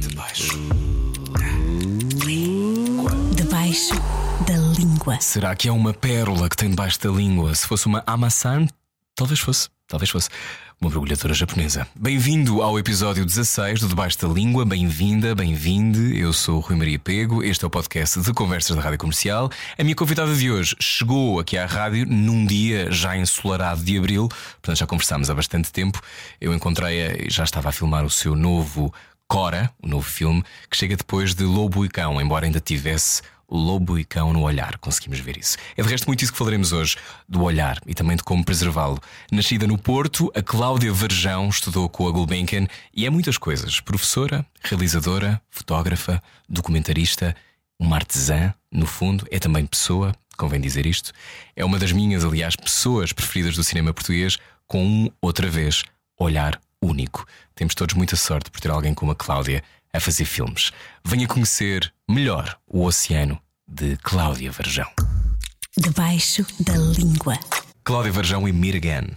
debaixo. 0.00 0.58
Debaixo 3.34 3.94
da 4.46 4.56
língua. 4.78 5.20
Será 5.20 5.54
que 5.54 5.68
é 5.68 5.72
uma 5.72 5.92
pérola 5.92 6.48
que 6.48 6.56
tem 6.56 6.70
debaixo 6.70 7.00
da 7.00 7.10
língua? 7.10 7.54
Se 7.54 7.66
fosse 7.66 7.86
uma 7.86 8.02
amaçã, 8.06 8.66
talvez 9.14 9.40
fosse. 9.40 9.68
Talvez 9.86 10.08
fosse 10.10 10.28
uma 10.82 10.88
mergulhadora 10.88 11.34
japonesa. 11.34 11.86
Bem-vindo 11.94 12.62
ao 12.62 12.78
episódio 12.78 13.26
16 13.26 13.80
do 13.80 13.88
Debaixo 13.88 14.18
da 14.18 14.26
Língua. 14.32 14.64
Bem-vinda, 14.64 15.34
bem-vinde. 15.34 16.18
Eu 16.18 16.32
sou 16.32 16.58
Rui 16.58 16.74
Maria 16.74 16.98
Pego. 16.98 17.42
Este 17.42 17.62
é 17.64 17.66
o 17.66 17.70
podcast 17.70 18.18
de 18.18 18.32
conversas 18.32 18.74
da 18.74 18.80
Rádio 18.80 18.98
Comercial. 18.98 19.50
A 19.76 19.84
minha 19.84 19.94
convidada 19.94 20.34
de 20.34 20.50
hoje 20.50 20.74
chegou 20.80 21.38
aqui 21.38 21.58
à 21.58 21.66
rádio 21.66 22.06
num 22.06 22.46
dia 22.46 22.90
já 22.90 23.14
ensolarado 23.14 23.82
de 23.84 23.98
abril, 23.98 24.26
portanto 24.28 24.78
já 24.78 24.86
conversámos 24.86 25.28
há 25.28 25.34
bastante 25.34 25.70
tempo. 25.70 26.00
Eu 26.40 26.54
encontrei-a 26.54 27.26
e 27.26 27.28
já 27.28 27.44
estava 27.44 27.68
a 27.68 27.72
filmar 27.72 28.06
o 28.06 28.10
seu 28.10 28.34
novo 28.34 28.90
Cora, 29.28 29.70
o 29.82 29.86
novo 29.86 30.08
filme, 30.08 30.42
que 30.70 30.78
chega 30.78 30.96
depois 30.96 31.34
de 31.34 31.44
Lobo 31.44 31.84
e 31.84 31.90
Cão, 31.90 32.18
embora 32.22 32.46
ainda 32.46 32.58
tivesse 32.58 33.20
lobo 33.50 33.98
e 33.98 34.04
cão 34.04 34.32
no 34.32 34.42
olhar, 34.42 34.78
conseguimos 34.78 35.18
ver 35.18 35.36
isso. 35.36 35.56
É 35.76 35.82
de 35.82 35.88
resto 35.88 36.06
muito 36.06 36.22
isso 36.22 36.32
que 36.32 36.38
falaremos 36.38 36.72
hoje, 36.72 36.96
do 37.28 37.42
olhar 37.42 37.78
e 37.86 37.94
também 37.94 38.16
de 38.16 38.22
como 38.22 38.44
preservá-lo. 38.44 39.00
Nascida 39.32 39.66
no 39.66 39.76
Porto, 39.76 40.30
a 40.34 40.42
Cláudia 40.42 40.92
Verjão 40.92 41.48
estudou 41.48 41.88
com 41.88 42.06
a 42.06 42.10
Gulbenkian 42.10 42.66
e 42.94 43.04
é 43.04 43.10
muitas 43.10 43.36
coisas: 43.36 43.80
professora, 43.80 44.46
realizadora, 44.62 45.40
fotógrafa, 45.50 46.22
documentarista, 46.48 47.34
uma 47.78 47.96
artesã, 47.96 48.54
no 48.70 48.86
fundo, 48.86 49.26
é 49.30 49.38
também 49.38 49.66
pessoa, 49.66 50.14
convém 50.36 50.60
dizer 50.60 50.86
isto. 50.86 51.12
É 51.56 51.64
uma 51.64 51.78
das 51.78 51.92
minhas, 51.92 52.24
aliás, 52.24 52.54
pessoas 52.54 53.12
preferidas 53.12 53.56
do 53.56 53.64
cinema 53.64 53.92
português, 53.92 54.38
com 54.66 54.84
um, 54.84 55.10
outra 55.20 55.48
vez, 55.48 55.82
olhar 56.18 56.60
único. 56.82 57.26
Temos 57.54 57.74
todos 57.74 57.94
muita 57.94 58.16
sorte 58.16 58.50
por 58.50 58.60
ter 58.60 58.70
alguém 58.70 58.94
como 58.94 59.12
a 59.12 59.16
Cláudia 59.16 59.62
a 59.92 60.00
fazer 60.00 60.24
filmes. 60.24 60.70
Venha 61.04 61.26
conhecer 61.26 61.92
melhor 62.08 62.56
o 62.66 62.84
oceano 62.84 63.40
de 63.66 63.96
Cláudia 63.98 64.50
Varjão. 64.50 64.88
Debaixo 65.76 66.44
da 66.60 66.76
língua. 66.76 67.38
Cláudia 67.84 68.12
Varjão 68.12 68.48
e 68.48 68.52
Mirgan. 68.52 69.06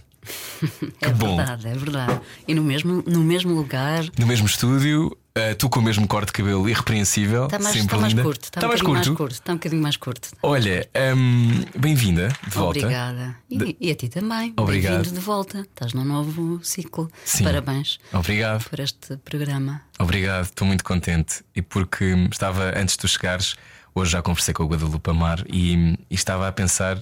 É 1.02 1.10
bom. 1.10 1.36
verdade, 1.36 1.68
é 1.68 1.74
verdade. 1.74 2.20
E 2.48 2.54
no 2.54 2.62
mesmo, 2.62 3.04
no 3.06 3.20
mesmo 3.20 3.52
lugar. 3.52 4.04
No 4.18 4.26
mesmo 4.26 4.46
estúdio, 4.46 5.14
eh, 5.36 5.54
tu 5.54 5.68
com 5.68 5.80
o 5.80 5.82
mesmo 5.82 6.06
corte 6.06 6.26
de 6.28 6.32
cabelo 6.32 6.68
irrepreensível. 6.68 7.46
Está 7.46 7.58
mais, 7.58 7.72
sempre 7.74 7.86
está 7.86 7.98
mais 7.98 8.12
linda. 8.12 8.22
curto. 8.22 8.44
Está, 8.44 8.58
Está 8.60 8.66
um 8.66 8.68
mais 8.68 8.80
bocadinho 8.80 9.04
curto. 9.04 9.08
mais 9.08 9.18
curto. 9.18 9.32
Está 9.32 9.52
um 9.52 9.56
bocadinho 9.56 9.82
mais 9.82 9.96
curto. 9.96 10.28
Olha, 10.42 10.88
hum, 11.16 11.64
bem-vinda 11.76 12.28
de 12.28 12.50
volta. 12.50 12.78
Obrigada. 12.78 13.36
E, 13.50 13.76
e 13.80 13.90
a 13.90 13.94
ti 13.96 14.08
também. 14.08 14.54
Obrigado. 14.56 14.92
Bem-vindo 14.94 15.14
de 15.14 15.20
volta. 15.20 15.60
Estás 15.60 15.92
num 15.92 16.04
novo 16.04 16.60
ciclo. 16.62 17.10
Sim. 17.24 17.44
Parabéns 17.44 17.98
Obrigado. 18.12 18.68
por 18.68 18.78
este 18.80 19.16
programa. 19.18 19.82
Obrigado, 19.98 20.44
estou 20.44 20.66
muito 20.66 20.84
contente. 20.84 21.44
E 21.54 21.60
porque 21.62 22.04
estava, 22.30 22.72
antes 22.78 22.94
de 22.94 22.98
tu 23.00 23.08
chegares, 23.08 23.56
hoje 23.94 24.12
já 24.12 24.22
conversei 24.22 24.54
com 24.54 24.62
o 24.62 24.66
Guadalupe 24.68 25.10
Amar 25.10 25.44
e, 25.48 25.98
e 26.08 26.14
estava 26.14 26.46
a 26.46 26.52
pensar 26.52 26.98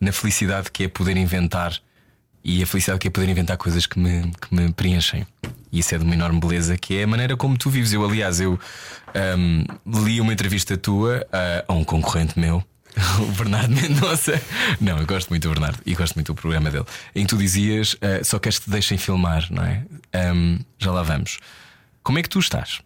na 0.00 0.10
felicidade 0.12 0.70
que 0.70 0.84
é 0.84 0.88
poder 0.88 1.16
inventar 1.16 1.80
e 2.46 2.62
a 2.62 2.66
felicidade 2.66 3.00
que 3.00 3.08
é 3.08 3.10
poder 3.10 3.28
inventar 3.28 3.56
coisas 3.56 3.86
que 3.86 3.98
me, 3.98 4.30
que 4.40 4.54
me 4.54 4.72
preenchem. 4.72 5.26
E 5.72 5.80
isso 5.80 5.92
é 5.96 5.98
de 5.98 6.04
uma 6.04 6.14
enorme 6.14 6.38
beleza, 6.38 6.78
que 6.78 6.96
é 6.96 7.02
a 7.02 7.06
maneira 7.06 7.36
como 7.36 7.58
tu 7.58 7.68
vives. 7.68 7.92
Eu, 7.92 8.04
aliás, 8.04 8.40
eu 8.40 8.56
ahm, 9.12 9.64
li 9.84 10.20
uma 10.20 10.32
entrevista 10.32 10.76
tua 10.76 11.26
a, 11.32 11.64
a 11.66 11.74
um 11.74 11.82
concorrente 11.82 12.38
meu. 12.38 12.62
O 13.20 13.32
Bernardo 13.32 13.74
Mendonça. 13.74 14.40
Não, 14.80 14.96
eu 14.96 15.06
gosto 15.06 15.28
muito 15.28 15.42
do 15.42 15.50
Bernardo 15.50 15.80
e 15.84 15.94
gosto 15.94 16.14
muito 16.14 16.28
do 16.28 16.34
programa 16.34 16.70
dele. 16.70 16.86
Em 17.16 17.24
que 17.24 17.28
tu 17.28 17.36
dizias 17.36 17.96
ah, 18.00 18.22
só 18.22 18.38
queres 18.38 18.60
que 18.60 18.66
te 18.66 18.70
deixem 18.70 18.96
filmar, 18.96 19.46
não 19.50 19.64
é? 19.64 19.84
Ahm, 20.14 20.60
já 20.78 20.92
lá 20.92 21.02
vamos. 21.02 21.40
Como 22.02 22.18
é 22.18 22.22
que 22.22 22.28
tu 22.28 22.38
estás? 22.38 22.80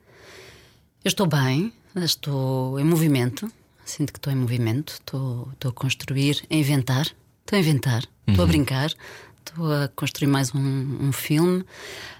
Eu 1.04 1.10
estou 1.10 1.26
bem, 1.26 1.70
estou 1.94 2.80
em 2.80 2.84
movimento. 2.84 3.52
Sinto 3.84 4.12
que 4.12 4.18
estou 4.18 4.32
em 4.32 4.36
movimento. 4.36 4.94
Estou, 4.94 5.50
estou 5.52 5.70
a 5.70 5.74
construir, 5.74 6.42
a 6.50 6.54
inventar. 6.54 7.06
Estou 7.42 7.56
a 7.56 7.60
inventar. 7.60 8.02
Estou 8.26 8.44
a 8.44 8.48
brincar. 8.48 8.90
Estou 9.46 9.72
a 9.72 9.88
construir 9.88 10.28
mais 10.28 10.54
um, 10.54 10.58
um 11.00 11.12
filme. 11.12 11.64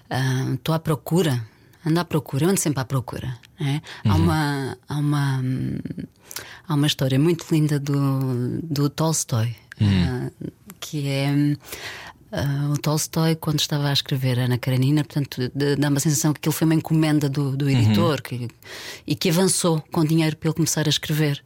Ah, 0.09 0.53
estou 0.55 0.75
à 0.75 0.79
procura. 0.79 1.45
Ando 1.85 2.01
à 2.01 2.05
procura. 2.05 2.47
Ando 2.47 2.61
sempre 2.61 2.81
à 2.81 2.85
procura. 2.85 3.39
não 3.59 3.67
é? 3.67 3.83
Há 4.05 4.15
uma. 4.15 4.79
Há 4.89 4.99
uma 4.99 5.43
Há 6.67 6.75
uma 6.75 6.87
história 6.87 7.19
muito 7.19 7.45
linda 7.51 7.81
do, 7.81 8.61
do 8.63 8.89
Tolstói, 8.89 9.57
ah, 9.81 10.31
que 10.79 11.09
é 11.09 11.57
ah, 12.33 12.71
o 12.73 12.79
Tolstói, 12.79 13.35
quando 13.37 13.59
estava 13.61 13.89
a 13.89 13.93
escrever 13.93 14.39
Ana 14.39 14.57
Karenina, 14.59 15.03
portanto, 15.05 15.51
de- 15.55 15.77
dá 15.77 15.89
uma 15.89 16.01
sensação 16.01 16.33
que 16.33 16.39
aquilo 16.39 16.53
foi 16.53 16.65
uma 16.67 16.75
encomenda 16.75 17.29
do, 17.29 17.57
do 17.57 17.69
editor 17.69 18.23
que- 18.23 18.49
e 19.07 19.15
que 19.15 19.31
avançou 19.31 19.81
com 19.93 20.05
dinheiro 20.05 20.37
para 20.37 20.49
ele 20.49 20.55
começar 20.57 20.87
a 20.87 20.91
escrever. 20.91 21.43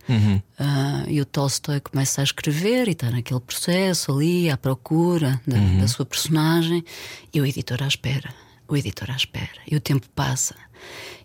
Ah, 0.59 1.05
e 1.09 1.21
o 1.21 1.25
Tolstói 1.25 1.81
começa 1.81 2.21
a 2.21 2.25
escrever 2.25 2.89
e 2.89 2.93
está 2.93 3.11
naquele 3.11 3.41
processo 3.41 4.12
ali, 4.12 4.50
à 4.50 4.56
procura 4.56 5.41
da, 5.47 5.56
da 5.81 5.89
sua 5.89 6.05
personagem, 6.05 6.84
e 7.33 7.41
o 7.41 7.47
editor 7.47 7.83
à 7.83 7.87
espera. 7.89 8.33
O 8.69 8.77
editor 8.77 9.11
à 9.11 9.17
espera. 9.17 9.50
E 9.71 9.77
o 9.77 9.81
tempo 9.81 10.06
passa. 10.15 10.55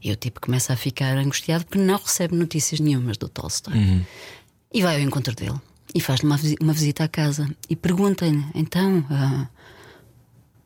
E 0.03 0.11
o 0.11 0.15
tipo 0.15 0.39
começa 0.41 0.71
a 0.73 0.75
ficar 0.77 1.17
angustiado 1.17 1.65
porque 1.65 1.79
não 1.83 1.97
recebe 1.97 2.35
notícias 2.35 2.79
nenhumas 2.79 3.17
do 3.17 3.27
Tolstói. 3.27 3.73
E 4.73 4.81
vai 4.81 4.95
ao 4.95 5.01
encontro 5.01 5.33
dele 5.35 5.59
e 5.93 5.99
faz-lhe 5.99 6.25
uma, 6.25 6.39
uma 6.61 6.73
visita 6.73 7.03
à 7.03 7.07
casa 7.07 7.49
e 7.69 7.75
pergunta-lhe: 7.75 8.45
então, 8.53 9.05
ah, 9.09 9.47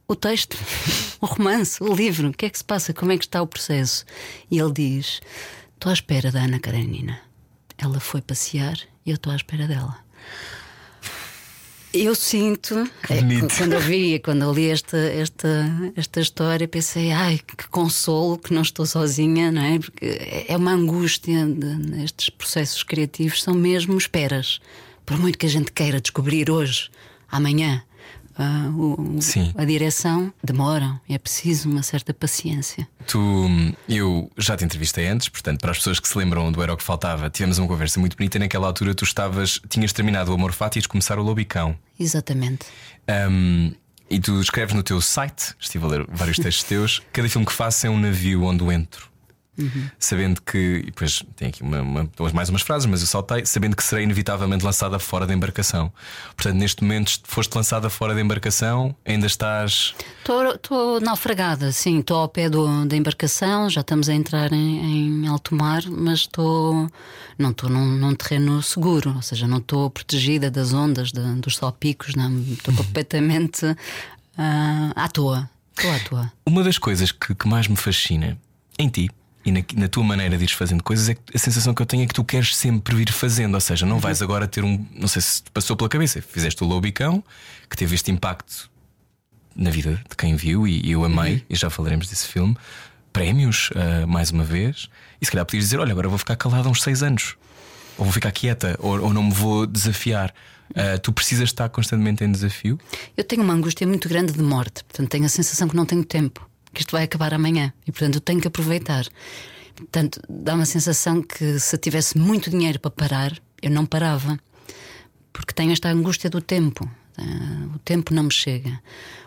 o 0.08 0.16
texto, 0.16 0.58
o 1.22 1.26
romance, 1.26 1.82
o 1.82 1.94
livro, 1.94 2.30
o 2.30 2.34
que 2.34 2.46
é 2.46 2.50
que 2.50 2.58
se 2.58 2.64
passa? 2.64 2.94
Como 2.94 3.12
é 3.12 3.18
que 3.18 3.26
está 3.26 3.42
o 3.42 3.48
processo? 3.48 4.06
E 4.50 4.60
ele 4.60 4.74
diz: 4.74 5.22
Estou 5.74 5.90
à 5.90 5.94
espera 5.94 6.32
da 6.32 6.42
Ana 6.42 6.60
Karenina. 6.60 7.20
Ela 7.78 8.00
foi 8.00 8.22
passear 8.22 8.78
e 9.06 9.10
eu 9.10 9.16
estou 9.16 9.34
à 9.34 9.36
espera 9.36 9.68
dela. 9.68 10.04
Eu 11.94 12.16
sinto, 12.16 12.90
é, 13.08 13.20
quando 13.56 13.74
eu 13.74 13.80
vi, 13.80 14.18
quando 14.18 14.42
eu 14.42 14.52
li 14.52 14.68
esta, 14.68 14.98
esta, 14.98 15.48
esta 15.96 16.22
história, 16.22 16.68
pensei, 16.68 17.12
ai, 17.12 17.38
que 17.38 17.68
consolo 17.68 18.40
que 18.40 18.52
não 18.52 18.64
estou 18.64 18.84
sozinha, 18.88 19.52
não 19.52 19.62
é? 19.62 19.78
Porque 19.78 20.46
é 20.48 20.58
uma 20.58 20.72
angústia, 20.72 21.46
de, 21.46 22.04
estes 22.04 22.32
processos 22.32 22.82
criativos 22.82 23.44
são 23.44 23.54
mesmo 23.54 23.96
esperas. 23.96 24.60
Por 25.06 25.18
muito 25.18 25.38
que 25.38 25.46
a 25.46 25.50
gente 25.50 25.72
queira 25.72 26.00
descobrir 26.00 26.50
hoje, 26.50 26.90
amanhã, 27.30 27.84
ah, 28.38 28.70
o- 28.76 29.20
a 29.58 29.66
direção, 29.66 30.34
demoram, 30.44 31.00
é 31.10 31.18
preciso 31.18 31.70
uma 31.70 31.84
certa 31.84 32.14
paciência. 32.14 32.88
Tu, 33.08 33.20
eu 33.88 34.32
já 34.38 34.56
te 34.58 34.64
entrevistei 34.64 35.08
antes, 35.08 35.30
portanto, 35.30 35.60
para 35.60 35.72
as 35.72 35.78
pessoas 35.78 36.00
que 36.00 36.08
se 36.08 36.18
lembram 36.18 36.52
do 36.52 36.62
Era 36.64 36.74
o 36.74 36.78
que 36.78 36.84
Faltava, 36.84 37.30
tivemos 37.30 37.58
uma 37.58 37.68
conversa 37.68 38.00
muito 38.00 38.16
bonita. 38.18 38.40
Naquela 38.40 38.68
altura, 38.68 38.96
tu 38.96 39.04
estavas, 39.04 39.60
tinhas 39.70 39.92
terminado 39.94 40.32
o 40.32 40.34
Amor 40.36 40.52
Fati 40.54 40.78
e 40.78 40.80
ias 40.80 40.88
começar 40.88 41.20
o 41.20 41.24
Lobicão. 41.24 41.78
Exatamente. 42.00 42.66
Um, 43.30 43.72
e 44.10 44.20
tu 44.20 44.40
escreves 44.40 44.74
no 44.76 44.84
teu 44.84 45.02
site, 45.02 45.54
estive 45.60 45.86
a 45.86 45.88
ler 45.88 46.06
vários 46.10 46.38
textos 46.38 46.64
teus, 46.64 47.02
cada 47.12 47.28
filme 47.30 47.46
que 47.46 47.54
faço 47.54 47.86
é 47.88 47.90
um 47.90 48.00
navio 48.00 48.44
onde 48.44 48.64
eu 48.64 48.72
entro. 48.72 49.12
Sabendo 50.00 50.42
que, 50.42 50.58
e 50.58 50.86
depois 50.86 51.24
tem 51.36 51.50
aqui 51.50 51.62
uma, 51.62 51.82
uma- 51.82 52.10
mais 52.34 52.50
umas 52.50 52.62
frases, 52.64 52.86
mas 52.88 53.02
eu 53.02 53.08
saltei, 53.08 53.46
sabendo 53.46 53.76
que 53.76 53.84
serei 53.84 54.04
inevitavelmente 54.04 54.66
lançada 54.66 54.98
fora 54.98 55.28
da 55.28 55.34
embarcação. 55.34 55.92
Portanto, 56.36 56.56
neste 56.56 56.84
momento 56.84 57.20
foste 57.26 57.54
lançada 57.56 57.90
fora 57.90 58.16
da 58.16 58.22
embarcação, 58.22 58.96
ainda 59.06 59.28
estás. 59.28 59.94
Estou 60.20 61.00
naufragada, 61.02 61.72
sim, 61.72 62.00
estou 62.00 62.18
ao 62.18 62.28
pé 62.28 62.50
do- 62.50 62.86
da 62.86 62.96
embarcação, 62.98 63.70
já 63.70 63.82
estamos 63.82 64.10
a 64.10 64.14
entrar 64.14 64.52
em, 64.52 65.24
em 65.24 65.28
alto 65.28 65.54
mar, 65.56 65.84
mas 65.88 66.20
estou 66.22 66.90
não 67.38 67.50
estou 67.52 67.70
num, 67.70 67.86
num 67.98 68.14
terreno 68.16 68.62
seguro, 68.62 69.14
ou 69.16 69.22
seja, 69.22 69.48
não 69.48 69.58
estou 69.58 69.90
protegida 69.90 70.50
das 70.52 70.72
ondas, 70.74 71.12
de- 71.12 71.36
dos 71.36 71.58
salpicos, 71.58 72.16
não, 72.16 72.40
estou 72.42 72.74
completamente 72.78 73.66
ah, 74.38 74.92
à 74.96 75.08
toa. 75.08 75.50
Estou 75.78 75.92
à 75.92 76.00
toa. 76.00 76.32
Uma 76.46 76.64
das 76.64 76.78
coisas 76.78 77.12
que, 77.12 77.34
que 77.34 77.48
mais 77.48 77.68
me 77.68 77.76
fascina 77.76 78.38
em 78.78 78.88
ti 78.90 79.10
e 79.46 79.52
na, 79.52 79.60
na 79.76 79.88
tua 79.88 80.04
maneira 80.04 80.38
de 80.38 80.44
ires 80.44 80.56
fazendo 80.56 80.84
coisas 80.84 81.10
é 81.10 81.16
que 81.16 81.22
a 81.34 81.38
sensação 81.38 81.74
que 81.74 81.82
eu 81.82 81.86
tenho 81.86 82.04
é 82.04 82.08
que 82.08 82.14
tu 82.14 82.24
queres 82.24 82.56
sempre 82.56 82.96
vir 82.96 83.12
fazendo. 83.12 83.56
Ou 83.56 83.62
seja, 83.62 83.86
não 83.86 84.00
vais 84.00 84.22
agora 84.22 84.48
ter 84.48 84.64
um. 84.64 84.86
Não 84.96 85.08
sei 85.08 85.22
se 85.22 85.44
te 85.44 85.52
passou 85.52 85.76
pela 85.76 85.90
cabeça. 85.90 86.22
Fizeste 86.22 86.64
o 86.64 86.68
Lobicão, 86.68 87.24
que 87.70 87.76
teve 87.76 87.96
este 87.96 88.12
impacto 88.12 88.70
na 89.56 89.70
vida 89.70 90.02
de 90.10 90.16
quem 90.16 90.36
viu 90.36 90.68
e 90.68 90.90
eu 90.90 91.04
amei, 91.04 91.44
e 91.50 91.56
já 91.56 91.70
falaremos 91.70 92.08
desse 92.08 92.28
filme. 92.28 92.56
Prémios, 93.12 93.70
ah, 93.76 94.08
mais 94.08 94.32
uma 94.32 94.44
vez. 94.44 94.90
E 95.22 95.26
se 95.26 95.32
calhar 95.32 95.46
podias 95.46 95.66
dizer: 95.66 95.80
Olha, 95.80 95.92
agora 95.92 96.08
vou 96.08 96.18
ficar 96.18 96.36
calado 96.36 96.68
há 96.68 96.72
uns 96.72 96.82
seis 96.82 97.04
anos. 97.04 97.36
Ou 97.98 98.06
vou 98.06 98.14
ficar 98.14 98.32
quieta, 98.32 98.76
ou, 98.80 99.00
ou 99.02 99.14
não 99.14 99.24
me 99.24 99.34
vou 99.34 99.68
desafiar. 99.68 100.34
Ah, 100.76 100.98
tu 100.98 101.12
precisas 101.12 101.50
estar 101.50 101.70
constantemente 101.70 102.24
em 102.24 102.32
desafio. 102.32 102.80
Eu 103.16 103.24
tenho 103.24 103.44
uma 103.44 103.54
angústia 103.54 103.86
muito 103.86 104.08
grande 104.08 104.34
de 104.34 104.42
morte, 104.42 104.84
portanto 104.86 105.10
tenho 105.10 105.26
a 105.26 105.30
sensação 105.30 105.68
que 105.68 105.76
não 105.76 105.86
tenho 105.86 106.04
tempo, 106.04 106.48
que 106.74 106.82
isto 106.82 106.92
vai 106.92 107.04
acabar 107.04 107.34
amanhã 107.34 107.74
e 107.88 107.92
portanto 107.92 108.16
eu 108.16 108.22
tenho 108.22 108.42
que 108.42 108.48
aproveitar. 108.48 109.06
Portanto, 109.76 110.22
dá 110.30 110.54
uma 110.54 110.66
sensação 110.66 111.22
que 111.22 111.60
se 111.60 111.78
tivesse 111.78 112.18
muito 112.18 112.50
dinheiro 112.50 112.80
para 112.80 112.92
parar, 112.92 113.34
eu 113.62 113.72
não 113.72 113.86
parava. 113.86 114.40
Porque 115.32 115.54
tenho 115.54 115.72
esta 115.72 115.90
angústia 115.90 116.30
do 116.30 116.42
tempo. 116.42 116.90
Ah, 117.18 117.68
o 117.76 117.80
tempo 117.80 118.14
não 118.14 118.24
me 118.24 118.32
chega. 118.32 118.80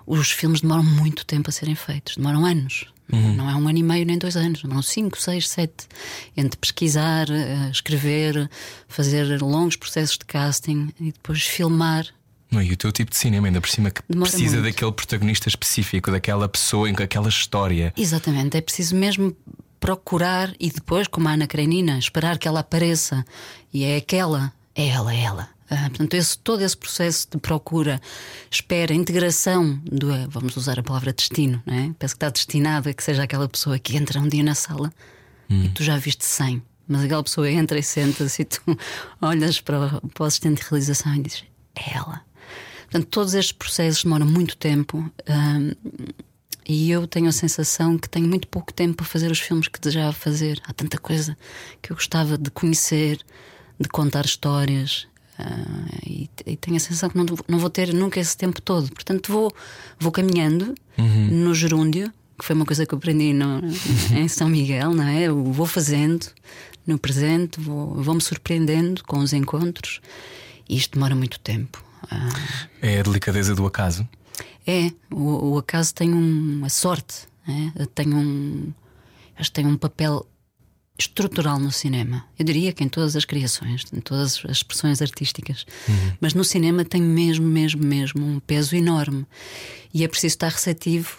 Os 0.07 0.31
filmes 0.31 0.61
demoram 0.61 0.85
muito 0.85 1.27
tempo 1.27 1.51
a 1.51 1.53
serem 1.53 1.75
feitos, 1.75 2.17
demoram 2.17 2.45
anos. 2.45 2.87
Não 3.09 3.49
é 3.49 3.55
um 3.55 3.69
ano 3.69 3.79
e 3.79 3.83
meio 3.85 4.05
nem 4.05 4.19
dois 4.19 4.37
anos, 4.37 4.65
não 4.65 4.83
cinco, 4.83 5.21
seis, 5.21 5.49
sete. 5.49 5.87
Entre 6.37 6.59
pesquisar, 6.59 7.31
eh, 7.31 7.71
escrever, 7.71 8.51
fazer 8.89 9.41
longos 9.41 9.77
processos 9.77 10.19
de 10.19 10.25
casting 10.25 10.93
e 11.01 11.13
depois 11.13 11.43
filmar. 11.43 12.07
Não, 12.51 12.63
e 12.63 12.73
o 12.73 12.77
teu 12.77 12.93
tipo 12.93 13.11
de 13.11 13.17
cinema, 13.17 13.49
ainda 13.49 13.61
por 13.61 13.69
cima, 13.69 13.91
que 13.91 14.01
Demora 14.09 14.31
precisa 14.31 14.57
muito. 14.57 14.73
daquele 14.73 14.93
protagonista 14.93 15.49
específico, 15.49 16.11
daquela 16.11 16.49
pessoa, 16.49 16.89
aquela 16.89 17.29
história. 17.29 17.93
Exatamente, 17.97 18.57
é 18.57 18.61
preciso 18.61 18.95
mesmo 18.95 19.37
procurar 19.81 20.55
e 20.59 20.71
depois, 20.71 21.07
como 21.07 21.29
a 21.29 21.33
Ana 21.33 21.47
Karenina, 21.47 21.99
esperar 21.99 22.39
que 22.39 22.49
ela 22.49 22.61
apareça. 22.61 23.25
E 23.73 23.85
é 23.85 23.97
aquela, 23.97 24.53
é 24.75 24.89
ela, 24.89 25.15
é 25.15 25.21
ela. 25.21 25.49
Ah, 25.69 25.89
portanto, 25.89 26.15
esse, 26.15 26.39
todo 26.39 26.63
esse 26.63 26.77
processo 26.77 27.27
de 27.31 27.39
procura, 27.39 28.01
espera, 28.49 28.95
integração 28.95 29.81
do, 29.85 30.09
vamos 30.29 30.57
usar 30.57 30.79
a 30.79 30.83
palavra 30.83 31.13
destino, 31.13 31.61
não 31.67 31.75
é? 31.75 31.91
Parece 31.99 32.15
que 32.15 32.19
está 32.19 32.31
destinado 32.31 32.89
a 32.89 32.95
que 32.95 33.03
seja 33.03 33.25
aquela 33.25 33.49
pessoa 33.49 33.77
que 33.79 33.97
entra 33.97 34.21
um 34.21 34.29
dia 34.29 34.45
na 34.45 34.55
sala 34.55 34.93
e 35.49 35.69
tu 35.71 35.83
já 35.83 35.97
viste 35.97 36.25
100, 36.25 36.63
mas 36.87 37.05
aquela 37.05 37.23
pessoa 37.23 37.51
entra 37.51 37.79
e 37.79 37.83
senta-se 37.83 38.43
e 38.43 38.45
tu 38.45 38.61
olhas 39.21 39.61
para, 39.61 40.01
para 40.01 40.23
o 40.23 40.25
assistente 40.25 40.63
de 40.63 40.69
realização 40.69 41.15
e 41.15 41.23
dizes: 41.23 41.45
é 41.75 41.97
ela. 41.97 42.26
Portanto, 42.97 43.11
todos 43.11 43.35
estes 43.35 43.53
processos 43.53 44.03
demoram 44.05 44.25
muito 44.27 44.57
tempo. 44.57 45.11
e 46.67 46.91
eu 46.91 47.07
tenho 47.07 47.29
a 47.29 47.33
sensação 47.33 47.99
que 47.99 48.09
tenho 48.09 48.27
muito 48.27 48.49
pouco 48.49 48.73
tempo 48.73 48.97
para 48.97 49.05
fazer 49.07 49.31
os 49.31 49.39
filmes 49.39 49.69
que 49.69 49.79
desejava 49.79 50.13
fazer. 50.15 50.61
Há 50.67 50.73
tanta 50.73 50.97
coisa 50.97 51.37
que 51.83 51.93
eu 51.93 51.97
gostava 51.97 52.39
de 52.39 52.51
conhecer, 52.51 53.19
de 53.79 53.87
contar 53.89 54.25
histórias. 54.25 55.07
ah, 55.39 55.45
e, 56.07 56.31
e 56.47 56.57
tenho 56.57 56.79
a 56.79 56.81
sensação 56.81 57.11
que 57.11 57.17
não, 57.19 57.27
não 57.47 57.59
vou 57.59 57.69
ter 57.69 57.93
nunca 57.93 58.19
esse 58.19 58.35
tempo 58.37 58.63
todo. 58.63 58.91
Portanto, 58.93 59.31
vou, 59.31 59.53
vou 60.01 60.11
caminhando 60.11 60.75
no 61.31 61.55
gerúndio, 61.55 62.11
que 62.39 62.45
foi 62.47 62.57
uma 62.57 62.65
coisa 62.65 62.87
que 62.87 62.95
eu 62.95 62.99
aprendi 62.99 63.35
no- 63.35 63.61
em 64.17 64.27
São 64.27 64.49
Miguel, 64.49 64.95
não 64.95 65.05
é? 65.05 65.25
Eu 65.25 65.45
vou 65.53 65.67
fazendo 65.67 66.27
no 66.87 66.99
presente, 66.99 67.61
vou, 67.61 68.03
vou-me 68.03 68.23
surpreendendo 68.23 69.05
com 69.05 69.19
os 69.19 69.35
encontros. 69.35 70.01
E 70.67 70.77
isto 70.79 70.95
demora 70.95 71.15
muito 71.15 71.39
tempo. 71.39 71.85
É 72.83 73.01
a 73.01 73.03
delicadeza 73.03 73.55
do 73.55 73.67
acaso. 73.67 74.09
é, 74.67 74.91
o, 75.11 75.53
o 75.53 75.59
acaso 75.59 75.95
tem 75.95 76.13
um, 76.13 76.65
a 76.65 76.69
sorte, 76.69 77.27
é? 77.49 77.87
tem 77.95 78.13
um, 78.13 78.73
acho 79.37 79.51
que 79.51 79.55
tem 79.55 79.67
um 79.67 79.77
papel 79.77 80.27
estrutural 80.99 81.59
no 81.59 81.71
cinema. 81.71 82.25
Eu 82.39 82.45
diria 82.45 82.73
que 82.73 82.83
em 82.83 82.89
todas 82.89 83.15
as 83.17 83.25
criações, 83.25 83.85
em 83.93 84.01
todas 84.01 84.43
as 84.45 84.57
expressões 84.57 85.03
artísticas, 85.03 85.67
mas 86.21 86.33
no 86.35 86.43
cinema 86.43 86.85
tem 86.85 87.03
mesmo, 87.03 87.47
mesmo, 87.47 87.85
mesmo 87.85 88.27
um 88.27 88.41
peso 88.41 88.75
enorme 88.75 89.27
e 89.93 90.05
é 90.05 90.09
preciso 90.09 90.33
estar 90.33 90.49
receptivo, 90.49 91.19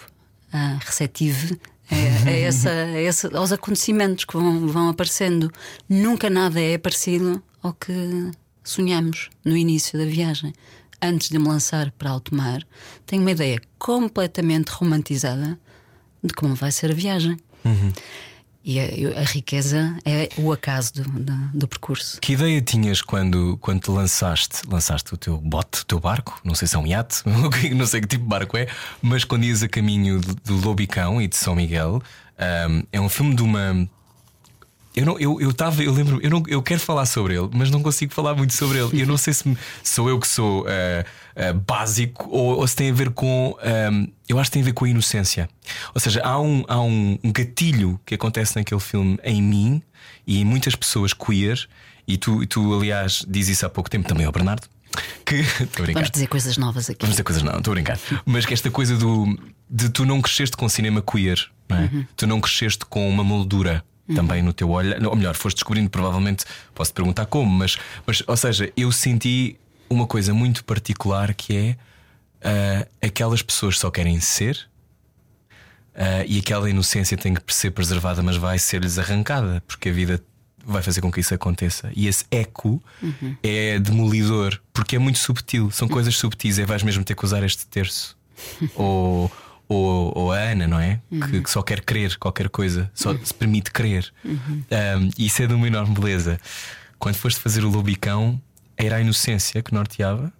ah, 0.52 0.78
receptivo. 0.84 1.56
A, 1.90 2.28
a 2.28 2.32
essa, 3.02 3.34
a 3.34 3.38
aos 3.38 3.52
acontecimentos 3.52 4.24
que 4.24 4.34
vão, 4.34 4.66
vão 4.66 4.88
aparecendo. 4.88 5.50
Nunca 5.88 6.28
nada 6.28 6.60
é 6.60 6.76
parecido 6.76 7.42
ao 7.62 7.72
que 7.72 8.30
sonhamos 8.68 9.30
no 9.44 9.56
início 9.56 9.98
da 9.98 10.04
viagem. 10.04 10.52
Antes 11.00 11.28
de 11.28 11.38
me 11.38 11.46
lançar 11.46 11.90
para 11.92 12.10
alto 12.10 12.34
mar, 12.34 12.66
tenho 13.06 13.22
uma 13.22 13.30
ideia 13.30 13.60
completamente 13.78 14.68
romantizada 14.70 15.58
de 16.22 16.34
como 16.34 16.54
vai 16.54 16.72
ser 16.72 16.90
a 16.90 16.94
viagem. 16.94 17.36
E 18.64 18.78
a, 18.80 19.20
a 19.20 19.24
riqueza 19.24 19.96
é 20.04 20.28
o 20.36 20.52
acaso 20.52 20.94
do, 20.94 21.02
do, 21.02 21.32
do 21.54 21.68
percurso. 21.68 22.20
Que 22.20 22.32
ideia 22.34 22.60
tinhas 22.60 23.00
quando, 23.00 23.56
quando 23.62 23.80
te 23.80 23.90
lançaste? 23.90 24.60
Lançaste 24.68 25.14
o 25.14 25.16
teu 25.16 25.38
bote, 25.38 25.82
o 25.82 25.84
teu 25.86 26.00
barco? 26.00 26.38
Não 26.44 26.54
sei 26.54 26.68
se 26.68 26.76
é 26.76 26.78
um 26.78 26.86
iate, 26.86 27.22
não 27.74 27.86
sei 27.86 28.00
que 28.00 28.06
tipo 28.06 28.24
de 28.24 28.28
barco 28.28 28.56
é, 28.56 28.66
mas 29.00 29.24
quando 29.24 29.44
ias 29.44 29.62
a 29.62 29.68
caminho 29.68 30.20
de 30.20 30.52
Lobicão 30.52 31.22
e 31.22 31.28
de 31.28 31.36
São 31.36 31.54
Miguel, 31.54 32.02
ahm, 32.36 32.82
é 32.92 33.00
um 33.00 33.08
filme 33.08 33.34
de 33.34 33.42
uma. 33.42 33.88
Eu 34.98 35.06
não, 35.06 35.18
eu, 35.20 35.40
eu 35.40 35.52
tava, 35.52 35.80
eu 35.80 35.92
lembro, 35.92 36.18
eu 36.20 36.28
não, 36.28 36.42
eu 36.48 36.60
quero 36.60 36.80
falar 36.80 37.06
sobre 37.06 37.38
ele, 37.38 37.48
mas 37.52 37.70
não 37.70 37.80
consigo 37.80 38.12
falar 38.12 38.34
muito 38.34 38.52
sobre 38.52 38.78
ele. 38.78 39.00
Eu 39.00 39.06
não 39.06 39.16
sei 39.16 39.32
se 39.32 39.56
sou 39.84 40.08
eu 40.08 40.18
que 40.18 40.26
sou 40.26 40.66
ah, 40.66 41.04
ah, 41.36 41.52
básico 41.52 42.28
ou, 42.28 42.58
ou 42.58 42.66
se 42.66 42.74
tem 42.74 42.90
a 42.90 42.92
ver 42.92 43.10
com. 43.10 43.56
ahm, 43.62 44.06
eu 44.28 44.40
acho 44.40 44.50
que 44.50 44.54
tem 44.54 44.62
a 44.62 44.64
ver 44.64 44.72
com 44.72 44.84
a 44.84 44.88
inocência. 44.88 45.48
Ou 45.94 46.00
seja, 46.00 46.20
há 46.24 46.40
um, 46.40 46.64
há 46.66 46.80
um 46.80 47.16
um 47.22 47.32
gatilho 47.32 48.00
que 48.04 48.16
acontece 48.16 48.56
naquele 48.56 48.80
filme 48.80 49.16
em 49.22 49.40
mim 49.40 49.82
e 50.26 50.40
em 50.40 50.44
muitas 50.44 50.74
pessoas 50.74 51.12
queer, 51.12 51.68
e 52.06 52.16
tu, 52.16 52.44
tu 52.46 52.74
aliás, 52.74 53.24
dizes 53.28 53.58
isso 53.58 53.66
há 53.66 53.70
pouco 53.70 53.88
tempo 53.88 54.08
também 54.08 54.26
ao 54.26 54.32
Bernardo. 54.32 54.66
Que. 55.24 55.42
Vamos 55.94 56.10
dizer 56.10 56.26
coisas 56.26 56.56
novas 56.56 56.90
aqui. 56.90 56.98
Vamos 57.02 57.14
dizer 57.14 57.22
coisas, 57.22 57.44
não, 57.44 57.56
estou 57.56 57.70
a 57.70 57.74
brincar. 57.74 58.00
Mas 58.26 58.44
que 58.44 58.52
esta 58.52 58.68
coisa 58.68 58.96
do 58.96 59.38
de 59.70 59.90
tu 59.90 60.04
não 60.04 60.20
cresceste 60.20 60.56
com 60.56 60.68
cinema 60.68 61.00
queer, 61.02 61.38
não 61.68 61.76
é? 61.76 61.90
Tu 62.16 62.26
não 62.26 62.40
cresceste 62.40 62.84
com 62.86 63.08
uma 63.08 63.22
moldura 63.22 63.84
também 64.14 64.42
no 64.42 64.52
teu 64.52 64.70
olhar, 64.70 65.04
ou 65.04 65.16
melhor, 65.16 65.34
foste 65.34 65.56
descobrindo, 65.56 65.90
provavelmente, 65.90 66.44
posso 66.74 66.90
te 66.90 66.94
perguntar 66.94 67.26
como, 67.26 67.50
mas, 67.50 67.76
mas 68.06 68.22
ou 68.26 68.36
seja, 68.36 68.72
eu 68.76 68.90
senti 68.90 69.56
uma 69.88 70.06
coisa 70.06 70.32
muito 70.34 70.64
particular 70.64 71.34
que 71.34 71.56
é 71.56 71.76
ah, 72.42 72.86
aquelas 73.02 73.42
pessoas 73.42 73.78
só 73.78 73.90
querem 73.90 74.20
ser. 74.20 74.68
ah, 75.94 76.24
e 76.26 76.38
aquela 76.38 76.70
inocência 76.70 77.16
tem 77.16 77.34
que 77.34 77.54
ser 77.54 77.70
preservada, 77.70 78.22
mas 78.22 78.36
vai 78.36 78.58
ser-lhes 78.58 78.98
arrancada, 78.98 79.62
porque 79.66 79.88
a 79.88 79.92
vida 79.92 80.22
vai 80.64 80.82
fazer 80.82 81.00
com 81.00 81.10
que 81.10 81.20
isso 81.20 81.34
aconteça. 81.34 81.90
E 81.96 82.06
esse 82.06 82.24
eco 82.30 82.82
é 83.42 83.78
demolidor, 83.78 84.60
porque 84.72 84.96
é 84.96 84.98
muito 84.98 85.18
subtil, 85.18 85.70
são 85.70 85.88
coisas 85.88 86.16
subtis, 86.16 86.58
é 86.58 86.66
vais 86.66 86.82
mesmo 86.82 87.02
ter 87.04 87.14
que 87.14 87.24
usar 87.24 87.42
este 87.42 87.66
terço. 87.66 88.16
ou, 88.76 89.30
ou, 89.68 90.12
ou 90.16 90.32
a 90.32 90.38
Ana, 90.38 90.66
não 90.66 90.80
é? 90.80 91.00
Que, 91.30 91.42
que 91.42 91.50
só 91.50 91.62
quer 91.62 91.82
crer 91.82 92.16
qualquer 92.16 92.48
coisa, 92.48 92.90
só 92.94 93.14
se 93.22 93.34
permite 93.34 93.70
crer. 93.70 94.10
Um, 94.24 95.10
e 95.18 95.26
isso 95.26 95.42
é 95.42 95.46
de 95.46 95.54
uma 95.54 95.66
enorme 95.66 95.94
beleza. 95.94 96.40
Quando 96.98 97.16
foste 97.16 97.38
fazer 97.38 97.64
o 97.64 97.68
Lobicão, 97.68 98.40
era 98.76 98.96
a 98.96 99.00
inocência 99.00 99.62
que 99.62 99.74
norteava? 99.74 100.32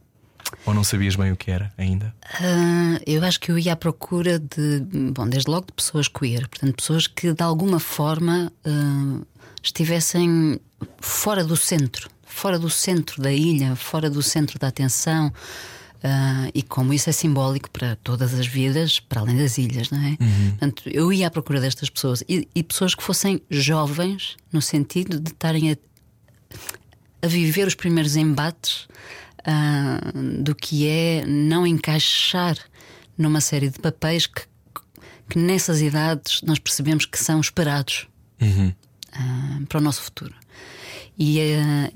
Ou 0.64 0.72
não 0.72 0.82
sabias 0.82 1.14
bem 1.14 1.30
o 1.30 1.36
que 1.36 1.50
era 1.50 1.70
ainda? 1.76 2.14
Ah, 2.40 2.98
eu 3.06 3.22
acho 3.22 3.38
que 3.38 3.50
eu 3.50 3.58
ia 3.58 3.74
à 3.74 3.76
procura 3.76 4.38
de, 4.38 4.80
bom, 5.12 5.28
desde 5.28 5.50
logo 5.50 5.66
de 5.66 5.72
pessoas 5.72 6.08
queer, 6.08 6.48
portanto, 6.48 6.74
pessoas 6.74 7.06
que 7.06 7.34
de 7.34 7.42
alguma 7.42 7.78
forma 7.78 8.50
ah, 8.64 9.20
estivessem 9.62 10.58
fora 10.98 11.44
do 11.44 11.56
centro, 11.56 12.08
fora 12.24 12.58
do 12.58 12.70
centro 12.70 13.20
da 13.20 13.32
ilha, 13.32 13.76
fora 13.76 14.08
do 14.08 14.22
centro 14.22 14.58
da 14.58 14.68
atenção. 14.68 15.32
Ah, 16.02 16.48
e 16.54 16.62
como 16.62 16.92
isso 16.92 17.10
é 17.10 17.12
simbólico 17.12 17.70
para 17.70 17.96
todas 17.96 18.32
as 18.32 18.46
vidas, 18.46 19.00
para 19.00 19.20
além 19.20 19.36
das 19.36 19.58
ilhas, 19.58 19.90
não 19.90 19.98
é? 20.00 20.16
Portanto, 20.50 20.82
eu 20.86 21.12
ia 21.12 21.26
à 21.26 21.30
procura 21.30 21.60
destas 21.60 21.90
pessoas 21.90 22.22
e, 22.28 22.48
e 22.54 22.62
pessoas 22.62 22.94
que 22.94 23.02
fossem 23.02 23.40
jovens, 23.50 24.36
no 24.52 24.62
sentido 24.62 25.18
de 25.18 25.30
estarem 25.30 25.72
a, 25.72 25.76
a 27.22 27.26
viver 27.26 27.66
os 27.66 27.74
primeiros 27.74 28.14
embates 28.14 28.86
ah, 29.44 30.00
do 30.40 30.54
que 30.54 30.86
é 30.86 31.24
não 31.26 31.66
encaixar 31.66 32.56
numa 33.16 33.40
série 33.40 33.68
de 33.68 33.80
papéis 33.80 34.26
que, 34.26 34.42
que 35.28 35.38
nessas 35.38 35.80
idades 35.80 36.42
nós 36.42 36.60
percebemos 36.60 37.06
que 37.06 37.18
são 37.18 37.40
esperados 37.40 38.06
ah, 39.12 39.60
para 39.68 39.78
o 39.78 39.80
nosso 39.80 40.02
futuro. 40.02 40.34
E, 41.18 41.40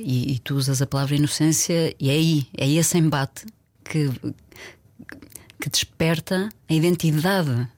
e, 0.00 0.32
e 0.32 0.38
tu 0.40 0.56
usas 0.56 0.82
a 0.82 0.86
palavra 0.88 1.14
inocência, 1.14 1.94
e 2.00 2.10
é 2.10 2.14
aí, 2.14 2.48
é 2.58 2.68
esse 2.68 2.98
embate 2.98 3.44
que, 3.84 4.10
que 5.60 5.70
desperta 5.70 6.48
a 6.68 6.74
identidade 6.74 7.68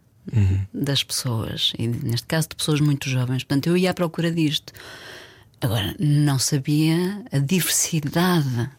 das 0.73 1.03
pessoas, 1.05 1.73
e 1.79 1.87
neste 1.87 2.27
caso 2.27 2.49
de 2.49 2.57
pessoas 2.57 2.81
muito 2.81 3.09
jovens. 3.09 3.45
Portanto, 3.45 3.67
eu 3.67 3.77
ia 3.77 3.91
à 3.91 3.95
procura 3.95 4.31
disto. 4.31 4.73
Agora, 5.61 5.95
não 5.99 6.39
sabia 6.39 7.23
a 7.31 7.39
diversidade 7.39 8.71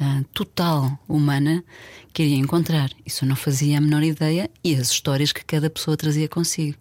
ah, 0.00 0.22
total 0.32 0.98
humana 1.08 1.64
que 2.12 2.22
iria 2.22 2.36
encontrar. 2.36 2.90
Isso 3.04 3.24
eu 3.24 3.28
não 3.28 3.36
fazia 3.36 3.78
a 3.78 3.80
menor 3.80 4.02
ideia 4.02 4.50
e 4.62 4.74
as 4.74 4.90
histórias 4.90 5.32
que 5.32 5.44
cada 5.44 5.70
pessoa 5.70 5.96
trazia 5.96 6.28
consigo. 6.28 6.76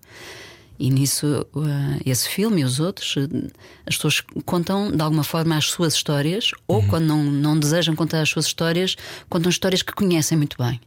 E 0.79 0.89
nisso, 0.89 1.45
ah, 1.55 1.97
esse 2.05 2.29
filme 2.29 2.61
e 2.61 2.63
os 2.63 2.79
outros, 2.79 3.15
ah, 3.17 3.47
as 3.85 3.95
pessoas 3.95 4.21
contam 4.45 4.91
de 4.91 5.01
alguma 5.01 5.23
forma 5.23 5.57
as 5.57 5.65
suas 5.65 5.93
histórias, 5.93 6.51
ou 6.67 6.83
quando 6.83 7.05
não, 7.05 7.23
não 7.23 7.59
desejam 7.59 7.95
contar 7.95 8.21
as 8.21 8.29
suas 8.29 8.45
histórias, 8.45 8.95
contam 9.29 9.49
histórias 9.49 9.81
que 9.81 9.93
conhecem 9.93 10.37
muito 10.37 10.57
bem. 10.57 10.79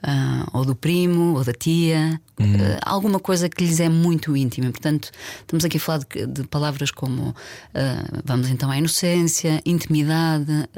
Ah, 0.00 0.46
ou 0.52 0.64
do 0.64 0.76
primo, 0.76 1.34
ou 1.36 1.42
da 1.44 1.52
tia, 1.52 2.20
ah, 2.38 2.44
alguma 2.88 3.18
coisa 3.18 3.48
que 3.48 3.64
lhes 3.64 3.80
é 3.80 3.88
muito 3.88 4.36
íntima. 4.36 4.70
Portanto, 4.70 5.10
estamos 5.40 5.64
aqui 5.64 5.76
a 5.76 5.80
falar 5.80 5.98
de, 5.98 6.26
de 6.26 6.44
palavras 6.44 6.92
como 6.92 7.34
ah, 7.74 8.20
vamos 8.24 8.48
então 8.48 8.70
à 8.70 8.78
inocência, 8.78 9.60
intimidade, 9.66 10.68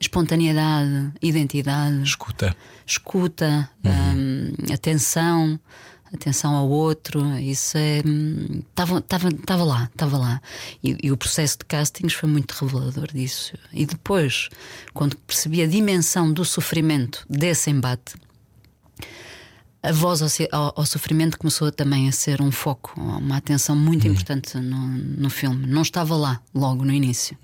espontaneidade, 0.00 1.12
identidade, 1.22 2.02
Escuta. 2.02 2.56
escuta, 2.84 3.70
hum, 3.84 4.52
atenção, 4.74 5.58
atenção 6.12 6.54
ao 6.54 6.68
outro, 6.68 7.24
isso 7.38 7.76
é. 7.78 8.02
Estava 8.58 9.64
lá, 9.64 9.84
estava 9.92 10.18
lá. 10.18 10.40
E, 10.82 10.96
e 11.02 11.12
o 11.12 11.16
processo 11.16 11.58
de 11.58 11.64
castings 11.66 12.12
foi 12.14 12.28
muito 12.28 12.52
revelador 12.52 13.08
disso. 13.12 13.54
E 13.72 13.86
depois, 13.86 14.48
quando 14.92 15.16
percebi 15.16 15.62
a 15.62 15.66
dimensão 15.66 16.32
do 16.32 16.44
sofrimento 16.44 17.24
desse 17.28 17.70
embate, 17.70 18.14
a 19.82 19.92
voz 19.92 20.20
ao, 20.20 20.28
ao- 20.52 20.74
ao 20.76 20.86
sofrimento 20.86 21.38
começou 21.38 21.72
também 21.72 22.06
a 22.08 22.12
ser 22.12 22.42
um 22.42 22.50
foco, 22.50 22.92
uma 23.00 23.36
atenção 23.38 23.74
muito 23.74 24.06
importante 24.06 24.56
no, 24.58 24.76
no 24.88 25.30
filme. 25.30 25.66
Não 25.66 25.80
estava 25.82 26.14
lá 26.16 26.40
logo 26.54 26.84
no 26.84 26.92
início, 26.92 27.36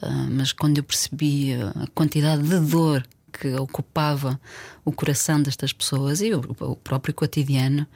Ah, 0.00 0.26
mas 0.30 0.52
quando 0.52 0.78
eu 0.78 0.84
percebi 0.84 1.54
a 1.54 1.86
quantidade 1.94 2.42
de 2.42 2.58
dor 2.60 3.06
que 3.38 3.48
ocupava 3.54 4.40
o 4.84 4.92
coração 4.92 5.40
destas 5.42 5.72
pessoas 5.72 6.20
e 6.20 6.32
o, 6.34 6.40
o 6.60 6.76
próprio 6.76 7.12
cotidiano, 7.14 7.86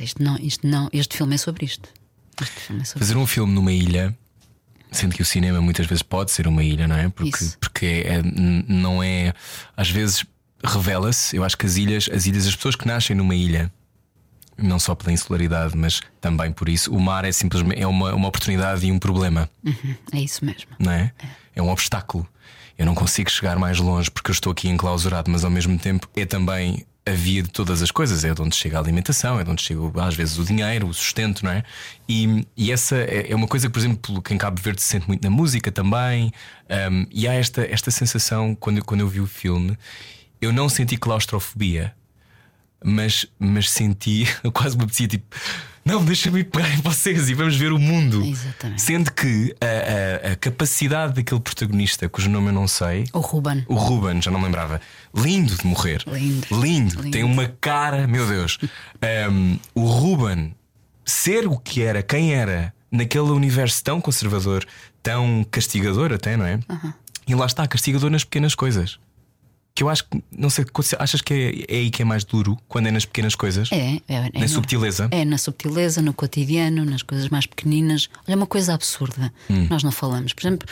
isto 0.00 0.22
não, 0.22 0.36
isto 0.38 0.66
não, 0.66 0.88
este 0.92 1.16
filme 1.16 1.34
é 1.34 1.38
sobre 1.38 1.64
isto. 1.66 1.88
Filme 2.42 2.82
é 2.82 2.84
sobre 2.84 3.00
Fazer 3.04 3.16
um 3.16 3.26
filme 3.26 3.52
numa 3.52 3.72
ilha, 3.72 4.16
sendo 4.90 5.14
que 5.14 5.22
o 5.22 5.24
cinema 5.24 5.60
muitas 5.60 5.86
vezes 5.86 6.02
pode 6.02 6.30
ser 6.30 6.46
uma 6.48 6.64
ilha, 6.64 6.88
não 6.88 6.96
é? 6.96 7.08
Porque, 7.08 7.44
Isso. 7.44 7.58
porque 7.58 7.86
é- 8.06 8.18
n- 8.20 8.64
não 8.68 9.02
é. 9.02 9.32
Às 9.76 9.90
vezes 9.90 10.24
revela-se, 10.64 11.36
eu 11.36 11.44
acho 11.44 11.56
que 11.58 11.66
as 11.66 11.76
ilhas, 11.76 12.08
as 12.12 12.24
ilhas, 12.26 12.46
as 12.46 12.54
pessoas 12.56 12.74
que 12.76 12.86
nascem 12.86 13.14
numa 13.16 13.34
ilha, 13.34 13.70
não 14.56 14.78
só 14.78 14.94
pela 14.94 15.12
insularidade, 15.12 15.76
mas 15.76 16.00
também 16.20 16.52
por 16.52 16.68
isso, 16.68 16.92
o 16.94 17.00
mar 17.00 17.24
é 17.24 17.32
simplesmente 17.32 17.80
é 17.80 17.86
uma, 17.86 18.14
uma 18.14 18.28
oportunidade 18.28 18.86
e 18.86 18.92
um 18.92 18.98
problema, 18.98 19.48
Uhum, 19.64 19.94
é 20.12 20.20
isso 20.20 20.44
mesmo. 20.44 20.70
não 20.78 20.92
é? 20.92 21.12
É 21.54 21.60
um 21.62 21.68
obstáculo. 21.68 22.26
Eu 22.82 22.86
não 22.86 22.96
consigo 22.96 23.30
chegar 23.30 23.56
mais 23.60 23.78
longe 23.78 24.10
porque 24.10 24.28
eu 24.28 24.32
estou 24.32 24.50
aqui 24.50 24.68
enclausurado, 24.68 25.30
mas 25.30 25.44
ao 25.44 25.50
mesmo 25.52 25.78
tempo 25.78 26.08
é 26.16 26.26
também 26.26 26.84
a 27.06 27.12
via 27.12 27.40
de 27.40 27.48
todas 27.48 27.80
as 27.80 27.92
coisas, 27.92 28.24
é 28.24 28.34
de 28.34 28.42
onde 28.42 28.56
chega 28.56 28.76
a 28.76 28.80
alimentação, 28.80 29.38
é 29.38 29.44
de 29.44 29.50
onde 29.50 29.62
chega 29.62 29.80
às 30.04 30.16
vezes 30.16 30.36
o 30.36 30.44
dinheiro, 30.44 30.88
o 30.88 30.92
sustento, 30.92 31.44
não 31.44 31.52
é? 31.52 31.62
E, 32.08 32.44
e 32.56 32.72
essa 32.72 32.96
é 32.96 33.30
é 33.30 33.36
uma 33.36 33.46
coisa 33.46 33.68
que, 33.68 33.72
por 33.72 33.78
exemplo, 33.78 34.20
quem 34.20 34.36
Cabo 34.36 34.60
Verde 34.60 34.82
se 34.82 34.88
sente 34.88 35.06
muito 35.06 35.22
na 35.22 35.30
música 35.30 35.70
também. 35.70 36.32
Um, 36.90 37.06
e 37.12 37.28
há 37.28 37.34
esta, 37.34 37.62
esta 37.64 37.92
sensação, 37.92 38.52
quando, 38.56 38.78
eu- 38.78 38.84
quando 38.84 39.00
eu 39.02 39.06
vi 39.08 39.20
o 39.20 39.28
filme, 39.28 39.78
eu 40.40 40.52
não 40.52 40.68
senti 40.68 40.96
claustrofobia, 40.96 41.94
mas, 42.84 43.26
mas 43.38 43.70
senti, 43.70 44.26
quase 44.52 44.76
me 44.76 44.82
apetecia 44.82 45.06
tipo. 45.06 45.36
Não, 45.84 46.04
deixa-me 46.04 46.44
pegar 46.44 46.70
em 46.72 46.80
vocês 46.80 47.28
e 47.28 47.34
vamos 47.34 47.56
ver 47.56 47.72
o 47.72 47.78
mundo. 47.78 48.24
Exatamente. 48.24 48.80
Sendo 48.82 49.12
que 49.12 49.54
a, 49.60 50.28
a- 50.28 50.32
a 50.32 50.36
capacidade 50.36 51.12
daquele 51.14 51.40
protagonista, 51.40 52.08
cujo 52.08 52.30
nome 52.30 52.48
eu 52.48 52.52
não 52.52 52.68
sei, 52.68 53.04
O 53.12 53.18
Ruben. 53.18 53.64
o 53.68 53.74
Ruben, 53.74 54.22
já 54.22 54.30
não 54.30 54.38
me 54.38 54.44
lembrava. 54.46 54.80
Lindo 55.14 55.56
de 55.56 55.66
morrer. 55.66 56.02
Lindo. 56.06 56.46
Lindo. 56.52 56.96
Lindo. 57.02 57.10
Tem 57.10 57.24
uma 57.24 57.48
cara, 57.60 58.06
meu 58.06 58.26
Deus. 58.26 58.58
Um, 59.30 59.58
o 59.74 59.84
Ruben 59.86 60.54
ser 61.04 61.48
o 61.48 61.58
que 61.58 61.82
era, 61.82 62.00
quem 62.02 62.32
era, 62.32 62.72
naquele 62.90 63.30
universo 63.30 63.82
tão 63.82 64.00
conservador, 64.00 64.64
tão 65.02 65.44
castigador, 65.50 66.12
até, 66.12 66.36
não 66.36 66.46
é? 66.46 66.60
E 67.26 67.34
lá 67.34 67.46
está, 67.46 67.66
castigador 67.66 68.08
nas 68.08 68.22
pequenas 68.22 68.54
coisas. 68.54 69.00
Que 69.82 69.84
eu 69.84 69.90
acho 69.90 70.04
que, 70.04 70.22
não 70.30 70.48
sei, 70.48 70.64
achas 71.00 71.20
que 71.20 71.34
é, 71.34 71.74
é 71.76 71.78
aí 71.80 71.90
que 71.90 72.02
é 72.02 72.04
mais 72.04 72.22
duro 72.22 72.56
quando 72.68 72.86
é 72.86 72.92
nas 72.92 73.04
pequenas 73.04 73.34
coisas? 73.34 73.68
É, 73.72 73.96
é, 74.08 74.30
é 74.32 74.38
Na 74.38 74.46
subtileza? 74.46 75.08
É 75.10 75.24
na 75.24 75.36
subtileza, 75.36 76.00
no 76.00 76.14
cotidiano, 76.14 76.84
nas 76.84 77.02
coisas 77.02 77.28
mais 77.28 77.46
pequeninas. 77.46 78.08
Olha, 78.28 78.36
uma 78.36 78.46
coisa 78.46 78.74
absurda. 78.74 79.32
Hum. 79.50 79.66
Nós 79.68 79.82
não 79.82 79.90
falamos. 79.90 80.32
Por 80.34 80.46
exemplo, 80.46 80.68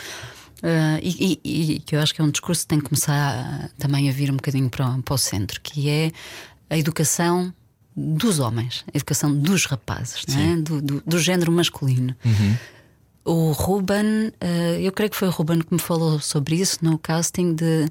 eh, 0.63 0.99
e, 1.03 1.39
e- 1.43 1.73
e 1.73 1.79
que 1.81 1.93
eu 1.93 1.99
acho 1.99 2.15
que 2.15 2.21
é 2.21 2.23
um 2.23 2.31
discurso 2.31 2.61
que 2.61 2.67
tem 2.69 2.79
que 2.79 2.85
começar 2.87 3.13
a- 3.65 3.69
também 3.77 4.07
a 4.09 4.13
vir 4.13 4.31
um 4.31 4.35
bocadinho 4.37 4.69
para, 4.69 4.89
o- 4.89 5.03
para 5.03 5.13
o 5.13 5.17
centro, 5.17 5.59
que 5.61 5.89
é 5.89 6.09
a 6.69 6.77
educação 6.77 7.53
dos 7.93 8.39
homens, 8.39 8.85
a 8.93 8.95
educação 8.97 9.35
dos 9.37 9.65
rapazes, 9.65 10.23
é? 10.33 10.55
do, 10.55 10.81
do, 10.81 11.03
do 11.05 11.19
género 11.19 11.51
masculino. 11.51 12.15
Uhum. 12.23 12.55
O 13.25 13.51
Ruben, 13.51 14.31
eh, 14.39 14.79
eu 14.81 14.91
creio 14.93 15.11
que 15.11 15.17
foi 15.17 15.27
o 15.27 15.31
Ruben 15.31 15.59
que 15.59 15.73
me 15.73 15.79
falou 15.81 16.17
sobre 16.21 16.55
isso 16.55 16.77
no 16.81 16.97
casting 16.97 17.53
de 17.53 17.89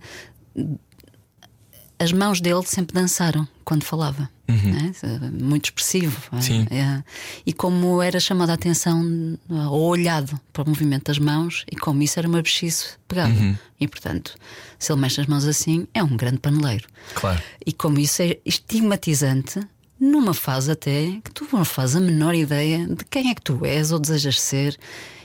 as 2.01 2.13
mãos 2.13 2.41
dele 2.41 2.63
sempre 2.65 2.95
dançaram 2.95 3.47
quando 3.65 3.85
falava. 3.85 4.29
né? 4.73 4.93
Muito 5.39 5.67
expressivo. 5.67 6.19
Uhum. 6.33 6.43
Sim. 6.43 6.67
É. 6.71 7.05
E 7.47 7.53
como 7.53 8.03
era 8.03 8.19
chamada 8.19 8.53
a 8.53 8.55
atenção 8.57 9.39
ou 9.49 9.83
olhado 9.83 10.41
para 10.53 10.65
o 10.65 10.69
movimento 10.69 11.05
das 11.05 11.19
mãos, 11.19 11.65
e 11.71 11.77
como 11.77 12.03
isso 12.03 12.19
era 12.19 12.27
uma 12.27 12.43
bexice 12.43 12.95
pegado. 13.07 13.33
Uhum. 13.33 13.57
E 13.79 13.87
portanto, 13.87 14.35
se 14.79 14.91
ele 14.91 15.01
mexe 15.01 15.21
as 15.21 15.27
mãos 15.27 15.45
assim, 15.45 15.87
é 15.95 16.03
um 16.03 16.17
grande 16.17 16.39
paneleiro. 16.39 16.89
Claro. 17.15 17.41
E 17.65 17.73
como 17.73 18.01
isso 18.01 18.23
é 18.23 18.39
estigmatizante, 18.45 19.61
numa 20.01 20.33
fase 20.33 20.71
até 20.73 21.19
que 21.23 21.31
tu 21.33 21.47
não 21.53 21.65
fazes 21.65 21.97
a 21.97 22.01
menor 22.01 22.35
ideia 22.35 22.87
de 22.87 23.05
quem 23.05 23.31
é 23.31 23.35
que 23.35 23.43
tu 23.43 23.65
és 23.67 23.93
ou 23.93 23.99
desejas 23.99 24.41
ser. 24.41 24.77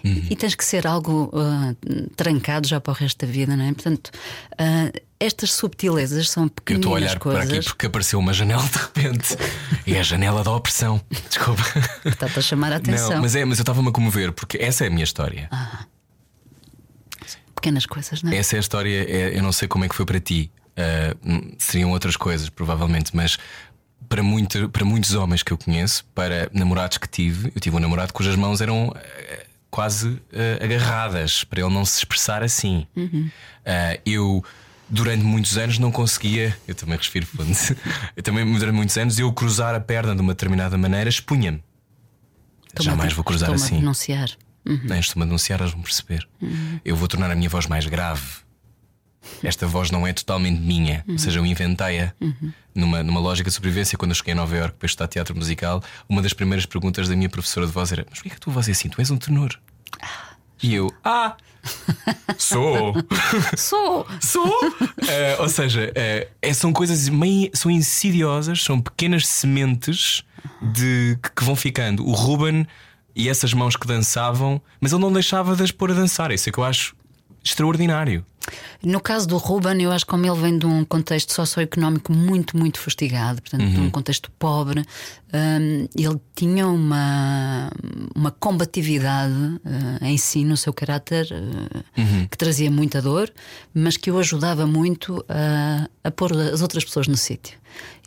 Uhum. 0.04 0.28
E 0.30 0.36
tens 0.36 0.54
que 0.54 0.64
ser 0.64 0.86
algo 0.86 1.32
ah, 1.34 1.74
trancado 2.16 2.68
já 2.68 2.80
para 2.80 2.92
o 2.92 2.94
resto 2.94 3.26
da 3.26 3.32
vida, 3.32 3.56
não 3.56 3.66
é? 3.66 3.74
Portanto, 3.74 4.12
ah, 4.58 4.92
estas 5.20 5.54
subtilezas 5.54 6.30
são 6.30 6.44
Eu 6.44 6.50
pequeninas 6.50 6.84
estou 6.86 6.92
a 6.94 6.96
olhar 6.96 7.20
coisas. 7.20 7.46
para 7.46 7.58
aqui 7.58 7.66
porque 7.66 7.86
apareceu 7.88 8.20
uma 8.20 8.34
janela 8.34 8.64
de 8.64 8.78
repente. 8.78 9.38
É 9.88 10.00
a 10.00 10.04
janela 10.04 10.44
da 10.44 10.52
opressão. 10.52 11.02
Desculpa. 11.30 11.64
Está-te 12.06 12.38
a 12.38 12.42
chamar 12.42 12.74
a 12.74 12.76
atenção. 12.76 13.12
Não, 13.12 13.22
mas 13.22 13.36
é, 13.36 13.46
mas 13.46 13.58
eu 13.58 13.64
estava-me 13.64 13.88
a 13.88 13.92
comover 13.92 14.32
porque 14.34 14.58
essa 14.58 14.84
é 14.84 14.88
a 14.88 14.92
minha 14.92 15.04
história. 15.04 15.50
Pequenas 17.56 17.86
coisas, 17.86 18.22
não 18.22 18.32
é? 18.32 18.38
Essa 18.38 18.56
é 18.56 18.58
a 18.58 18.60
história, 18.60 19.06
é- 19.10 19.38
eu 19.38 19.42
não 19.42 19.52
sei 19.52 19.68
como 19.68 19.86
é 19.86 19.90
que 19.90 19.96
foi 19.96 20.06
para 20.06 20.20
ti. 20.20 20.52
Ah, 20.78 21.16
hum, 21.26 21.54
seriam 21.58 21.90
outras 21.92 22.16
coisas, 22.18 22.50
provavelmente, 22.50 23.16
mas 23.16 23.38
para, 24.10 24.24
muito, 24.24 24.70
para 24.70 24.84
muitos 24.86 25.14
homens 25.14 25.44
que 25.44 25.52
eu 25.52 25.58
conheço, 25.58 26.06
para 26.16 26.50
namorados 26.54 26.98
que 26.98 27.08
tive, 27.08 27.52
eu 27.56 27.62
tive 27.62 27.76
um 27.76 27.80
namorado 27.80 28.14
cujas 28.14 28.36
mãos 28.36 28.62
eram 28.62 28.94
ah, 28.96 29.44
quase 29.70 30.22
ah, 30.34 30.64
agarradas 30.64 31.44
para 31.44 31.62
ele 31.62 31.74
não 31.74 31.84
se 31.86 31.98
expressar 32.00 32.44
assim. 32.44 32.88
Ah, 33.66 33.98
eu. 34.06 34.44
Durante 34.88 35.24
muitos 35.24 35.58
anos 35.58 35.80
não 35.80 35.92
conseguia, 35.92 36.56
eu 36.68 36.76
também 36.76 36.96
respiro 36.96 37.26
fundo. 37.26 37.50
eu 38.16 38.22
também, 38.22 38.46
durante 38.54 38.76
muitos 38.76 38.96
anos, 38.98 39.18
eu 39.18 39.34
cruzar 39.34 39.74
a 39.74 39.80
perna 39.80 40.14
de 40.16 40.22
uma 40.22 40.34
determinada 40.34 40.78
maneira 40.78 41.10
expunha-me. 41.10 41.64
A- 42.80 42.84
Jamais 42.84 43.12
vou 43.14 43.24
cruzar 43.24 43.50
estou-me 43.50 43.64
a 43.64 43.66
assim. 43.66 43.80
denunciar. 43.80 44.30
Nem 44.64 45.00
estou-me 45.00 45.24
a 45.24 45.26
denunciar, 45.26 45.60
elas 45.60 45.72
vão 45.74 45.82
perceber. 45.82 46.28
Eu 46.84 46.96
vou 46.96 47.08
tornar 47.08 47.32
a 47.32 47.36
minha 47.36 47.50
voz 47.50 47.66
mais 47.66 47.88
grave. 47.88 48.22
Esta 49.44 49.68
voz 49.68 49.92
não 49.92 50.06
é 50.06 50.14
totalmente 50.14 50.60
minha, 50.60 51.04
ou 51.08 51.18
seja, 51.18 51.40
eu 51.40 51.46
inventei-a 51.46 52.14
numa, 52.74 53.04
numa 53.04 53.20
lógica 53.20 53.50
de 53.50 53.54
sobrevivência. 53.56 53.98
Quando 53.98 54.12
eu 54.12 54.16
cheguei 54.16 54.34
a 54.34 54.36
Nova 54.36 54.56
Iorque 54.56 54.78
para 54.78 54.86
estudar 54.86 55.08
teatro 55.08 55.36
musical, 55.36 55.84
uma 56.10 56.22
das 56.22 56.34
primeiras 56.34 56.66
perguntas 56.66 57.08
da 57.08 57.16
minha 57.16 57.30
professora 57.30 57.66
de 57.66 57.72
voz 57.72 57.92
era: 57.92 58.06
Mas 58.10 58.20
porquê 58.20 58.30
que 58.30 58.36
a 58.36 58.40
tua 58.40 58.54
voz 58.54 58.68
é 58.68 58.72
assim? 58.72 58.90
Tu 58.90 59.00
és 59.00 59.12
um 59.12 59.18
tenor. 59.18 59.60
E 60.64 60.74
eu, 60.74 60.90
ah, 61.04 61.36
sou. 62.38 62.94
Sou! 63.58 64.06
Sou! 64.22 64.60
Eh, 65.08 65.38
ou 65.40 65.50
seja, 65.50 65.92
é- 65.96 66.28
são 66.54 66.72
coisas 66.72 67.10
meio, 67.10 67.50
são 67.54 67.70
insidiosas, 67.70 68.64
são 68.64 68.80
pequenas 68.80 69.28
sementes 69.28 70.24
de, 70.62 71.18
que, 71.22 71.30
que 71.32 71.44
vão 71.44 71.56
ficando. 71.56 72.06
O 72.06 72.12
Ruben 72.14 72.66
e 73.16 73.30
essas 73.30 73.54
mãos 73.54 73.76
que 73.76 73.88
dançavam, 73.88 74.62
mas 74.80 74.92
ele 74.92 75.02
não 75.02 75.12
deixava 75.12 75.56
de 75.56 75.64
as 75.64 75.72
pôr 75.72 75.92
a 75.92 75.94
dançar. 75.94 76.32
Isso 76.32 76.50
é 76.50 76.52
que 76.52 76.58
eu 76.58 76.64
acho 76.64 76.96
extraordinário. 77.44 78.26
No 78.84 79.00
caso 79.00 79.28
do 79.28 79.38
Ruben, 79.38 79.82
eu 79.82 79.92
acho 79.92 80.06
que 80.06 80.12
como 80.12 80.26
ele 80.26 80.40
vem 80.40 80.58
de 80.58 80.66
um 80.66 80.86
contexto 80.86 81.34
socioeconómico 81.34 82.12
muito, 82.14 82.58
muito 82.58 82.80
fustigado, 82.80 83.42
portanto, 83.42 83.66
de 83.68 83.80
um 83.80 83.90
contexto 83.90 84.32
pobre, 84.38 84.86
hum, 85.36 85.88
ele 85.98 86.20
tinha 86.36 86.68
uma, 86.68 87.70
uma 88.16 88.32
combatividade 88.32 89.34
eh, 90.02 90.08
em 90.10 90.18
si, 90.18 90.44
no 90.44 90.56
seu 90.58 90.74
caráter, 90.74 91.28
eh, 91.32 92.28
que 92.30 92.38
trazia 92.38 92.70
muita 92.72 93.02
dor, 93.02 93.32
mas 93.74 93.98
que 93.98 94.10
o 94.12 94.18
ajudava 94.20 94.66
muito 94.66 95.24
a, 95.30 95.88
a 96.04 96.12
pôr 96.12 96.32
as 96.38 96.62
outras 96.62 96.84
pessoas 96.84 97.08
no 97.08 97.18
sítio. 97.18 97.58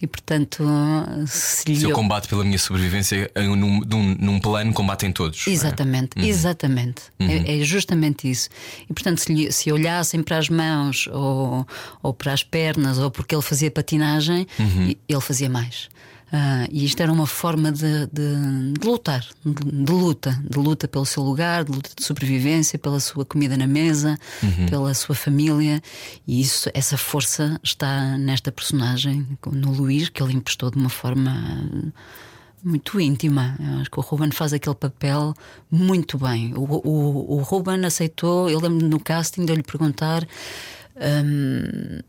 E 0.01 0.07
portanto, 0.07 0.65
se 1.27 1.69
lhe. 1.71 1.77
Se 1.79 1.85
eu 1.85 1.91
combato 1.93 2.29
pela 2.29 2.43
minha 2.45 2.59
sobrevivência 2.59 3.31
eh, 3.35 3.43
num, 3.43 3.81
num, 3.81 4.17
num 4.19 4.41
plano, 4.41 4.73
combatem 4.73 5.13
todos. 5.13 5.45
não 5.47 5.53
é? 5.53 5.55
Exatamente, 5.57 6.11
exatamente. 6.27 7.03
É, 7.19 7.61
é 7.61 7.65
justamente 7.65 8.31
isso. 8.31 8.49
E 8.89 8.93
portanto, 8.95 9.19
se, 9.19 9.33
lhe- 9.35 9.53
se 9.53 9.71
olhassem 9.73 10.23
para 10.23 10.39
as 10.39 10.49
mãos 10.49 11.09
ou, 11.13 11.67
ou 12.03 12.15
para 12.15 12.33
as 12.33 12.43
pernas 12.43 12.97
ou 12.99 13.11
porque 13.11 13.35
ele 13.35 13.43
fazia 13.43 13.71
patinagem, 13.71 14.47
e- 14.89 14.97
ele 15.09 15.21
fazia 15.21 15.51
mais. 15.51 15.89
Ah, 16.31 16.67
e 16.71 16.85
isto 16.85 17.01
era 17.03 17.11
uma 17.11 17.27
forma 17.27 17.73
de, 17.73 18.07
de- 18.13 18.73
de 18.79 18.87
lutar, 18.87 19.25
de, 19.45 19.55
de 19.85 19.93
luta, 19.93 20.39
de 20.49 20.59
luta 20.59 20.87
pelo 20.87 21.07
seu 21.07 21.23
lugar, 21.23 21.65
de 21.65 21.73
luta 21.73 21.89
de 21.97 22.05
sobrevivência, 22.05 22.79
pela 22.79 23.01
sua 23.01 23.25
comida 23.25 23.57
na 23.57 23.67
mesa, 23.67 24.19
pela 24.69 24.93
sua 24.93 25.15
família. 25.15 25.81
E 26.27 26.39
isso, 26.41 26.69
essa 26.75 26.99
força 26.99 27.59
está 27.63 28.19
nesta 28.19 28.53
personagem, 28.53 29.27
no 29.51 29.73
Luís, 29.73 30.11
que 30.11 30.23
ele 30.23 30.35
emprestou 30.35 30.71
de 30.71 30.77
uma 30.77 30.91
forma 30.91 31.33
muito 32.63 33.01
íntima. 33.01 33.57
Eu 33.59 33.81
acho 33.81 33.91
que 33.91 33.99
o 33.99 34.03
Ruben 34.03 34.31
faz 34.31 34.53
aquele 34.53 34.75
papel 34.75 35.33
muito 35.71 36.19
bem. 36.19 36.53
O, 36.55 36.61
o, 36.87 37.37
o 37.39 37.43
Ruben 37.43 37.83
aceitou, 37.87 38.51
eu 38.51 38.61
lembro 38.61 38.87
no 38.87 39.01
casting 39.01 39.47
de 39.47 39.53
eu 39.53 39.57
lhe 39.57 39.63
perguntar. 39.63 40.27
hum, 40.97 42.01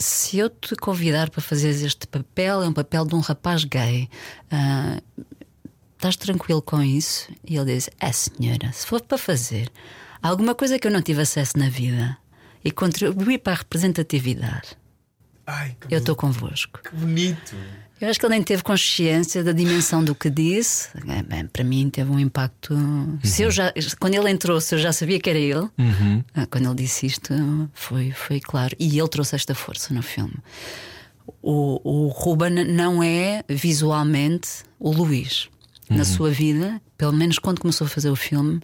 se 0.00 0.38
eu 0.38 0.48
te 0.48 0.74
convidar 0.76 1.28
para 1.30 1.42
fazer 1.42 1.68
este 1.68 2.06
papel, 2.06 2.62
é 2.62 2.68
um 2.68 2.72
papel 2.72 3.04
de 3.04 3.14
um 3.14 3.20
rapaz 3.20 3.64
gay. 3.64 4.08
ah, 4.50 5.00
estás 5.94 6.16
tranquilo 6.16 6.62
com 6.62 6.82
isso? 6.82 7.30
E 7.44 7.56
ele 7.56 7.74
disse: 7.74 7.90
É, 8.00 8.10
senhora, 8.10 8.72
se 8.72 8.86
for 8.86 9.02
para 9.02 9.18
fazer 9.18 9.70
alguma 10.22 10.54
coisa 10.54 10.78
que 10.78 10.88
eu 10.88 10.90
não 10.90 11.02
tive 11.02 11.20
acesso 11.20 11.58
na 11.58 11.68
vida 11.68 12.16
e 12.64 12.70
contribuir 12.70 13.38
para 13.38 13.52
a 13.52 13.56
representatividade, 13.56 14.76
Ai, 15.46 15.76
que, 15.80 15.94
eu 15.94 15.98
estou 15.98 16.16
convosco. 16.16 16.80
bonito. 16.92 17.54
Eu 18.00 18.08
acho 18.08 18.18
que 18.18 18.24
ele 18.24 18.34
nem 18.34 18.42
teve 18.42 18.62
consciência 18.62 19.44
da 19.44 19.52
dimensão 19.52 20.02
do 20.02 20.14
que 20.14 20.30
disse. 20.30 20.88
É, 21.06 21.22
bem, 21.22 21.46
para 21.46 21.62
mim 21.62 21.90
teve 21.90 22.10
um 22.10 22.18
impacto. 22.18 22.74
Se 23.22 23.42
eu 23.42 23.50
já, 23.50 23.72
quando 23.98 24.14
ele 24.14 24.30
entrou, 24.30 24.60
se 24.60 24.74
eu 24.74 24.78
já 24.78 24.92
sabia 24.92 25.20
que 25.20 25.28
era 25.28 25.38
ele, 25.38 25.68
ah, 26.34 26.46
quando 26.46 26.66
ele 26.66 26.76
disse 26.76 27.06
isto, 27.06 27.34
foi, 27.74 28.10
foi 28.12 28.40
claro. 28.40 28.74
E 28.78 28.98
ele 28.98 29.08
trouxe 29.08 29.34
esta 29.34 29.54
força 29.54 29.92
no 29.92 30.02
filme. 30.02 30.34
O, 31.42 31.80
o 31.84 32.08
Ruben 32.08 32.64
não 32.64 33.02
é 33.02 33.44
visualmente 33.48 34.48
o 34.78 34.90
Luís. 34.90 35.48
Na 35.90 36.04
sua 36.04 36.30
vida, 36.30 36.80
pelo 36.96 37.12
menos 37.12 37.38
quando 37.40 37.60
começou 37.60 37.84
a 37.84 37.90
fazer 37.90 38.10
o 38.10 38.14
filme, 38.16 38.60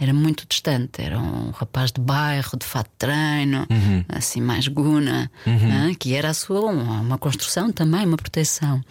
era 0.00 0.14
muito 0.14 0.46
distante. 0.48 1.02
Era 1.02 1.18
um 1.18 1.50
rapaz 1.50 1.92
de 1.92 2.00
bairro, 2.00 2.56
de 2.58 2.64
fato 2.64 2.90
treino, 2.96 3.66
assim 4.08 4.40
mais 4.40 4.66
guna, 4.66 5.30
né? 5.46 5.94
que 5.98 6.14
era 6.14 6.30
a 6.30 6.34
sua 6.34 6.60
uma, 6.62 7.00
uma 7.00 7.18
construção 7.18 7.70
também, 7.70 8.06
uma 8.06 8.16
proteção. 8.16 8.82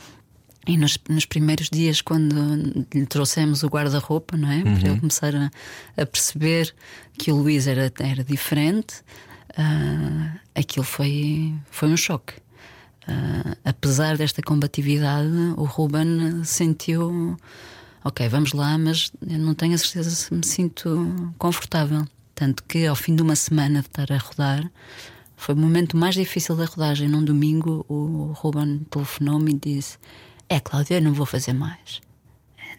E 0.68 0.78
nos, 0.78 1.00
nos 1.10 1.26
primeiros 1.26 1.68
dias, 1.70 2.02
quando 2.02 2.36
lhe 2.94 3.06
trouxemos 3.08 3.64
o 3.64 3.68
guarda-roupa, 3.68 4.38
não 4.38 4.52
é? 4.52 4.62
Para 4.62 4.90
ele 4.90 5.00
começar 5.00 5.36
a, 5.36 5.50
a 5.98 6.06
perceber 6.06 6.74
que 7.18 7.32
o 7.32 7.38
Luís 7.38 7.66
era, 7.66 7.92
era 8.00 8.24
diferente, 8.24 9.02
ah, 9.58 10.38
aquilo 10.54 10.86
foi, 10.86 11.56
foi 11.72 11.90
um 11.90 11.98
choque. 11.98 12.34
Ah, 13.08 13.58
apesar 13.66 14.16
desta 14.16 14.44
combatividade, 14.44 15.32
o 15.58 15.64
Ruben 15.64 16.44
sentiu: 16.44 17.36
ok, 18.04 18.28
vamos 18.30 18.54
lá, 18.54 18.78
mas 18.78 19.12
não 19.22 19.54
tenho 19.54 19.76
a 19.76 19.78
certeza 19.78 20.10
se 20.12 20.34
me 20.34 20.46
sinto 20.46 21.34
confortável. 21.38 22.06
Tanto 22.36 22.64
que 22.64 22.86
ao 22.86 22.96
fim 22.96 23.16
de 23.16 23.22
uma 23.22 23.36
semana 23.36 23.82
de 23.82 23.88
estar 23.88 24.12
a 24.12 24.18
rodar, 24.18 24.72
foi 25.36 25.56
o 25.56 25.58
momento 25.58 25.98
mais 25.98 26.16
difícil 26.16 26.56
da 26.56 26.66
rodagem. 26.66 27.08
Num 27.10 27.24
domingo, 27.24 27.86
o 27.90 28.32
Ruben 28.34 28.80
telefonou-me 28.90 29.52
e 29.52 29.60
disse: 29.60 29.98
É, 30.48 30.60
Cláudia, 30.60 30.96
eu 30.96 31.02
não 31.02 31.14
vou 31.14 31.26
fazer 31.26 31.54
mais. 31.54 32.02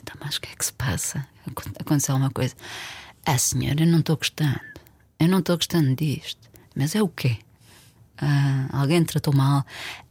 Então, 0.00 0.16
mas 0.24 0.36
o 0.36 0.40
que 0.40 0.48
é 0.50 0.54
que 0.56 0.64
se 0.64 0.72
passa? 0.72 1.26
Acon- 1.46 1.70
Aconteceu 1.78 2.14
alguma 2.14 2.30
coisa? 2.30 2.54
Ah, 3.26 3.36
senhora, 3.36 3.82
eu 3.82 3.86
não 3.86 3.98
estou 4.00 4.16
gostando. 4.16 4.58
Eu 5.18 5.28
não 5.28 5.40
estou 5.40 5.56
gostando 5.56 5.94
disto. 5.94 6.48
Mas 6.74 6.94
é 6.94 7.02
o 7.02 7.08
quê? 7.08 7.36
Ah, 8.16 8.66
alguém 8.72 9.04
tratou 9.04 9.34
mal. 9.34 9.64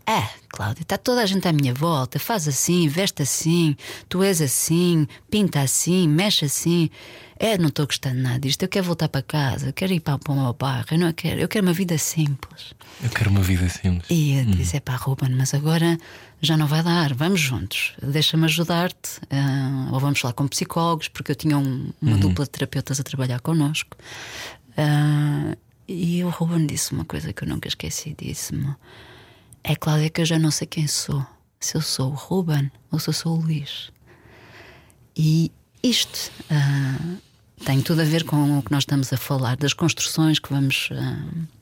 É, 0.09 0.27
Cláudia, 0.49 0.81
está 0.81 0.97
toda 0.97 1.21
a 1.21 1.25
gente 1.27 1.47
à 1.47 1.53
minha 1.53 1.71
volta. 1.73 2.17
Faz 2.17 2.47
assim, 2.47 2.87
veste 2.87 3.21
assim, 3.21 3.75
tu 4.07 4.23
és 4.23 4.41
assim, 4.41 5.07
pinta 5.29 5.61
assim, 5.61 6.07
mexe 6.07 6.45
assim. 6.45 6.89
É, 7.37 7.57
não 7.59 7.67
estou 7.67 7.85
gostando 7.85 8.19
nada 8.19 8.39
disto. 8.39 8.63
Eu 8.63 8.67
quero 8.69 8.85
voltar 8.87 9.07
para 9.07 9.21
casa, 9.21 9.67
eu 9.67 9.73
quero 9.73 9.93
ir 9.93 9.99
para, 9.99 10.17
para 10.17 10.33
o 10.33 10.41
meu 10.41 10.51
bairro. 10.53 10.85
Eu 10.91 10.97
não 10.97 11.13
quero, 11.13 11.39
eu 11.39 11.47
quero 11.47 11.65
uma 11.65 11.73
vida 11.73 11.95
simples. 11.99 12.73
Eu 13.03 13.09
quero 13.11 13.29
uma 13.29 13.41
vida 13.41 13.69
simples. 13.69 14.09
E 14.09 14.33
eu 14.33 14.45
disse: 14.45 14.77
é 14.77 14.79
pá, 14.79 14.95
Ruben, 14.95 15.29
mas 15.35 15.53
agora 15.53 15.95
já 16.41 16.57
não 16.57 16.65
vai 16.65 16.81
dar, 16.81 17.13
vamos 17.13 17.39
juntos, 17.39 17.93
deixa-me 18.01 18.45
ajudar-te. 18.45 19.21
ah, 19.29 19.89
ou 19.91 19.99
vamos 19.99 20.21
lá 20.23 20.33
com 20.33 20.47
psicólogos, 20.47 21.07
porque 21.09 21.31
eu 21.31 21.35
tinha 21.35 21.57
um- 21.57 21.91
uma 22.01 22.17
dupla 22.17 22.45
de 22.45 22.51
terapeutas 22.51 22.99
a 22.99 23.03
trabalhar 23.03 23.39
connosco. 23.41 23.95
Ah, 24.75 25.55
e 25.87 26.23
o 26.23 26.29
Ruben 26.29 26.65
disse 26.65 26.93
uma 26.93 27.05
coisa 27.05 27.31
que 27.31 27.43
eu 27.43 27.47
nunca 27.47 27.67
esqueci: 27.67 28.15
disse-me, 28.19 28.73
é 29.63 29.75
Cláudia, 29.75 30.09
que 30.09 30.21
eu 30.21 30.25
já 30.25 30.39
não 30.39 30.51
sei 30.51 30.67
quem 30.67 30.87
sou, 30.87 31.25
se 31.59 31.75
eu 31.75 31.81
sou 31.81 32.11
o 32.11 32.15
Ruben 32.15 32.71
ou 32.91 32.99
se 32.99 33.09
eu 33.09 33.13
sou 33.13 33.37
o 33.37 33.41
Luís. 33.41 33.91
E 35.15 35.51
isto 35.83 36.31
ah, 36.49 37.17
tem 37.65 37.81
tudo 37.81 38.01
a 38.01 38.05
ver 38.05 38.23
com 38.23 38.59
o 38.59 38.63
que 38.63 38.71
nós 38.71 38.83
estamos 38.83 39.11
a 39.11 39.17
falar, 39.17 39.57
das 39.57 39.73
construções 39.73 40.39
que 40.39 40.49
vamos. 40.49 40.89
ah, 40.91 41.57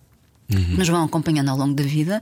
nos 0.50 0.88
vão 0.88 1.04
acompanhando 1.04 1.50
ao 1.50 1.58
longo 1.58 1.74
da 1.74 1.84
vida 1.84 2.22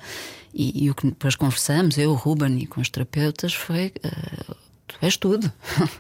e, 0.54 0.86
e 0.86 0.90
o 0.90 0.96
que 0.96 1.08
depois 1.08 1.36
conversamos, 1.36 1.98
eu, 1.98 2.12
o 2.12 2.16
Ruben 2.16 2.58
e 2.58 2.66
com 2.66 2.82
os 2.82 2.90
terapeutas, 2.90 3.54
foi 3.54 3.94
eh, 4.04 4.56
tu 4.88 4.98
és 5.02 5.18
tudo. 5.18 5.52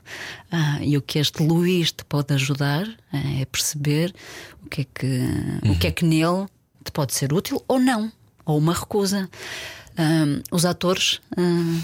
Ah, 0.51 0.79
e 0.81 0.95
o 0.95 1.01
que 1.01 1.19
este 1.19 1.43
Luís 1.43 1.91
te 1.91 2.05
pode 2.05 2.33
ajudar 2.33 2.87
é 3.11 3.43
perceber 3.45 4.15
o 4.63 4.69
que 4.69 4.81
é 4.81 4.83
que, 4.85 5.69
o 5.69 5.77
que, 5.77 5.87
é 5.87 5.91
que 5.91 6.05
nele 6.05 6.45
te 6.81 6.93
pode 6.93 7.13
ser 7.13 7.33
útil 7.33 7.61
ou 7.67 7.77
não, 7.77 8.09
ou 8.45 8.57
uma 8.57 8.73
recusa. 8.73 9.29
Os 10.51 10.65
atores 10.65 11.21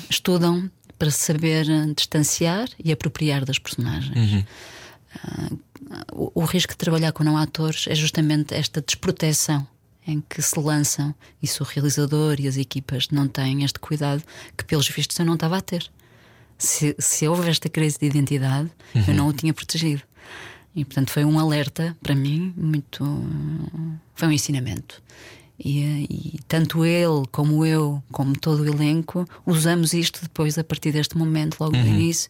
estudam 0.09 0.69
para 0.99 1.09
saber 1.09 1.65
ah, 1.71 1.91
distanciar 1.95 2.69
e 2.77 2.91
apropriar 2.91 3.43
das 3.43 3.57
personagens. 3.57 4.45
O, 6.13 6.41
o 6.41 6.45
risco 6.45 6.73
de 6.73 6.77
trabalhar 6.77 7.11
com 7.11 7.23
não 7.23 7.35
atores 7.35 7.87
é 7.87 7.95
justamente 7.95 8.53
esta 8.53 8.81
desproteção 8.81 9.67
em 10.05 10.21
que 10.21 10.41
se 10.41 10.59
lançam 10.59 11.13
e 11.41 11.47
se 11.47 11.61
o 11.61 11.65
realizador 11.65 12.39
e 12.39 12.47
as 12.47 12.57
equipas 12.57 13.09
não 13.09 13.27
têm 13.27 13.63
este 13.63 13.79
cuidado 13.79 14.23
que, 14.57 14.63
pelos 14.63 14.87
vistos, 14.87 15.17
eu 15.17 15.25
não 15.25 15.35
estava 15.35 15.57
a 15.57 15.61
ter. 15.61 15.89
Se, 16.57 16.95
se 16.99 17.27
houve 17.27 17.49
esta 17.49 17.67
crise 17.67 17.97
de 17.99 18.05
identidade, 18.05 18.69
eu 19.07 19.13
não 19.13 19.27
o 19.27 19.33
tinha 19.33 19.53
protegido. 19.53 20.03
E, 20.75 20.85
portanto, 20.85 21.09
foi 21.09 21.25
um 21.25 21.39
alerta 21.39 21.97
para 22.01 22.15
mim 22.15 22.53
muito. 22.55 23.03
Foi 24.13 24.27
um 24.27 24.31
ensinamento. 24.31 25.01
E, 25.63 26.07
e 26.09 26.39
tanto 26.47 26.83
ele 26.83 27.23
como 27.31 27.63
eu, 27.63 28.01
como 28.11 28.37
todo 28.37 28.63
o 28.63 28.67
elenco, 28.67 29.27
usamos 29.45 29.93
isto 29.93 30.21
depois 30.23 30.57
a 30.57 30.63
partir 30.63 30.91
deste 30.91 31.15
momento, 31.15 31.57
logo 31.59 31.77
no 31.77 31.85
início, 31.85 32.29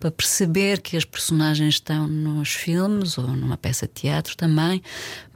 para 0.00 0.10
perceber 0.10 0.80
que 0.80 0.96
as 0.96 1.04
personagens 1.04 1.74
estão 1.74 2.08
nos 2.08 2.50
filmes 2.50 3.16
ou 3.18 3.28
numa 3.28 3.56
peça 3.56 3.86
de 3.86 3.92
teatro 3.92 4.36
também, 4.36 4.82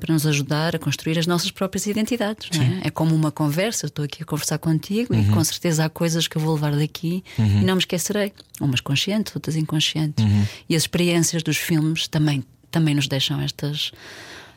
para 0.00 0.12
nos 0.12 0.26
ajudar 0.26 0.74
a 0.74 0.78
construir 0.78 1.18
as 1.18 1.26
nossas 1.26 1.50
próprias 1.50 1.87
identidades. 1.87 2.50
não 2.59 2.64
é? 2.64 2.80
é 2.85 2.90
como 2.90 3.14
uma 3.14 3.30
conversa, 3.30 3.87
estou 3.87 4.04
aqui 4.04 4.22
a 4.22 4.26
conversar 4.26 4.59
contigo 4.59 5.14
e 5.14 5.24
com 5.26 5.42
certeza 5.44 5.85
há 5.85 5.88
coisas 5.88 6.26
que 6.26 6.37
eu 6.37 6.42
vou 6.42 6.54
levar 6.54 6.74
daqui 6.74 7.22
e 7.38 7.64
não 7.64 7.74
me 7.74 7.80
esquecerei. 7.80 8.32
Umas 8.61 8.80
conscientes, 8.80 9.35
outras 9.37 9.54
inconscientes. 9.54 10.24
E 10.68 10.74
as 10.74 10.82
experiências 10.82 11.42
dos 11.42 11.56
filmes 11.56 12.09
também, 12.09 12.42
também 12.70 12.94
nos 12.94 13.06
deixam 13.06 13.40
estas, 13.40 13.92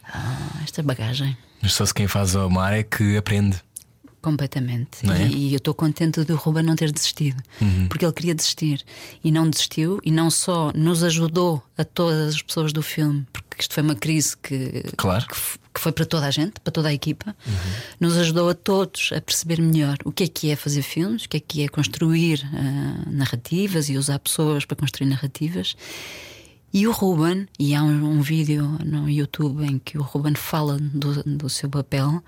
ah, 0.05 0.61
esta 0.63 0.81
bagagem. 0.81 1.37
Mas 1.61 1.73
só 1.73 1.85
se 1.85 1.93
quem 1.93 2.07
faz 2.07 2.35
ao 2.35 2.49
mar 2.49 2.73
é 2.73 2.83
que 2.83 3.17
aprende. 3.17 3.61
Completamente. 4.21 5.09
É? 5.09 5.27
E, 5.27 5.49
e 5.49 5.53
eu 5.53 5.57
estou 5.57 5.73
contente 5.73 6.23
do 6.25 6.35
Ruben 6.35 6.63
não 6.63 6.75
ter 6.75 6.91
desistido, 6.91 7.41
porque 7.87 8.03
ele 8.03 8.11
queria 8.11 8.35
desistir 8.35 8.83
e 9.23 9.31
não 9.31 9.49
desistiu, 9.49 9.99
e 10.03 10.11
não 10.11 10.29
só 10.29 10.73
nos 10.75 11.03
ajudou 11.03 11.63
a 11.77 11.85
todas 11.85 12.35
as 12.35 12.41
pessoas 12.41 12.73
do 12.73 12.81
filme, 12.83 13.25
porque 13.31 13.61
isto 13.61 13.73
foi 13.73 13.81
uma 13.81 13.95
crise 13.95 14.35
que, 14.35 14.83
Claro. 14.97 15.25
que, 15.25 15.35
que 15.73 15.79
foi 15.79 15.93
para 15.93 16.05
toda 16.05 16.25
a 16.25 16.31
gente, 16.31 16.59
para 16.59 16.71
toda 16.71 16.89
a 16.89 16.93
equipa, 16.93 17.33
nos 17.97 18.17
ajudou 18.17 18.49
a 18.49 18.53
todos 18.53 19.11
a 19.15 19.21
perceber 19.21 19.61
melhor 19.61 19.97
o 20.03 20.11
que 20.11 20.23
é 20.25 20.27
que 20.27 20.51
é 20.51 20.55
fazer 20.57 20.81
filmes, 20.81 21.23
o 21.23 21.29
que 21.29 21.37
é 21.37 21.39
que 21.39 21.63
é 21.63 21.69
construir 21.69 22.45
ah, 22.53 23.09
narrativas 23.09 23.87
e 23.87 23.97
usar 23.97 24.19
pessoas 24.19 24.65
para 24.65 24.75
construir 24.75 25.07
narrativas. 25.07 25.77
E 26.71 26.87
o 26.87 26.91
Ruben, 26.91 27.47
e 27.57 27.73
há 27.73 27.81
um, 27.83 28.11
um 28.11 28.21
vídeo 28.21 28.63
no 28.85 29.09
YouTube 29.09 29.63
em 29.65 29.79
que 29.79 29.97
o 29.97 30.01
Ruben 30.01 30.35
fala 30.35 30.77
do, 30.79 31.23
do 31.23 31.49
seu 31.49 31.69
papel, 31.69 32.23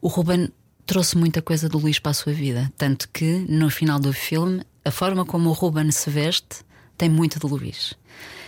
o 0.00 0.08
Ruben 0.08 0.48
trouxe 0.86 1.16
muita 1.16 1.40
coisa 1.40 1.68
do 1.68 1.78
Luís 1.78 1.98
para 1.98 2.10
a 2.10 2.14
sua 2.14 2.32
vida. 2.32 2.70
Tanto 2.76 3.08
que 3.12 3.46
no 3.48 3.70
final 3.70 3.98
do 3.98 4.12
filme, 4.12 4.62
a 4.84 4.90
forma 4.90 5.24
como 5.24 5.48
o 5.48 5.52
Ruben 5.52 5.90
se 5.90 6.10
veste 6.10 6.64
tem 6.98 7.08
muito 7.08 7.38
de 7.38 7.46
Luís. 7.46 7.94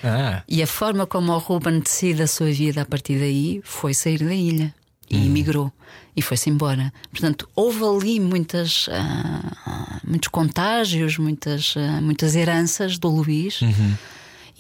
Ah, 0.04 0.42
E 0.46 0.62
a 0.62 0.66
forma 0.66 1.06
como 1.06 1.32
o 1.32 1.38
Ruben 1.38 1.80
decide 1.80 2.22
a 2.22 2.26
sua 2.26 2.50
vida 2.50 2.82
a 2.82 2.84
partir 2.84 3.18
daí 3.18 3.60
foi 3.64 3.94
sair 3.94 4.18
da 4.18 4.34
ilha. 4.34 4.74
E 5.08 5.26
emigrou 5.26 5.70
e 6.16 6.22
foi-se 6.22 6.48
embora. 6.48 6.90
Portanto, 7.10 7.46
houve 7.54 7.84
ali 7.84 8.18
muitas, 8.18 8.88
ah, 8.90 10.00
muitos 10.06 10.28
contágios, 10.28 11.18
muitas, 11.18 11.74
ah, 11.76 12.00
muitas 12.00 12.34
heranças 12.34 12.98
do 12.98 13.08
Luís. 13.08 13.60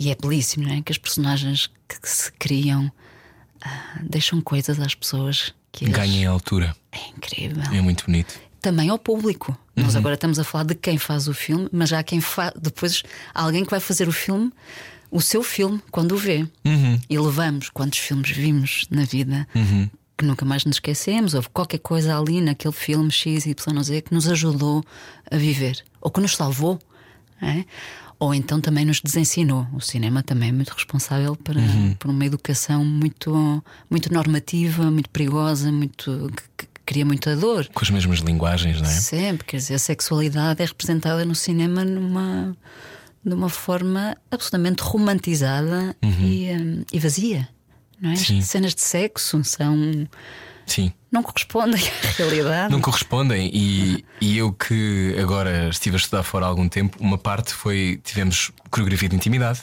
E 0.04 0.10
é 0.10 0.16
belíssimo, 0.20 0.66
não 0.66 0.74
é? 0.74 0.82
Que 0.82 0.90
as 0.92 0.98
personagens 0.98 1.70
que 1.88 2.08
se 2.08 2.32
criam 2.32 2.90
ah, 3.64 3.98
deixam 4.02 4.40
coisas 4.40 4.80
às 4.80 4.94
pessoas 4.94 5.54
que 5.70 5.84
as- 5.86 5.92
ganhem 5.92 6.26
a 6.26 6.30
altura. 6.30 6.74
É 6.90 7.08
incrível. 7.16 7.62
É 7.72 7.80
muito 7.80 8.04
bonito. 8.06 8.38
Também 8.60 8.88
ao 8.88 8.98
público. 8.98 9.56
Nós 9.76 9.96
agora 9.96 10.14
estamos 10.14 10.38
a 10.38 10.44
falar 10.44 10.64
de 10.64 10.74
quem 10.74 10.98
faz 10.98 11.26
o 11.28 11.34
filme, 11.34 11.68
mas 11.72 11.88
já 11.88 11.98
há 11.98 12.02
quem 12.02 12.20
faz. 12.20 12.52
Depois 12.60 13.02
há 13.34 13.42
alguém 13.42 13.64
que 13.64 13.70
vai 13.70 13.80
fazer 13.80 14.06
o 14.08 14.12
filme, 14.12 14.52
o 15.10 15.20
seu 15.20 15.42
filme, 15.42 15.80
quando 15.90 16.12
o 16.12 16.16
vê. 16.16 16.46
E 17.08 17.18
levamos 17.18 17.70
quantos 17.70 17.98
filmes 17.98 18.30
vimos 18.30 18.86
na 18.90 19.04
vida 19.04 19.46
que 20.18 20.24
nunca 20.24 20.44
mais 20.44 20.64
nos 20.64 20.76
esquecemos. 20.76 21.34
Houve 21.34 21.48
qualquer 21.48 21.78
coisa 21.78 22.16
ali 22.18 22.40
naquele 22.40 22.74
filme 22.74 23.10
X, 23.10 23.46
Y, 23.46 23.82
Z 23.82 24.02
que 24.02 24.14
nos 24.14 24.28
ajudou 24.28 24.84
a 25.30 25.36
viver 25.36 25.82
ou 26.00 26.10
que 26.10 26.20
nos 26.20 26.36
salvou. 26.36 26.78
não 27.40 27.48
é? 27.48 27.64
Ou 28.22 28.32
então 28.32 28.60
também 28.60 28.84
nos 28.84 29.00
desensinou. 29.00 29.66
O 29.72 29.80
cinema 29.80 30.22
também 30.22 30.50
é 30.50 30.52
muito 30.52 30.70
responsável 30.70 31.34
para, 31.34 31.60
por 31.98 32.08
uma 32.08 32.24
educação 32.24 32.84
muito, 32.84 33.64
muito 33.90 34.12
normativa, 34.12 34.88
muito 34.92 35.10
perigosa, 35.10 35.72
muito, 35.72 36.30
que, 36.56 36.66
que 36.66 36.68
cria 36.86 37.04
muita 37.04 37.34
dor. 37.34 37.68
Com 37.74 37.82
as 37.82 37.90
mesmas 37.90 38.20
linguagens, 38.20 38.80
não 38.80 38.88
é? 38.88 38.92
Sempre, 38.92 39.44
quer 39.44 39.56
dizer, 39.56 39.74
a 39.74 39.78
sexualidade 39.80 40.62
é 40.62 40.64
representada 40.64 41.24
no 41.24 41.34
cinema 41.34 41.84
numa, 41.84 42.56
de 43.26 43.34
uma 43.34 43.48
forma 43.48 44.16
absolutamente 44.30 44.84
romantizada 44.84 45.96
e, 46.00 46.48
hum, 46.52 46.84
e 46.92 47.00
vazia. 47.00 47.48
Não 48.00 48.12
é? 48.12 48.14
Cenas 48.14 48.72
de 48.72 48.82
sexo 48.82 49.42
são, 49.42 49.76
Sim. 50.64 50.92
Não 51.12 51.22
correspondem 51.22 51.80
à 51.80 52.06
realidade. 52.16 52.72
Não 52.72 52.80
correspondem 52.80 53.50
e, 53.52 54.02
e 54.18 54.38
eu 54.38 54.50
que 54.50 55.14
agora 55.20 55.68
estive 55.68 55.96
a 55.96 55.98
estudar 55.98 56.22
fora 56.22 56.46
há 56.46 56.48
algum 56.48 56.66
tempo, 56.66 56.96
uma 56.98 57.18
parte 57.18 57.52
foi 57.52 58.00
tivemos 58.02 58.50
coreografia 58.70 59.10
de 59.10 59.16
intimidade. 59.16 59.60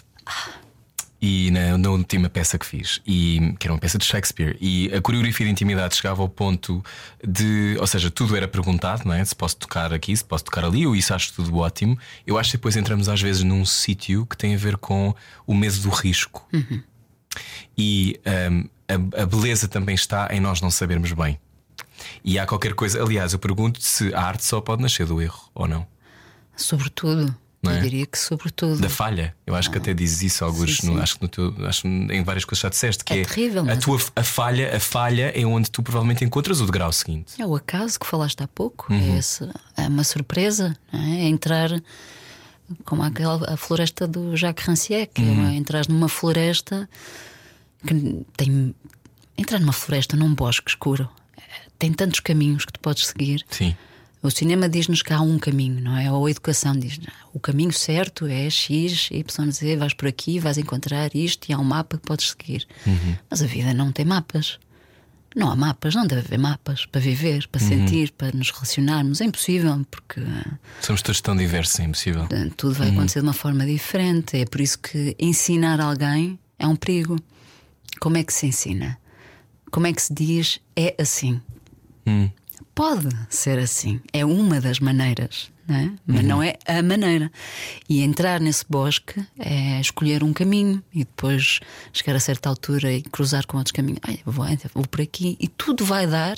E 1.22 1.52
na, 1.52 1.78
na 1.78 1.90
última 1.90 2.30
peça 2.30 2.58
que 2.58 2.66
fiz, 2.66 3.02
e, 3.06 3.54
que 3.60 3.68
era 3.68 3.74
uma 3.74 3.80
peça 3.80 3.98
de 3.98 4.06
Shakespeare, 4.06 4.56
e 4.62 4.90
a 4.94 5.02
coreografia 5.02 5.46
de 5.46 5.52
intimidade 5.52 5.96
chegava 5.98 6.22
ao 6.22 6.30
ponto 6.30 6.82
de, 7.22 7.76
ou 7.78 7.86
seja, 7.86 8.10
tudo 8.10 8.38
era 8.38 8.48
perguntado, 8.48 9.04
não 9.06 9.14
é? 9.14 9.26
Se 9.26 9.36
posso 9.36 9.58
tocar 9.58 9.92
aqui, 9.92 10.16
se 10.16 10.24
posso 10.24 10.46
tocar 10.46 10.64
ali, 10.64 10.84
eu 10.84 10.96
isso 10.96 11.14
acho 11.14 11.34
tudo 11.34 11.58
ótimo. 11.58 11.98
Eu 12.26 12.38
acho 12.38 12.52
que 12.52 12.58
depois 12.58 12.78
entramos 12.78 13.10
às 13.10 13.22
vezes 13.22 13.44
num 13.44 13.66
sítio 13.66 14.26
que 14.26 14.38
tem 14.38 14.56
a 14.56 14.58
ver 14.58 14.78
com 14.78 15.14
o 15.46 15.54
medo 15.54 15.78
do 15.80 15.90
risco. 15.90 16.48
E 17.78 18.20
hum, 18.52 18.70
a, 18.90 19.22
a 19.24 19.26
beleza 19.26 19.68
também 19.68 19.96
está 19.96 20.28
em 20.32 20.40
nós 20.40 20.62
não 20.62 20.72
sabermos 20.72 21.12
bem. 21.14 21.40
E 22.24 22.40
há 22.40 22.46
qualquer 22.46 22.74
coisa, 22.74 23.02
aliás, 23.02 23.34
eu 23.34 23.40
pergunto 23.40 23.82
se 23.82 24.14
a 24.14 24.22
arte 24.22 24.44
só 24.46 24.60
pode 24.62 24.82
nascer 24.82 25.06
do 25.06 25.22
erro 25.22 25.50
ou 25.54 25.68
não. 25.68 25.86
Sobretudo. 26.56 27.36
Não 27.62 27.74
eu 27.74 27.78
é? 27.78 27.82
diria 27.82 28.06
que 28.06 28.18
sobretudo. 28.18 28.80
Da 28.80 28.88
falha, 28.90 29.36
eu 29.46 29.54
acho 29.54 29.70
que 29.70 29.78
até 29.78 29.94
dizes 29.94 30.22
isso, 30.22 30.46
alguns, 30.46 30.78
Sim, 30.78 30.88
no- 30.88 30.94
sim. 30.96 31.02
acho 31.02 31.16
que 31.18 31.22
no 31.24 31.28
teu, 31.28 31.54
acho 31.68 31.86
em 31.86 32.24
várias 32.24 32.46
coisas 32.46 32.62
já 32.62 32.70
disseste 32.70 33.04
que 33.04 33.12
É 33.14 33.20
é, 33.22 33.26
terrível, 33.26 33.62
a 33.64 33.66
mas- 33.66 33.80
tua 33.84 34.00
a 34.16 34.24
falha, 34.24 34.78
a 34.78 34.80
falha 34.80 35.34
é 35.38 35.46
onde 35.46 35.70
tu 35.70 35.84
provavelmente 35.84 36.24
encontras 36.24 36.62
o 36.62 36.66
degrau 36.66 36.90
seguinte. 36.94 37.34
É 37.42 37.46
o 37.46 37.54
acaso 37.54 38.00
que 38.00 38.06
falaste 38.08 38.42
há 38.42 38.48
pouco. 38.48 38.88
Uhum. 38.90 39.16
É, 39.16 39.18
esse, 39.20 39.44
é 39.76 39.88
uma 39.90 40.06
surpresa. 40.06 40.74
É, 40.94 40.98
é 40.98 41.28
entrar 41.28 41.70
como 42.86 43.04
aquela 43.04 43.54
a 43.54 43.58
floresta 43.58 44.08
do 44.08 44.38
Jacques 44.38 44.66
Rancière, 44.66 45.08
que 45.14 45.22
Uhum. 45.22 45.50
é 45.50 45.56
entrar 45.56 45.86
numa 45.90 46.08
floresta 46.08 46.90
que 47.86 48.26
tem. 48.38 48.76
Entrar 49.38 49.60
numa 49.60 49.72
floresta, 49.72 50.18
num 50.18 50.34
bosque 50.36 50.70
escuro, 50.70 51.10
tem 51.78 51.94
tantos 51.94 52.20
caminhos 52.20 52.66
que 52.66 52.74
tu 52.74 52.80
podes 52.80 53.08
seguir. 53.08 53.46
Sim. 53.50 53.76
O 54.22 54.30
cinema 54.30 54.68
diz-nos 54.68 55.02
que 55.02 55.14
há 55.14 55.22
um 55.22 55.40
caminho, 55.40 55.80
não 55.82 55.96
é? 55.98 56.12
Ou 56.12 56.26
a 56.26 56.32
educação 56.32 56.78
diz 56.78 57.00
o 57.34 57.40
caminho 57.40 57.72
certo 57.72 58.26
é 58.28 58.50
X, 58.50 59.08
Y, 59.12 59.52
Z, 59.52 59.78
vais 59.78 59.94
por 59.94 60.10
aqui, 60.10 60.40
vais 60.40 60.58
encontrar 60.58 61.16
isto 61.16 61.48
e 61.50 61.54
há 61.54 61.58
um 61.58 61.64
mapa 61.64 61.98
que 61.98 62.06
podes 62.06 62.32
seguir. 62.38 62.68
Mas 63.30 63.42
a 63.42 63.46
vida 63.46 63.74
não 63.74 63.94
tem 63.94 64.04
mapas. 64.04 64.60
Não 65.34 65.50
há 65.50 65.56
mapas, 65.56 65.96
não 65.96 66.06
deve 66.06 66.22
haver 66.22 66.40
mapas 66.40 66.86
para 66.88 67.00
viver, 67.00 67.48
para 67.48 67.62
sentir, 67.62 68.12
para 68.12 68.36
nos 68.36 68.50
relacionarmos. 68.52 69.22
É 69.22 69.26
impossível, 69.26 69.86
porque 69.90 70.20
Somos 70.82 71.02
todos 71.02 71.22
tão 71.22 71.38
diversos, 71.38 71.80
é 71.80 71.84
impossível. 71.84 72.28
eh, 72.32 72.50
tudo 72.58 72.74
vai 72.74 72.90
acontecer 72.90 73.20
de 73.22 73.28
uma 73.28 73.32
forma 73.34 73.66
diferente. 73.66 74.36
É 74.38 74.46
por 74.46 74.60
isso 74.60 74.80
que 74.80 75.16
ensinar 75.18 75.80
alguém 75.80 76.38
é 76.58 76.68
um 76.68 76.76
perigo. 76.76 77.16
Como 78.00 78.18
é 78.18 78.24
que 78.24 78.34
se 78.34 78.48
ensina? 78.48 79.00
Como 79.72 79.88
é 79.88 79.94
que 79.94 80.02
se 80.02 80.14
diz 80.14 80.60
é 80.76 80.96
assim? 81.00 81.42
Pode 82.74 83.10
ser 83.30 83.60
assim, 83.60 84.00
é 84.14 84.24
uma 84.26 84.62
das 84.62 84.80
maneiras, 84.80 85.52
não 85.68 85.76
é? 85.76 85.92
mas 86.08 86.24
não 86.24 86.42
é 86.42 86.56
a 86.66 86.82
maneira. 86.82 87.30
E 87.90 88.02
entrar 88.02 88.40
nesse 88.40 88.64
bosque 88.70 89.22
é 89.38 89.82
escolher 89.82 90.24
um 90.24 90.32
caminho 90.32 90.82
e 90.94 91.00
depois 91.00 91.60
chegar 91.92 92.16
a 92.16 92.20
certa 92.22 92.48
altura 92.48 92.94
e 92.94 93.02
cruzar 93.02 93.46
com 93.46 93.58
outros 93.58 93.74
caminhos. 93.74 94.00
Vou, 94.26 94.46
vou 94.74 94.88
por 94.88 95.02
aqui 95.02 95.38
e 95.40 95.48
tudo 95.48 95.84
vai 95.84 96.08
dar 96.08 96.38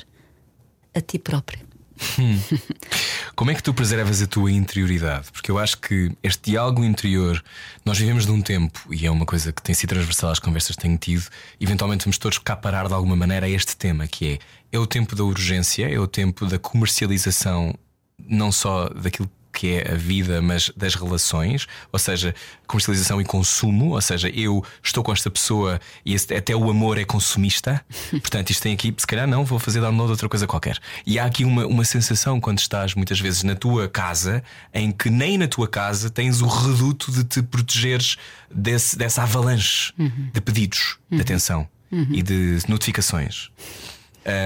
a 0.95 0.99
ti 0.99 1.19
próprio. 1.19 1.59
Como 3.35 3.51
é 3.51 3.55
que 3.55 3.63
tu 3.63 3.73
preservas 3.73 4.21
a 4.21 4.27
tua 4.27 4.51
interioridade? 4.51 5.31
Porque 5.31 5.49
eu 5.49 5.57
acho 5.57 5.77
que 5.79 6.11
este 6.21 6.51
diálogo 6.51 6.83
interior, 6.83 7.41
nós 7.85 7.97
vivemos 7.97 8.25
num 8.25 8.41
tempo, 8.41 8.79
e 8.91 9.05
é 9.05 9.11
uma 9.11 9.25
coisa 9.25 9.51
que 9.51 9.61
tem 9.61 9.73
sido 9.73 9.89
transversal 9.89 10.31
às 10.31 10.39
conversas 10.39 10.75
que 10.75 10.81
tenho 10.81 10.97
tido, 10.97 11.25
eventualmente 11.59 12.05
vamos 12.05 12.17
todos 12.17 12.37
cá 12.37 12.55
parar 12.55 12.87
de 12.87 12.93
alguma 12.93 13.15
maneira 13.15 13.45
a 13.45 13.49
este 13.49 13.75
tema, 13.75 14.07
que 14.07 14.33
é 14.33 14.39
é 14.71 14.79
o 14.79 14.87
tempo 14.87 15.15
da 15.15 15.23
urgência, 15.23 15.89
é 15.89 15.99
o 15.99 16.07
tempo 16.07 16.45
da 16.45 16.57
comercialização, 16.57 17.75
não 18.17 18.51
só 18.51 18.87
daquilo 18.87 19.29
que 19.53 19.73
é 19.75 19.91
a 19.91 19.95
vida, 19.95 20.41
mas 20.41 20.71
das 20.75 20.95
relações, 20.95 21.67
ou 21.91 21.99
seja, 21.99 22.33
comercialização 22.67 23.19
e 23.21 23.25
consumo, 23.25 23.93
ou 23.95 24.01
seja, 24.01 24.29
eu 24.29 24.63
estou 24.81 25.03
com 25.03 25.11
esta 25.11 25.29
pessoa 25.29 25.79
e 26.05 26.13
esse- 26.13 26.33
até 26.33 26.55
o 26.55 26.69
amor 26.69 26.97
é 26.97 27.03
consumista, 27.05 27.83
portanto, 28.11 28.49
isto 28.49 28.63
tem 28.63 28.73
aqui, 28.73 28.93
se 28.97 29.05
calhar 29.05 29.27
não, 29.27 29.43
vou 29.43 29.59
fazer 29.59 29.81
download 29.81 30.07
de 30.07 30.11
outra 30.11 30.29
coisa 30.29 30.47
qualquer. 30.47 30.77
E 31.05 31.19
há 31.19 31.25
aqui 31.25 31.43
uma, 31.43 31.65
uma 31.65 31.83
sensação 31.85 32.39
quando 32.39 32.59
estás 32.59 32.95
muitas 32.95 33.19
vezes 33.19 33.43
na 33.43 33.55
tua 33.55 33.87
casa, 33.89 34.43
em 34.73 34.91
que 34.91 35.09
nem 35.09 35.37
na 35.37 35.47
tua 35.47 35.67
casa 35.67 36.09
tens 36.09 36.41
o 36.41 36.47
reduto 36.47 37.11
de 37.11 37.23
te 37.23 37.41
protegeres 37.41 38.17
desse, 38.49 38.97
dessa 38.97 39.23
avalanche 39.23 39.93
de 40.33 40.39
pedidos 40.41 40.97
de 41.09 41.19
atenção 41.21 41.67
e 42.09 42.21
de 42.23 42.59
notificações. 42.69 43.49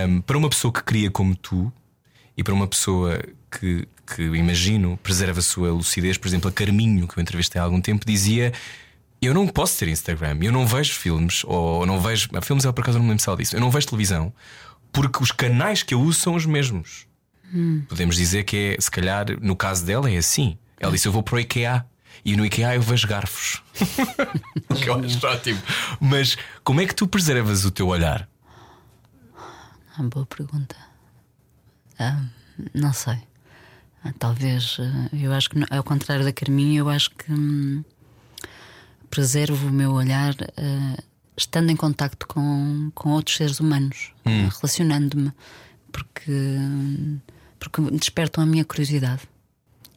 Um, 0.08 0.22
para 0.22 0.38
uma 0.38 0.50
pessoa 0.50 0.72
que 0.74 0.82
cria 0.84 1.12
como 1.12 1.36
tu 1.36 1.72
e 2.38 2.44
para 2.44 2.54
uma 2.54 2.66
pessoa 2.68 3.20
que, 3.60 3.88
que 4.16 4.22
imagino 4.22 4.98
preserva 5.02 5.40
a 5.40 5.44
sua 5.44 5.72
lucidez, 5.72 6.18
por 6.18 6.28
exemplo, 6.28 6.50
a 6.50 6.54
Carminho, 6.54 7.08
que 7.08 7.18
eu 7.18 7.22
entrevistei 7.22 7.60
há 7.60 7.64
algum 7.64 7.82
tempo, 7.82 8.06
dizia: 8.06 8.54
Eu 9.22 9.34
não 9.34 9.48
posso 9.48 9.78
ter 9.78 9.88
Instagram, 9.88 10.38
eu 10.42 10.52
não 10.52 10.66
vejo 10.68 10.94
filmes, 10.94 11.44
ou 11.46 11.86
não 11.86 12.00
vejo. 12.00 12.30
Filmes 12.42 12.66
é 12.66 12.72
por 12.72 12.82
acaso 12.82 12.98
não 12.98 13.06
me 13.06 13.12
lembro 13.12 13.24
se 13.24 13.30
ela 13.30 13.38
disse, 13.38 13.56
eu 13.56 13.60
não 13.60 13.72
vejo 13.72 13.88
televisão, 13.88 14.34
porque 14.92 15.22
os 15.22 15.32
canais 15.32 15.84
que 15.84 15.94
eu 15.94 16.02
uso 16.02 16.20
são 16.20 16.36
os 16.36 16.46
mesmos. 16.46 17.08
Podemos 17.88 18.18
dizer 18.18 18.44
que 18.44 18.76
é, 18.78 18.82
se 18.82 18.92
calhar, 18.92 19.28
no 19.42 19.56
caso 19.56 19.86
dela, 19.86 20.12
é 20.12 20.18
assim. 20.18 20.58
Ela 20.80 20.92
disse: 20.92 21.08
Eu 21.08 21.12
vou 21.12 21.24
para 21.24 21.36
o 21.36 21.40
IKEA. 21.40 21.86
E 22.24 22.36
no 22.36 22.46
IKEA 22.46 22.76
eu 22.76 22.82
vejo 22.82 23.08
garfos. 23.08 23.62
o 24.70 24.76
que 24.76 24.90
eu 24.90 24.96
acho 24.96 25.26
ótimo. 25.26 25.62
Mas 26.00 26.38
como 26.64 26.82
é 26.82 26.86
que 26.86 26.96
tu 26.96 27.08
preservas 27.08 27.66
o 27.66 27.72
teu 27.72 27.88
olhar? 27.88 28.28
Ah, 29.98 30.04
boa 30.04 30.26
pergunta. 30.26 30.76
Ah, 32.00 32.26
não 32.74 32.92
sei. 32.92 33.20
Ah, 34.06 34.14
talvez. 34.20 34.78
ah, 34.80 35.10
eu 35.12 35.34
acho 35.34 35.50
que, 35.50 35.58
ao 35.68 35.84
contrário 35.84 36.24
da 36.24 36.32
Carminha, 36.32 36.80
eu 36.80 36.90
acho 36.90 37.10
que 37.10 37.32
hum, 37.32 37.84
preservo 39.10 39.68
o 39.68 39.72
meu 39.72 39.94
olhar 39.94 40.36
ah, 40.58 41.04
estando 41.36 41.72
em 41.72 41.76
contacto 41.76 42.28
com, 42.28 42.92
com 42.94 43.10
outros 43.10 43.36
seres 43.36 43.60
humanos, 43.60 44.12
ah, 44.24 44.30
relacionando-me, 44.30 45.32
porque, 45.92 46.32
hum, 46.32 47.18
porque 47.60 47.82
despertam 47.98 48.44
a 48.44 48.48
minha 48.48 48.64
curiosidade. 48.64 49.24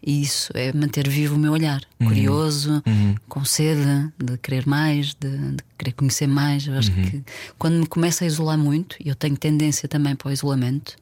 E 0.01 0.23
isso 0.23 0.53
é 0.55 0.73
manter 0.73 1.07
vivo 1.09 1.35
o 1.35 1.38
meu 1.38 1.53
olhar, 1.53 1.83
curioso, 1.99 2.81
com 3.29 3.44
sede 3.44 4.11
de 4.16 4.38
querer 4.38 4.64
mais, 4.64 5.12
de, 5.14 5.29
de 5.29 5.64
querer 5.77 5.92
conhecer 5.92 6.29
mais. 6.29 6.68
Eu 6.68 6.75
acho 6.75 6.92
que 6.92 7.25
quando 7.59 7.81
me 7.81 7.87
começo 7.87 8.23
a 8.23 8.27
isolar 8.29 8.57
muito, 8.57 8.97
e 9.05 9.09
eu 9.09 9.16
tenho 9.16 9.37
tendência 9.37 9.88
também 9.88 10.14
para 10.14 10.29
o 10.29 10.33
isolamento, 10.33 10.97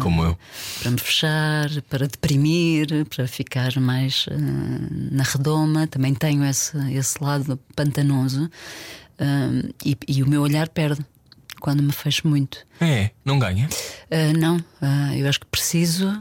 Como 0.00 0.22
eu. 0.24 0.38
para 0.82 0.90
me 0.90 0.98
fechar, 0.98 1.70
para 1.88 2.06
deprimir, 2.08 3.06
para 3.06 3.26
ficar 3.26 3.78
mais 3.80 4.26
ah, 4.30 4.34
na 5.12 5.22
redoma, 5.22 5.86
também 5.86 6.14
tenho 6.14 6.44
esse, 6.44 6.76
esse 6.92 7.22
lado 7.22 7.58
pantanoso 7.74 8.50
ah, 9.18 9.62
e, 9.84 9.96
e 10.08 10.22
o 10.22 10.28
meu 10.28 10.42
olhar 10.42 10.68
perde 10.68 11.04
quando 11.60 11.82
me 11.82 11.92
fecho 11.92 12.28
muito. 12.28 12.58
É, 12.80 13.10
não 13.24 13.38
ganha. 13.38 13.68
Ah, 14.10 14.32
não, 14.36 14.62
ah, 14.82 15.16
eu 15.16 15.26
acho 15.28 15.40
que 15.40 15.46
preciso 15.46 16.18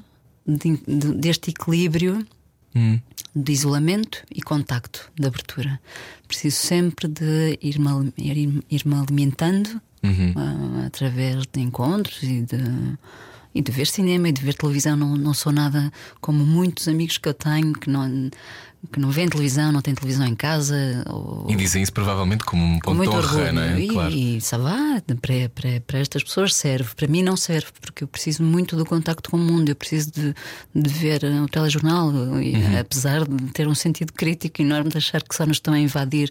de- 0.47 0.77
de- 0.87 1.13
deste 1.15 1.49
equilíbrio 1.49 2.25
de 3.35 3.51
isolamento 3.53 4.21
e 4.33 4.41
contacto, 4.41 5.09
de 5.19 5.25
abertura. 5.27 5.79
Preciso 6.27 6.57
sempre 6.57 7.07
de 7.07 7.57
ir-me 7.61 8.11
ir- 8.17 8.63
ir-me 8.69 8.95
alimentando 8.95 9.81
ah, 10.35 10.85
através 10.85 11.45
de 11.51 11.59
encontros 11.61 12.21
e 12.23 12.41
de, 12.41 12.57
e 13.55 13.61
de 13.61 13.71
ver 13.71 13.87
cinema 13.87 14.27
e 14.29 14.31
de 14.33 14.41
ver 14.43 14.53
televisão. 14.53 14.95
Não, 14.97 15.15
não 15.15 15.33
sou 15.33 15.51
nada 15.51 15.91
como 16.21 16.45
muitos 16.45 16.87
amigos 16.89 17.17
que 17.17 17.27
eu 17.29 17.33
tenho 17.33 17.71
que 17.73 17.89
não, 17.89 18.29
que 18.91 18.99
não 18.99 19.09
veem 19.09 19.27
televisão, 19.29 19.71
não 19.71 19.81
têm 19.81 19.95
televisão 19.95 20.27
em 20.27 20.35
casa. 20.35 20.75
Ou, 21.09 21.47
E 21.49 21.55
dizem 21.55 21.81
isso 21.81 21.93
provavelmente 21.93 22.43
como 22.43 22.63
um 22.63 22.79
ponto 22.79 23.01
de 23.01 23.09
honra, 23.09 23.51
não 23.53 23.61
é? 23.61 23.79
E, 23.79 23.87
Claro. 23.87 24.13
e 24.13 24.39
va, 24.51 25.01
para, 25.21 25.49
para, 25.49 25.81
para 25.87 25.99
estas 25.99 26.23
pessoas 26.23 26.53
serve, 26.53 26.93
para 26.95 27.07
mim 27.07 27.23
não 27.23 27.37
serve, 27.37 27.67
porque 27.81 28.03
eu 28.03 28.07
preciso 28.07 28.43
muito 28.43 28.75
do 28.75 28.85
contacto 28.85 29.31
com 29.31 29.37
o 29.37 29.39
mundo, 29.39 29.69
eu 29.69 29.75
preciso 29.75 30.11
de, 30.11 30.35
de 30.75 30.89
ver 30.89 31.23
o 31.23 31.47
telejornal, 31.47 32.11
e, 32.41 32.55
Uhum. 32.55 32.79
apesar 32.79 33.25
de 33.27 33.51
ter 33.53 33.67
um 33.67 33.75
sentido 33.75 34.11
crítico 34.13 34.61
enorme, 34.61 34.89
de 34.89 34.97
achar 34.97 35.21
que 35.23 35.33
só 35.33 35.45
nos 35.45 35.57
estão 35.57 35.73
a 35.73 35.79
invadir 35.79 36.29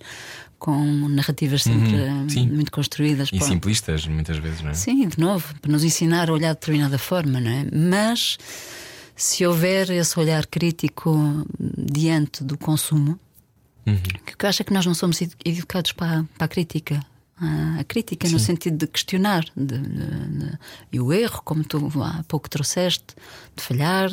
com 0.65 0.83
narrativas 1.11 1.63
sempre 1.63 1.95
eh, 1.95 2.11
Uhum. 2.11 2.29
Sim. 2.31 2.49
muito 2.49 2.73
construídas. 2.73 3.29
E 3.31 3.39
Pá, 3.39 3.45
simplistas, 3.45 4.07
muitas 4.07 4.39
vezes, 4.39 4.63
não 4.63 4.71
é? 4.71 4.75
Sim, 4.75 5.07
de 5.07 5.19
novo, 5.21 5.55
para 5.61 5.71
nos 5.71 5.85
ensinar 5.85 6.31
a 6.31 6.33
olhar 6.33 6.55
de 6.55 6.61
determinada 6.61 6.97
forma, 6.97 7.39
não 7.39 7.51
é? 7.51 7.67
Mas 7.71 8.39
se 9.15 9.45
houver 9.45 9.91
esse 9.91 10.19
olhar 10.19 10.47
crítico 10.47 11.45
diante 11.61 12.43
do 12.43 12.57
consumo, 12.57 13.19
que 13.85 14.43
eu 14.45 14.49
acho 14.49 14.63
é 14.63 14.65
que 14.65 14.73
nós 14.73 14.87
não 14.87 14.95
somos 14.95 15.21
edu- 15.21 15.37
educados 15.45 15.93
para, 15.93 16.21
a- 16.21 16.25
para 16.39 16.47
a 16.47 16.49
crítica. 16.49 17.05
A 17.81 17.83
crítica 17.85 18.29
no 18.29 18.39
sentido 18.39 18.77
de 18.79 18.87
questionar 18.87 19.45
de- 19.57 19.77
de- 19.77 20.29
de- 20.39 20.59
e 20.93 21.01
o 21.01 21.13
erro, 21.13 21.43
como 21.45 21.65
tu 21.65 21.91
há 22.03 22.23
pouco 22.29 22.49
trouxeste, 22.49 23.07
de 23.57 23.63
falhar, 23.63 24.09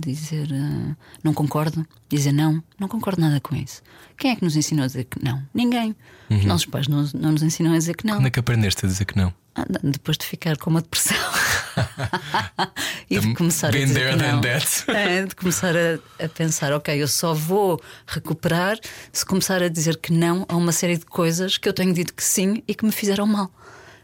dizer 0.00 0.48
ah, 0.54 0.96
não 1.22 1.34
concordo, 1.34 1.84
dizer 2.08 2.32
não, 2.32 2.62
não 2.78 2.86
concordo 2.88 3.20
nada 3.20 3.40
com 3.40 3.54
isso. 3.56 3.82
Quem 4.20 4.30
é 4.32 4.36
que 4.36 4.44
nos 4.44 4.54
ensinou 4.54 4.84
a 4.84 4.86
dizer 4.86 5.04
que 5.04 5.24
não? 5.24 5.42
Ninguém. 5.52 5.96
Os 6.30 6.44
nossos 6.44 6.66
pais 6.66 6.86
não, 6.86 7.08
não 7.14 7.32
nos 7.32 7.42
ensinam 7.42 7.72
a 7.72 7.78
dizer 7.78 7.96
que 7.96 8.06
não. 8.06 8.16
Quando 8.18 8.26
é 8.26 8.30
que 8.30 8.38
aprendeste 8.38 8.84
a 8.84 8.88
dizer 8.88 9.04
que 9.06 9.16
não? 9.16 9.32
Ah, 9.54 9.64
depois 9.82 10.16
de 10.16 10.24
ficar 10.26 10.56
com 10.58 10.68
uma 10.70 10.80
depressão 10.82 11.16
e 13.10 13.18
de 13.18 13.34
começar 13.34 13.68
a 13.68 13.72
Been 13.72 13.86
dizer 13.86 14.16
there 14.16 14.32
não. 14.32 14.40
that. 14.42 14.84
É, 14.88 15.24
de 15.26 15.34
começar 15.34 15.74
a, 15.74 16.24
a 16.24 16.28
pensar, 16.28 16.72
ok, 16.72 17.02
eu 17.02 17.08
só 17.08 17.34
vou 17.34 17.80
recuperar 18.06 18.78
se 19.12 19.24
começar 19.24 19.62
a 19.62 19.68
dizer 19.68 19.96
que 19.96 20.12
não 20.12 20.44
a 20.48 20.54
uma 20.54 20.70
série 20.72 20.96
de 20.98 21.04
coisas 21.06 21.56
que 21.58 21.68
eu 21.68 21.72
tenho 21.72 21.92
dito 21.92 22.14
que 22.14 22.22
sim 22.22 22.62
e 22.68 22.74
que 22.74 22.84
me 22.84 22.92
fizeram 22.92 23.26
mal. 23.26 23.50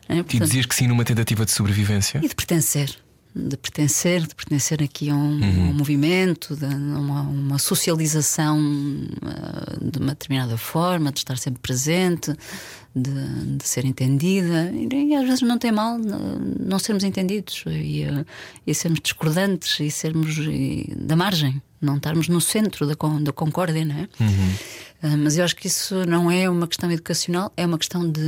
É, 0.08 0.14
E 0.16 0.22
portanto, 0.22 0.44
dizias 0.46 0.66
que 0.66 0.74
sim 0.74 0.88
numa 0.88 1.04
tentativa 1.04 1.44
de 1.44 1.50
sobrevivência. 1.52 2.18
e 2.24 2.28
de 2.28 2.34
pertencer. 2.34 2.96
De 3.38 3.56
pertencer, 3.58 4.22
de 4.22 4.34
pertencer 4.34 4.82
aqui 4.82 5.10
a 5.10 5.14
um, 5.14 5.38
Uhum. 5.40 5.70
um 5.70 5.74
movimento, 5.74 6.56
de 6.56 6.64
uma, 6.64 7.20
uma 7.20 7.58
socialização 7.58 8.58
ah, 9.22 9.76
de 9.82 9.98
uma 9.98 10.12
determinada 10.12 10.56
forma, 10.56 11.12
de 11.12 11.18
estar 11.18 11.36
sempre 11.36 11.60
presente, 11.60 12.34
de, 12.94 13.56
de 13.58 13.68
ser 13.68 13.84
entendida. 13.84 14.72
E, 14.72 14.88
e 15.10 15.14
às 15.14 15.24
vezes 15.26 15.42
não 15.42 15.58
tem 15.58 15.70
mal 15.70 15.98
não, 15.98 16.78
sermos 16.78 17.04
entendidos 17.04 17.62
e, 17.66 18.04
ah, 18.04 18.24
e 18.66 18.74
sermos 18.74 19.00
discordantes 19.00 19.78
e 19.80 19.90
sermos 19.90 20.38
e, 20.38 20.94
da 20.96 21.14
margem, 21.14 21.60
não 21.86 21.96
estarmos 21.96 22.28
no 22.28 22.40
centro 22.40 22.86
da, 22.86 22.94
da 23.20 23.32
concórdia, 23.32 23.84
não 23.84 23.96
é? 23.96 24.08
Ah, 25.02 25.16
mas 25.16 25.36
eu 25.36 25.44
acho 25.44 25.54
que 25.54 25.66
isso 25.66 26.06
não 26.06 26.30
é 26.30 26.48
uma 26.48 26.66
questão 26.66 26.90
educacional, 26.90 27.52
é 27.56 27.66
uma 27.66 27.78
questão 27.78 28.10
de, 28.10 28.20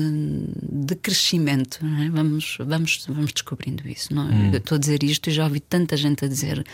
de 0.71 0.95
crescimento. 0.95 1.79
não 1.83 2.03
é? 2.03 2.11
Vamos, 2.11 2.57
vamos, 2.61 3.07
vamos 3.09 3.33
descobrindo 3.33 3.89
isso. 3.89 4.15
Não 4.15 4.31
é? 4.31 4.55
Eu 4.55 4.59
estou 4.59 4.77
a 4.77 4.79
dizer 4.79 5.03
isto 5.03 5.29
e 5.29 5.33
já 5.33 5.45
ouvi 5.45 5.61
tanta 5.61 5.97
gente 5.97 6.25
a 6.25 6.29
dizer 6.29 6.65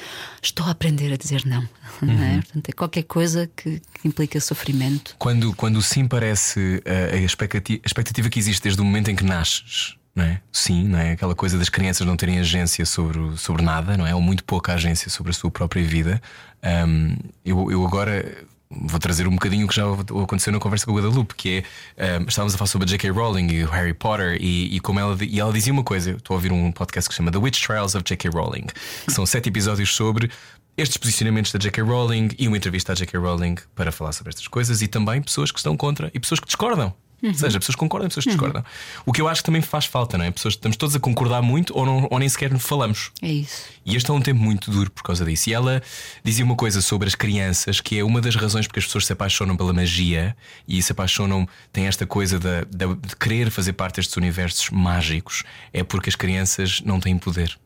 estou 0.43 0.67
a 0.67 0.71
aprender 0.71 1.13
a 1.13 1.17
dizer 1.17 1.45
não. 1.47 1.67
não 2.03 2.23
é? 2.23 2.35
Portanto, 2.37 2.69
é 2.69 2.73
qualquer 2.73 3.05
coisa 3.05 3.49
que, 3.55 3.81
que 3.81 4.09
implica 4.09 4.41
sofrimento. 4.41 5.15
Quando, 5.19 5.55
quando 5.55 5.81
sim 5.81 6.07
parece 6.07 6.83
a, 6.85 7.15
a 7.15 7.19
expectativa, 7.19 7.81
a 7.85 7.87
expectativa 7.87 8.29
que 8.29 8.39
existe 8.39 8.63
desde 8.63 8.81
o 8.81 8.85
momento 8.85 9.11
em 9.11 9.17
que 9.17 9.25
nasces, 9.25 9.97
não 10.15 10.25
é? 10.25 10.41
Sim, 10.53 10.85
não 10.85 10.99
é? 10.99 11.13
Aquela 11.13 11.35
coisa 11.35 11.59
das 11.59 11.69
crianças 11.69 12.07
não 12.07 12.17
terem 12.17 12.39
agência 12.39 12.87
sobre, 12.87 13.37
sobre 13.37 13.63
nada, 13.63 13.97
não 13.97 14.07
é? 14.07 14.15
Ou 14.15 14.21
muito 14.21 14.45
pouca 14.45 14.75
agência 14.75 15.11
sobre 15.11 15.31
a 15.31 15.35
sua 15.35 15.51
própria 15.51 15.83
vida. 15.83 16.23
Ahm, 16.63 17.17
eu, 17.45 17.71
eu 17.71 17.85
agora 17.85 18.47
vou 18.71 18.99
trazer 18.99 19.27
um 19.27 19.33
bocadinho 19.33 19.67
o 19.67 19.69
que 19.69 19.75
já 19.75 19.85
aconteceu 20.23 20.53
na 20.53 20.59
conversa 20.59 20.87
com 20.87 20.93
o 20.93 20.97
Guadalupe, 20.97 21.35
que 21.35 21.65
é 21.97 22.17
ahm, 22.17 22.27
estávamos 22.29 22.55
a 22.55 22.59
falar 22.59 22.69
sobre 22.69 22.87
a 22.87 22.91
J.K. 22.91 23.11
Rowling 23.11 23.49
e 23.53 23.65
o 23.65 23.69
Harry 23.71 23.93
Potter, 23.93 24.39
e, 24.41 24.77
e 24.77 24.81
como 24.81 25.01
ela, 25.01 25.17
e 25.21 25.41
ela 25.41 25.53
dizia 25.53 25.73
uma 25.73 25.85
coisa. 25.85 26.13
Estou 26.13 26.35
a 26.35 26.37
ouvir 26.37 26.53
um 26.53 26.71
podcast 26.71 27.09
que 27.09 27.15
se 27.15 27.17
chama 27.17 27.33
The 27.33 27.39
Witch 27.39 27.65
Trials 27.65 27.97
of 27.97 28.05
J.K. 28.05 28.31
Rowling, 28.31 28.67
que 29.07 29.13
são 29.13 29.27
sete 29.27 29.49
episódios 29.49 29.95
sobre 29.95 30.31
estes 30.77 30.97
posicionamentos 30.97 31.51
da 31.51 31.59
J.K. 31.59 31.83
Rowling 31.83 32.31
e 32.39 32.47
uma 32.47 32.57
entrevista 32.57 32.93
à 32.93 32.95
J.K. 32.95 33.19
Rowling 33.19 33.57
para 33.75 33.91
falar 33.91 34.13
sobre 34.13 34.31
estas 34.31 34.47
coisas 34.47 34.81
e 34.81 34.87
também 34.87 35.21
pessoas 35.21 35.51
que 35.51 35.59
estão 35.59 35.77
contra 35.77 36.11
e 36.15 36.21
pessoas 36.21 36.39
que 36.39 36.47
discordam. 36.47 36.95
Ou 37.29 37.35
seja, 37.35 37.59
pessoas 37.59 37.75
concordam 37.77 38.09
pessoas 38.09 38.25
que 38.25 38.31
discordam. 38.31 38.65
O 39.07 39.13
que 39.13 39.21
eu 39.21 39.29
acho 39.29 39.41
que 39.43 39.47
também 39.47 39.63
faz 39.63 39.87
falta, 39.87 40.19
não 40.19 40.25
é? 40.25 40.31
Pessoas, 40.31 40.55
estamos 40.55 40.77
todos 40.77 40.95
a 40.95 41.01
concordar 41.01 41.41
muito 41.43 41.77
ou, 41.77 41.87
não, 41.87 42.07
ou 42.11 42.19
nem 42.19 42.29
sequer 42.29 42.57
falamos. 42.59 43.11
É 43.23 43.29
isso. 43.33 43.65
E 43.85 43.97
este 43.97 44.11
é 44.11 44.15
um 44.15 44.21
tempo 44.21 44.41
muito 44.41 44.71
duro 44.71 44.91
por 44.91 45.03
causa 45.03 45.25
disso. 45.25 45.49
E 45.49 45.55
ela 45.55 45.83
dizia 46.23 46.45
uma 46.45 46.55
coisa 46.57 46.83
sobre 46.83 47.09
as 47.09 47.15
crianças, 47.15 47.81
que 47.81 47.99
é 47.99 48.05
uma 48.05 48.21
das 48.21 48.35
razões 48.37 48.67
porque 48.67 48.79
as 48.81 48.85
pessoas 48.87 49.07
se 49.07 49.13
apaixonam 49.13 49.57
pela 49.57 49.73
magia 49.73 50.37
e 50.69 50.83
se 50.83 50.93
apaixonam, 50.93 51.49
tem 51.73 51.87
esta 51.87 52.07
coisa 52.07 52.39
da- 52.39 52.65
da- 52.71 52.95
de, 52.95 53.17
querer 53.19 53.51
fazer 53.51 53.73
parte 53.73 53.97
destes 53.97 54.17
universos 54.17 54.71
mágicos, 54.71 55.45
é 55.73 55.83
porque 55.83 56.09
as 56.09 56.17
crianças 56.17 56.81
não 56.85 57.01
têm 57.01 57.17
poder. 57.19 57.57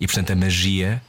E 0.00 0.06
portanto 0.06 0.30
a 0.32 0.36
magia 0.36 1.02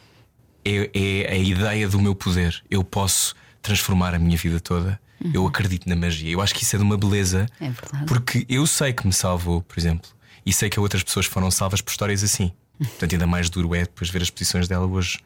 é, 0.65 0.89
é 0.93 1.31
a 1.33 1.37
ideia 1.37 1.87
do 1.87 1.99
meu 2.01 2.15
poder. 2.15 2.61
Eu 2.69 2.83
posso 2.83 3.35
transformar 3.61 4.13
a 4.15 4.19
minha 4.19 4.37
vida 4.37 4.59
toda. 4.59 4.99
Eu 5.33 5.45
acredito 5.47 5.87
na 5.89 5.95
magia. 5.95 6.31
Eu 6.31 6.41
acho 6.41 6.53
que 6.55 6.63
isso 6.63 6.75
é 6.75 6.79
de 6.79 6.85
uma 6.85 6.97
beleza. 6.97 7.47
É 7.59 7.69
verdade. 7.69 8.05
Porque 8.05 8.45
eu 8.47 8.65
sei 8.67 8.93
que 8.93 9.05
me 9.05 9.13
salvou, 9.13 9.61
por 9.61 9.77
exemplo, 9.77 10.09
e 10.45 10.53
sei 10.53 10.69
que 10.69 10.79
outras 10.79 11.03
pessoas 11.03 11.25
foram 11.25 11.49
salvas 11.51 11.81
por 11.81 11.91
histórias 11.91 12.23
assim. 12.23 12.51
Portanto, 12.77 13.11
ainda 13.13 13.27
mais 13.27 13.49
duro 13.49 13.75
é 13.75 13.81
depois 13.81 14.09
ver 14.09 14.21
as 14.21 14.29
posições 14.29 14.67
dela 14.67 14.85
hoje, 14.85 15.19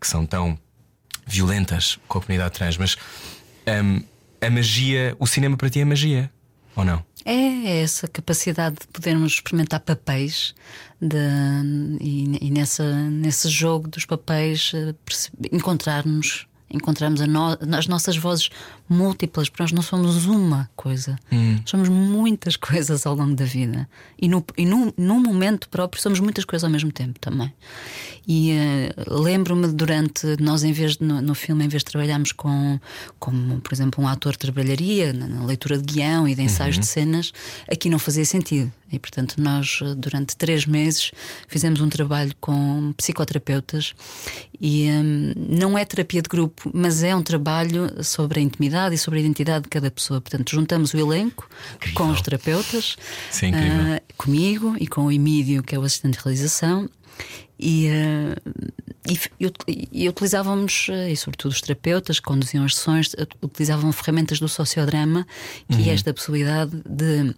que 0.00 0.06
são 0.06 0.26
tão 0.26 0.58
violentas 1.26 1.98
com 2.06 2.18
a 2.18 2.20
comunidade 2.20 2.54
trans. 2.54 2.76
Mas 2.76 2.96
hum, 3.84 4.02
a 4.40 4.50
magia, 4.50 5.16
o 5.18 5.26
cinema 5.26 5.56
para 5.56 5.70
ti 5.70 5.80
é 5.80 5.84
magia, 5.84 6.30
ou 6.76 6.84
não? 6.84 7.02
É 7.24 7.80
essa 7.82 8.06
capacidade 8.08 8.76
de 8.80 8.86
podermos 8.88 9.32
experimentar 9.32 9.80
papéis 9.80 10.54
de- 11.00 11.16
e, 12.00 12.46
e 12.46 12.50
nessa, 12.50 12.84
nesse 13.10 13.48
jogo 13.50 13.88
dos 13.88 14.04
papéis 14.06 14.72
eh, 14.74 14.94
encontrarmos 15.52 16.46
encontrarmos 16.70 17.20
a 17.20 17.26
no- 17.26 17.56
as 17.76 17.86
nossas 17.86 18.16
vozes 18.16 18.50
múltiplas, 18.88 19.48
porque 19.48 19.62
nós 19.62 19.72
não 19.72 19.82
somos 19.82 20.26
uma 20.26 20.68
coisa, 20.76 21.18
somos 21.64 21.88
muitas 21.88 22.56
coisas 22.58 23.06
ao 23.06 23.14
longo 23.14 23.34
da 23.34 23.44
vida. 23.44 23.88
E, 24.20 24.28
no, 24.28 24.44
e 24.56 24.64
num, 24.66 24.92
num 24.96 25.20
momento 25.20 25.68
próprio 25.68 26.00
somos 26.02 26.20
muitas 26.20 26.44
coisas 26.44 26.64
ao 26.64 26.70
mesmo 26.70 26.92
tempo 26.92 27.18
também. 27.18 27.52
E 28.30 28.50
eh, 28.50 28.92
lembro-me 29.06 29.68
durante 29.68 30.36
nós, 30.38 30.62
em 30.62 30.70
vez 30.70 30.98
de, 30.98 31.04
no, 31.04 31.22
no 31.22 31.34
filme, 31.34 31.64
em 31.64 31.68
vez 31.68 31.80
de 31.80 31.86
trabalharmos 31.86 32.30
com, 32.30 32.78
como 33.18 33.58
por 33.62 33.72
exemplo, 33.72 34.04
um 34.04 34.06
ator 34.06 34.36
trabalharia 34.36 35.14
na, 35.14 35.26
na 35.26 35.46
leitura 35.46 35.78
de 35.78 35.94
guião 35.94 36.28
e 36.28 36.34
de 36.34 36.42
ensaios 36.42 36.78
de 36.78 36.84
cenas, 36.86 37.32
aqui 37.66 37.88
não 37.88 37.98
fazia 37.98 38.26
sentido. 38.26 38.70
E 38.92 38.98
portanto, 38.98 39.36
nós 39.38 39.80
eh, 39.82 39.94
durante 39.96 40.36
três 40.36 40.66
meses 40.66 41.10
fizemos 41.48 41.80
um 41.80 41.88
trabalho 41.88 42.34
com 42.38 42.92
psicoterapeutas 42.98 43.94
e 44.60 44.90
hum, 44.90 45.32
não 45.34 45.78
é 45.78 45.84
terapia 45.86 46.20
de 46.20 46.28
grupo, 46.28 46.70
mas 46.74 47.02
é 47.02 47.16
um 47.16 47.22
trabalho 47.22 48.04
sobre 48.04 48.40
a 48.40 48.42
intimidade 48.42 48.94
e 48.94 48.98
sobre 48.98 49.20
a 49.20 49.22
identidade 49.22 49.62
de 49.62 49.70
cada 49.70 49.90
pessoa. 49.90 50.20
Portanto, 50.20 50.50
juntamos 50.50 50.92
o 50.92 50.98
elenco 50.98 51.48
com 51.94 52.10
os 52.10 52.20
terapeutas, 52.20 52.96
incrível. 53.42 53.94
ah, 53.94 54.02
comigo 54.18 54.76
e 54.78 54.86
com 54.86 55.06
o 55.06 55.12
Emílio, 55.12 55.62
que 55.62 55.74
é 55.74 55.78
o 55.78 55.82
assistente 55.82 56.18
de 56.18 56.24
realização. 56.24 56.90
E, 57.58 57.88
ah, 57.90 58.36
e, 59.10 59.18
e 59.40 59.46
ut- 59.46 59.64
e 59.92 60.08
utilizávamos, 60.08 60.86
ah, 60.90 61.08
e 61.10 61.16
sobretudo 61.16 61.52
os 61.52 61.60
terapeutas 61.60 62.20
que 62.20 62.26
conduziam 62.26 62.64
as 62.64 62.74
sessões, 62.76 63.14
utilizavam 63.42 63.90
ferramentas 63.92 64.38
do 64.38 64.48
sociodrama, 64.48 65.26
que 65.68 65.88
é 65.90 65.92
esta 65.94 66.12
possibilidade 66.14 66.72
de 66.88 67.34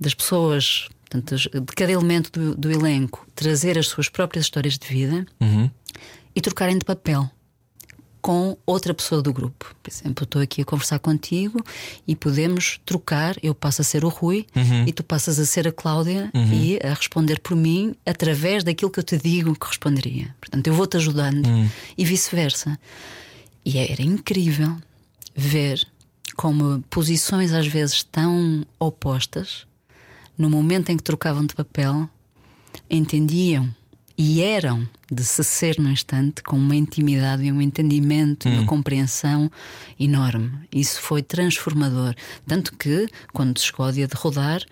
das 0.00 0.12
pessoas, 0.12 0.88
portanto, 1.08 1.36
de 1.36 1.72
cada 1.76 1.92
elemento 1.92 2.30
do, 2.32 2.56
do 2.56 2.70
elenco, 2.70 3.26
trazer 3.34 3.78
as 3.78 3.86
suas 3.86 4.08
próprias 4.08 4.46
histórias 4.46 4.76
de 4.76 4.86
vida 4.88 5.24
e 6.34 6.40
trocarem 6.40 6.76
de 6.76 6.84
papel 6.84 7.30
com 8.24 8.56
outra 8.64 8.94
pessoa 8.94 9.20
do 9.20 9.34
grupo. 9.34 9.76
Por 9.82 9.90
exemplo, 9.90 10.24
estou 10.24 10.40
aqui 10.40 10.62
a 10.62 10.64
conversar 10.64 10.98
contigo 10.98 11.62
e 12.08 12.16
podemos 12.16 12.80
trocar. 12.86 13.36
Eu 13.42 13.54
passo 13.54 13.82
a 13.82 13.84
ser 13.84 14.02
o 14.02 14.08
Rui 14.08 14.46
e 14.86 14.92
tu 14.94 15.04
passas 15.04 15.38
a 15.38 15.44
ser 15.44 15.68
a 15.68 15.72
Cláudia 15.72 16.30
e 16.50 16.78
a 16.82 16.94
responder 16.94 17.38
por 17.40 17.54
mim 17.54 17.94
através 18.06 18.64
daquilo 18.64 18.90
que 18.90 18.98
eu 18.98 19.04
te 19.04 19.18
digo 19.18 19.54
que 19.54 19.66
responderia. 19.66 20.34
Portanto, 20.40 20.66
eu 20.66 20.72
vou-te 20.72 20.96
ajudando 20.96 21.46
e 21.98 22.04
vice-versa. 22.06 22.80
E 23.62 23.76
era 23.76 24.00
incrível 24.00 24.74
ver 25.36 25.86
como 26.34 26.82
posições 26.88 27.52
às 27.52 27.66
vezes 27.66 28.04
tão 28.04 28.64
opostas, 28.78 29.66
no 30.38 30.48
momento 30.48 30.88
em 30.88 30.96
que 30.96 31.02
trocavam 31.02 31.44
de 31.44 31.54
papel, 31.54 32.08
entendiam 32.88 33.68
e 34.16 34.42
eram 34.42 34.88
de 35.10 35.24
se 35.24 35.42
ser 35.42 35.78
no 35.78 35.90
instante 35.90 36.42
com 36.42 36.56
uma 36.56 36.76
intimidade 36.76 37.44
e 37.44 37.52
um 37.52 37.60
entendimento 37.60 38.48
e 38.48 38.52
uma 38.52 38.66
compreensão 38.66 39.50
enorme. 39.98 40.52
Isso 40.72 41.00
foi 41.00 41.22
transformador. 41.22 42.14
Tanto 42.46 42.76
que, 42.76 43.08
quando 43.32 43.58
se 43.58 43.66
chegou 43.66 43.86
ao 43.86 43.92
dia 43.92 44.06
de 44.06 44.14
rodar, 44.14 44.62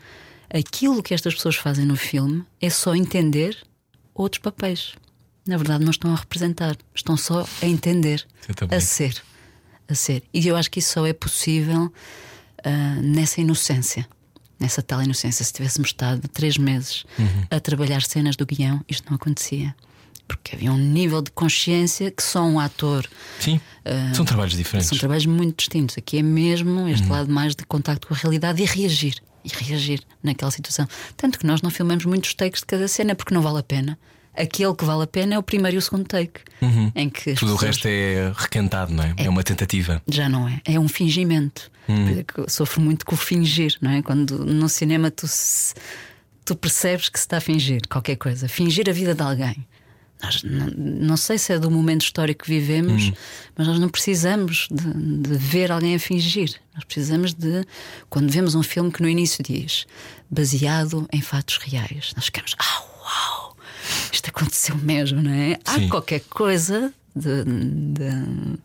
aquilo 0.48 1.02
que 1.02 1.14
estas 1.14 1.34
pessoas 1.34 1.56
fazem 1.56 1.84
no 1.84 1.96
filme 1.96 2.44
é 2.60 2.70
só 2.70 2.94
entender 2.94 3.56
outros 4.14 4.40
papéis. 4.40 4.94
Na 5.46 5.56
verdade, 5.56 5.82
não 5.82 5.90
estão 5.90 6.12
a 6.12 6.16
representar, 6.16 6.76
estão 6.94 7.16
só 7.16 7.44
a 7.60 7.66
entender, 7.66 8.24
a 8.70 8.80
ser. 8.80 9.22
A 9.88 9.94
ser. 9.94 10.22
E 10.32 10.46
eu 10.46 10.56
acho 10.56 10.70
que 10.70 10.78
isso 10.78 10.92
só 10.92 11.06
é 11.06 11.12
possível 11.12 11.92
ah, 12.64 12.96
nessa 13.02 13.40
inocência. 13.40 14.06
Nessa 14.62 14.80
tal 14.80 15.02
inocência. 15.02 15.44
Se 15.44 15.52
tivéssemos 15.52 15.88
estado 15.88 16.28
três 16.28 16.56
meses 16.56 17.04
a 17.50 17.58
trabalhar 17.58 18.00
cenas 18.02 18.36
do 18.36 18.46
guião, 18.46 18.80
isto 18.88 19.08
não 19.08 19.16
acontecia. 19.16 19.74
Porque 20.28 20.54
havia 20.54 20.72
um 20.72 20.78
nível 20.78 21.20
de 21.20 21.32
consciência 21.32 22.12
que 22.12 22.22
só 22.22 22.42
um 22.44 22.60
ator. 22.60 23.06
Sim. 23.40 23.60
são 24.14 24.24
trabalhos 24.24 24.56
diferentes. 24.56 24.88
São 24.88 24.96
trabalhos 24.96 25.26
muito 25.26 25.56
distintos. 25.58 25.98
Aqui 25.98 26.18
é 26.18 26.22
mesmo 26.22 26.86
este 26.88 27.08
lado 27.08 27.30
mais 27.30 27.56
de 27.56 27.64
contacto 27.66 28.06
com 28.06 28.14
a 28.14 28.16
realidade 28.16 28.62
e 28.62 28.64
reagir. 28.64 29.16
E 29.44 29.48
reagir 29.48 30.00
naquela 30.22 30.52
situação. 30.52 30.86
Tanto 31.16 31.40
que 31.40 31.44
nós 31.44 31.60
não 31.60 31.70
filmamos 31.70 32.04
muitos 32.04 32.32
takes 32.32 32.60
de 32.60 32.66
cada 32.66 32.86
cena 32.86 33.16
porque 33.16 33.34
não 33.34 33.42
vale 33.42 33.58
a 33.58 33.62
pena. 33.64 33.98
Aquele 34.34 34.74
que 34.74 34.84
vale 34.84 35.02
a 35.02 35.06
pena 35.06 35.34
é 35.34 35.38
o 35.38 35.42
primeiro 35.42 35.76
e 35.76 35.78
o 35.78 35.82
segundo 35.82 36.04
take. 36.06 36.40
Em 36.94 37.10
que 37.10 37.34
Tudo 37.34 37.52
o 37.52 37.56
resto 37.56 37.86
é 37.86 38.32
requentado, 38.34 38.92
não 38.94 39.04
é? 39.04 39.14
É, 39.18 39.28
uma 39.28 39.42
tentativa. 39.42 40.02
já 40.08 40.28
não 40.28 40.48
é. 40.48 40.60
É 40.64 40.80
um 40.80 40.88
fingimento. 40.88 41.70
Hum. 41.88 42.08
É 42.08 42.24
eu 42.40 42.48
Sofro 42.48 42.80
muito 42.80 43.04
com 43.04 43.14
o 43.14 43.18
fingir, 43.18 43.76
não 43.80 43.90
é? 43.90 44.00
Quando 44.02 44.44
no 44.44 44.68
cinema 44.68 45.10
tu, 45.10 45.26
se- 45.28 45.74
tu 46.44 46.54
percebes 46.56 47.08
que 47.10 47.18
se 47.18 47.24
está 47.26 47.36
a 47.36 47.40
fingir 47.40 47.82
qualquer 47.90 48.16
coisa, 48.16 48.48
fingir 48.48 48.88
a 48.88 48.92
vida 48.92 49.14
de 49.14 49.22
alguém. 49.22 49.66
Nós, 50.22 50.42
não, 50.44 50.66
não 50.76 51.16
sei 51.16 51.36
se 51.36 51.52
é 51.52 51.58
do 51.58 51.68
momento 51.68 52.02
histórico 52.02 52.44
que 52.44 52.48
vivemos, 52.50 53.08
Hum. 53.08 53.12
mas 53.56 53.66
nós 53.66 53.78
não 53.80 53.88
precisamos 53.88 54.68
de, 54.70 55.28
de 55.28 55.36
ver 55.36 55.72
alguém 55.72 55.96
a 55.96 55.98
fingir. 55.98 56.54
Nós 56.74 56.84
precisamos 56.84 57.34
de, 57.34 57.64
quando 58.08 58.30
vemos 58.30 58.54
um 58.54 58.62
filme 58.62 58.90
que 58.92 59.02
no 59.02 59.08
início 59.08 59.42
diz 59.44 59.84
baseado 60.30 61.06
em 61.12 61.20
fatos 61.20 61.58
reais, 61.58 62.12
nós 62.16 62.26
ficamos, 62.26 62.54
ah, 62.58 62.82
uau, 63.02 63.41
isto 64.12 64.28
aconteceu 64.30 64.76
mesmo, 64.76 65.22
não 65.22 65.30
é? 65.32 65.58
Sim. 65.64 65.86
Há 65.86 65.88
qualquer 65.90 66.20
coisa 66.28 66.92
de- 67.14 67.44
de 67.44 68.58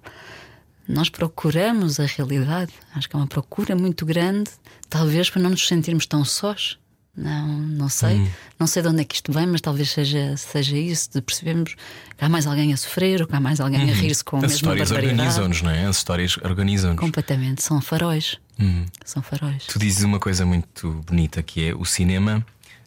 nós 0.88 1.10
procuramos 1.10 2.00
a 2.00 2.06
realidade. 2.06 2.72
Acho 2.96 3.10
que 3.10 3.16
é 3.16 3.20
uma 3.20 3.28
procura 3.28 3.76
muito 3.76 4.06
grande, 4.06 4.50
talvez 4.90 5.30
para 5.30 5.42
não 5.42 5.50
nos 5.50 5.68
sentirmos 5.68 6.06
tão 6.06 6.24
sós. 6.24 6.78
Não, 7.20 7.48
não 7.48 7.90
sei. 7.90 8.18
Hum. 8.18 8.28
Não 8.60 8.68
sei 8.68 8.84
de 8.84 8.90
onde 8.90 9.02
é 9.02 9.04
que 9.04 9.16
isto 9.16 9.32
vem, 9.32 9.48
mas 9.48 9.60
talvez 9.60 9.90
seja, 9.90 10.38
seja 10.38 10.78
isso, 10.78 11.10
de 11.12 11.20
percebermos 11.20 11.74
que 12.16 12.24
há 12.24 12.30
mais 12.30 12.46
alguém 12.46 12.72
a 12.74 12.78
sofrer 12.78 13.22
ou 13.22 13.28
que 13.28 13.36
há 13.36 13.40
mais 13.40 13.60
alguém 13.60 13.90
a 13.90 13.94
rir-se 13.94 14.24
com 14.24 14.36
a 14.36 14.40
Uhum. 14.40 14.46
As 14.46 14.52
mesma 14.52 14.56
histórias 14.70 14.90
barbaridade. 14.92 15.20
organizam-nos, 15.22 15.62
não 15.64 15.72
é? 15.72 15.86
As 15.88 15.98
histórias 15.98 16.38
organizam-nos. 16.38 17.00
Completamente. 17.00 17.64
São 17.64 17.82
faróis. 17.82 18.38
Uhum. 18.60 18.86
São 19.04 19.24
faróis. 19.24 19.64
Tu 19.66 19.80
dizes 19.80 20.04
uma 20.04 20.20
coisa 20.20 20.46
muito 20.46 21.04
bonita 21.08 21.42
que 21.42 21.70
é 21.70 21.76
o 21.76 21.84
cinema 21.86 22.46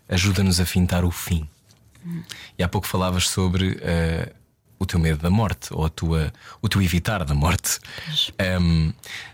ajuda-nos 0.09 0.61
a 0.61 0.65
fintar 0.65 1.05
o 1.05 1.11
fim. 1.11 1.49
E 2.59 2.63
há 2.63 2.69
pouco 2.69 2.87
falavas 2.87 3.29
sobre 3.29 3.79
eh, 3.83 4.33
o 4.79 4.87
teu 4.87 4.99
medo 4.99 5.19
da 5.19 5.31
morte 5.31 5.69
ou 5.73 5.85
a 5.85 5.89
tua, 5.91 6.33
o 6.63 6.69
teu 6.69 6.81
evitar 6.83 7.25
da 7.25 7.35
morte. 7.35 7.79
Ahm, 8.39 8.93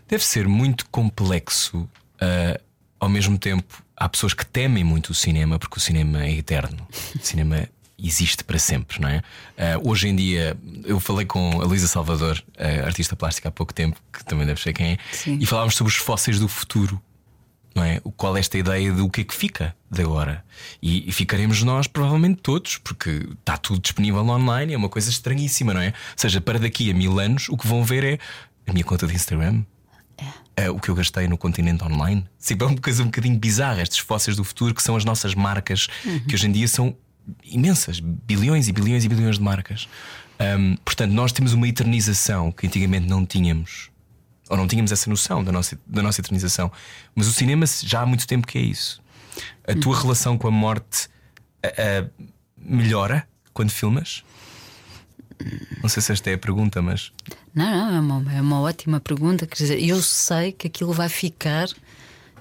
deve 0.08 0.24
ser 0.24 0.46
muito 0.48 0.86
complexo. 0.90 1.88
eh, 2.20 2.60
ao 2.98 3.08
mesmo 3.10 3.38
tempo, 3.38 3.82
há 3.96 4.08
pessoas 4.08 4.32
que 4.32 4.44
temem 4.44 4.82
muito 4.82 5.10
o 5.10 5.14
cinema 5.14 5.58
porque 5.58 5.76
o 5.78 5.80
cinema 5.80 6.24
é 6.24 6.32
eterno. 6.32 6.86
O 7.14 7.24
cinema 7.24 7.68
existe 7.98 8.42
para 8.44 8.58
sempre, 8.58 9.00
não 9.00 9.08
é? 9.08 9.22
Eh, 9.56 9.76
hoje 9.82 10.08
em 10.08 10.16
dia, 10.16 10.56
eu 10.84 10.98
falei 11.00 11.24
com 11.26 11.60
a 11.60 11.64
Luísa 11.64 11.86
Salvador, 11.86 12.42
eh, 12.56 12.80
artista 12.80 13.14
plástica, 13.16 13.48
há 13.48 13.52
pouco 13.52 13.72
tempo, 13.72 14.00
que 14.12 14.24
também 14.24 14.46
deve 14.46 14.60
ser 14.60 14.72
quem 14.72 14.92
é, 14.92 14.98
Sim. 15.12 15.38
e 15.40 15.46
falávamos 15.46 15.76
sobre 15.76 15.92
os 15.92 15.98
fósseis 15.98 16.38
do 16.38 16.48
futuro 16.48 17.00
não 17.76 17.84
é? 17.84 18.00
Qual 18.16 18.34
é 18.36 18.40
esta 18.40 18.56
ideia 18.56 18.90
de 18.90 19.02
o 19.02 19.10
que 19.10 19.20
é 19.20 19.24
que 19.24 19.34
fica 19.34 19.76
de 19.90 20.00
agora? 20.00 20.42
E, 20.82 21.06
e 21.06 21.12
ficaremos 21.12 21.62
nós, 21.62 21.86
provavelmente 21.86 22.40
todos, 22.42 22.78
porque 22.78 23.28
está 23.38 23.58
tudo 23.58 23.78
disponível 23.78 24.26
online, 24.26 24.72
é 24.72 24.76
uma 24.76 24.88
coisa 24.88 25.10
estranhíssima, 25.10 25.74
não 25.74 25.82
é? 25.82 25.88
Ou 25.88 25.92
seja, 26.16 26.40
para 26.40 26.58
daqui 26.58 26.90
a 26.90 26.94
mil 26.94 27.20
anos, 27.20 27.50
o 27.50 27.56
que 27.56 27.66
vão 27.66 27.84
ver 27.84 28.02
é 28.02 28.18
a 28.66 28.72
minha 28.72 28.84
conta 28.84 29.06
de 29.06 29.14
Instagram. 29.14 29.62
É, 30.56 30.70
o 30.70 30.80
que 30.80 30.88
eu 30.88 30.94
gastei 30.94 31.28
no 31.28 31.36
continente 31.36 31.84
online. 31.84 32.26
Sim, 32.38 32.56
é 32.58 32.64
uma 32.64 32.76
coisa 32.78 33.02
um 33.02 33.06
bocadinho 33.06 33.38
bizarra. 33.38 33.82
Estes 33.82 33.98
fósseis 33.98 34.38
do 34.38 34.42
futuro, 34.42 34.74
que 34.74 34.82
são 34.82 34.96
as 34.96 35.04
nossas 35.04 35.34
marcas, 35.34 35.86
que 36.26 36.34
hoje 36.34 36.46
em 36.46 36.52
dia 36.52 36.66
são 36.66 36.96
imensas 37.44 38.00
bilhões 38.00 38.66
e 38.66 38.72
bilhões 38.72 39.04
e 39.04 39.08
bilhões 39.08 39.36
de 39.36 39.42
marcas. 39.42 39.86
Ahm, 40.38 40.76
portanto, 40.82 41.12
nós 41.12 41.30
temos 41.30 41.52
uma 41.52 41.68
eternização 41.68 42.50
que 42.50 42.66
antigamente 42.66 43.06
não 43.06 43.26
tínhamos 43.26 43.90
ou 44.48 44.56
não 44.56 44.66
tínhamos 44.66 44.92
essa 44.92 45.08
noção 45.10 45.42
da 45.42 45.52
nossa, 45.52 45.78
da 45.86 46.02
nossa 46.02 46.20
eternização. 46.20 46.70
Mas 47.14 47.26
o 47.26 47.32
cinema 47.32 47.64
já 47.66 48.02
há 48.02 48.06
muito 48.06 48.26
tempo 48.26 48.46
que 48.46 48.58
é 48.58 48.62
isso. 48.62 49.02
A 49.66 49.74
tua 49.74 49.98
relação 50.00 50.38
com 50.38 50.48
a 50.48 50.50
morte 50.50 51.08
ah, 51.62 51.72
ah, 51.78 52.24
melhora 52.56 53.26
quando 53.52 53.70
filmas? 53.70 54.22
Não 55.82 55.88
sei 55.88 56.02
se 56.02 56.12
esta 56.12 56.30
é 56.30 56.34
a 56.34 56.38
pergunta, 56.38 56.80
mas. 56.80 57.12
Não, 57.54 57.70
não, 57.70 57.94
é 57.94 58.00
uma, 58.00 58.34
é 58.34 58.40
uma 58.40 58.60
ótima 58.60 59.00
pergunta. 59.00 59.46
Quer 59.46 59.56
dizer, 59.56 59.82
eu 59.82 60.00
sei 60.02 60.52
que 60.52 60.66
aquilo 60.66 60.92
vai 60.92 61.08
ficar, 61.08 61.68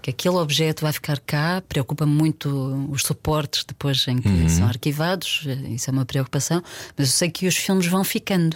que 0.02 0.10
aquele 0.10 0.36
objeto 0.36 0.82
vai 0.82 0.94
ficar 0.94 1.20
cá. 1.20 1.62
Preocupa-me 1.68 2.14
muito 2.14 2.50
os 2.90 3.02
suportes 3.02 3.66
depois 3.66 4.08
em 4.08 4.20
que 4.20 4.50
são 4.50 4.68
arquivados, 4.68 5.46
isso 5.70 5.90
é 5.90 5.94
uma 5.94 6.06
preocupação. 6.06 6.64
Mas 6.98 7.08
eu 7.08 7.14
sei 7.14 7.30
que 7.30 7.48
os 7.48 7.58
filmes 7.58 7.88
vão 7.88 8.04
ficando. 8.04 8.56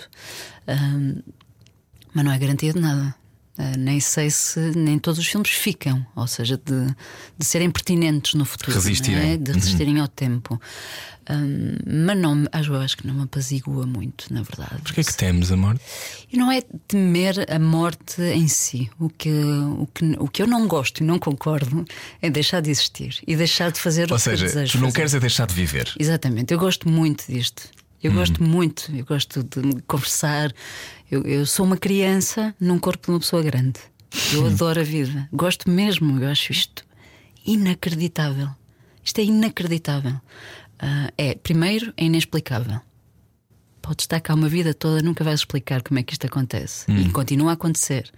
Mas 2.14 2.24
não 2.26 2.32
é 2.32 2.38
garantia 2.38 2.74
de 2.74 2.80
nada. 2.80 3.19
Ah, 3.62 3.76
nem 3.78 4.00
sei 4.00 4.30
se 4.30 4.58
nem 4.74 4.98
todos 4.98 5.20
os 5.20 5.28
filmes 5.28 5.50
ficam, 5.52 6.06
ou 6.16 6.26
seja, 6.28 6.56
de, 6.56 6.96
de 7.38 7.46
serem 7.46 7.70
pertinentes 7.70 8.34
no 8.36 8.46
futuro, 8.46 8.72
Resistirem. 8.72 9.34
é? 9.34 9.38
de 9.38 9.52
resistirem 9.52 10.00
ao 10.00 10.08
tempo. 10.08 10.58
Ahm, 11.28 11.76
mas 12.06 12.18
não, 12.18 12.46
acho, 12.54 12.74
acho 12.76 12.96
que 12.98 13.06
não 13.06 13.14
me 13.16 13.24
apazigua 13.24 13.86
muito, 13.86 14.34
na 14.34 14.44
verdade. 14.44 14.82
Porquê 14.82 15.02
é 15.02 15.04
que 15.04 15.14
temos 15.18 15.52
a 15.52 15.58
morte? 15.58 15.82
E 16.32 16.38
não 16.38 16.50
é 16.50 16.62
temer 16.88 17.46
a 17.54 17.60
morte 17.60 18.22
em 18.22 18.48
si. 18.48 18.90
O 18.98 19.10
que, 19.10 19.30
o 19.30 19.88
que, 19.94 20.06
o 20.18 20.28
que 20.30 20.42
eu 20.42 20.48
não 20.48 20.66
gosto 20.66 21.02
e 21.02 21.04
não 21.04 21.20
concordo 21.20 21.84
é 22.22 22.30
deixar 22.30 22.62
de 22.62 22.70
existir 22.72 23.20
e 23.28 23.36
deixar 23.36 23.72
de 23.74 23.80
fazer 23.82 24.04
Ou 24.04 24.06
o 24.06 24.08
que 24.08 24.14
eu 24.14 24.20
seja, 24.20 24.46
desejo 24.46 24.72
tu 24.72 24.78
não 24.78 24.86
fazer. 24.88 24.96
queres 24.96 25.14
é 25.16 25.20
deixar 25.20 25.46
de 25.48 25.54
viver. 25.54 25.94
Exatamente, 26.00 26.54
eu 26.54 26.58
gosto 26.60 26.88
muito 26.88 27.26
disto. 27.30 27.64
Eu 28.02 28.14
gosto 28.14 28.42
muito, 28.42 28.92
eu 28.96 29.06
gosto 29.06 29.44
de 29.44 29.82
conversar. 29.82 30.54
Eu, 31.12 31.24
eu 31.24 31.46
sou 31.46 31.66
uma 31.66 31.78
criança 31.78 32.56
num 32.60 32.80
corpo 32.80 33.08
de 33.08 33.12
uma 33.12 33.20
pessoa 33.20 33.42
grande. 33.44 33.80
Eu 34.34 34.46
adoro 34.48 34.80
a 34.80 34.84
vida, 34.84 35.28
gosto 35.32 35.70
mesmo, 35.70 36.20
eu 36.20 36.30
acho 36.30 36.52
isto 36.52 36.84
inacreditável. 37.46 38.50
Isto 39.04 39.20
é 39.20 39.24
inacreditável. 39.26 40.20
Ah, 40.80 41.12
é, 41.18 41.36
primeiro, 41.36 41.94
é 41.98 42.06
inexplicável. 42.06 42.80
Podes 43.82 44.04
estar 44.04 44.20
cá 44.20 44.34
uma 44.34 44.48
vida 44.50 44.74
toda, 44.74 45.02
nunca 45.02 45.24
vais 45.24 45.42
explicar 45.42 45.82
como 45.82 46.00
é 46.00 46.04
que 46.04 46.14
isto 46.14 46.26
acontece. 46.26 46.90
E 46.92 47.10
continua 47.10 47.52
a 47.52 47.54
acontecer. 47.54 48.12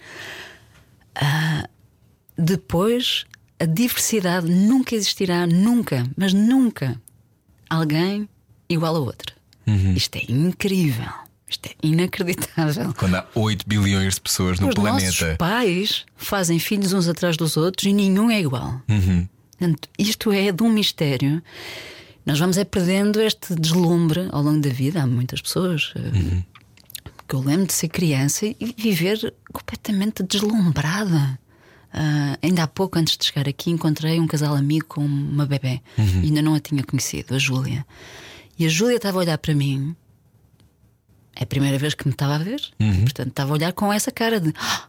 Ah, 1.15 1.67
depois, 2.38 3.26
a 3.60 3.65
diversidade 3.65 4.50
nunca 4.50 4.96
existirá, 4.96 5.46
nunca, 5.46 6.10
mas 6.17 6.34
nunca, 6.34 7.00
alguém 7.70 8.28
igual 8.70 8.96
a 8.96 9.00
outro. 9.67 9.91
Isto 9.95 10.15
é 10.17 10.24
incrível. 10.30 11.12
Isto 11.47 11.67
é 11.67 11.71
inacreditável. 11.84 12.93
Quando 12.97 13.15
há 13.15 13.28
8 13.36 13.67
bilhões 13.67 14.15
de 14.15 14.21
pessoas 14.21 14.60
no 14.60 14.69
Os 14.69 14.76
nossos 14.76 15.17
planeta. 15.17 15.38
pais 15.38 16.06
fazem 16.15 16.60
filhos 16.60 16.93
uns 16.93 17.08
atrás 17.08 17.36
dos 17.36 17.58
outros 17.58 17.86
e 17.86 17.93
nenhum 17.93 18.32
é 18.32 18.39
igual. 18.39 18.82
Uhum. 18.88 19.28
Portanto, 19.58 19.89
isto 20.00 20.32
é 20.32 20.52
de 20.52 20.63
um 20.63 20.71
mistério. 20.71 21.43
Nós 22.26 22.39
vamos 22.39 22.58
é 22.58 22.63
perdendo 22.63 23.19
este 23.19 23.54
deslumbre 23.56 24.28
ao 24.32 24.41
longo 24.41 24.62
da 24.62 24.69
vida. 24.69 25.04
Há 25.04 25.08
muitas 25.08 25.41
pessoas 25.41 25.93
eh, 25.95 26.41
que 27.28 27.36
eu 27.36 27.41
lembro 27.41 27.67
de 27.67 27.74
ser 27.74 27.89
criança 27.89 28.45
e 28.45 28.76
viver 28.78 29.34
completamente 29.52 30.24
deslumbrada. 30.24 31.38
Ah, 31.93 32.38
ainda 32.41 32.63
há 32.63 32.67
pouco, 32.67 32.97
antes 32.97 33.17
de 33.17 33.26
chegar 33.26 33.47
aqui, 33.50 33.69
encontrei 33.71 34.19
um 34.19 34.28
casal 34.28 34.56
amigo 34.56 34.86
com 34.88 35.02
uma 35.04 35.45
bebê. 35.45 35.82
E 35.97 36.28
ainda 36.28 36.41
não 36.41 36.54
a 36.54 36.60
tinha 36.60 36.84
conhecido, 36.84 37.36
a 37.36 37.38
Júlia. 37.39 37.86
E 38.62 38.65
a 38.65 38.69
Júlia 38.69 38.97
estava 38.97 39.17
a 39.17 39.21
olhar 39.21 39.38
para 39.39 39.56
mim. 39.56 39.95
É 41.36 41.43
a 41.43 41.45
primeira 41.47 41.78
vez 41.80 41.95
que 41.95 42.06
me 42.06 42.12
estava 42.13 42.36
a 42.36 42.38
ver. 42.38 42.62
Portanto, 43.02 43.30
estava 43.30 43.52
a 43.52 43.54
olhar 43.56 43.74
com 43.74 43.91
essa 43.91 44.12
cara 44.12 44.39
de 44.39 44.54
"Ah, 44.56 44.84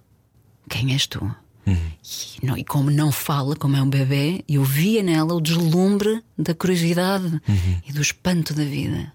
quem 0.69 0.93
és 0.93 1.07
tu? 1.07 1.35
E, 1.67 2.45
não- 2.47 2.59
e 2.59 2.65
como 2.65 2.91
não 2.91 3.11
fala, 3.11 3.55
como 3.57 3.77
é 3.77 3.83
um 3.83 3.89
bebê, 3.89 4.45
eu 4.49 4.63
via 4.65 5.03
nela 5.03 5.33
o 5.33 5.41
deslumbre 5.41 6.23
da 6.37 6.55
curiosidade 6.55 7.41
e 7.89 7.93
do 7.93 8.03
espanto 8.03 8.53
da 8.53 8.65
vida. 8.65 9.13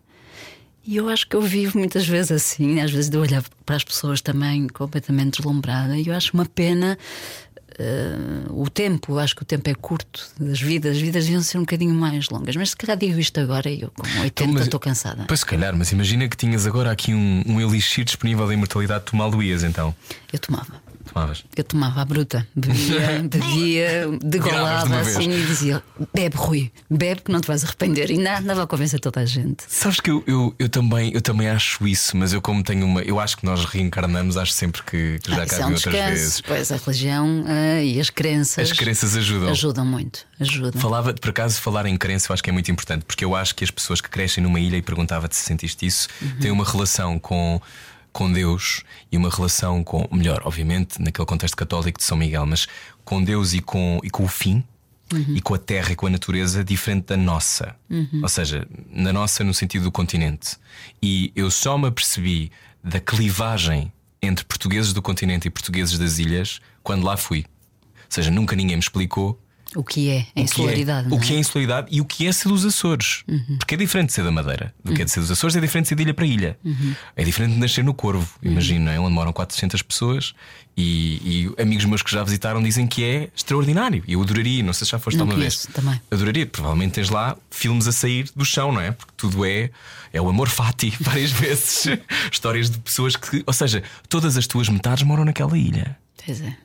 E 0.86 0.96
eu 0.96 1.10
acho 1.10 1.28
que 1.28 1.36
eu 1.36 1.42
vivo 1.42 1.78
muitas 1.78 2.08
vezes 2.08 2.32
assim, 2.32 2.80
às 2.80 2.90
vezes 2.90 3.10
de 3.10 3.18
olhar 3.18 3.44
para 3.66 3.76
as 3.76 3.84
pessoas 3.84 4.22
também 4.22 4.68
completamente 4.70 5.38
deslumbrada, 5.38 5.98
e 5.98 6.08
eu 6.08 6.16
acho 6.16 6.34
uma 6.34 6.46
pena. 6.46 6.98
Eh, 7.80 8.16
o 8.50 8.70
tempo, 8.70 9.14
eu 9.14 9.20
acho 9.20 9.36
que 9.36 9.44
o 9.44 9.46
tempo 9.46 9.70
é 9.70 9.76
curto 9.76 10.28
das 10.40 10.60
vidas, 10.60 10.96
as 10.96 11.02
vidas 11.02 11.26
deviam 11.26 11.42
ser 11.42 11.58
um 11.58 11.62
bocadinho 11.62 11.94
mais 11.94 12.30
longas, 12.30 12.56
mas 12.56 12.72
se 12.72 12.78
calhar 12.78 12.98
digo 12.98 13.20
isto 13.20 13.40
agora 13.40 13.70
e 13.70 13.82
eu 13.82 13.92
com 13.92 14.04
80 14.22 14.44
Então, 14.52 14.64
estou 14.64 14.80
cansada. 14.80 15.26
Pois 15.28 15.42
se 15.42 15.46
calhar, 15.46 15.76
mas 15.76 15.92
imagina 15.92 16.28
que 16.28 16.36
tinhas 16.36 16.66
agora 16.66 16.92
aqui 16.92 17.14
um, 17.14 17.44
um 17.46 17.62
elixir 17.62 18.04
disponível 18.04 18.48
da 18.48 18.54
imortalidade, 18.54 19.06
tu 19.06 19.16
mal 19.16 19.32
ias 19.42 19.64
então. 19.64 19.94
Eu 20.34 20.40
tomava. 20.40 20.87
Tomavas. 21.08 21.44
Eu 21.56 21.64
tomava 21.64 22.02
à 22.02 22.06
bruta, 22.06 22.48
bebia, 22.56 23.24
bebia, 23.30 24.08
degolava 24.22 25.00
assim 25.00 25.30
e 25.32 25.46
dizia: 25.46 25.84
bebe, 26.14 26.36
Rui, 26.36 26.72
bebe 26.90 27.22
que 27.22 27.32
não 27.32 27.42
te 27.42 27.48
vais 27.48 27.64
arrepender. 27.64 28.12
E 28.12 28.18
nada, 28.18 28.42
andava 28.42 28.64
a 28.64 28.68
convencer 28.68 29.00
toda 29.00 29.22
a 29.22 29.26
gente. 29.26 29.64
Sabes 29.68 30.00
que 30.00 30.10
eu, 30.12 30.24
eu, 30.28 30.56
eu, 30.60 30.70
também, 30.70 31.12
eu 31.14 31.22
também 31.22 31.50
acho 31.50 31.88
isso, 31.88 32.16
mas 32.18 32.34
eu, 32.34 32.42
como 32.42 32.64
tenho 32.64 32.86
uma. 32.86 33.02
Eu 33.02 33.20
acho 33.20 33.38
que 33.38 33.46
nós 33.46 33.66
reencarnamos, 33.66 34.38
acho 34.38 34.52
sempre 34.52 34.84
que, 34.84 35.20
que 35.24 35.32
já 35.32 35.44
Ah, 35.44 35.46
cá 35.46 35.56
é 35.56 35.60
vi 35.60 35.64
um 35.64 35.68
outras 35.74 35.82
descanso. 35.94 36.12
vezes. 36.14 36.42
Pois 36.42 36.72
a 36.72 36.78
religião 36.78 37.44
ah, 37.48 37.82
e 37.82 38.00
as 38.00 38.10
crenças. 38.10 38.72
As 38.72 38.78
crenças 38.78 39.16
ajudam. 39.18 39.50
Ajudam 39.50 39.86
muito. 39.86 40.26
Ajudam. 40.40 40.80
Falava, 40.82 41.14
por 41.14 41.30
acaso, 41.30 41.60
falar 41.62 41.86
em 41.86 41.98
crença 41.98 42.32
eu 42.32 42.34
acho 42.34 42.44
que 42.44 42.50
é 42.50 42.54
muito 42.54 42.70
importante, 42.72 43.06
porque 43.06 43.24
eu 43.26 43.36
acho 43.36 43.56
que 43.56 43.64
as 43.64 43.72
pessoas 43.72 44.02
que 44.02 44.10
crescem 44.10 44.44
numa 44.44 44.60
ilha 44.60 44.78
e 44.78 44.82
perguntava-te 44.82 45.36
se 45.36 45.44
sentiste 45.44 45.86
isso, 45.86 46.08
Uhum. 46.22 46.40
têm 46.40 46.52
uma 46.52 46.64
relação 46.66 47.18
com, 47.20 47.62
com 48.18 48.32
Deus 48.32 48.84
e 49.12 49.16
uma 49.16 49.30
relação 49.30 49.84
com, 49.84 50.10
melhor, 50.12 50.42
obviamente, 50.44 51.00
naquele 51.00 51.28
contexto 51.28 51.56
católico 51.56 52.00
de 52.00 52.04
São 52.04 52.18
Miguel, 52.18 52.48
mas 52.48 52.68
com 53.06 53.24
Deus 53.24 53.54
e 53.54 53.62
com, 53.62 54.00
e 54.04 54.10
com 54.10 54.24
o 54.24 54.28
fim. 54.28 54.64
Uhum. 55.14 55.36
E 55.36 55.40
com 55.40 55.54
a 55.54 55.58
terra 55.60 55.92
e 55.92 55.96
com 55.96 56.08
a 56.08 56.10
natureza 56.10 56.64
diferente 56.64 57.06
da 57.06 57.16
nossa. 57.16 57.76
Ou 58.24 58.28
seja, 58.28 58.68
na 58.90 59.14
nossa, 59.14 59.44
no 59.44 59.54
sentido 59.54 59.84
do 59.84 59.92
continente. 59.92 60.58
E 61.02 61.32
eu 61.36 61.52
só 61.52 61.78
me 61.78 61.88
apercebi 61.88 62.52
da 62.84 63.00
clivagem 63.00 63.94
entre 64.20 64.44
portugueses 64.44 64.94
do 64.94 65.02
continente 65.02 65.48
e 65.48 65.52
portugueses 65.52 66.00
das 66.00 66.18
ilhas 66.18 66.60
quando 66.82 67.06
lá 67.06 67.16
fui. 67.16 67.46
Ou 67.86 68.10
seja, 68.10 68.32
nunca 68.32 68.56
ninguém 68.56 68.76
me 68.76 68.82
explicou 68.82 69.40
O 69.76 69.84
que 69.84 70.10
é 70.10 70.20
a 70.20 70.22
o 70.22 70.24
que 70.24 70.32
é- 70.40 70.44
insularidade. 70.44 71.08
O 71.14 71.20
que 71.20 71.34
é 71.34 71.38
insularidade 71.38 71.88
e 71.92 72.00
o 72.02 72.06
que 72.06 72.26
é 72.26 72.32
ser 72.32 72.48
dos 72.48 72.66
Açores. 72.66 73.24
Porque 73.60 73.76
é 73.76 73.78
diferente 73.78 74.08
de 74.08 74.14
ser 74.14 74.24
da 74.24 74.32
Madeira. 74.32 74.74
Do 74.84 74.94
que 74.94 75.02
é 75.02 75.06
de 75.06 75.12
ser 75.12 75.20
dos 75.20 75.30
Açores 75.32 75.56
é 75.56 75.60
diferente 75.60 75.86
de 75.86 75.90
ser 75.90 75.96
de 75.96 76.04
ilha 76.04 76.14
para 76.14 76.26
ilha. 76.26 76.58
É 77.16 77.24
diferente 77.24 77.54
de 77.54 77.60
nascer 77.60 77.84
no 77.84 77.94
Corvo. 77.94 78.28
Imagino, 78.42 78.86
não 78.86 78.92
é? 78.92 79.00
onde 79.00 79.14
moram 79.14 79.34
400 79.34 79.82
pessoas 79.82 80.34
e, 80.76 81.52
e 81.58 81.62
amigos 81.62 81.86
meus 81.86 82.02
que 82.02 82.12
já 82.12 82.24
visitaram 82.24 82.62
dizem 82.64 82.88
que 82.88 83.04
é 83.04 83.30
extraordinário. 83.36 84.04
E 84.08 84.14
eu 84.14 84.22
adoraria, 84.22 84.64
não 84.64 84.74
sei 84.74 84.86
se 84.86 84.92
já 84.92 85.00
foste 85.00 85.18
Não 85.18 85.26
uma 85.26 85.34
conheço, 85.36 85.68
vez. 85.68 85.76
também. 85.76 86.02
Adoraria, 86.10 86.46
provavelmente 86.46 86.94
tens 86.94 87.10
lá 87.10 87.36
filmes 87.52 87.88
a 87.88 87.92
sair 87.92 88.30
do 88.36 88.46
chão, 88.46 88.72
não 88.72 88.80
é? 88.82 88.92
Porque 88.92 89.12
tudo 89.18 89.46
é, 89.46 89.70
é 90.14 90.22
o 90.22 90.30
amor 90.30 90.48
fati 90.50 90.94
várias 91.02 91.32
vezes. 91.32 91.86
Histórias 92.32 92.70
de 92.70 92.78
pessoas 92.80 93.16
que, 93.16 93.44
ou 93.46 93.54
seja, 93.54 93.84
todas 94.08 94.38
as 94.38 94.48
tuas 94.48 94.70
metades 94.70 95.04
moram 95.04 95.26
naquela 95.26 95.58
ilha. 95.58 95.98
Pois 96.26 96.42
é. 96.42 96.56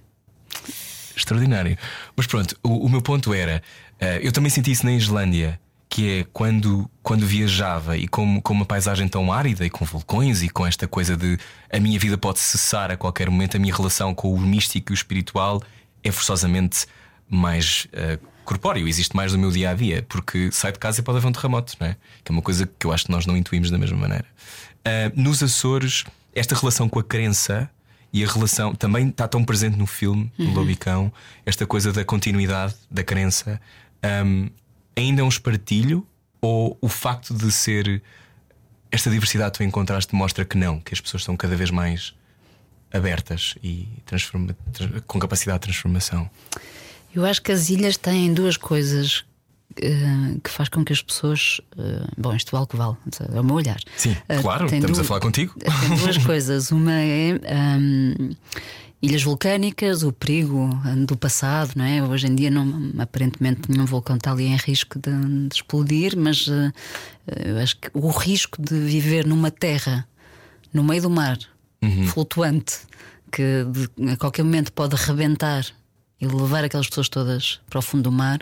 Extraordinário. 1.17 1.77
Mas 2.17 2.27
pronto, 2.27 2.57
o, 2.63 2.87
o 2.87 2.89
meu 2.89 3.03
ponto 3.03 3.33
era: 3.35 3.63
eh, 4.01 4.21
eu 4.23 4.33
também 4.33 4.51
senti 4.51 4.71
isso 4.71 4.85
na 4.85 4.93
Islândia, 4.93 5.61
que 5.89 6.21
é 6.21 6.27
quando, 6.33 6.91
quando 7.03 7.27
viajava 7.27 7.97
e 7.99 8.09
com, 8.09 8.41
com 8.41 8.55
uma 8.55 8.65
paisagem 8.65 9.07
tão 9.07 9.31
árida 9.31 9.67
e 9.67 9.69
com 9.69 9.85
vulcões 9.85 10.43
e 10.43 10.49
com 10.49 10.67
esta 10.67 10.89
coisa 10.89 11.17
de 11.17 11.39
a 11.71 11.79
minha 11.79 11.99
vida 11.99 12.17
pode 12.17 12.39
cessar 12.41 12.91
a 12.91 12.97
qualquer 12.97 13.29
momento, 13.29 13.57
a 13.57 13.61
minha 13.61 13.75
relação 13.75 14.15
com 14.15 14.33
o 14.33 14.41
místico 14.41 14.91
e 14.91 14.95
o 14.95 14.97
espiritual 14.97 15.63
é 16.03 16.11
forçosamente 16.11 16.87
mais 17.29 17.87
eh, 17.93 18.19
corpóreo, 18.43 18.89
existe 18.89 19.15
mais 19.15 19.33
no 19.33 19.39
meu 19.39 19.51
dia 19.51 19.71
a 19.71 19.75
dia, 19.75 20.03
porque 20.09 20.51
sai 20.51 20.73
de 20.73 20.79
casa 20.79 21.01
e 21.01 21.03
pode 21.03 21.19
haver 21.19 21.29
um 21.29 21.33
terremoto, 21.33 21.75
não 21.79 21.87
é? 21.87 21.97
Que 22.25 22.31
é 22.31 22.33
uma 22.33 22.43
coisa 22.43 22.67
que 22.79 22.87
eu 22.87 22.93
acho 22.93 23.05
que 23.05 23.11
nós 23.11 23.27
não 23.27 23.37
intuímos 23.37 23.71
da 23.71 23.77
mesma 23.77 23.99
maneira. 23.99 24.25
Eh, 24.85 25.13
nos 25.15 25.43
Açores, 25.43 26.05
esta 26.35 26.55
relação 26.55 26.89
com 26.89 26.99
a 26.99 27.05
crença 27.05 27.71
e 28.13 28.23
a 28.23 28.29
relação 28.29 28.75
também 28.75 29.09
está 29.09 29.27
tão 29.27 29.43
presente 29.43 29.77
no 29.77 29.87
filme, 29.87 30.31
no 30.37 30.53
Lobicão, 30.53 31.11
esta 31.47 31.67
coisa 31.67 31.93
da 31.93 32.05
continuidade, 32.05 32.75
da 32.91 33.03
crença. 33.03 33.61
Um, 34.25 34.51
ainda 34.95 35.23
é 35.23 35.25
um 35.25 35.29
espartilho? 35.29 36.07
Ou 36.41 36.77
o 36.81 36.89
facto 36.89 37.33
de 37.33 37.51
ser 37.51 38.03
esta 38.91 39.09
diversidade 39.09 39.53
que 39.53 39.59
tu 39.59 39.65
encontraste 39.65 40.15
mostra 40.15 40.45
que 40.45 40.59
não, 40.59 40.81
que 40.81 40.93
as 40.93 41.01
pessoas 41.01 41.23
estão 41.23 41.37
cada 41.37 41.57
vez 41.57 41.71
mais 41.71 42.13
abertas 42.93 43.55
e 43.63 43.89
com 45.07 45.19
capacidade 45.19 45.61
de 45.61 45.63
transformação? 45.63 46.29
Eu 47.15 47.25
acho 47.25 47.41
que 47.41 47.53
as 47.53 47.71
ilhas 47.71 47.97
têm 47.97 48.35
duas 48.35 48.57
coisas 48.57 49.25
que 49.75 50.51
faz 50.51 50.68
com 50.68 50.85
que 50.85 50.93
as 50.93 51.03
pessoas. 51.03 51.61
eh, 51.79 52.05
bom, 52.16 52.35
isto 52.35 52.51
vale 52.53 52.66
que 52.66 52.77
vale, 52.77 52.97
é 53.35 53.41
o 53.41 53.45
meu 53.45 53.55
olhar. 53.57 53.79
Sim, 53.97 54.16
Eh, 54.29 54.41
claro, 54.41 54.66
tem 54.68 54.79
estamos 54.79 54.99
a 54.99 55.05
falar 55.05 55.20
contigo. 55.20 55.55
Tem 55.59 55.97
duas 55.97 56.18
coisas. 56.25 56.70
Uma 56.70 56.93
é 56.93 57.33
ahm, 57.47 58.31
ilhas 59.01 59.23
vulcânicas, 59.23 60.03
o 60.03 60.12
perigo 60.12 60.70
do 61.07 61.16
passado, 61.16 61.73
não 61.77 61.85
é? 61.85 62.03
Hoje 62.03 62.27
em 62.29 62.35
dia, 62.35 62.51
não, 62.51 62.93
aparentemente, 62.99 63.62
nenhum 63.70 63.85
vulcão 63.85 64.16
está 64.16 64.31
ali 64.33 64.45
em 64.47 64.57
risco 64.57 64.99
de, 64.99 65.49
de 65.49 65.55
explodir, 65.57 66.16
mas 66.16 66.47
eu 66.47 67.59
acho 67.62 67.77
que 67.79 67.91
o 67.95 68.09
risco 68.11 68.61
de 68.62 68.79
viver 68.79 69.27
numa 69.27 69.51
terra 69.51 70.07
no 70.73 70.85
meio 70.85 71.03
do 71.03 71.11
mar, 71.11 71.37
flutuante, 72.12 72.79
que 73.33 73.43
de- 73.97 74.12
a 74.12 74.16
qualquer 74.16 74.43
momento 74.45 74.73
pode 74.73 74.95
rebentar 74.95 75.66
e 76.20 76.27
levar 76.27 76.62
aquelas 76.64 76.89
pessoas 76.89 77.09
todas 77.09 77.61
para 77.68 77.81
o 77.81 77.83
fundo 77.83 78.05
do 78.05 78.12
mar. 78.12 78.39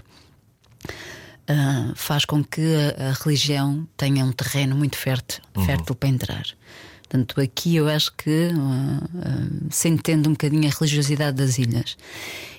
Ah, 1.50 1.92
faz 1.96 2.24
com 2.24 2.44
que 2.44 2.60
a, 2.96 3.08
a 3.08 3.12
religião 3.24 3.86
tenha 3.96 4.24
um 4.24 4.30
terreno 4.30 4.76
muito 4.76 4.96
fértil, 4.96 5.42
fértil 5.66 5.96
para 5.96 6.08
entrar. 6.08 6.44
Portanto, 7.02 7.40
aqui 7.40 7.74
eu 7.74 7.88
acho 7.88 8.12
que 8.16 8.50
ah, 8.54 9.08
ah, 9.16 9.66
se 9.68 9.88
entende 9.88 10.28
um 10.28 10.32
bocadinho 10.32 10.68
a 10.68 10.70
religiosidade 10.70 11.36
das 11.36 11.58
ilhas. 11.58 11.96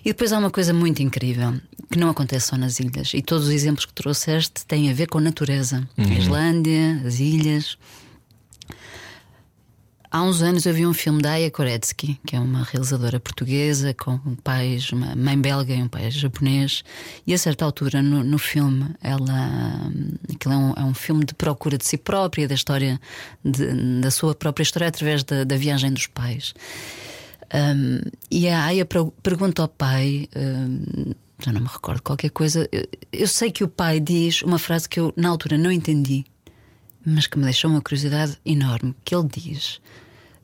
E 0.04 0.10
depois 0.10 0.34
há 0.34 0.40
uma 0.40 0.52
coisa 0.52 0.74
muito 0.74 1.02
incrível 1.02 1.54
que 1.90 1.98
não 1.98 2.10
acontece 2.10 2.48
só 2.48 2.58
nas 2.58 2.80
ilhas, 2.80 3.14
e 3.14 3.22
todos 3.22 3.48
os 3.48 3.54
exemplos 3.54 3.86
que 3.86 3.94
trouxeste 3.94 4.66
têm 4.66 4.90
a 4.90 4.94
ver 4.94 5.08
com 5.08 5.20
a 5.20 5.22
natureza. 5.22 5.88
A 5.98 6.20
Islândia, 6.20 7.02
as 7.06 7.20
ilhas. 7.20 7.78
Há 10.14 10.24
uns 10.24 10.42
anos 10.42 10.66
eu 10.66 10.74
vi 10.74 10.86
um 10.86 10.94
filme 10.94 11.22
da 11.22 11.32
Aya 11.32 11.50
Koretsky, 11.50 12.20
que 12.28 12.36
é 12.36 12.40
uma 12.40 12.64
realizadora 12.66 13.18
portuguesa 13.18 13.94
com 13.94 14.18
pais, 14.44 14.92
uma 14.92 15.16
mãe 15.16 15.40
belga 15.40 15.74
e 15.74 15.82
um 15.82 15.88
pai 15.88 16.12
japonês. 16.12 16.84
E 17.26 17.34
a 17.34 17.38
certa 17.38 17.64
altura 17.64 18.02
no, 18.02 18.22
no 18.22 18.38
filme, 18.38 18.88
ela. 19.02 19.90
Aquilo 20.34 20.54
é 20.54 20.58
um, 20.58 20.74
é 20.74 20.84
um 20.84 20.94
filme 20.94 21.24
de 21.24 21.34
procura 21.34 21.78
de 21.78 21.86
si 21.86 21.98
própria, 21.98 22.46
da 22.46 22.54
história, 22.56 23.00
de- 23.44 24.02
da 24.02 24.12
sua 24.12 24.36
própria 24.36 24.64
história 24.64 24.90
através 24.90 25.24
da, 25.24 25.46
da 25.46 25.56
viagem 25.56 25.94
dos 25.94 26.08
pais. 26.08 26.54
Um, 27.54 28.02
e 28.30 28.50
a 28.50 28.66
Aya 28.66 28.86
pergunta 29.24 29.62
ao 29.62 29.68
pai, 29.70 30.28
um, 30.36 31.14
já 31.42 31.54
não 31.54 31.62
me 31.62 31.68
recordo 31.68 32.02
qualquer 32.02 32.32
coisa. 32.32 32.68
Eu, 32.70 32.86
eu 33.14 33.28
sei 33.30 33.50
que 33.50 33.64
o 33.64 33.68
pai 33.70 34.02
diz 34.02 34.42
uma 34.42 34.60
frase 34.60 34.90
que 34.90 35.00
eu 35.00 35.14
na 35.16 35.30
altura 35.30 35.58
não 35.58 35.72
entendi, 35.72 36.26
mas 37.06 37.28
que 37.28 37.38
me 37.38 37.44
deixou 37.44 37.70
uma 37.72 37.82
curiosidade 37.82 38.38
enorme. 38.46 38.96
Que 39.04 39.16
ele 39.16 39.28
diz: 39.28 39.80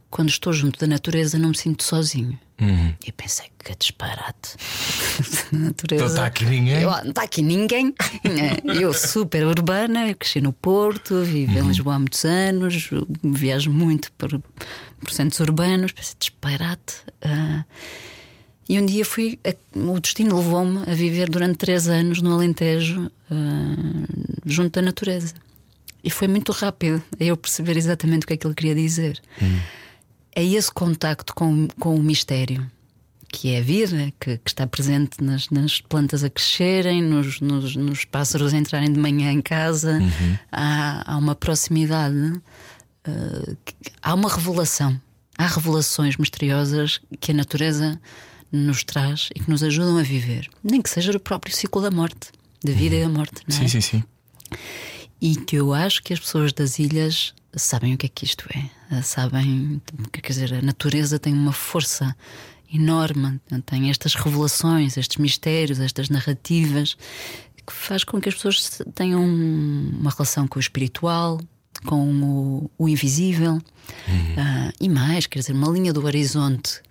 Quando 0.09 0.29
estou 0.29 0.51
junto 0.53 0.79
da 0.79 0.87
natureza, 0.87 1.37
não 1.37 1.49
me 1.49 1.57
sinto 1.57 1.83
sozinho. 1.83 2.37
E 2.59 3.09
eu 3.09 3.13
pensei 3.15 3.45
que 3.63 3.75
disparate. 3.75 4.55
natureza. 5.53 6.03
Não 6.05 6.09
está 6.11 6.25
aqui 6.25 6.45
ninguém. 6.45 6.81
Eu, 6.81 6.89
não 6.89 7.09
está 7.09 7.21
aqui 7.23 7.41
ninguém. 7.43 7.93
Eu, 8.81 8.93
super 8.93 9.45
urbana, 9.45 10.07
eu 10.09 10.15
cresci 10.15 10.41
no 10.41 10.51
Porto, 10.53 11.21
vivo 11.23 11.51
Uhum. 11.53 11.65
em 11.65 11.67
Lisboa 11.67 11.95
há 11.95 11.99
muitos 11.99 12.25
anos, 12.25 12.89
viajo 13.23 13.71
muito 13.71 14.11
por, 14.13 14.29
por 14.39 15.11
centros 15.11 15.39
urbanos, 15.39 15.91
pensei, 15.91 16.15
disparate. 16.19 16.95
Ah, 17.21 17.63
e 18.67 18.79
um 18.79 18.85
dia 18.85 19.05
fui, 19.05 19.39
a- 19.45 19.77
o 19.79 19.99
destino 19.99 20.35
levou-me 20.37 20.79
a 20.89 20.93
viver 20.95 21.29
durante 21.29 21.57
três 21.57 21.87
anos 21.87 22.21
no 22.23 22.33
Alentejo, 22.33 23.11
ah, 23.29 23.35
junto 24.45 24.71
da 24.71 24.81
natureza. 24.81 25.33
E 26.07 26.09
foi 26.09 26.27
muito 26.27 26.51
rápido 26.51 27.03
eu 27.19 27.35
perceber 27.35 27.75
exatamente 27.75 28.23
o 28.23 28.27
que 28.27 28.33
é 28.33 28.37
que 28.37 28.47
ele 28.47 28.55
queria 28.55 28.75
dizer. 28.75 29.21
É 30.33 30.43
esse 30.43 30.71
contacto 30.71 31.33
com, 31.35 31.67
com 31.79 31.95
o 31.95 32.01
mistério, 32.01 32.65
que 33.29 33.49
é 33.53 33.59
a 33.59 33.61
vida, 33.61 34.13
que, 34.19 34.37
que 34.37 34.49
está 34.49 34.65
presente 34.65 35.21
nas, 35.21 35.49
nas 35.49 35.81
plantas 35.81 36.23
a 36.23 36.29
crescerem, 36.29 37.01
nos, 37.03 37.41
nos, 37.41 37.75
nos 37.75 38.05
pássaros 38.05 38.53
a 38.53 38.57
entrarem 38.57 38.91
de 38.93 38.99
manhã 38.99 39.31
em 39.31 39.41
casa. 39.41 39.99
Há, 40.51 41.13
há 41.13 41.17
uma 41.17 41.35
proximidade, 41.35 42.39
que- 43.65 43.75
há 44.01 44.13
uma 44.13 44.29
revelação. 44.33 44.99
Há 45.37 45.45
revelações 45.47 46.17
misteriosas 46.17 46.99
que 47.19 47.31
a 47.31 47.33
natureza 47.35 47.99
nos 48.51 48.83
traz 48.83 49.29
e 49.35 49.39
que 49.41 49.49
nos 49.49 49.61
ajudam 49.61 49.97
a 49.97 50.03
viver. 50.03 50.47
Nem 50.63 50.81
que 50.81 50.89
seja 50.89 51.11
o 51.11 51.19
próprio 51.19 51.53
ciclo 51.55 51.81
da 51.81 51.91
morte, 51.91 52.29
da 52.63 52.71
vida 52.71 52.95
e 52.95 53.01
da 53.01 53.09
morte. 53.09 53.41
Não 53.47 53.55
é? 53.55 53.59
Sim, 53.59 53.67
sim, 53.67 53.81
sim. 53.81 54.03
E 55.21 55.35
que 55.35 55.55
eu 55.55 55.73
acho 55.73 56.03
que 56.03 56.13
as 56.13 56.19
pessoas 56.19 56.53
das 56.53 56.79
ilhas 56.79 57.33
sabem 57.55 57.93
o 57.93 57.97
que 57.97 58.05
é 58.05 58.09
que 58.09 58.25
isto 58.25 58.47
é. 58.53 59.01
Sabem, 59.01 59.81
quer 60.11 60.27
dizer, 60.27 60.53
a 60.53 60.61
natureza 60.61 61.17
tem 61.17 61.33
uma 61.33 61.51
força 61.51 62.15
enorme, 62.71 63.39
tem 63.65 63.89
estas 63.89 64.13
revelações, 64.15 64.97
estes 64.97 65.17
mistérios, 65.17 65.79
estas 65.79 66.09
narrativas, 66.09 66.95
que 67.65 67.73
faz 67.73 68.03
com 68.03 68.21
que 68.21 68.29
as 68.29 68.35
pessoas 68.35 68.81
tenham 68.93 69.23
uma 69.23 70.11
relação 70.11 70.47
com 70.47 70.57
o 70.57 70.61
espiritual, 70.61 71.39
com 71.85 72.09
o, 72.23 72.71
o 72.77 72.89
invisível 72.89 73.61
Ah, 74.37 74.71
e 74.79 74.89
mais, 74.89 75.27
quer 75.27 75.39
dizer, 75.39 75.53
uma 75.53 75.69
linha 75.69 75.93
do 75.93 76.05
horizonte 76.05 76.81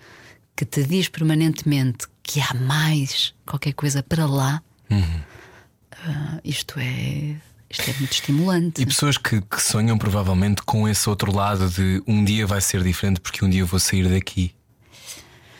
que 0.55 0.65
te 0.65 0.83
diz 0.85 1.09
permanentemente 1.09 2.07
que 2.23 2.41
há 2.41 2.55
mais 2.55 3.35
qualquer 3.45 3.73
coisa 3.75 4.03
para 4.03 4.27
lá. 4.27 4.63
Ah, 5.93 6.41
isto 6.45 6.79
é 6.79 7.37
isto 7.79 7.91
é 7.91 7.95
muito 7.99 8.13
estimulante. 8.13 8.83
E 8.83 8.87
pessoas 8.87 9.19
que, 9.19 9.41
que 9.41 9.63
sonham 9.63 9.99
provavelmente 9.99 10.63
com 10.63 10.89
esse 10.89 11.09
outro 11.09 11.35
lado 11.35 11.69
de 11.69 12.03
um 12.07 12.25
dia 12.25 12.47
vai 12.47 12.61
ser 12.61 12.83
diferente 12.83 13.21
porque 13.21 13.45
um 13.45 13.51
dia 13.51 13.61
eu 13.61 13.67
vou 13.67 13.79
sair 13.79 14.09
daqui. 14.09 14.55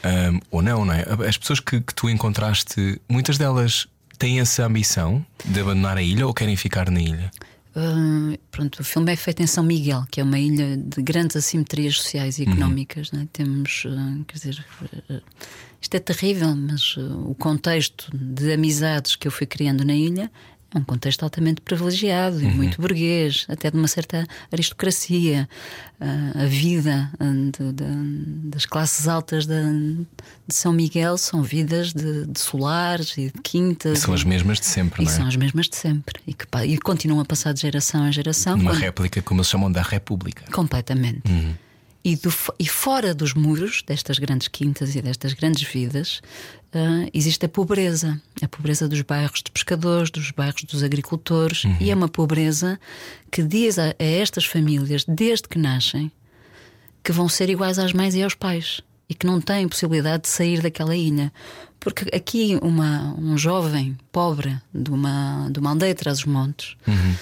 Ahm, 0.03 0.41
ou 0.51 0.63
não, 0.63 0.85
não 0.85 0.95
é? 0.95 1.05
As 1.29 1.37
pessoas 1.37 1.61
que, 1.61 1.81
que 1.81 1.95
tu 1.95 2.09
encontraste, 2.09 3.01
muitas 3.09 3.39
delas 3.39 3.87
têm 4.19 4.41
essa 4.41 4.65
ambição 4.65 5.25
de 5.45 5.61
abandonar 5.61 5.99
a 5.99 6.03
ilha 6.03 6.27
ou 6.27 6.33
querem 6.33 6.57
ficar 6.57 6.91
na 6.91 7.01
ilha? 7.01 7.31
Ah, 7.75 8.39
pronto, 8.51 8.81
o 8.81 8.85
filme 8.85 9.13
é 9.13 9.17
feito 9.17 9.43
em 9.43 9.47
São 9.47 9.63
Miguel, 9.63 10.07
que 10.11 10.21
é 10.21 10.25
uma 10.25 10.39
ilha 10.39 10.79
de 10.79 11.03
grandes 11.03 11.37
assimetrias 11.37 11.97
sociais 11.97 12.39
e 12.39 12.45
económicas. 12.45 13.13
não 13.13 13.21
é? 13.21 13.29
Temos, 13.31 13.85
ah, 13.87 14.25
quer 14.27 14.39
dizer, 14.39 14.65
ah, 15.11 15.21
isto 15.81 15.95
é 15.95 16.01
terrível, 16.01 16.57
mas 16.57 16.95
ah, 16.97 17.03
o 17.27 17.35
contexto 17.35 18.11
de 18.17 18.53
amizades 18.53 19.17
que 19.17 19.29
eu 19.29 19.33
fui 19.33 19.47
criando 19.47 19.85
na 19.85 19.95
ilha 19.95 20.31
um 20.79 20.85
contexto 20.85 21.23
altamente 21.23 21.61
privilegiado 21.61 22.41
e 22.43 22.47
muito 22.47 22.81
burguês, 22.81 23.45
até 23.49 23.71
de 23.71 23.77
uma 23.77 23.89
certa 23.89 24.27
aristocracia. 24.53 25.49
Ah, 26.01 26.43
a 26.43 26.45
vida 26.47 27.11
ah, 27.19 27.25
de- 27.25 27.73
de- 27.73 28.49
das 28.51 28.67
classes 28.67 29.09
altas 29.09 29.47
da- 29.47 29.55
de 30.47 30.55
São 30.55 30.73
Miguel 30.73 31.17
são 31.17 31.43
vidas 31.43 31.93
de, 31.95 32.27
de 32.27 32.39
solares 32.39 33.17
e 33.17 33.27
de 33.35 33.41
quintas. 33.43 34.01
São 34.01 34.13
as 34.13 34.23
mesmas 34.23 34.61
de 34.61 34.67
sempre, 34.67 35.03
E 35.03 35.07
não 35.07 35.13
é? 35.13 35.15
são 35.15 35.27
as 35.27 35.37
mesmas 35.37 35.69
de 35.69 35.77
sempre 35.77 36.21
e 36.27 36.35
que 36.35 36.45
e 36.67 36.79
continuam 36.79 37.21
a 37.21 37.25
passar 37.25 37.53
de 37.55 37.63
geração 37.63 38.07
em 38.07 38.13
geração. 38.13 38.55
Uma 38.57 38.73
quando- 38.73 38.81
réplica, 38.81 39.23
como 39.23 39.41
eles 39.41 39.49
chamam, 39.49 39.73
da 39.73 39.83
República. 39.83 40.45
Completamente. 40.53 41.23
Uhum. 41.31 41.55
E, 42.07 42.15
do, 42.15 42.33
e, 42.57 42.69
fora 42.69 43.13
dos 43.13 43.35
muros 43.35 43.83
destas 43.83 44.17
grandes 44.17 44.47
quintas 44.47 44.95
e 44.95 45.03
destas 45.03 45.33
grandes 45.33 45.65
vidas 45.65 46.21
uh, 46.67 47.11
existe 47.13 47.47
a 47.47 47.49
pobreza. 47.49 48.23
A 48.41 48.47
pobreza 48.47 48.87
dos 48.87 49.03
bairros 49.03 49.43
de 49.43 49.51
pescadores, 49.51 50.09
dos 50.09 50.31
bairros 50.31 50.63
dos 50.63 50.85
agricultores. 50.85 51.65
Uhum. 51.65 51.77
E 51.81 51.91
é 51.91 51.95
uma 51.97 52.09
pobreza 52.09 52.79
que 53.29 53.43
diz 53.43 53.77
a, 53.77 53.87
a 53.87 54.05
estas 54.05 54.45
famílias, 54.45 55.05
desde 55.05 55.49
que 55.49 55.59
nascem, 55.59 56.13
que 57.03 57.11
vão 57.11 57.29
ser 57.29 57.51
iguais 57.51 57.77
às 57.77 57.93
mães 57.93 58.15
e 58.15 58.23
aos 58.23 58.37
pais 58.37 58.83
e 59.09 59.15
que 59.15 59.27
não 59.27 59.41
têm 59.41 59.67
possibilidade 59.67 60.23
de 60.23 60.29
sair 60.29 60.63
daquela 60.63 60.95
ilha. 60.95 61.33
Porque 61.81 62.15
aqui 62.15 62.57
uma, 62.63 63.17
um 63.19 63.37
jovem 63.37 63.99
pobre 64.13 64.57
de 64.73 64.93
uma, 64.93 65.49
de 65.51 65.59
uma 65.59 65.71
aldeia 65.71 65.91
atrás 65.91 66.19
dos 66.19 66.27
montes, 66.27 66.77
uhum. 66.87 67.15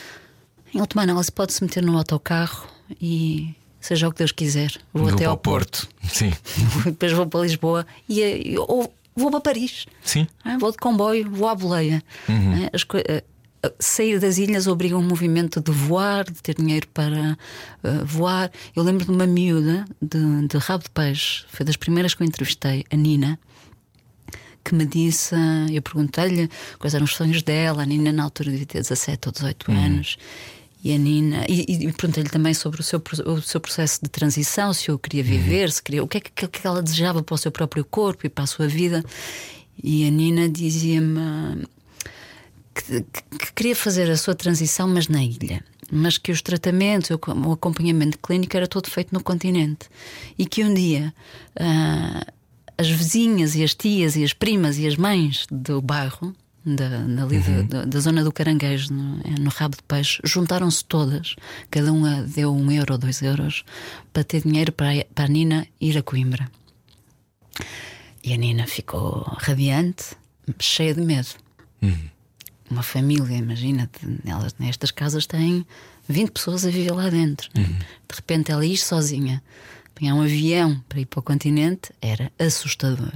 em 0.75 0.81
última 0.81 1.05
análise, 1.05 1.33
pode 1.33 1.55
se 1.55 1.65
meter 1.65 1.83
no 1.83 1.97
autocarro 1.97 2.69
e 3.01 3.55
seja 3.85 4.09
o 4.09 4.13
que 4.13 4.19
Deus 4.19 4.33
quiser, 4.33 4.73
vou, 4.93 5.05
vou 5.05 5.13
até 5.13 5.27
ao 5.27 5.37
Porto. 5.37 5.87
Porto. 5.87 6.11
Sim. 6.11 6.33
Depois 6.87 7.13
vou 7.13 7.27
para 7.27 7.41
Lisboa 7.41 7.87
e, 8.09 8.57
ou 8.59 8.93
vou 9.15 9.31
para 9.31 9.41
Paris. 9.41 9.85
Sim. 10.03 10.27
É? 10.43 10.57
Vou 10.57 10.73
de 10.73 10.79
comboio, 10.79 11.31
vou 11.31 11.49
à 11.49 11.55
boleia. 11.55 12.03
Uhum. 12.27 12.65
É? 12.65 12.71
As, 12.73 12.83
sair 13.79 14.19
das 14.19 14.39
ilhas 14.39 14.67
obriga 14.67 14.97
um 14.97 15.03
movimento 15.03 15.61
de 15.61 15.71
voar, 15.71 16.25
de 16.25 16.43
ter 16.43 16.55
dinheiro 16.55 16.89
para 16.95 17.37
uh, 17.83 18.07
voar. 18.07 18.51
Eu 18.75 18.83
lembro 18.83 19.05
de 19.05 19.11
uma 19.11 19.27
miúda 19.27 19.85
de, 20.01 20.49
de 20.49 20.57
rabo 20.57 20.85
de 20.85 20.91
peixe, 20.91 21.45
foi 21.49 21.67
das 21.67 21.77
primeiras 21.77 22.15
que 22.15 22.23
eu 22.23 22.27
entrevistei, 22.27 22.85
a 22.91 22.97
Nina, 22.97 23.39
que 24.65 24.75
me 24.75 24.87
disse, 24.87 25.35
eu 25.71 25.83
perguntei-lhe 25.83 26.49
quais 26.79 26.95
eram 26.95 27.05
os 27.05 27.15
sonhos 27.15 27.43
dela, 27.43 27.83
a 27.83 27.87
Nina 27.87 28.13
na 28.13 28.25
altura 28.25 28.51
devia 28.51 28.67
ter 28.67 28.81
17 28.81 29.29
ou 29.29 29.33
18 29.33 29.71
uhum. 29.71 29.85
anos. 29.85 30.17
E 30.85 30.93
a 30.93 30.99
Nina, 30.99 31.47
e, 31.49 31.87
e 31.87 31.93
perguntei-lhe 31.95 32.29
também 32.29 32.53
sobre 32.53 32.83
o 32.83 32.85
seu, 32.85 33.03
o 33.25 33.41
seu 33.41 33.59
processo 33.59 34.01
de 34.03 34.11
transição, 34.11 34.71
se 34.75 34.91
eu 34.91 34.99
queria 34.99 35.25
viver, 35.25 35.73
se 35.73 35.83
queria, 35.83 36.05
o 36.05 36.07
que 36.07 36.19
é 36.19 36.21
que, 36.21 36.47
que 36.47 36.67
ela 36.67 36.83
desejava 36.83 37.23
para 37.23 37.35
o 37.35 37.39
seu 37.39 37.51
próprio 37.51 37.87
corpo 37.87 38.27
e 38.27 38.29
para 38.29 38.45
a 38.45 38.47
sua 38.47 38.69
vida. 38.69 39.03
E 39.83 40.07
a 40.07 40.11
Nina 40.11 40.47
dizia-me 40.47 41.67
que, 42.75 43.01
que, 43.39 43.53
queria 43.55 43.75
fazer 43.75 44.11
a 44.11 44.17
sua 44.19 44.35
transição, 44.35 44.87
mas 44.87 45.09
na 45.09 45.25
ilha. 45.25 45.65
Mas 45.91 46.19
que 46.19 46.31
os 46.31 46.43
tratamentos, 46.43 47.11
o 47.11 47.53
acompanhamento 47.53 48.19
clínico 48.19 48.55
era 48.55 48.67
todo 48.67 48.91
feito 48.91 49.15
no 49.15 49.23
continente. 49.23 49.89
E 50.39 50.45
que 50.45 50.63
um 50.63 50.75
dia 50.75 51.15
uh, 51.59 52.33
as 52.77 52.91
vizinhas 52.91 53.55
e 53.55 53.65
as 53.65 53.75
tias 53.75 54.17
e 54.17 54.25
as 54.25 54.35
primas 54.35 54.79
e 54.79 54.87
as 54.87 54.97
mães 54.97 55.47
do 55.51 55.81
bairro, 55.81 56.35
da, 56.65 56.89
dali 56.89 57.39
uhum. 57.39 57.67
da, 57.67 57.85
da, 57.85 58.01
zona 58.01 58.25
do 58.25 58.33
caranguejo, 58.33 58.93
no, 58.93 59.17
no 59.41 59.51
rabo 59.51 59.77
de 59.77 59.83
peixe, 59.83 60.21
juntaram-se 60.25 60.85
todas. 60.85 61.37
Cada 61.71 61.93
uma 61.93 62.23
deu 62.23 62.55
um 62.55 62.71
euro 62.71 62.95
ou 62.95 62.99
dois 62.99 63.23
euros 63.23 63.65
para 64.13 64.25
ter 64.25 64.43
dinheiro 64.43 64.73
para, 64.73 65.05
para 65.15 65.25
a 65.25 65.29
Nina 65.29 65.67
ir 65.81 65.97
a 65.99 66.03
Coimbra. 66.03 66.51
E 68.23 68.33
a 68.33 68.37
Nina 68.37 68.67
ficou 68.67 69.23
radiante, 69.39 70.17
cheia 70.59 70.95
de 70.95 71.01
medo. 71.01 71.29
Uhum 71.83 72.15
uma 72.71 72.83
família, 72.83 73.37
imagina, 73.37 73.91
elas 74.25 74.55
nestas 74.59 74.91
casas 74.91 75.27
têm 75.27 75.67
20 76.09 76.31
pessoas 76.31 76.65
a 76.67 76.71
viver 76.71 76.93
lá 76.93 77.09
dentro. 77.09 77.49
Uhum. 77.57 77.65
De 77.65 78.15
repente 78.15 78.51
ela 78.51 78.65
ir 78.65 78.77
sozinha, 78.77 79.43
apanhar 79.95 80.15
um 80.15 80.23
avião 80.23 80.83
para 80.89 81.01
ir 81.01 81.07
para 81.07 81.21
o 81.21 81.23
continente, 81.23 81.93
era 82.01 82.33
assustador. 82.39 83.15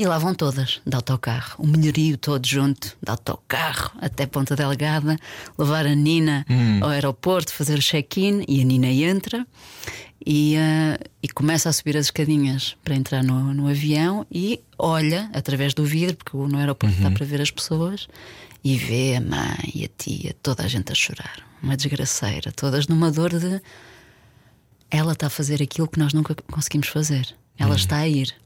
E 0.00 0.06
lá 0.06 0.16
vão 0.16 0.34
todas, 0.34 0.80
de 0.86 0.96
autocarro, 0.96 1.62
o 1.62 1.66
melhorio 1.66 2.16
todo 2.16 2.46
junto, 2.46 2.96
de 3.02 3.10
autocarro 3.10 3.90
até 4.00 4.24
Ponta 4.24 4.56
Delgada, 4.56 5.18
levar 5.58 5.84
a 5.84 5.94
Nina 5.94 6.46
uhum. 6.48 6.82
ao 6.82 6.88
aeroporto, 6.88 7.52
fazer 7.52 7.78
o 7.78 7.82
check-in 7.82 8.42
e 8.48 8.62
a 8.62 8.64
Nina 8.64 8.86
entra. 8.86 9.46
E, 10.24 10.56
uh, 10.56 11.10
e, 11.22 11.28
começa 11.28 11.68
a 11.68 11.72
subir 11.74 11.98
as 11.98 12.06
escadinhas 12.06 12.78
para 12.82 12.94
entrar 12.94 13.22
no, 13.22 13.52
no, 13.52 13.68
avião 13.68 14.26
e 14.32 14.62
olha 14.78 15.28
através 15.34 15.74
do 15.74 15.84
vidro, 15.84 16.16
porque 16.16 16.34
no 16.34 16.56
aeroporto 16.56 16.96
uhum. 16.96 17.02
dá 17.02 17.10
para 17.10 17.26
ver 17.26 17.42
as 17.42 17.50
pessoas, 17.50 18.08
e 18.64 18.78
vê 18.78 19.16
a 19.16 19.20
mãe 19.20 19.70
e 19.74 19.84
a 19.84 19.88
tia, 19.98 20.34
toda 20.42 20.62
a 20.62 20.66
gente 20.66 20.90
a 20.90 20.94
chorar, 20.94 21.46
uma 21.62 21.76
desgraceira, 21.76 22.50
todas 22.52 22.88
numa 22.88 23.10
dor 23.10 23.38
de 23.38 23.60
ela 24.90 25.12
está 25.12 25.26
a 25.26 25.30
fazer 25.30 25.62
aquilo 25.62 25.88
que 25.88 25.98
nós 25.98 26.14
nunca 26.14 26.34
conseguimos 26.50 26.88
fazer, 26.88 27.36
ela 27.58 27.70
uhum. 27.72 27.76
está 27.76 27.98
a 27.98 28.08
ir. 28.08 28.39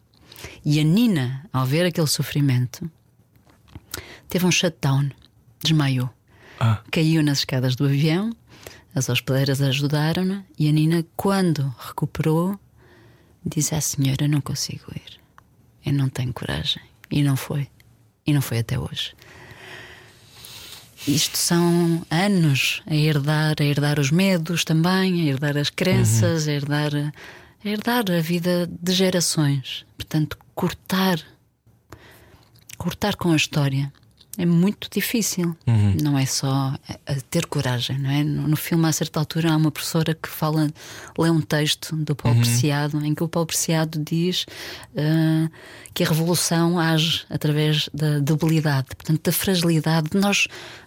E 0.64 0.80
a 0.80 0.84
Nina, 0.84 1.48
ao 1.52 1.66
ver 1.66 1.86
aquele 1.86 2.06
sofrimento, 2.06 2.90
teve 4.28 4.46
um 4.46 4.50
shutdown, 4.50 5.10
desmaiou, 5.62 6.10
ah. 6.58 6.80
caiu 6.90 7.22
nas 7.22 7.38
escadas 7.38 7.76
do 7.76 7.84
avião. 7.84 8.30
As 8.94 9.08
hospedeiras 9.08 9.60
ajudaram-na 9.60 10.44
e 10.58 10.68
a 10.68 10.72
Nina, 10.72 11.04
quando 11.16 11.74
recuperou, 11.78 12.58
disse 13.44 13.74
à 13.74 13.80
senhora: 13.80 14.28
Não 14.28 14.40
consigo 14.40 14.84
ir, 14.94 15.20
eu 15.84 15.92
não 15.92 16.08
tenho 16.08 16.32
coragem. 16.32 16.82
E 17.10 17.22
não 17.22 17.36
foi. 17.36 17.68
E 18.26 18.32
não 18.32 18.40
foi 18.40 18.58
até 18.58 18.78
hoje. 18.78 19.14
Isto 21.06 21.36
são 21.36 22.04
anos 22.10 22.82
a 22.86 22.94
herdar, 22.94 23.56
a 23.60 23.64
herdar 23.64 24.00
os 24.00 24.10
medos 24.10 24.64
também, 24.64 25.20
a 25.20 25.24
herdar 25.26 25.56
as 25.58 25.68
crenças, 25.68 26.46
uhum. 26.46 26.50
a, 26.50 26.54
herdar, 26.54 27.14
herdar 27.64 28.04
a 28.10 28.20
vida 28.20 28.68
de 28.68 28.92
gerações. 28.92 29.86
Portanto, 29.96 30.38
cortar, 30.54 31.18
cortar 32.76 33.16
com 33.16 33.32
a 33.32 33.36
história 33.36 33.92
é 34.36 34.46
muito 34.46 34.88
difícil. 34.90 35.56
Uhum. 35.66 35.96
Não 36.02 36.18
é 36.18 36.26
só 36.26 36.74
ter 37.30 37.46
coragem, 37.46 37.98
não 37.98 38.10
é? 38.10 38.24
No, 38.24 38.48
no, 38.48 38.56
filme, 38.56 38.86
a 38.86 38.92
certa 38.92 39.20
altura, 39.20 39.52
há 39.52 39.56
uma 39.56 39.70
professora 39.70 40.14
que 40.14 40.28
fala, 40.28 40.68
lê 41.18 41.30
um 41.30 41.40
texto 41.40 41.94
do 41.96 42.14
Paulo 42.14 42.38
uhum. 42.38 42.44
Preciado, 42.44 43.04
em 43.04 43.14
que 43.14 43.22
o 43.22 43.28
Paulo 43.28 43.46
Preciado 43.46 44.02
diz 44.04 44.46
uh, 44.94 45.50
que 45.92 46.02
a 46.02 46.08
revolução 46.08 46.78
age 46.78 47.24
através 47.30 47.88
da 47.94 48.18
debilidade, 48.18 48.88
portanto, 48.88 49.22
da 49.22 49.32
fragilidade 49.32 50.10
de 50.10 50.18
nós. 50.18 50.46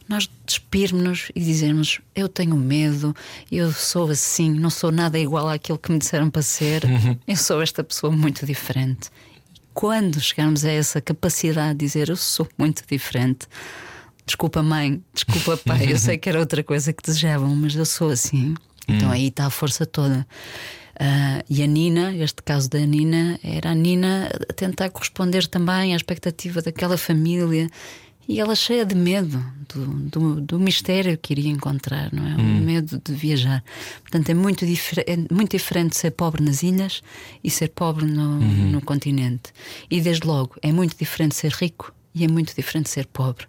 Nós 0.10 0.30
despirmos-nos 0.46 1.32
e 1.36 1.42
dizermos: 1.42 2.00
Eu 2.16 2.30
tenho 2.30 2.56
medo, 2.56 3.14
eu 3.52 3.74
sou 3.74 4.10
assim, 4.10 4.50
não 4.50 4.70
sou 4.70 4.90
nada 4.90 5.20
igual 5.20 5.50
àquilo 5.50 5.78
que 5.78 5.92
me 5.92 6.00
disseram 6.00 6.30
para 6.30 6.42
ser, 6.42 6.86
uhum. 6.86 7.18
eu 7.28 7.36
sou 7.36 7.62
esta 7.62 7.84
pessoa 7.84 8.12
muito 8.12 8.46
diferente 8.46 9.10
quando 9.78 10.20
chegarmos 10.20 10.66
a 10.66 10.72
essa 10.72 11.00
capacidade 11.00 11.78
de 11.78 11.86
dizer 11.86 12.10
eu 12.10 12.16
sou 12.16 12.48
muito 12.58 12.84
diferente, 12.90 13.46
desculpa 14.26 14.64
mãe, 14.64 15.04
desculpa 15.14 15.56
pai, 15.56 15.94
eu 15.94 16.00
sei 16.00 16.18
que 16.18 16.28
era 16.28 16.40
outra 16.40 16.64
coisa 16.64 16.92
que 16.92 17.04
desejavam, 17.04 17.56
mas 17.56 17.76
eu 17.76 17.86
sou 17.86 18.10
assim. 18.10 18.56
Então 18.88 19.10
hum. 19.10 19.12
aí 19.12 19.28
está 19.28 19.46
a 19.46 19.52
força 19.52 19.86
toda. 19.86 20.26
Uh, 20.96 21.46
e 21.48 21.62
a 21.62 21.68
Nina, 21.68 22.12
este 22.16 22.42
caso 22.42 22.68
da 22.68 22.80
Nina, 22.80 23.40
era 23.44 23.70
a 23.70 23.76
Nina 23.76 24.32
a 24.50 24.54
tentar 24.54 24.90
corresponder 24.90 25.46
também 25.46 25.94
à 25.94 25.96
expectativa 25.96 26.60
daquela 26.60 26.98
família 26.98 27.70
e 28.28 28.40
ela 28.40 28.56
cheia 28.56 28.86
de 28.86 28.94
medo 28.94 29.44
do, 29.74 29.86
do, 29.86 30.42
do, 30.42 30.60
mistério 30.60 31.18
que 31.18 31.34
iria 31.34 31.50
encontrar, 31.50 32.12
não 32.12 32.28
é? 32.28 32.36
O 32.36 32.42
hum. 32.42 32.60
medo 32.62 33.02
de 33.04 33.14
viajar. 33.14 33.64
Portanto, 34.02 34.30
é 34.30 34.34
muito, 34.34 34.66
é 34.66 35.34
muito 35.34 35.52
diferente 35.52 35.96
ser 35.96 36.12
pobre 36.12 36.44
nas 36.44 36.62
ilhas 36.62 37.02
e 37.44 37.50
ser 37.50 37.70
pobre 37.70 38.06
no, 38.06 38.40
uhum. 38.40 38.72
no 38.72 38.82
continente. 38.82 39.54
E 39.90 40.02
desde 40.02 40.28
logo, 40.28 40.56
é 40.62 40.72
muito 40.72 40.98
diferente 40.98 41.36
ser 41.36 41.52
rico 41.54 41.94
e 42.14 42.26
é 42.26 42.28
muito 42.28 42.54
diferente 42.56 42.90
ser 42.90 43.06
pobre. 43.08 43.46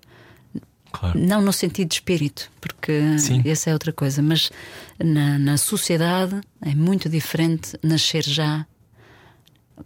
Claro. 0.92 1.18
Não 1.18 1.42
no 1.42 1.52
sentido 1.52 1.88
de 1.88 1.94
espírito, 1.96 2.50
porque 2.60 3.18
Sim. 3.18 3.42
essa 3.44 3.70
é 3.70 3.72
outra 3.72 3.92
coisa, 3.92 4.22
mas 4.22 4.50
na, 4.98 5.38
na 5.38 5.56
sociedade 5.56 6.40
é 6.62 6.74
muito 6.74 7.08
diferente 7.08 7.78
nascer 7.82 8.22
já 8.24 8.66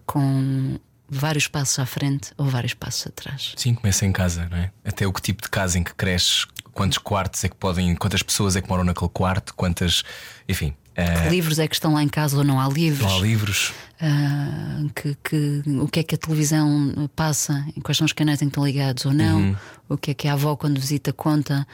com 0.07 0.79
vários 1.13 1.47
passos 1.47 1.79
à 1.79 1.87
frente 1.87 2.33
ou 2.39 2.47
vários 2.47 2.75
passos 2.75 3.07
atrás. 3.07 3.53
Sim, 3.57 3.75
começa 3.75 4.07
em 4.07 4.13
casa, 4.13 4.49
não 4.51 4.57
é? 4.57 4.71
Até 4.85 5.07
o 5.07 5.13
que 5.13 5.21
tipo 5.21 5.43
de 5.43 5.51
casa 5.51 5.79
em 5.79 5.83
que 5.83 5.95
cresces, 5.95 6.47
quantos 6.73 6.99
quartos 6.99 7.45
é 7.45 7.49
que 7.49 7.57
podem, 7.57 7.95
quantas 7.95 8.23
pessoas 8.23 8.57
é 8.57 8.63
que 8.63 8.69
moram 8.69 8.85
naquele 8.85 9.11
quarto, 9.11 9.55
quantas, 9.55 10.03
enfim. 10.49 10.75
Uh... 10.93 11.23
Que 11.23 11.29
livros 11.31 11.59
é 11.59 11.69
que 11.69 11.75
estão 11.75 11.95
lá 11.95 12.03
em 12.03 12.09
casa 12.09 12.37
ou 12.37 12.45
não 12.45 12.61
há 12.61 12.69
livros? 12.69 13.07
Não 13.07 13.17
há 13.17 13.21
livros. 13.21 13.73
Uh, 14.01 14.91
que, 14.95 15.17
que, 15.23 15.63
o 15.81 15.87
que 15.87 16.01
é 16.01 16.03
que 16.03 16.15
a 16.15 16.19
televisão 16.19 17.09
passa, 17.15 17.65
quais 17.83 17.97
são 17.97 18.05
os 18.05 18.13
canais 18.13 18.43
em 18.43 18.47
que 18.47 18.51
estão 18.51 18.65
ligados 18.65 19.07
ou 19.07 19.13
não, 19.13 19.41
uhum. 19.41 19.57
o 19.91 19.97
que 19.97 20.11
é 20.11 20.15
que 20.15 20.29
a 20.29 20.33
avó, 20.33 20.57
quando 20.57 20.81
visita, 20.81 21.13
conta 21.13 21.67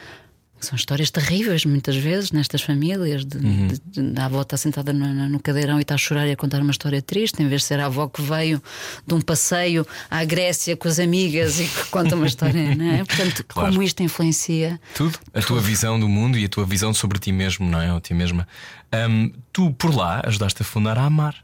são 0.65 0.75
histórias 0.75 1.09
terríveis, 1.09 1.65
muitas 1.65 1.95
vezes, 1.95 2.31
nestas 2.31 2.61
famílias. 2.61 3.25
De, 3.25 3.37
uhum. 3.37 3.67
de, 3.67 4.13
de, 4.13 4.19
a 4.19 4.25
avó 4.25 4.41
está 4.41 4.57
sentada 4.57 4.91
no, 4.93 5.29
no, 5.29 5.39
cadeirão 5.39 5.79
e 5.79 5.81
está 5.81 5.95
a 5.95 5.97
chorar 5.97 6.27
e 6.27 6.31
a 6.31 6.35
contar 6.35 6.61
uma 6.61 6.71
história 6.71 7.01
triste, 7.01 7.41
em 7.41 7.47
vez 7.47 7.61
de 7.61 7.67
ser 7.67 7.79
a 7.79 7.85
avó 7.85 8.07
que 8.07 8.21
veio 8.21 8.61
de 9.05 9.13
um 9.13 9.21
passeio 9.21 9.85
à 10.09 10.23
Grécia 10.23 10.75
com 10.75 10.87
as 10.87 10.99
amigas 10.99 11.59
e 11.59 11.65
que 11.65 11.85
conta 11.85 12.15
uma 12.15 12.27
história, 12.27 12.73
não 12.75 12.85
é? 12.85 13.03
Portanto, 13.03 13.45
claro. 13.47 13.69
como 13.69 13.83
isto 13.83 14.03
influencia. 14.03 14.79
Tudo. 14.95 15.17
A 15.33 15.41
tua 15.41 15.61
visão 15.61 15.99
do 15.99 16.07
mundo 16.07 16.37
e 16.37 16.45
a 16.45 16.49
tua 16.49 16.65
visão 16.65 16.93
sobre 16.93 17.19
ti 17.19 17.31
mesmo, 17.31 17.67
não 17.69 17.81
é? 17.81 17.93
Ou 17.93 18.01
ti 18.01 18.13
mesma. 18.13 18.47
Um, 18.93 19.31
tu, 19.53 19.71
por 19.73 19.95
lá, 19.95 20.21
ajudaste 20.25 20.61
a 20.61 20.65
fundar 20.65 20.97
a 20.97 21.03
Amar. 21.05 21.35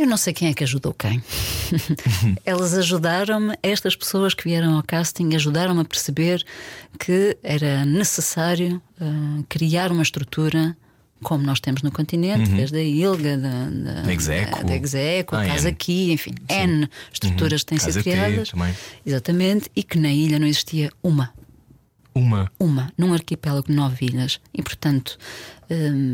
Eu 0.00 0.06
não 0.06 0.16
sei 0.16 0.32
quem 0.32 0.48
é 0.48 0.54
que 0.54 0.64
ajudou 0.64 0.94
quem. 0.94 1.22
Elas 2.46 2.72
ajudaram-me, 2.72 3.54
estas 3.62 3.94
pessoas 3.94 4.32
que 4.32 4.44
vieram 4.44 4.76
ao 4.76 4.82
casting 4.82 5.34
ajudaram-me 5.34 5.82
a 5.82 5.84
perceber 5.84 6.42
que 6.98 7.36
era 7.42 7.84
necessário 7.84 8.80
uh, 8.98 9.44
criar 9.46 9.92
uma 9.92 10.02
estrutura 10.02 10.74
como 11.22 11.44
nós 11.44 11.60
temos 11.60 11.82
no 11.82 11.92
continente, 11.92 12.48
desde 12.50 12.78
a 12.78 12.82
ILGA, 12.82 13.36
da, 13.36 13.64
da, 13.68 14.02
Da 14.04 14.12
Execo. 14.14 14.64
da 14.64 14.74
Execo, 14.74 15.36
Ah, 15.36 15.42
a 15.42 15.46
Casa 15.48 15.68
N. 15.68 15.74
Aqui, 15.74 16.12
enfim, 16.12 16.32
N 16.48 16.88
estruturas 17.12 17.60
que 17.62 17.66
têm 17.66 17.78
sido 17.78 18.02
criadas. 18.02 18.48
também. 18.48 18.74
Exatamente, 19.04 19.70
e 19.76 19.82
que 19.82 19.98
na 19.98 20.10
ilha 20.10 20.38
não 20.38 20.46
existia 20.46 20.90
uma 21.02 21.30
Uma. 22.14 22.50
uma, 22.58 22.90
num 22.96 23.12
arquipélago 23.12 23.66
de 23.68 23.74
nove 23.74 24.06
ilhas. 24.06 24.40
E, 24.54 24.62
portanto, 24.62 25.18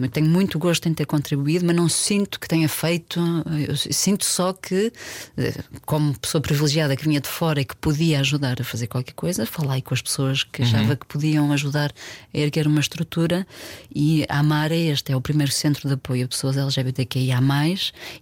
eu 0.02 0.08
tenho 0.10 0.28
muito 0.28 0.58
gosto 0.58 0.86
em 0.88 0.92
ter 0.94 1.06
contribuído, 1.06 1.64
mas 1.64 1.74
não 1.74 1.88
sinto 1.88 2.38
que 2.38 2.46
tenha 2.46 2.68
feito. 2.68 3.18
Eu 3.66 3.74
sinto 3.76 4.24
só 4.24 4.52
que, 4.52 4.92
eh, 5.36 5.54
como 5.86 6.16
pessoa 6.18 6.42
privilegiada 6.42 6.94
que 6.94 7.04
vinha 7.04 7.20
de 7.20 7.28
fora 7.28 7.60
e 7.60 7.64
que 7.64 7.74
podia 7.76 8.20
ajudar 8.20 8.60
a 8.60 8.64
fazer 8.64 8.86
qualquer 8.86 9.14
coisa, 9.14 9.46
falei 9.46 9.80
com 9.80 9.94
as 9.94 10.02
pessoas 10.02 10.44
que 10.44 10.62
achava 10.62 10.94
que 10.96 11.06
podiam 11.06 11.50
ajudar 11.52 11.90
a 12.34 12.38
erguer 12.38 12.66
uma 12.66 12.80
estrutura. 12.80 13.46
E 13.94 14.26
a 14.28 14.40
Amara, 14.40 14.74
este 14.76 15.12
é 15.12 15.16
o 15.16 15.20
primeiro 15.20 15.50
centro 15.52 15.88
de 15.88 15.94
apoio 15.94 16.26
a 16.26 16.28
pessoas 16.28 16.56
LGBTQIA, 16.56 17.38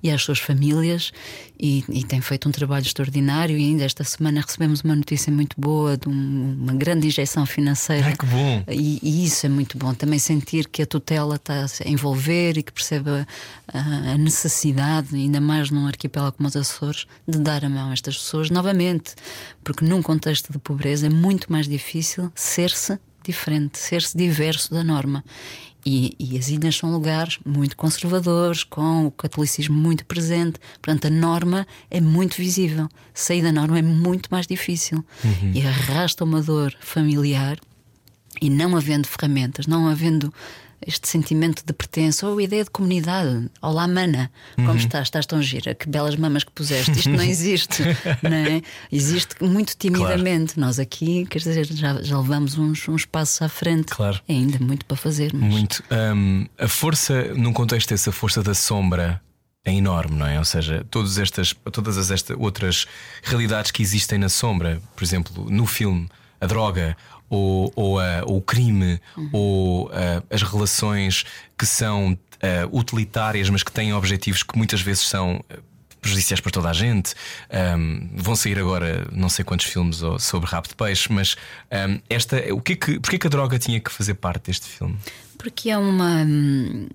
e 0.02 0.10
às 0.10 0.22
suas 0.22 0.38
famílias, 0.38 1.12
e, 1.58 1.82
e 1.88 2.04
tem 2.04 2.20
feito 2.20 2.48
um 2.48 2.52
trabalho 2.52 2.84
extraordinário. 2.86 3.56
E 3.58 3.64
ainda 3.64 3.84
esta 3.84 4.04
semana 4.04 4.40
recebemos 4.40 4.82
uma 4.82 4.94
notícia 4.94 5.32
muito 5.32 5.56
boa 5.58 5.96
de 5.96 6.08
um- 6.08 6.56
uma 6.62 6.74
grande 6.74 7.06
injeção 7.06 7.46
financeira. 7.46 8.06
Ai, 8.08 8.16
que 8.16 8.26
bom. 8.26 8.64
E, 8.70 8.98
e 9.02 9.24
isso 9.24 9.46
é 9.46 9.48
muito 9.48 9.76
bom. 9.78 9.92
Também 9.94 10.18
sentir 10.18 10.68
que 10.68 10.82
a 10.82 10.86
tutela 10.86 11.23
está 11.32 11.64
a 11.64 11.88
envolver 11.88 12.58
e 12.58 12.62
que 12.62 12.72
percebe 12.72 13.10
a, 13.68 14.16
necessidade, 14.16 15.14
ainda 15.14 15.40
mais 15.40 15.70
num 15.70 15.86
arquipélago 15.86 16.36
como 16.36 16.48
os 16.48 16.56
Açores, 16.56 17.06
de 17.26 17.38
dar 17.38 17.64
a 17.64 17.68
mão 17.68 17.90
a 17.90 17.92
estas 17.92 18.16
pessoas 18.16 18.50
novamente. 18.50 19.14
Porque 19.62 19.84
num 19.84 20.02
contexto 20.02 20.52
de 20.52 20.58
pobreza 20.58 21.06
é 21.06 21.10
muito 21.10 21.50
mais 21.50 21.66
difícil 21.66 22.30
ser-se 22.34 22.98
diferente, 23.24 23.78
ser-se 23.78 24.16
diverso 24.16 24.72
da 24.72 24.84
norma. 24.84 25.24
E, 25.86 26.14
e 26.18 26.38
as 26.38 26.48
ilhas 26.48 26.76
são 26.76 26.90
lugares 26.90 27.38
muito 27.44 27.76
conservadores, 27.76 28.64
com 28.64 29.06
o 29.06 29.10
catolicismo 29.10 29.76
muito 29.76 30.04
presente. 30.06 30.58
Portanto, 30.80 31.06
a 31.06 31.10
norma 31.10 31.66
é 31.90 32.00
muito 32.00 32.36
visível. 32.36 32.88
Sair 33.12 33.42
da 33.42 33.52
norma 33.52 33.78
é 33.78 33.82
muito 33.82 34.28
mais 34.30 34.46
difícil. 34.46 35.04
E 35.54 35.66
arrasta 35.66 36.24
uma 36.24 36.40
dor 36.42 36.74
familiar 36.80 37.58
e 38.40 38.50
não 38.50 38.76
havendo 38.76 39.06
ferramentas, 39.06 39.66
não 39.66 39.86
havendo 39.88 40.32
este 40.86 41.08
sentimento 41.08 41.64
de 41.64 41.72
pertença 41.72 42.26
ou 42.26 42.38
a 42.38 42.42
ideia 42.42 42.64
de 42.64 42.70
comunidade. 42.70 43.50
Olá, 43.60 43.86
mana, 43.86 44.30
como 44.56 44.76
estás? 44.76 45.08
Estás 45.08 45.26
tão 45.26 45.42
gira? 45.42 45.74
Que 45.74 45.88
belas 45.88 46.16
mamas 46.16 46.44
que 46.44 46.52
puseste. 46.52 46.92
Isto 46.92 47.10
não 47.10 47.22
existe, 47.22 47.82
não 48.22 48.32
é? 48.32 48.62
Existe 48.90 49.42
muito 49.42 49.76
timidamente. 49.76 50.58
Nós 50.58 50.78
aqui, 50.78 51.26
quer 51.26 51.38
dizer, 51.38 51.66
já, 51.66 52.02
já 52.02 52.18
levamos 52.18 52.56
uns, 52.58 52.88
uns 52.88 53.04
passos 53.04 53.40
à 53.42 53.48
frente. 53.48 53.88
Claro. 53.88 54.20
É 54.28 54.32
ainda 54.32 54.58
muito 54.58 54.84
para 54.84 54.96
fazer, 54.96 55.32
mas 55.34 55.50
Muito. 55.50 55.82
Hum, 55.90 56.46
a 56.58 56.68
força, 56.68 57.34
num 57.34 57.52
contexto 57.52 57.90
desse, 57.90 58.08
a 58.08 58.12
força 58.12 58.42
da 58.42 58.54
sombra 58.54 59.20
é 59.64 59.72
enorme, 59.72 60.16
não 60.16 60.26
é? 60.26 60.38
Ou 60.38 60.44
seja, 60.44 60.86
todas 60.90 61.18
estas, 61.18 61.54
todas 61.72 61.96
as 61.96 62.10
esta, 62.10 62.36
outras 62.36 62.86
realidades 63.22 63.70
que 63.70 63.82
existem 63.82 64.18
na 64.18 64.28
sombra, 64.28 64.80
por 64.94 65.02
exemplo, 65.02 65.50
no 65.50 65.66
filme, 65.66 66.08
a 66.40 66.46
droga. 66.46 66.96
Ou, 67.30 67.72
ou, 67.74 67.98
a- 67.98 68.22
ou 68.26 68.36
o 68.38 68.42
crime, 68.42 69.00
ou 69.32 69.90
ah, 69.92 70.22
as 70.30 70.42
relações 70.42 71.24
que 71.58 71.66
são 71.66 72.16
ah, 72.42 72.68
utilitárias, 72.72 73.48
mas 73.50 73.62
que 73.62 73.72
têm 73.72 73.92
objetivos 73.94 74.42
que 74.42 74.56
muitas 74.56 74.80
vezes 74.80 75.08
são 75.08 75.42
prejudiciais 76.00 76.38
para 76.38 76.52
toda 76.52 76.68
a 76.68 76.72
gente. 76.74 77.14
Um, 77.78 78.10
vão 78.14 78.36
sair 78.36 78.58
agora 78.58 79.08
não 79.10 79.30
sei 79.30 79.42
quantos 79.42 79.64
filmes 79.66 80.02
sobre 80.20 80.48
rabo 80.50 80.68
de 80.68 80.74
peixe, 80.74 81.10
mas 81.10 81.34
um, 81.72 81.98
esta, 82.10 82.36
o 82.52 82.60
que 82.60 82.74
é 82.74 82.76
que, 82.76 83.00
porque 83.00 83.16
é 83.16 83.18
que 83.18 83.26
a 83.26 83.30
droga 83.30 83.58
tinha 83.58 83.80
que 83.80 83.90
fazer 83.90 84.12
parte 84.14 84.48
deste 84.48 84.66
filme? 84.66 84.96
Porque 85.38 85.70
é 85.70 85.78
uma. 85.78 86.22
hum, 86.26 86.88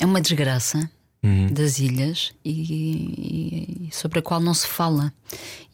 É 0.00 0.06
uma 0.06 0.20
desgraça 0.20 0.88
das 1.52 1.78
ilhas 1.78 2.32
e, 2.44 3.88
e 3.88 3.94
sobre 3.94 4.18
a 4.20 4.22
qual 4.22 4.40
não 4.40 4.54
se 4.54 4.66
fala. 4.66 5.12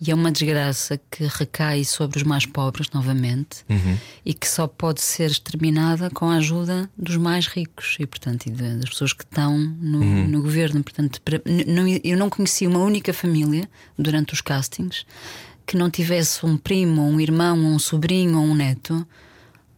E 0.01 0.11
é 0.11 0.15
uma 0.15 0.31
desgraça 0.33 1.01
que 1.11 1.25
recai 1.25 1.85
sobre 1.85 2.19
os 2.19 2.23
mais 2.25 2.45
pobres, 2.45 2.91
novamente, 2.91 3.65
e 4.25 4.35
que 4.35 4.49
só 4.49 4.67
pode 4.67 5.01
ser 5.01 5.31
exterminada 5.31 6.11
com 6.11 6.29
a 6.29 6.37
ajuda 6.37 6.91
dos 6.99 7.17
mais 7.17 7.47
ricos 7.47 7.97
e, 8.01 8.07
portanto, 8.07 8.47
e 8.47 8.51
da- 8.51 8.75
das 8.75 8.91
pessoas 8.91 9.13
que 9.13 9.23
estão 9.25 9.57
no, 9.57 10.01
no 10.29 10.43
governo. 10.43 10.83
Portanto, 10.83 11.21
para- 11.23 11.41
não- 11.67 11.87
eu 12.03 12.17
não 12.19 12.29
conheci 12.29 12.67
uma 12.67 12.81
única 12.81 13.13
família 13.13 13.69
durante 13.99 14.35
os 14.35 14.41
castings 14.41 15.07
que 15.65 15.77
não 15.77 15.91
tivesse 15.91 16.45
um 16.45 16.57
primo, 16.57 17.03
um 17.03 17.21
irmão, 17.21 17.57
um 17.57 17.79
sobrinho 17.79 18.39
ou 18.39 18.45
um 18.45 18.55
neto 18.55 19.07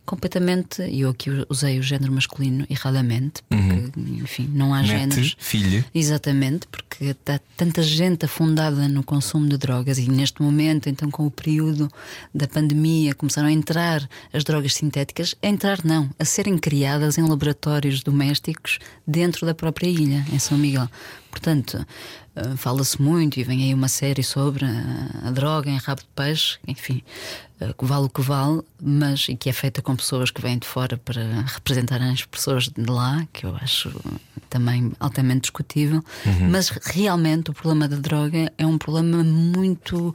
completamente. 0.09 0.83
E 0.83 1.03
eu 1.03 1.11
aqui 1.11 1.31
usei 1.51 1.79
o 1.79 1.83
género 1.83 2.11
masculino 2.11 2.67
erradamente, 2.71 3.43
porque, 3.47 4.01
enfim, 4.23 4.51
não 4.51 4.73
há 4.73 4.83
géneros. 4.83 5.17
Nete, 5.17 5.37
filho. 5.39 5.85
Exatamente, 5.95 6.67
porque 6.69 7.05
está 7.05 7.39
tanta 7.57 7.83
gente 7.83 8.25
afundada 8.25 8.89
no 8.89 9.03
consumo 9.03 9.47
de 9.47 9.59
drogas 9.59 9.99
e 9.99 10.11
neste 10.11 10.41
momento, 10.41 10.89
então, 10.89 11.11
com 11.11 11.27
o 11.27 11.31
período 11.31 11.93
da 12.35 12.49
pandemia, 12.49 13.15
começaram 13.15 13.49
a 13.49 13.53
entrar 13.53 14.09
as 14.33 14.43
drogas 14.45 14.75
sintéticas, 14.75 15.35
a 15.43 15.47
entrar 15.47 15.85
não, 15.85 16.09
a 16.19 16.25
serem 16.25 16.57
criadas 16.57 17.19
em 17.19 17.29
laboratórios 17.29 18.03
domésticos 18.03 18.79
dentro 19.07 19.45
da 19.45 19.55
própria 19.55 19.89
ilha, 19.89 20.25
em 20.33 20.39
São 20.39 20.57
Miguel. 20.57 20.89
Portanto, 21.31 21.87
eh, 22.39 22.57
fala-se 22.57 23.01
muito 23.01 23.39
e 23.41 23.45
vem 23.45 23.65
aí 23.65 23.75
uma 23.75 23.89
série 23.89 24.23
sobre 24.23 24.65
a, 24.65 25.29
a 25.29 25.31
droga 25.31 25.69
em 25.71 25.77
rabo 25.77 26.03
de 26.03 26.09
peixe, 26.15 26.59
enfim, 26.67 27.03
eh, 27.61 27.73
que 27.77 27.85
vale 27.85 28.07
o 28.07 28.09
que 28.09 28.23
vale, 28.23 28.63
mas 28.81 29.27
e 29.29 29.37
que 29.37 29.51
é 29.51 29.53
feita 29.53 29.83
com 29.83 29.97
pessoas 29.97 30.31
que 30.31 30.41
vêm 30.41 30.59
de 30.59 30.67
fora 30.67 30.97
para 30.97 31.23
representarem 31.47 32.11
as 32.11 32.25
pessoas 32.25 32.69
de 32.69 32.85
lá, 32.85 33.27
que 33.33 33.45
eu 33.45 33.57
acho 33.57 33.91
também 34.49 34.93
altamente 35.01 35.43
discutível. 35.43 36.03
Mas 36.51 36.69
realmente 36.69 37.51
o 37.51 37.55
problema 37.55 37.89
da 37.89 37.97
droga 37.97 38.53
é 38.57 38.67
um 38.67 38.79
problema 38.79 39.23
muito 39.23 40.15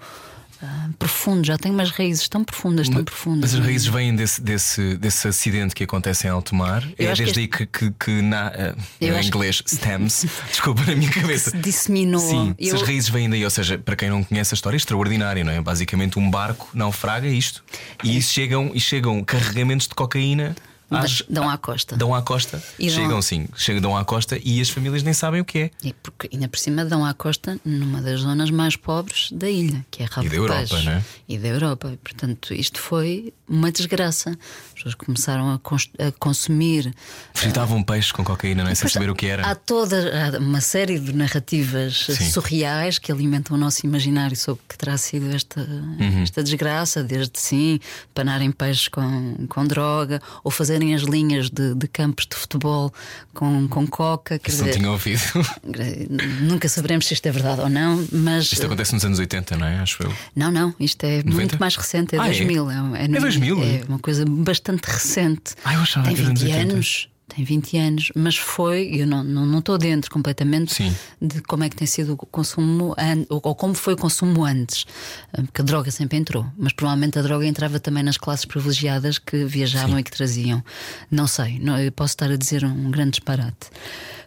ah, 0.64 0.89
profundo, 0.97 1.45
já 1.45 1.57
tem 1.57 1.72
umas 1.72 1.91
raízes 1.91 2.28
tão 2.30 2.43
profundas, 2.43 2.88
tão 2.89 3.03
profundas. 3.03 3.51
Mas 3.51 3.59
as 3.59 3.66
raízes 3.66 3.88
vêm 3.88 4.16
desse, 4.16 4.41
desse, 4.41 4.95
desse 4.97 5.28
acidente 5.28 5.76
que 5.76 5.84
acontece 5.84 6.26
em 6.28 6.30
alto 6.30 6.55
mar. 6.55 6.84
Eu 6.97 7.09
É 7.09 7.14
desde 7.16 7.34
que 7.34 7.39
aí 7.39 7.47
que, 7.47 7.66
que, 7.66 7.91
que 7.99 8.22
na, 8.22 8.51
Eu 8.99 9.09
em 9.09 9.11
acho 9.11 9.22
que- 9.22 9.28
inglês, 9.38 9.61
stems, 9.68 10.26
desculpa 10.49 10.84
na 10.86 10.95
minha 10.95 11.11
cabeça. 11.11 11.51
se 11.51 11.57
disseminou. 11.57 12.20
Sim, 12.22 12.55
Eu- 12.57 12.76
as 12.76 12.82
raízes 12.82 13.09
vêm 13.09 13.30
daí, 13.30 13.43
ou 13.43 13.49
seja, 13.49 13.78
para 13.78 13.95
quem 13.95 14.09
não 14.09 14.24
conhece 14.24 14.53
a 14.53 14.55
história, 14.55 14.76
é 14.76 14.78
extraordinário, 14.78 15.43
não 15.43 15.51
é? 15.51 15.59
Basicamente, 15.61 16.18
um 16.18 16.30
barco 16.32 16.70
naufraga 16.74 17.28
isto 17.28 17.64
e 18.03 18.18
isso 18.18 18.32
chegam, 18.32 18.72
e 18.74 18.80
chegam 18.80 19.24
carregamentos 19.24 19.88
de 19.88 19.95
cocaína. 19.95 20.55
Às- 20.91 21.23
dão 21.29 21.49
à 21.49 21.57
costa. 21.57 21.95
Dão 21.95 22.13
à 22.13 22.21
costa. 22.21 22.61
E 22.77 22.89
chegam 22.89 23.21
sim, 23.21 23.47
chegam 23.55 23.81
dão 23.81 23.97
à 23.97 24.03
costa 24.05 24.39
e 24.43 24.61
as 24.61 24.69
famílias 24.69 25.03
nem 25.03 25.13
sabem 25.13 25.41
o 25.41 25.45
que 25.45 25.57
é. 25.59 25.71
E 25.84 25.93
porque 25.93 26.29
ainda 26.31 26.47
por 26.47 26.57
cima 26.59 26.86
dão 26.86 27.05
à 27.05 27.13
costa 27.13 27.59
numa 27.65 28.01
das 28.01 28.21
zonas 28.21 28.49
mais 28.51 28.75
pobres 28.75 29.31
da 29.31 29.49
ilha, 29.49 29.86
que 29.89 30.03
é 30.03 30.05
Rabo 30.05 30.27
E 30.27 30.29
da 30.29 30.36
Europa, 30.36 30.59
Peixe. 30.69 30.86
não 30.86 30.91
é? 30.93 31.03
E 31.27 31.38
da 31.38 31.47
Europa. 31.47 31.97
Portanto, 32.03 32.53
isto 32.53 32.79
foi 32.79 33.34
uma 33.47 33.71
desgraça. 33.71 34.31
As 34.31 34.73
pessoas 34.73 34.95
começaram 34.95 35.51
a, 35.53 35.59
cons- 35.59 35.89
a 35.99 36.11
consumir. 36.13 36.93
Fritavam 37.34 37.84
peixe 37.84 38.13
com 38.13 38.23
cocaína, 38.23 38.63
não 38.63 38.71
é? 38.71 38.75
Sem 38.75 38.89
saber 38.89 39.09
o 39.09 39.15
que 39.15 39.25
era. 39.27 39.45
Há 39.45 39.55
toda 39.55 39.95
há 40.36 40.39
uma 40.39 40.61
série 40.61 40.99
de 40.99 41.13
narrativas 41.13 42.05
Sim. 42.09 42.29
surreais 42.31 42.97
que 42.99 43.11
alimentam 43.11 43.55
o 43.55 43.59
nosso 43.59 43.86
imaginário 43.86 44.36
sobre 44.36 44.61
o 44.63 44.67
que 44.69 44.77
terá 44.77 44.97
sido 44.97 45.34
esta, 45.34 45.61
Uhum. 45.61 46.23
esta 46.23 46.43
desgraça, 46.43 47.03
desde 47.03 47.39
sim, 47.39 47.79
panarem 48.13 48.51
peixes 48.51 48.88
com, 48.88 49.45
com 49.47 49.65
droga 49.65 50.21
ou 50.43 50.51
fazerem 50.74 50.95
as 50.95 51.03
linhas 51.03 51.49
de, 51.49 51.76
de 51.76 51.88
campos 51.88 52.26
de 52.26 52.36
futebol 52.36 52.91
com, 53.34 53.67
com 53.67 53.86
coca. 53.88 54.39
Quer 54.39 54.49
Isso 54.51 54.59
não 54.61 54.67
dizer, 54.67 54.80
tinha 54.80 54.91
ouvido. 54.91 55.21
Nunca 56.41 56.67
saberemos 56.67 57.05
se 57.05 57.13
isto 57.13 57.26
é 57.28 57.32
verdade 57.32 57.61
ou 57.61 57.69
não, 57.69 58.05
mas. 58.11 58.51
Isto 58.51 58.65
acontece 58.65 58.93
nos 58.93 59.05
anos 59.05 59.19
80, 59.19 59.57
não 59.57 59.67
é? 59.67 59.80
Acho 59.80 60.03
eu. 60.03 60.13
Não, 60.36 60.51
não, 60.51 60.74
isto 60.80 61.03
é 61.03 61.17
90? 61.17 61.32
muito 61.36 61.59
mais 61.59 61.76
recente, 61.76 62.15
é 62.15 62.19
Ah, 62.19 62.24
é? 62.24 62.28
2000. 62.28 62.71
É, 62.71 63.03
É 63.03 63.07
2000? 63.07 63.63
É 63.63 63.84
uma 63.88 63.99
coisa 63.99 64.26
bastante 64.26 64.86
recente. 64.86 65.53
Ah, 65.63 65.76
eu 65.76 65.82
achava 65.82 66.07
Tem 66.07 66.15
que 66.15 66.21
era 66.21 66.30
nos 66.32 66.41
20 66.41 66.51
80. 66.53 66.74
anos. 66.74 67.09
Tem 67.28 67.43
20 67.43 67.78
anos, 67.78 68.11
mas 68.15 68.38
foi, 68.38 68.89
eu 68.93 69.07
não 69.07 69.21
estou 69.24 69.45
não, 69.45 69.59
estou 69.59 69.78
dentro 69.78 70.11
completamente 70.11 70.74
Sim. 70.74 70.93
de 71.21 71.41
como 71.41 71.63
é 71.63 71.69
que 71.69 71.76
tem 71.76 71.88
sido 71.88 72.13
o 72.13 72.17
consumo 72.17 72.93
ou, 73.30 73.41
ou 73.43 73.55
como 73.55 73.74
foi 73.74 73.93
o 73.93 73.97
consumo 73.97 74.43
antes, 74.45 74.86
Ah, 75.32 75.41
porque 75.41 75.61
a 75.61 75.63
droga 75.63 75.89
sempre 75.89 76.17
entrou, 76.17 76.45
mas 76.57 76.74
provavelmente 76.74 77.17
a 77.17 77.21
droga 77.21 77.45
entrava 77.45 77.80
também 77.80 78.03
nas 78.03 78.17
classes 78.17 78.45
privilegiadas 78.45 79.17
que 79.17 79.45
viajavam 79.45 79.97
e 79.97 80.03
que 80.03 80.11
traziam. 80.11 80.63
Não 81.09 81.26
sei, 81.26 81.59
não, 81.59 81.80
eu 81.80 81.91
posso 81.91 82.13
estar 82.13 82.30
a 82.30 82.36
dizer 82.36 82.65
um 82.65 82.91
grande 82.91 83.11
disparate. 83.11 83.69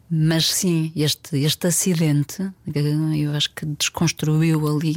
Mas 0.08 0.52
sim, 0.52 0.92
este, 0.94 1.36
este 1.38 1.66
acidente 1.66 2.48
eu 3.18 3.32
acho 3.34 3.50
que 3.52 3.66
desconstruiu 3.66 4.68
ali, 4.68 4.94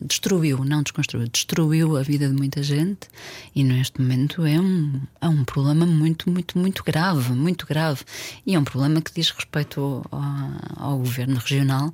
destruiu, 0.00 0.64
não 0.64 0.82
desconstruiu, 0.82 1.26
destruiu 1.26 1.96
a 1.96 2.02
vida 2.02 2.28
de 2.28 2.34
muita 2.34 2.62
gente 2.62 3.08
e 3.52 3.64
neste 3.64 4.00
momento 4.00 4.46
é 4.46 4.60
um, 4.60 5.00
é 5.20 5.28
um 5.28 5.44
problema 5.44 5.84
muito, 5.84 6.30
muito, 6.30 6.56
muito 6.56 6.84
grave, 6.84 7.32
muito 7.32 7.66
grave. 7.66 8.04
E 8.46 8.54
é 8.54 8.58
um 8.58 8.64
problema 8.64 9.00
que 9.00 9.12
diz 9.12 9.30
respeito 9.30 10.06
ao, 10.12 10.90
ao 10.92 10.98
governo 10.98 11.36
regional 11.36 11.92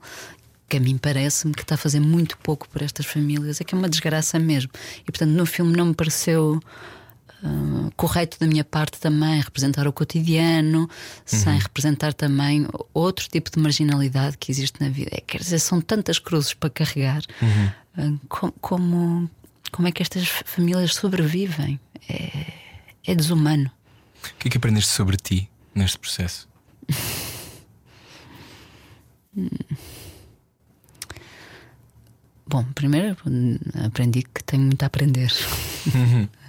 que 0.68 0.76
a 0.76 0.80
mim 0.80 0.99
parece-me 0.99 1.55
que 1.55 1.62
está 1.62 1.76
a 1.76 1.78
fazer 1.78 2.01
muito 2.01 2.36
pouco 2.38 2.68
por 2.68 2.82
estas 2.82 3.07
famílias. 3.07 3.61
É 3.61 3.64
que 3.64 3.74
é 3.74 3.78
uma 3.78 3.88
desgraça 3.88 4.38
mesmo. 4.38 4.70
E 5.03 5.05
portanto, 5.05 5.30
no 5.30 5.47
filme 5.47 5.76
não 5.76 5.86
me 5.86 5.94
pareceu 5.94 6.61
uh, 7.43 7.91
correto 7.97 8.39
da 8.39 8.47
minha 8.47 8.64
parte 8.64 8.99
também 8.99 9.41
representar 9.41 9.87
o 9.87 9.93
cotidiano, 9.93 10.89
sem 11.24 11.59
representar 11.59 12.12
também 12.14 12.66
outro 12.95 13.28
tipo 13.28 13.51
de 13.51 13.59
marginalidade 13.59 14.37
que 14.39 14.51
existe 14.51 14.80
na 14.80 14.89
vida. 14.89 15.11
É, 15.12 15.20
quer 15.20 15.39
dizer, 15.39 15.59
são 15.59 15.80
tantas 15.80 16.18
cruzes 16.18 16.55
para 16.55 16.70
carregar. 16.70 17.22
Uh, 17.99 18.18
co- 18.28 18.53
como, 18.61 19.30
como 19.72 19.89
é 19.89 19.93
que 19.93 20.03
estas 20.03 20.28
famílias 20.45 20.95
sobrevivem? 20.95 21.80
É, 22.09 22.53
é 23.07 23.14
desumano. 23.14 23.70
O 24.24 24.37
que 24.39 24.49
é 24.49 24.51
que 24.51 24.57
aprendeste 24.59 24.91
sobre 24.93 25.16
ti 25.16 25.49
neste 25.74 25.99
processo? 25.99 26.49
Bom, 32.49 32.64
primeiro 32.74 33.16
hum, 33.26 33.59
aprendi 33.84 34.22
que 34.22 34.43
tenho 34.45 34.62
muito 34.64 34.82
a 34.82 34.87
aprender. 34.87 35.30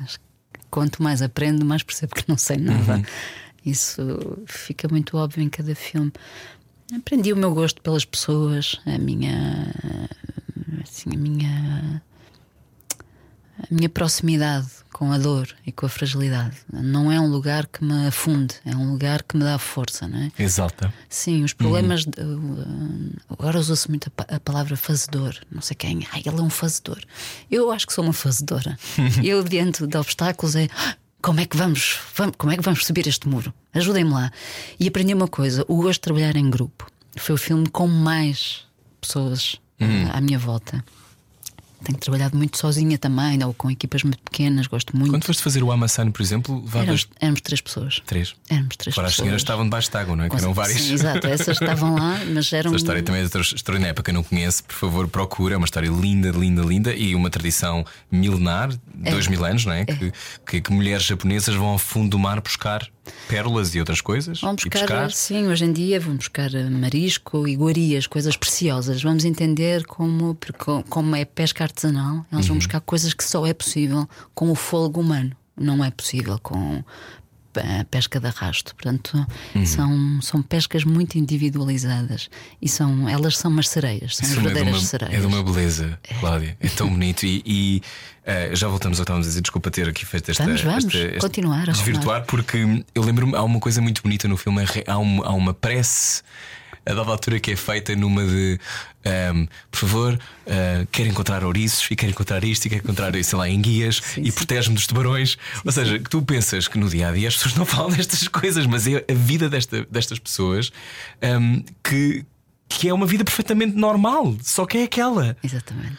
Acho 0.04 0.20
que 0.20 0.26
Quanto 0.70 1.02
mais 1.02 1.22
aprendo, 1.22 1.66
mais 1.66 1.84
percebo 1.84 2.16
que 2.16 2.28
não 2.28 2.38
sei 2.38 2.58
nada. 2.58 3.02
Isso 3.66 4.02
fica 4.46 4.88
muito 4.90 5.18
óbvio 5.18 5.44
em 5.44 5.50
cada 5.50 5.76
filme. 5.76 6.12
Aprendi 6.96 7.34
o 7.34 7.38
meu 7.38 7.54
gosto 7.54 7.82
pelas 7.82 8.06
pessoas, 8.06 8.80
a 8.86 8.98
minha. 8.98 9.74
Assim, 10.82 11.10
a 11.14 11.18
minha. 11.18 12.02
A 13.60 13.74
minha 13.74 13.90
proximidade 13.90 14.68
com 14.94 15.12
a 15.12 15.18
dor 15.18 15.48
e 15.66 15.72
com 15.72 15.86
a 15.86 15.90
fragilidade. 15.90 16.56
Não 16.72 17.12
é 17.12 17.20
um 17.20 17.28
lugar 17.28 17.68
que 17.68 17.84
me 17.84 18.08
afunde, 18.08 18.56
é 18.66 18.76
um 18.76 18.92
lugar 18.92 19.22
que 19.24 19.36
me 19.38 19.44
dá 19.44 19.58
força, 19.60 20.08
não 20.08 20.18
é? 20.20 20.32
Exalta. 20.40 20.94
Sim, 21.10 21.44
os 21.44 21.54
problemas. 21.54 22.06
de- 22.06 22.20
uh, 22.22 23.12
agora 23.30 23.60
usa-se 23.60 23.90
muito 23.90 24.08
a, 24.08 24.12
pa- 24.12 24.36
a 24.36 24.40
palavra 24.40 24.76
fazedor. 24.78 25.36
Não 25.52 25.62
sei 25.62 25.76
quem. 25.76 26.08
Ai, 26.12 26.22
ele 26.26 26.38
é 26.38 26.42
um 26.42 26.50
fazedor. 26.50 27.00
Eu 27.50 27.72
acho 27.72 27.86
que 27.88 27.94
sou 27.94 28.04
uma 28.04 28.14
fazedora. 28.14 28.78
Eu, 29.24 29.44
diante 29.44 29.86
de 29.86 29.98
obstáculos, 29.98 30.56
é. 30.56 30.68
"Ah, 30.76 30.96
Como 31.22 31.40
é 31.40 31.46
que 31.46 31.58
vamos, 31.58 32.00
vamos, 32.16 32.36
como 32.38 32.52
é 32.54 32.58
que 32.58 32.64
vamos 32.64 32.86
subir 32.86 33.08
este 33.08 33.28
muro? 33.28 33.52
Ajudem-me 33.74 34.12
lá. 34.12 34.32
E 34.80 34.88
aprendi 34.88 35.14
uma 35.14 35.28
coisa: 35.28 35.66
o 35.68 35.78
gosto 35.78 35.94
de 36.00 36.02
trabalhar 36.02 36.36
em 36.36 36.50
grupo. 36.50 36.90
Foi 37.18 37.34
o 37.36 37.38
filme 37.38 37.68
com 37.70 37.88
mais 37.88 38.66
pessoas 39.02 39.54
uh, 39.82 40.12
à 40.14 40.22
minha 40.22 40.38
volta. 40.40 40.84
Tenho 41.88 42.00
trabalhado 42.00 42.36
muito 42.36 42.58
sozinha 42.58 42.98
também, 42.98 43.42
ou 43.46 43.54
com 43.54 43.72
equipas 43.72 44.04
muito 44.04 44.20
pequenas, 44.22 44.68
gosto 44.68 44.94
muito. 44.98 45.10
Quando 45.10 45.24
foste 45.24 45.42
fazer 45.42 45.64
o 45.64 45.72
Amassano, 45.72 46.12
por 46.12 46.22
exemplo, 46.22 46.56
levavas 46.60 46.82
Éramos, 46.84 47.08
éramos 47.22 47.42
três 47.42 47.62
pessoas. 47.62 48.02
três. 48.06 48.36
Éramos 48.50 48.76
três 48.76 48.94
as 48.98 49.04
pessoas. 49.06 49.16
senhoras 49.16 49.42
estavam 49.42 49.64
debaixo 49.64 49.90
de 49.90 49.98
água, 49.98 50.16
não 50.18 50.26
é? 50.26 50.30
Que 50.30 50.36
Com- 50.36 50.42
eram 50.42 50.54
várias. 50.54 50.82
Sim, 50.82 50.94
exato, 50.94 51.26
essas 51.28 51.62
estavam 51.62 51.96
lá, 51.96 52.20
mas 52.34 52.52
eram. 52.52 52.72
Essa 52.72 52.78
história 52.78 53.02
também 53.02 53.22
é 53.22 53.24
extra- 53.24 53.40
extraordinária. 53.42 53.94
Para 53.94 54.04
quem 54.04 54.14
não 54.14 54.22
conhece, 54.24 54.62
por 54.64 54.74
favor, 54.76 55.08
procura. 55.08 55.54
É 55.56 55.58
uma 55.58 55.64
história 55.66 55.88
linda, 55.90 56.30
linda, 56.32 56.62
linda 56.62 56.94
e 56.94 57.16
uma 57.16 57.30
tradição 57.30 57.86
milenar, 58.12 58.70
dois 58.94 59.28
mil 59.30 59.46
anos, 59.46 59.64
não 59.66 59.72
é? 59.72 59.86
Que, 59.86 60.12
que, 60.46 60.62
que 60.62 60.72
mulheres 60.74 61.04
japonesas 61.06 61.56
vão 61.56 61.68
ao 61.68 61.78
fundo 61.78 62.10
do 62.10 62.20
mar 62.20 62.42
buscar 62.42 62.86
pérolas 63.30 63.74
e 63.74 63.80
outras 63.80 64.02
coisas. 64.02 64.42
Vamos 64.42 64.64
buscar, 64.66 64.80
pescar. 64.82 65.12
sim, 65.12 65.48
hoje 65.48 65.64
em 65.64 65.72
dia 65.72 65.98
vamos 65.98 66.18
buscar 66.18 66.54
eh, 66.54 66.70
marisco, 66.70 67.48
iguarias, 67.48 68.06
coisas 68.06 68.36
preciosas. 68.36 69.02
Vamos 69.02 69.24
entender 69.24 69.86
como, 69.86 70.38
como 70.90 71.16
é 71.16 71.24
pesca 71.24 71.64
artesanal, 71.82 72.26
eles 72.32 72.46
Uhum. 72.46 72.48
vão 72.50 72.58
buscar 72.58 72.82
coisas 72.82 73.14
que 73.14 73.24
só 73.24 73.46
é 73.46 73.54
possível 73.54 74.10
com 74.34 74.50
o 74.52 74.56
fôlego 74.56 75.00
humano. 75.02 75.32
Não 75.56 75.84
é 75.84 75.92
possível 75.92 76.40
com 76.42 76.84
a 77.56 77.84
pesca 77.86 78.20
de 78.20 78.28
arrasto. 78.28 78.76
Portanto, 78.76 79.26
Uhum. 79.56 79.66
são, 79.66 80.22
são 80.22 80.42
pescas 80.44 80.84
muito 80.84 81.18
individualizadas 81.18 82.30
e 82.62 82.70
são, 82.70 83.10
elas 83.10 83.36
são 83.38 83.50
umas 83.50 83.68
sereias, 83.70 84.16
são 84.16 84.28
Isso 84.28 84.34
é 84.34 84.38
de 84.38 84.44
verdadeiras 84.44 84.80
uma, 84.82 84.88
sereias. 84.88 85.16
é 85.16 85.20
de 85.20 85.26
uma 85.26 85.44
beleza, 85.44 86.00
Cláudia. 86.20 86.58
É 86.60 86.68
tão 86.70 86.88
bonito. 86.90 87.26
E, 87.26 87.42
e, 87.46 87.82
eh, 88.24 88.52
já 88.56 88.68
voltamos 88.68 89.00
ao 89.00 89.04
que 89.04 89.06
estávamos 89.06 89.26
a 89.26 89.30
dizer. 89.30 89.42
Desculpa 89.42 89.72
ter 89.72 89.90
aqui 89.90 90.06
feito 90.06 90.30
esta. 90.30 90.44
Vamos, 90.44 90.62
vamos, 90.62 90.86
esta- 90.86 90.98
este 91.00 91.20
continuar 91.20 91.66
Desvirtuar, 91.66 92.26
porque 92.28 92.84
eu 92.94 93.02
lembro-me, 93.04 93.36
há 93.36 93.42
uma 93.44 93.60
coisa 93.60 93.82
muito 93.82 94.04
bonita 94.04 94.28
no 94.28 94.38
filme. 94.38 94.64
é 94.64 94.92
Há 94.92 94.98
uma, 95.00 95.26
há 95.26 95.32
uma 95.34 95.54
prece 95.54 96.22
a 96.88 96.94
dada 96.94 97.12
altura 97.12 97.40
que 97.40 97.52
é 97.52 97.56
feita 97.56 97.96
numa 97.96 98.26
de 98.26 98.60
ehm, 99.04 99.46
por 99.70 99.80
favor, 99.80 100.20
eh, 100.46 100.88
quero 100.92 101.10
encontrar 101.10 101.44
ouriços 101.44 101.86
e 101.92 101.96
quero 101.96 102.12
encontrar 102.12 102.44
isto 102.44 102.66
e 102.66 102.70
quero 102.70 102.82
encontrar, 102.84 103.12
sei 103.24 103.38
lá, 103.38 103.50
enguias 103.50 104.02
e 104.18 104.32
protege-me 104.32 104.76
dos 104.76 104.88
tubarões. 104.88 105.38
Ou 105.66 105.72
seja, 105.72 106.00
que 106.00 106.10
tu 106.10 106.22
pensas 106.22 106.68
que 106.68 106.78
no 106.78 106.90
dia 106.90 107.10
a 107.10 107.12
dia 107.12 107.28
as 107.28 107.36
pessoas 107.36 107.56
não 107.60 107.66
falam 107.66 107.90
destas 107.92 108.28
coisas, 108.28 108.66
mas 108.66 108.88
é 108.88 109.04
a 109.10 109.14
vida 109.14 109.50
desta- 109.50 109.86
destas 109.92 110.18
pessoas 110.20 110.72
ehm, 111.22 111.60
que, 111.84 112.26
que 112.70 112.88
é 112.90 112.94
uma 112.94 113.06
vida 113.06 113.24
perfeitamente 113.24 113.76
normal, 113.76 114.36
só 114.42 114.66
que 114.66 114.78
é 114.78 114.84
aquela. 114.84 115.36
Exatamente. 115.44 115.98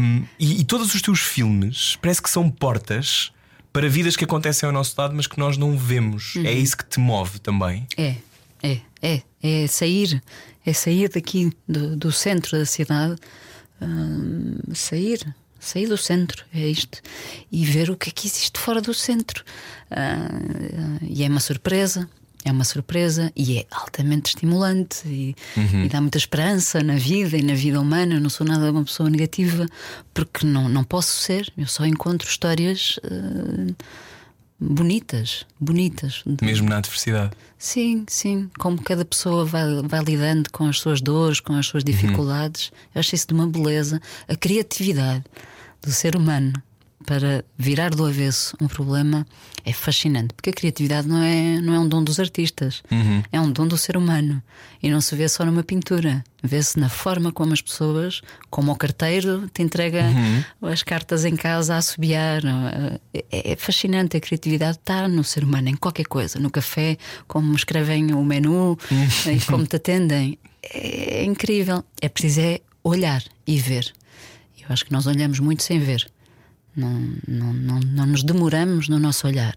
Um, 0.00 0.24
e, 0.38 0.60
e 0.60 0.64
todos 0.64 0.94
os 0.94 1.02
teus 1.02 1.18
filmes 1.20 1.96
parece 2.00 2.22
que 2.22 2.30
são 2.30 2.48
portas 2.48 3.32
para 3.72 3.88
vidas 3.88 4.14
que 4.14 4.22
acontecem 4.24 4.66
ao 4.68 4.72
nosso 4.72 4.94
lado, 4.96 5.12
mas 5.16 5.26
que 5.26 5.36
nós 5.36 5.56
não 5.56 5.76
vemos. 5.76 6.36
É 6.36 6.52
isso 6.52 6.76
que 6.76 6.84
te 6.84 7.00
move 7.00 7.40
também. 7.40 7.84
É, 7.96 8.14
é, 8.62 8.78
é. 9.02 9.22
É 9.46 9.66
sair, 9.66 10.22
é 10.64 10.72
sair 10.72 11.10
daqui 11.10 11.52
do, 11.68 11.96
do 11.96 12.10
centro 12.10 12.56
da 12.58 12.64
cidade, 12.64 13.16
hum, 13.82 14.56
sair, 14.72 15.20
sair 15.60 15.86
do 15.86 15.96
centro, 15.96 16.44
é 16.54 16.66
isto, 16.66 17.00
e 17.52 17.64
ver 17.64 17.90
o 17.90 17.96
que 17.96 18.08
é 18.08 18.12
que 18.12 18.26
existe 18.26 18.58
fora 18.58 18.80
do 18.80 18.94
centro. 18.94 19.44
Ah, 19.90 20.28
e 21.02 21.24
é 21.24 21.28
uma 21.28 21.40
surpresa. 21.40 22.08
É 22.46 22.52
uma 22.52 22.64
surpresa 22.64 23.32
e 23.34 23.60
é 23.60 23.66
altamente 23.70 24.34
estimulante 24.34 24.98
e, 25.08 25.34
e 25.56 25.88
dá 25.88 25.98
muita 25.98 26.18
esperança 26.18 26.82
na 26.82 26.94
vida 26.94 27.38
e 27.38 27.42
na 27.42 27.54
vida 27.54 27.80
humana. 27.80 28.16
Eu 28.16 28.20
não 28.20 28.28
sou 28.28 28.46
nada 28.46 28.70
uma 28.70 28.84
pessoa 28.84 29.08
negativa 29.08 29.66
porque 30.12 30.46
não, 30.46 30.68
não 30.68 30.84
posso 30.84 31.22
ser. 31.22 31.50
Eu 31.56 31.66
só 31.66 31.86
encontro 31.86 32.28
histórias 32.28 33.00
ah, 33.02 33.72
bonitas, 34.64 35.46
bonitas. 35.60 36.22
Mesmo 36.42 36.68
na 36.68 36.78
adversidade. 36.78 37.32
Sim, 37.58 38.04
sim. 38.08 38.50
Como 38.58 38.82
cada 38.82 39.04
pessoa 39.04 39.44
vai, 39.44 39.64
vai 39.82 40.02
lidando 40.02 40.50
com 40.50 40.66
as 40.66 40.78
suas 40.78 41.00
dores, 41.00 41.40
com 41.40 41.54
as 41.54 41.66
suas 41.66 41.84
dificuldades. 41.84 42.72
Eu 42.94 43.00
acho 43.00 43.14
isso 43.14 43.28
de 43.28 43.34
uma 43.34 43.46
beleza. 43.46 44.00
A 44.26 44.34
criatividade 44.34 45.24
do 45.82 45.92
ser 45.92 46.16
humano 46.16 46.52
para 47.06 47.44
virar 47.56 47.90
do 47.90 48.04
avesso 48.04 48.56
um 48.60 48.66
problema 48.66 49.26
é 49.64 49.72
fascinante. 49.72 50.34
Porque 50.34 50.50
a 50.50 50.52
criatividade 50.52 51.08
não 51.08 51.22
é, 51.22 51.60
não 51.60 51.74
é 51.74 51.78
um 51.78 51.88
dom 51.88 52.02
dos 52.02 52.20
artistas, 52.20 52.82
é 53.32 53.40
um 53.40 53.50
dom 53.50 53.66
do 53.66 53.78
ser 53.78 53.96
humano. 53.96 54.42
E 54.82 54.90
não 54.90 55.00
se 55.00 55.14
vê 55.16 55.28
só 55.28 55.44
numa 55.44 55.62
pintura, 55.62 56.22
vê-se 56.42 56.78
na 56.78 56.88
forma 56.88 57.32
como 57.32 57.52
as 57.52 57.62
pessoas, 57.62 58.20
como 58.50 58.72
o 58.72 58.76
carteiro, 58.76 59.48
te 59.52 59.62
entrega 59.62 60.04
as 60.62 60.82
cartas 60.82 61.24
em 61.24 61.36
casa 61.36 61.74
a 61.74 61.78
assobiar. 61.78 62.42
É, 63.14 63.52
é 63.52 63.56
fascinante. 63.56 64.16
A 64.16 64.20
criatividade 64.20 64.78
está 64.78 65.08
no 65.08 65.24
ser 65.24 65.44
humano, 65.44 65.68
em 65.68 65.76
qualquer 65.76 66.06
coisa, 66.06 66.38
no 66.38 66.50
café, 66.50 66.98
como 67.26 67.54
escrevem 67.54 68.12
o 68.12 68.24
menu 68.24 68.78
e 69.26 69.40
como 69.46 69.66
te 69.66 69.76
atendem. 69.76 70.38
É 70.62 71.24
incrível. 71.24 71.84
É 72.00 72.08
preciso 72.08 72.40
é 72.40 72.60
olhar 72.82 73.22
e 73.46 73.58
ver. 73.58 73.92
Eu 74.60 74.72
acho 74.72 74.84
que 74.84 74.92
nós 74.92 75.06
olhamos 75.06 75.40
muito 75.40 75.62
sem 75.62 75.78
ver. 75.78 76.06
Não, 76.76 77.00
não, 77.26 77.52
não, 77.52 77.80
não 77.80 78.06
nos 78.06 78.22
demoramos 78.22 78.88
no 78.88 78.98
nosso 78.98 79.26
olhar. 79.26 79.54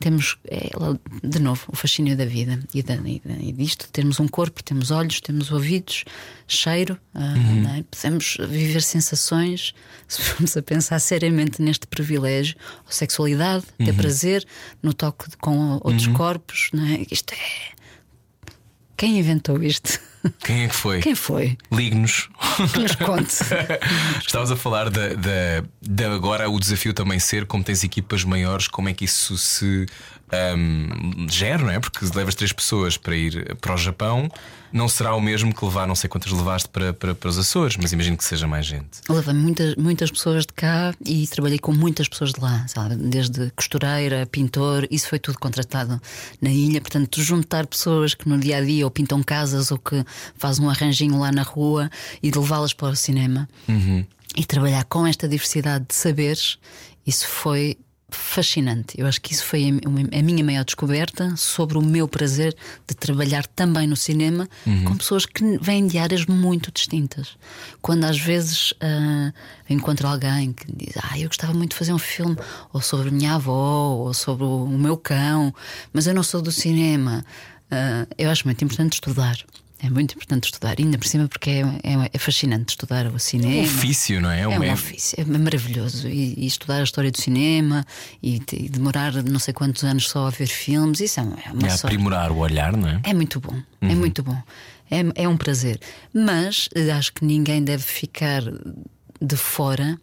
Temos, 0.00 0.36
é, 0.46 0.70
de 1.22 1.38
novo, 1.38 1.64
o 1.72 1.76
fascínio 1.76 2.16
da 2.16 2.26
vida 2.26 2.60
e, 2.74 2.82
da, 2.82 2.96
e, 2.96 3.22
e 3.40 3.52
disto. 3.52 3.88
Temos 3.90 4.18
um 4.20 4.26
corpo, 4.26 4.62
temos 4.62 4.90
olhos, 4.90 5.20
temos 5.20 5.50
ouvidos, 5.50 6.04
cheiro, 6.46 6.98
ah, 7.14 7.34
não 7.34 7.74
é? 7.74 7.84
podemos 7.90 8.36
viver 8.48 8.82
sensações. 8.82 9.72
Se 10.06 10.20
formos 10.20 10.56
a 10.56 10.62
pensar 10.62 10.98
seriamente 10.98 11.62
neste 11.62 11.86
privilégio, 11.86 12.56
a 12.86 12.92
sexualidade, 12.92 13.64
ter 13.78 13.94
prazer 13.94 14.44
no 14.82 14.92
toque 14.92 15.36
com 15.38 15.80
outros 15.82 16.06
corpos, 16.08 16.68
não 16.72 16.84
é? 16.84 17.06
Isto 17.10 17.32
é. 17.32 17.74
Quem 18.96 19.18
inventou 19.18 19.62
isto? 19.62 19.98
Quem 20.40 20.64
é 20.64 20.68
que 20.68 20.74
foi? 20.74 21.00
Quem 21.00 21.14
foi? 21.14 21.58
Ligue-nos. 21.70 22.28
Que 22.72 22.80
nos 22.80 22.94
conte. 22.94 23.36
Estavas 24.24 24.50
a 24.50 24.56
falar 24.56 24.88
da, 24.90 25.08
da, 25.08 25.64
da 25.82 26.14
agora 26.14 26.48
o 26.48 26.58
desafio 26.58 26.94
também 26.94 27.18
ser 27.18 27.46
como 27.46 27.62
tens 27.62 27.84
equipas 27.84 28.24
maiores, 28.24 28.68
como 28.68 28.88
é 28.88 28.94
que 28.94 29.04
isso 29.04 29.36
se 29.36 29.86
ahm, 30.34 31.28
gera, 31.30 31.62
não 31.62 31.70
é? 31.70 31.80
Porque 31.80 32.04
levas 32.14 32.34
três 32.34 32.52
pessoas 32.52 32.96
para 32.96 33.16
ir 33.16 33.56
para 33.56 33.74
o 33.74 33.76
Japão, 33.76 34.30
não 34.74 34.88
será 34.88 35.14
o 35.14 35.20
mesmo 35.20 35.54
que 35.54 35.64
levar, 35.64 35.86
não 35.86 35.94
sei 35.94 36.10
quantas 36.10 36.32
levaste 36.32 36.68
para, 36.68 36.92
para, 36.92 37.14
para 37.14 37.30
os 37.30 37.38
Açores, 37.38 37.76
mas 37.76 37.92
imagino 37.92 38.16
que 38.16 38.24
seja 38.24 38.48
mais 38.48 38.66
gente. 38.66 39.00
Levei 39.08 39.32
muitas, 39.32 39.76
muitas 39.76 40.10
pessoas 40.10 40.44
de 40.44 40.52
cá 40.52 40.92
e 41.06 41.28
trabalhei 41.28 41.60
com 41.60 41.72
muitas 41.72 42.08
pessoas 42.08 42.32
de 42.32 42.40
lá, 42.40 42.66
sabe? 42.66 42.96
Desde 42.96 43.52
costureira, 43.52 44.26
pintor, 44.26 44.88
isso 44.90 45.08
foi 45.08 45.20
tudo 45.20 45.38
contratado 45.38 46.02
na 46.42 46.50
ilha. 46.50 46.80
Portanto, 46.80 47.22
juntar 47.22 47.68
pessoas 47.68 48.14
que 48.14 48.28
no 48.28 48.36
dia 48.36 48.56
a 48.56 48.60
dia 48.60 48.84
ou 48.84 48.90
pintam 48.90 49.22
casas 49.22 49.70
ou 49.70 49.78
que 49.78 50.04
fazem 50.36 50.66
um 50.66 50.68
arranjinho 50.68 51.20
lá 51.20 51.30
na 51.30 51.42
rua 51.42 51.88
e 52.20 52.32
de 52.32 52.38
levá-las 52.38 52.72
para 52.72 52.88
o 52.88 52.96
cinema 52.96 53.48
e 54.36 54.44
trabalhar 54.44 54.84
com 54.84 55.06
esta 55.06 55.28
diversidade 55.28 55.84
de 55.88 55.94
saberes, 55.94 56.58
isso 57.06 57.28
foi 57.28 57.76
fascinante. 58.14 58.94
Eu 58.98 59.06
acho 59.06 59.20
que 59.20 59.32
isso 59.32 59.44
foi 59.44 59.68
a, 59.68 60.22
minha 60.22 60.44
maior 60.44 60.64
descoberta 60.64 61.34
sobre 61.36 61.76
o 61.76 61.82
meu 61.82 62.08
prazer 62.08 62.56
de 62.86 62.94
trabalhar 62.94 63.46
também 63.46 63.86
no 63.86 63.96
cinema 63.96 64.48
uhum. 64.66 64.84
com 64.84 64.96
pessoas 64.96 65.26
que 65.26 65.58
vêm 65.58 65.86
de 65.86 65.98
áreas 65.98 66.26
muito 66.26 66.72
distintas. 66.72 67.36
Quando 67.82 68.04
às 68.04 68.18
vezes 68.18 68.72
uh, 68.72 69.32
encontro 69.68 70.08
alguém 70.08 70.52
que 70.52 70.66
diz: 70.72 70.94
Ah, 71.02 71.18
eu 71.18 71.28
gostava 71.28 71.52
muito 71.52 71.70
de 71.70 71.76
fazer 71.76 71.92
um 71.92 71.98
filme 71.98 72.36
ou 72.72 72.80
sobre 72.80 73.08
a 73.08 73.12
minha 73.12 73.34
avó 73.34 73.96
ou 73.96 74.14
sobre 74.14 74.44
o, 74.44 74.64
o 74.64 74.78
meu 74.78 74.96
cão, 74.96 75.54
mas 75.92 76.06
eu 76.06 76.14
não 76.14 76.22
sou 76.22 76.40
do 76.40 76.52
cinema. 76.52 77.24
Uh, 77.66 78.06
eu 78.16 78.30
acho 78.30 78.46
muito 78.46 78.64
importante 78.64 78.94
estudar. 78.94 79.36
É 79.84 79.90
muito 79.90 80.14
importante 80.14 80.44
estudar, 80.44 80.76
ainda 80.78 80.96
por 80.96 81.06
cima, 81.06 81.28
porque 81.28 81.50
é, 81.50 81.60
é, 81.60 82.10
é 82.10 82.18
fascinante 82.18 82.70
estudar 82.70 83.06
o 83.06 83.18
cinema. 83.18 83.52
É 83.52 83.60
um 83.60 83.64
ofício, 83.64 84.18
não 84.18 84.30
é? 84.30 84.40
É 84.40 84.48
um, 84.48 84.62
é 84.62 84.70
um 84.70 84.72
ofício, 84.72 85.20
é 85.20 85.24
maravilhoso. 85.38 86.08
E, 86.08 86.34
e, 86.38 86.46
estudar 86.46 86.80
a 86.80 86.82
história 86.82 87.10
do 87.10 87.20
cinema 87.20 87.84
e, 88.22 88.40
e, 88.52 88.68
demorar 88.70 89.12
não 89.22 89.38
sei 89.38 89.52
quantos 89.52 89.84
anos 89.84 90.08
só 90.08 90.28
a 90.28 90.30
ver 90.30 90.46
filmes, 90.46 91.00
isso 91.00 91.20
é, 91.20 91.22
uma 91.22 91.66
é 91.66 91.68
sorte. 91.68 91.84
aprimorar 91.84 92.32
o 92.32 92.38
olhar, 92.38 92.74
não 92.74 92.88
é? 92.88 92.98
É 93.04 93.12
muito 93.12 93.38
bom, 93.38 93.54
é 93.82 93.84
uhum. 93.84 93.92
é 93.92 93.94
muito 93.94 94.22
bom. 94.22 94.42
É, 94.90 95.24
é 95.24 95.28
um 95.28 95.36
prazer. 95.36 95.78
Mas 96.14 96.70
eh, 96.74 96.90
acho 96.90 97.12
que 97.12 97.22
ninguém 97.22 97.62
deve 97.62 97.82
ficar 97.82 98.42
de 99.20 99.36
fora 99.36 100.00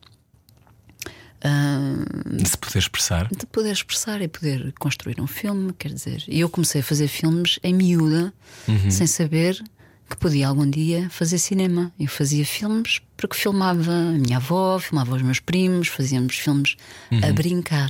de 2.29 2.49
se 2.49 2.57
poder 2.57 2.77
expressar? 2.79 3.27
De 3.27 3.45
poder 3.45 3.71
expressar 3.71 4.21
e 4.21 4.27
poder 4.27 4.73
construir 4.79 5.19
um 5.19 5.27
filme, 5.27 5.73
quer 5.73 5.91
dizer. 5.93 6.23
E 6.27 6.39
eu 6.39 6.49
comecei 6.49 6.81
a 6.81 6.83
fazer 6.83 7.07
filmes 7.07 7.59
em 7.63 7.73
miúda, 7.73 8.33
uhum. 8.67 8.91
sem 8.91 9.07
saber 9.07 9.61
que 10.09 10.17
podia 10.17 10.47
algum 10.47 10.69
dia 10.69 11.09
fazer 11.09 11.37
cinema. 11.37 11.91
Eu 11.99 12.07
fazia 12.07 12.45
filmes 12.45 13.01
porque 13.17 13.35
filmava 13.35 13.91
a 13.91 14.11
minha 14.11 14.37
avó, 14.37 14.77
filmava 14.77 15.15
os 15.15 15.21
meus 15.21 15.39
primos, 15.39 15.87
fazíamos 15.87 16.35
filmes 16.37 16.75
uhum. 17.11 17.21
a 17.23 17.31
brincar. 17.33 17.89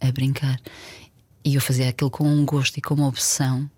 A 0.00 0.10
brincar. 0.12 0.60
E 1.44 1.54
eu 1.54 1.60
fazia 1.60 1.88
aquilo 1.88 2.10
com 2.10 2.26
um 2.26 2.44
gosto 2.44 2.76
e 2.78 2.80
com 2.80 2.94
uma 2.94 3.06
obsessão 3.06 3.70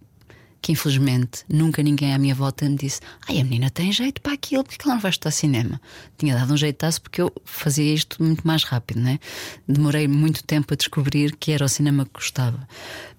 que 0.61 0.73
infelizmente 0.73 1.45
nunca 1.49 1.83
ninguém 1.83 2.15
à 2.15 2.19
minha 2.19 2.35
volta 2.35 2.69
me 2.69 2.77
disse: 2.77 3.01
Ai, 3.29 3.41
a 3.41 3.45
menina 3.45 3.71
tem 3.71 3.93
jeito 3.93 4.21
para 4.21 4.33
aquilo, 4.33 4.65
porque 4.65 4.83
ela 4.85 4.95
não 4.95 5.01
vai 5.01 5.11
estudar 5.11 5.31
cinema? 5.31 5.81
Tinha 6.17 6.35
dado 6.35 6.53
um 6.53 6.57
jeitaço 6.57 7.01
porque 7.01 7.21
eu 7.23 7.33
fazia 7.45 7.95
isto 7.95 8.23
muito 8.23 8.47
mais 8.47 8.65
rápido, 8.65 9.01
né? 9.01 9.19
Demorei 9.67 10.09
muito 10.09 10.43
tempo 10.43 10.75
a 10.75 10.77
descobrir 10.77 11.37
que 11.37 11.53
era 11.53 11.65
o 11.65 11.69
cinema 11.69 12.05
que 12.05 12.13
gostava. 12.15 12.67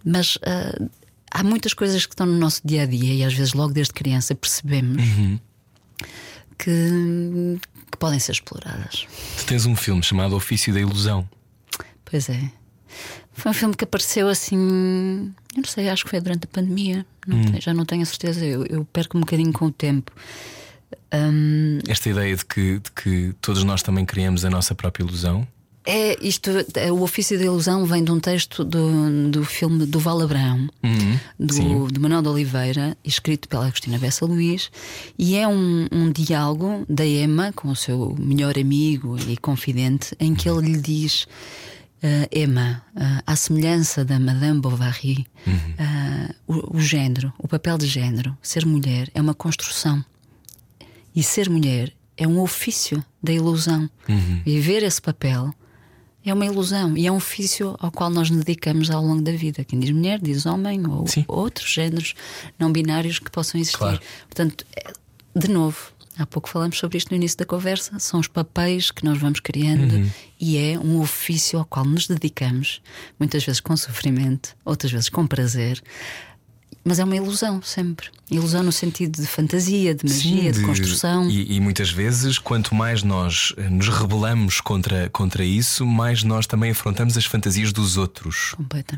Mas 0.03 0.35
uh, 0.37 0.89
há 1.31 1.43
muitas 1.43 1.73
coisas 1.73 2.05
que 2.05 2.13
estão 2.13 2.25
no 2.25 2.37
nosso 2.37 2.61
dia 2.65 2.83
a 2.83 2.85
dia 2.85 3.13
e 3.13 3.23
às 3.23 3.33
vezes, 3.33 3.53
logo 3.53 3.73
desde 3.73 3.93
criança, 3.93 4.35
percebemos. 4.35 5.03
Uhum. 5.03 5.39
Que, 6.57 7.57
que 7.89 7.97
podem 7.97 8.19
ser 8.19 8.33
exploradas. 8.33 9.07
Tu 9.37 9.45
tens 9.45 9.65
um 9.65 9.77
filme 9.77 10.03
chamado 10.03 10.35
Ofício 10.35 10.73
da 10.73 10.81
Ilusão. 10.81 11.27
Pois 12.03 12.27
é. 12.27 12.51
Foi 13.39 13.51
um 13.51 13.53
filme 13.53 13.75
que 13.75 13.83
apareceu 13.83 14.27
assim. 14.27 15.33
Eu 15.55 15.61
não 15.61 15.69
sei, 15.69 15.89
acho 15.89 16.03
que 16.03 16.09
foi 16.09 16.21
durante 16.21 16.45
a 16.45 16.47
pandemia. 16.47 17.05
Não 17.25 17.37
hum. 17.37 17.45
tenho, 17.45 17.61
já 17.61 17.73
não 17.73 17.85
tenho 17.85 18.01
a 18.01 18.05
certeza. 18.05 18.45
Eu, 18.45 18.65
eu, 18.65 18.85
perco 18.85 19.17
um 19.17 19.21
bocadinho 19.21 19.51
com 19.51 19.65
o 19.65 19.71
tempo. 19.71 20.11
Um, 21.13 21.79
Esta 21.87 22.09
ideia 22.09 22.35
de 22.35 22.45
que, 22.45 22.79
de 22.79 22.91
que 22.91 23.33
todos 23.41 23.63
nós 23.63 23.81
também 23.81 24.05
criamos 24.05 24.45
a 24.45 24.49
nossa 24.49 24.75
própria 24.75 25.03
ilusão. 25.03 25.47
É 25.85 26.17
isto, 26.21 26.51
é, 26.75 26.91
o 26.91 27.01
ofício 27.01 27.37
da 27.37 27.45
ilusão 27.45 27.85
vem 27.85 28.03
de 28.03 28.11
um 28.11 28.19
texto 28.19 28.63
do, 28.63 29.29
do 29.31 29.43
filme 29.43 29.85
do 29.85 29.97
Val 29.97 30.21
Abrão, 30.21 30.69
uhum, 30.83 31.19
do, 31.39 31.87
do, 31.87 31.99
Manuel 31.99 32.21
de 32.21 32.27
Oliveira, 32.27 32.97
escrito 33.03 33.47
pela 33.47 33.65
Agostina 33.65 33.97
Bessa 33.97 34.25
Luís, 34.25 34.69
e 35.17 35.35
é 35.35 35.47
um, 35.47 35.87
um 35.91 36.11
diálogo 36.11 36.85
da 36.87 37.05
Emma 37.05 37.51
com 37.53 37.69
o 37.69 37.75
seu 37.75 38.15
melhor 38.19 38.59
amigo 38.59 39.17
e 39.27 39.35
confidente, 39.37 40.15
em 40.19 40.35
que 40.35 40.47
ele 40.47 40.73
lhe 40.73 40.77
diz 40.77 41.25
uh, 42.03 42.27
Emma, 42.31 42.83
uh, 42.95 43.23
à 43.25 43.35
semelhança 43.35 44.03
da 44.03 44.19
Madame 44.19 44.59
Bovary, 44.59 45.25
uhum. 45.45 45.53
uh, 45.55 46.35
o, 46.47 46.77
o 46.77 46.81
género, 46.81 47.33
o 47.37 47.47
papel 47.47 47.77
de 47.77 47.87
género, 47.87 48.37
ser 48.41 48.65
mulher 48.65 49.09
é 49.13 49.21
uma 49.21 49.33
construção. 49.33 50.03
E 51.15 51.23
ser 51.23 51.49
mulher 51.49 51.93
é 52.17 52.27
um 52.27 52.39
ofício 52.39 53.03
da 53.21 53.31
ilusão. 53.31 53.89
Uhum. 54.07 54.41
Viver 54.45 54.83
esse 54.83 55.01
papel 55.01 55.53
é 56.23 56.33
uma 56.33 56.45
ilusão 56.45 56.97
e 56.97 57.07
é 57.07 57.11
um 57.11 57.15
ofício 57.15 57.75
ao 57.79 57.91
qual 57.91 58.09
nós 58.09 58.29
nos 58.29 58.43
dedicamos 58.43 58.91
ao 58.91 59.03
longo 59.03 59.21
da 59.21 59.31
vida. 59.31 59.63
Quem 59.63 59.79
diz 59.79 59.91
mulher, 59.91 60.19
diz 60.21 60.45
homem 60.45 60.85
ou 60.87 61.07
Sim. 61.07 61.23
outros 61.27 61.69
géneros 61.71 62.13
não 62.57 62.71
binários 62.71 63.19
que 63.19 63.31
possam 63.31 63.59
existir. 63.59 63.77
Claro. 63.77 63.99
Portanto, 64.27 64.65
é, 64.75 64.91
de 65.35 65.47
novo, 65.49 65.93
Há 66.19 66.25
pouco 66.25 66.49
falamos 66.49 66.77
sobre 66.77 66.97
isto 66.97 67.11
no 67.11 67.15
início 67.15 67.37
da 67.37 67.45
conversa. 67.45 67.97
São 67.97 68.19
os 68.19 68.27
papéis 68.27 68.91
que 68.91 69.05
nós 69.05 69.17
vamos 69.17 69.39
criando 69.39 69.95
uhum. 69.95 70.09
e 70.37 70.57
é 70.57 70.77
um 70.77 70.99
ofício 70.99 71.57
ao 71.57 71.63
qual 71.63 71.85
nos 71.85 72.07
dedicamos, 72.07 72.81
muitas 73.17 73.41
vezes 73.45 73.61
com 73.61 73.75
sofrimento, 73.77 74.53
outras 74.65 74.91
vezes 74.91 75.07
com 75.07 75.25
prazer. 75.25 75.81
Mas 76.83 76.99
é 76.99 77.05
uma 77.05 77.15
ilusão 77.15 77.61
sempre. 77.61 78.07
Ilusão 78.29 78.63
no 78.63 78.71
sentido 78.71 79.21
de 79.21 79.27
fantasia, 79.27 79.95
de 79.95 80.05
magia, 80.05 80.41
Sim, 80.41 80.51
de, 80.51 80.59
de, 80.59 80.65
construção. 80.65 81.29
E, 81.29 81.55
e, 81.55 81.59
muitas 81.59 81.89
vezes, 81.89 82.37
quanto 82.37 82.75
mais 82.75 83.01
nós 83.01 83.53
eh, 83.57 83.69
nos 83.69 83.87
rebelamos 83.87 84.59
contra, 84.59 85.09
contra 85.09 85.43
isso, 85.43 85.85
mais 85.85 86.23
nós 86.23 86.47
também 86.47 86.71
afrontamos 86.71 87.17
as 87.17 87.25
fantasias 87.25 87.71
dos 87.71 87.95
outros 87.95 88.55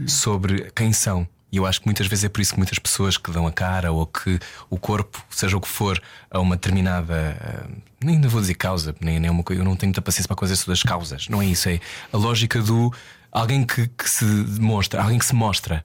sobre 0.08 0.72
quem 0.76 0.92
são. 0.92 1.28
E 1.52 1.58
eu 1.58 1.66
acho 1.66 1.82
que 1.82 1.88
muitas 1.88 2.08
vezes 2.08 2.26
é 2.26 2.30
por 2.30 2.42
isso 2.42 2.54
que 2.54 2.58
muitas 2.58 2.80
pessoas 2.80 3.18
que 3.18 3.30
dão 3.30 3.46
a 3.46 3.52
cara 3.52 3.92
ou 3.92 4.06
que 4.06 4.40
o 4.70 4.78
corpo, 4.78 5.22
seja 5.30 5.58
o 5.58 5.62
que 5.62 5.68
for, 5.68 6.02
a 6.30 6.40
uma 6.40 6.56
determinada. 6.56 7.68
Uh, 7.70 7.82
nem 8.04 8.22
vou 8.22 8.40
dizer 8.40 8.54
causa, 8.54 8.96
nem, 9.02 9.20
nem 9.20 9.30
uma 9.30 9.44
coisa. 9.44 9.62
Eu 9.62 9.66
não 9.66 9.76
tenho 9.76 9.90
muita 9.90 10.02
paciência 10.02 10.28
para 10.28 10.38
coisas 10.38 10.64
das 10.64 10.82
causas. 10.82 11.28
Não 11.28 11.42
é 11.42 11.46
isso. 11.46 11.68
É 11.68 11.80
a 12.14 12.18
lógica 12.18 12.62
do 12.62 12.94
alguém 13.32 13.66
que, 13.66 13.88
que 13.88 14.10
se 14.10 14.26
demonstra, 14.26 15.04
alguém 15.04 15.20
que 15.20 15.26
se 15.26 15.36
mostra, 15.36 15.84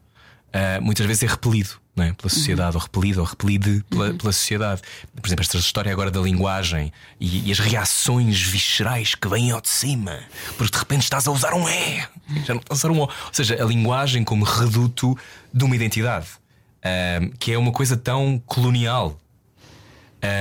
uh, 0.48 0.82
muitas 0.82 1.04
vezes 1.06 1.24
é 1.24 1.26
repelido 1.26 1.85
é? 2.04 2.12
pela 2.12 2.28
sociedade, 2.28 2.76
uhum. 2.76 2.82
ou 2.82 2.82
repelido, 2.82 3.20
ou 3.20 3.26
repelido 3.26 3.84
pela, 3.84 4.08
uhum. 4.08 4.18
pela, 4.18 4.32
sociedade. 4.32 4.82
Por 5.14 5.26
exemplo, 5.26 5.42
esta 5.42 5.56
história 5.56 5.90
agora 5.90 6.10
da 6.10 6.20
linguagem 6.20 6.92
e, 7.18 7.48
e, 7.48 7.52
as 7.52 7.58
reações 7.58 8.42
viscerais 8.42 9.14
que 9.14 9.26
vêm 9.28 9.50
ao 9.50 9.60
de 9.60 9.68
cima, 9.68 10.20
porque 10.56 10.72
de 10.72 10.78
repente 10.78 11.02
estás 11.02 11.26
a 11.26 11.30
usar 11.30 11.54
um 11.54 11.68
E, 11.68 12.06
já 12.44 12.54
não 12.54 12.60
estás 12.60 12.84
a 12.84 12.88
usar 12.88 12.90
um 12.90 12.98
O. 12.98 13.02
Ou 13.02 13.10
seja, 13.32 13.62
a 13.62 13.66
linguagem 13.66 14.24
como 14.24 14.44
reduto 14.44 15.16
de 15.52 15.64
uma 15.64 15.74
identidade, 15.74 16.26
um, 16.84 17.30
que 17.38 17.52
é 17.52 17.58
uma 17.58 17.72
coisa 17.72 17.96
tão 17.96 18.42
colonial. 18.46 19.18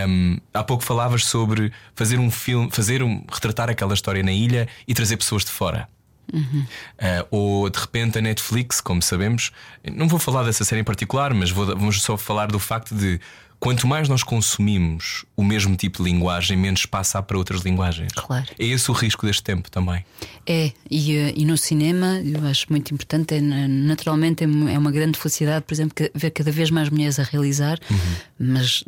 Um, 0.08 0.38
há 0.54 0.64
pouco 0.64 0.84
falavas 0.84 1.26
sobre 1.26 1.72
fazer 1.94 2.18
um 2.18 2.32
filme, 2.32 2.70
fazer 2.72 3.04
um, 3.04 3.24
retratar 3.32 3.70
aquela 3.70 3.94
história 3.94 4.24
na 4.24 4.32
ilha 4.32 4.68
e 4.88 4.94
trazer 4.94 5.18
pessoas 5.18 5.46
de 5.46 5.52
fora. 5.52 5.88
Uhum. 6.34 6.66
Uh, 7.00 7.28
ou 7.32 7.70
de 7.70 7.80
repente 7.80 8.18
a 8.18 8.22
Netflix, 8.22 8.82
como 8.82 9.02
sabemos, 9.02 9.52
não 9.94 10.08
vou 10.08 10.20
falar 10.20 10.44
dessa 10.44 10.64
série 10.66 10.82
em 10.82 10.84
particular, 10.84 11.34
mas 11.34 11.52
vou, 11.52 11.66
vamos 11.66 12.02
só 12.02 12.18
falar 12.18 12.48
do 12.48 12.60
facto 12.60 12.96
de 12.96 13.20
quanto 13.66 13.88
mais 13.88 14.08
nós 14.08 14.22
consumimos 14.22 15.26
o 15.36 15.44
mesmo 15.44 15.76
tipo 15.76 16.04
de 16.04 16.12
linguagem, 16.12 16.56
menos 16.56 16.82
espaço 16.82 17.18
há 17.18 17.24
para 17.24 17.36
outras 17.36 17.62
linguagens. 17.62 18.12
Claro. 18.14 18.46
É 18.60 18.64
esse 18.64 18.92
o 18.92 18.94
risco 18.94 19.26
deste 19.26 19.42
tempo 19.42 19.72
também. 19.72 20.06
É, 20.46 20.72
e, 20.88 21.16
eh, 21.18 21.34
e 21.36 21.46
no 21.46 21.58
cinema 21.58 22.22
eu 22.24 22.46
acho 22.46 22.68
muito 22.70 22.94
importante, 22.94 23.34
é, 23.34 23.42
naturalmente 23.42 24.44
é, 24.44 24.48
é 24.74 24.78
uma 24.78 24.92
grande 24.92 25.18
felicidade, 25.18 25.66
por 25.66 25.74
exemplo, 25.74 25.96
ver 26.14 26.30
cada 26.30 26.52
vez 26.52 26.70
mais 26.70 26.92
mulheres 26.92 27.18
a 27.18 27.24
realizar, 27.24 27.80
uhum. 27.90 27.98
mas 28.38 28.84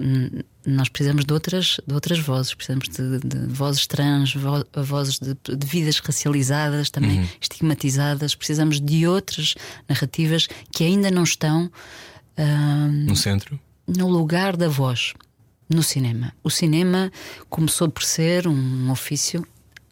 nós 0.64 0.90
precisamos 0.90 1.26
de 1.26 1.34
outras, 1.34 1.80
de 1.88 1.96
outras 1.96 2.20
vozes, 2.20 2.54
precisamos 2.54 2.88
de, 2.88 3.20
de 3.20 3.48
vozes 3.48 3.88
trans, 3.88 4.36
vo, 4.36 4.64
vozes 4.84 5.18
de, 5.18 5.36
de, 5.56 5.66
vidas 5.66 5.98
racializadas, 5.98 6.92
também 6.92 7.22
uhum. 7.22 7.28
estigmatizadas, 7.42 8.36
precisamos 8.36 8.80
de 8.80 9.08
outras 9.08 9.56
narrativas 9.90 10.48
que 10.72 10.84
ainda 10.84 11.10
não 11.10 11.24
estão. 11.24 11.72
Uh, 12.38 12.92
no 13.08 13.16
centro? 13.16 13.60
No 13.88 14.08
lugar 14.10 14.58
da 14.58 14.68
voz 14.68 15.14
no 15.70 15.82
cinema. 15.82 16.34
O 16.44 16.50
cinema 16.50 17.12
começou 17.50 17.90
por 17.90 18.04
ser 18.04 18.48
um 18.48 18.92
ofício 18.92 19.46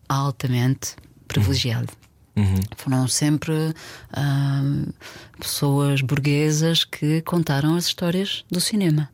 altamente 0.08 0.96
privilegiado. 1.28 1.92
Uhum. 2.36 2.60
Foram 2.76 3.08
sempre 3.08 3.54
uh, 3.54 4.94
pessoas 5.40 6.02
burguesas 6.02 6.84
que 6.84 7.22
contaram 7.22 7.76
as 7.76 7.86
histórias 7.86 8.44
do 8.52 8.60
cinema 8.60 9.10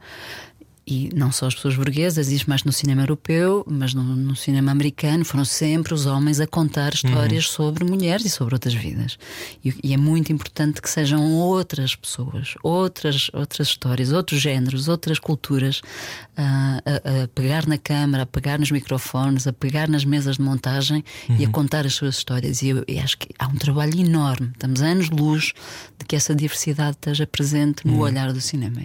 e 0.86 1.10
não 1.14 1.32
só 1.32 1.46
as 1.46 1.54
pessoas 1.54 1.76
burguesas, 1.76 2.30
isso 2.30 2.50
mais 2.50 2.64
no 2.64 2.72
cinema 2.72 3.04
europeu, 3.04 3.64
mas 3.70 3.94
no, 3.94 4.04
no, 4.04 4.36
cinema 4.36 4.72
americano, 4.72 5.24
foram 5.24 5.46
sempre 5.46 5.94
os 5.94 6.08
homens 6.08 6.40
a 6.40 6.48
contar 6.48 6.94
histórias 6.94 7.46
uhum. 7.48 7.54
sobre 7.54 7.84
mulheres 7.84 8.26
e 8.26 8.30
sobre 8.30 8.56
outras 8.56 8.74
vidas. 8.74 9.18
E, 9.64 9.74
e, 9.84 9.94
é 9.94 9.98
muito 9.98 10.34
importante 10.34 10.82
que 10.82 10.90
sejam 10.90 11.32
outras 11.34 11.96
pessoas, 11.96 12.56
outras, 12.64 13.30
outras 13.32 13.68
histórias, 13.68 14.12
outros 14.12 14.42
géneros, 14.42 14.88
outras 14.88 15.20
culturas 15.20 15.80
uh, 15.80 16.82
a, 16.84 17.24
a, 17.24 17.28
pegar 17.28 17.68
na 17.68 17.78
câmara, 17.78 18.24
a 18.24 18.26
pegar 18.26 18.58
nos 18.58 18.72
microfones, 18.72 19.46
a 19.46 19.54
pegar 19.54 19.88
nas 19.88 20.04
mesas 20.04 20.38
de 20.38 20.42
montagem 20.42 21.04
uhum. 21.30 21.36
e 21.38 21.44
a 21.44 21.46
uhum. 21.46 21.52
contar 21.52 21.86
as 21.86 21.94
suas 21.94 22.18
histórias. 22.18 22.64
E 22.64 22.70
eu, 22.70 22.84
eu, 22.88 23.00
acho 23.04 23.20
que 23.20 23.30
há 23.38 23.48
um 23.48 23.56
trabalho 23.56 24.00
enorme, 24.00 24.50
estamos 24.54 24.82
anos 24.82 25.10
de 25.10 25.16
luz 25.16 25.54
de 26.00 26.06
que 26.06 26.16
essa 26.16 26.34
diversidade 26.34 26.98
esteja 26.98 27.28
presente 27.28 27.86
no 27.86 27.94
uhum. 27.94 28.00
olhar 28.00 28.34
do 28.34 28.42
cinema. 28.42 28.82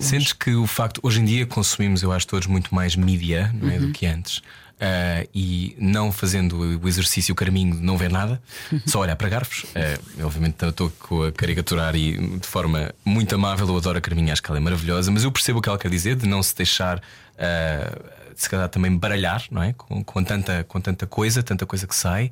Sentes 0.00 0.32
que 0.32 0.54
o 0.54 0.66
facto, 0.66 1.00
hoje 1.02 1.20
em 1.20 1.24
dia, 1.24 1.31
dia 1.32 1.46
consumimos, 1.46 2.02
eu 2.02 2.12
acho, 2.12 2.26
todos 2.26 2.46
muito 2.46 2.74
mais 2.74 2.94
mídia 2.96 3.52
não 3.54 3.70
é, 3.70 3.78
do 3.78 3.90
que 3.90 4.06
antes. 4.06 4.38
Uh, 4.38 5.28
e 5.32 5.76
não 5.78 6.10
fazendo 6.10 6.58
o 6.82 6.88
exercício 6.88 7.34
carminho 7.36 7.76
de 7.76 7.82
não 7.82 7.96
ver 7.96 8.10
nada, 8.10 8.42
só 8.84 9.00
olhar 9.00 9.14
para 9.14 9.28
garfos. 9.28 9.62
Uh, 9.64 10.26
obviamente 10.26 10.56
estou 10.64 10.92
a 11.26 11.32
caricaturar 11.32 11.94
e 11.94 12.16
de 12.38 12.46
forma 12.46 12.92
muito 13.04 13.32
amável. 13.34 13.68
Eu 13.68 13.76
adoro 13.76 13.98
a 13.98 14.00
Carminha, 14.00 14.32
acho 14.32 14.42
que 14.42 14.50
ela 14.50 14.58
é 14.58 14.60
maravilhosa, 14.60 15.10
mas 15.10 15.22
eu 15.22 15.30
percebo 15.30 15.60
o 15.60 15.62
que 15.62 15.68
ela 15.68 15.78
quer 15.78 15.90
dizer 15.90 16.16
de 16.16 16.26
não 16.26 16.42
se 16.42 16.54
deixar. 16.56 16.98
Uh, 16.98 18.22
se 18.34 18.48
calhar 18.48 18.68
também 18.68 18.96
baralhar, 18.96 19.44
não 19.50 19.62
é? 19.62 19.72
Com, 19.72 20.02
com, 20.02 20.24
tanta, 20.24 20.64
com 20.64 20.80
tanta 20.80 21.06
coisa, 21.06 21.42
tanta 21.42 21.64
coisa 21.64 21.86
que 21.86 21.94
sai. 21.94 22.30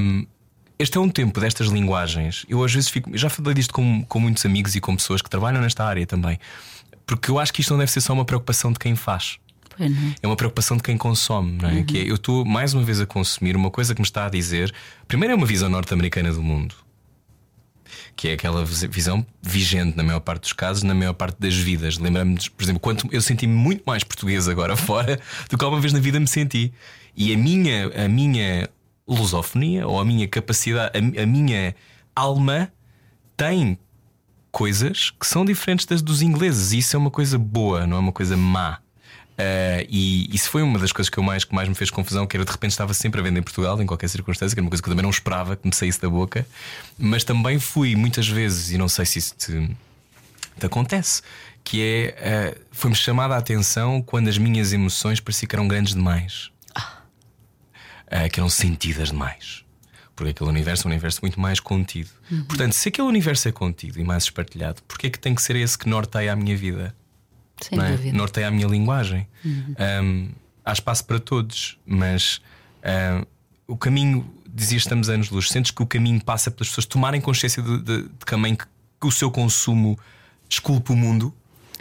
Um, 0.00 0.24
este 0.78 0.98
é 0.98 1.00
um 1.00 1.08
tempo 1.08 1.40
destas 1.40 1.68
linguagens. 1.68 2.44
Eu 2.48 2.62
às 2.62 2.72
vezes 2.72 2.88
fico. 2.88 3.10
já 3.16 3.30
falei 3.30 3.54
disto 3.54 3.72
com, 3.72 4.04
com 4.04 4.20
muitos 4.20 4.44
amigos 4.44 4.74
e 4.74 4.80
com 4.80 4.94
pessoas 4.94 5.22
que 5.22 5.28
trabalham 5.30 5.60
nesta 5.60 5.84
área 5.84 6.06
também. 6.06 6.38
Porque 7.06 7.30
eu 7.30 7.38
acho 7.38 7.52
que 7.52 7.60
isto 7.60 7.70
não 7.70 7.78
deve 7.78 7.92
ser 7.92 8.00
só 8.00 8.12
uma 8.12 8.24
preocupação 8.24 8.72
de 8.72 8.78
quem 8.78 8.96
faz. 8.96 9.38
É. 9.78 9.86
é 10.22 10.26
uma 10.26 10.36
preocupação 10.36 10.76
de 10.76 10.82
quem 10.82 10.96
consome, 10.96 11.58
não 11.60 11.68
é? 11.68 11.72
Uhum. 11.74 11.84
Que 11.84 11.98
é, 11.98 12.10
eu 12.10 12.14
estou 12.14 12.44
mais 12.44 12.74
uma 12.74 12.82
vez 12.82 13.00
a 13.00 13.06
consumir 13.06 13.54
uma 13.56 13.70
coisa 13.70 13.94
que 13.94 14.00
me 14.00 14.06
está 14.06 14.26
a 14.26 14.28
dizer. 14.28 14.74
Primeiro 15.06 15.34
é 15.34 15.36
uma 15.36 15.46
visão 15.46 15.68
norte-americana 15.68 16.32
do 16.32 16.42
mundo, 16.42 16.74
que 18.16 18.28
é 18.28 18.32
aquela 18.32 18.64
visão 18.64 19.24
vigente 19.42 19.96
na 19.96 20.02
maior 20.02 20.20
parte 20.20 20.42
dos 20.42 20.52
casos, 20.52 20.82
na 20.82 20.94
maior 20.94 21.12
parte 21.12 21.38
das 21.38 21.54
vidas. 21.54 21.98
Lembramos, 21.98 22.48
me 22.48 22.50
por 22.50 22.62
exemplo, 22.64 22.80
quanto 22.80 23.06
eu 23.12 23.20
senti-me 23.20 23.54
muito 23.54 23.82
mais 23.86 24.02
português 24.02 24.48
agora 24.48 24.74
fora 24.76 25.20
do 25.50 25.58
que 25.58 25.64
alguma 25.64 25.80
vez 25.80 25.92
na 25.92 26.00
vida 26.00 26.18
me 26.18 26.26
senti. 26.26 26.72
E 27.14 27.32
a 27.32 27.36
minha, 27.36 28.04
a 28.04 28.08
minha 28.08 28.68
lusofonia 29.06 29.86
ou 29.86 30.00
a 30.00 30.04
minha 30.04 30.26
capacidade, 30.26 30.92
a, 30.98 31.22
a 31.22 31.26
minha 31.26 31.74
alma 32.14 32.72
tem 33.36 33.78
coisas 34.56 35.12
que 35.20 35.26
são 35.26 35.44
diferentes 35.44 35.84
das 35.84 36.00
dos 36.00 36.22
ingleses. 36.22 36.72
E 36.72 36.78
isso 36.78 36.96
é 36.96 36.98
uma 36.98 37.10
coisa 37.10 37.36
boa, 37.36 37.86
não 37.86 37.98
é 37.98 38.00
uma 38.00 38.10
coisa 38.10 38.38
má. 38.38 38.78
Uh, 39.32 39.84
e 39.86 40.34
isso 40.34 40.48
foi 40.48 40.62
uma 40.62 40.78
das 40.78 40.92
coisas 40.92 41.10
que, 41.10 41.18
eu 41.18 41.22
mais, 41.22 41.44
que 41.44 41.54
mais 41.54 41.68
me 41.68 41.74
fez 41.74 41.90
confusão, 41.90 42.26
que 42.26 42.38
era 42.38 42.42
de 42.42 42.50
repente 42.50 42.70
estava 42.70 42.94
sempre 42.94 43.20
a 43.20 43.22
vender 43.22 43.40
em 43.40 43.42
Portugal, 43.42 43.78
em 43.82 43.84
qualquer 43.84 44.08
circunstância, 44.08 44.54
que 44.54 44.58
era 44.58 44.64
uma 44.64 44.70
coisa 44.70 44.82
que 44.82 44.88
eu 44.88 44.92
também 44.92 45.02
não 45.02 45.10
esperava 45.10 45.56
que 45.56 45.68
me 45.68 45.74
saísse 45.74 46.00
da 46.00 46.08
boca. 46.08 46.46
Mas 46.98 47.22
também 47.22 47.58
fui 47.58 47.94
muitas 47.94 48.26
vezes, 48.26 48.70
e 48.70 48.78
não 48.78 48.88
sei 48.88 49.04
se 49.04 49.18
isso 49.18 49.34
te, 49.36 49.76
te 50.58 50.64
acontece, 50.64 51.20
que 51.62 51.82
é 51.82 52.54
uh, 52.56 52.60
foi-me 52.70 52.96
chamada 52.96 53.34
a 53.34 53.36
atenção 53.36 54.00
quando 54.00 54.28
as 54.28 54.38
minhas 54.38 54.72
emoções 54.72 55.20
pareciam 55.20 55.48
que 55.50 55.54
eram 55.54 55.68
grandes 55.68 55.92
demais, 55.92 56.50
uh, 56.74 58.30
que 58.32 58.40
eram 58.40 58.48
sentidas 58.48 59.08
demais. 59.10 59.65
Porque 60.16 60.30
aquele 60.30 60.48
universo 60.48 60.86
é 60.86 60.88
um 60.88 60.92
universo 60.92 61.20
muito 61.22 61.38
mais 61.38 61.60
contido. 61.60 62.08
Uhum. 62.30 62.44
Portanto, 62.44 62.72
se 62.72 62.88
aquele 62.88 63.06
universo 63.06 63.48
é 63.48 63.52
contido 63.52 64.00
e 64.00 64.04
mais 64.04 64.24
espartilhado, 64.24 64.82
porquê 64.88 65.08
é 65.08 65.10
que 65.10 65.18
tem 65.18 65.34
que 65.34 65.42
ser 65.42 65.56
esse 65.56 65.78
que 65.78 65.88
norteia 65.88 66.32
a 66.32 66.36
minha 66.36 66.56
vida? 66.56 66.96
Sem 67.60 67.78
é? 67.78 67.90
dúvida. 67.90 68.16
Norteia 68.16 68.48
a 68.48 68.50
minha 68.50 68.66
linguagem. 68.66 69.28
Uhum. 69.44 69.74
Um, 70.02 70.30
há 70.64 70.72
espaço 70.72 71.04
para 71.04 71.20
todos, 71.20 71.78
mas 71.86 72.40
um, 72.82 73.74
o 73.74 73.76
caminho, 73.76 74.28
dizia 74.48 74.78
estamos 74.78 75.08
anos 75.10 75.30
luz, 75.30 75.50
sentes 75.50 75.70
que 75.70 75.82
o 75.82 75.86
caminho 75.86 76.22
passa 76.24 76.50
pelas 76.50 76.68
pessoas 76.68 76.86
tomarem 76.86 77.20
consciência 77.20 77.62
de, 77.62 77.78
de, 77.78 78.02
de 78.02 78.24
que, 78.24 78.66
que 79.00 79.06
o 79.06 79.12
seu 79.12 79.30
consumo 79.30 79.98
desculpa 80.48 80.92
o 80.92 80.96
mundo? 80.96 81.34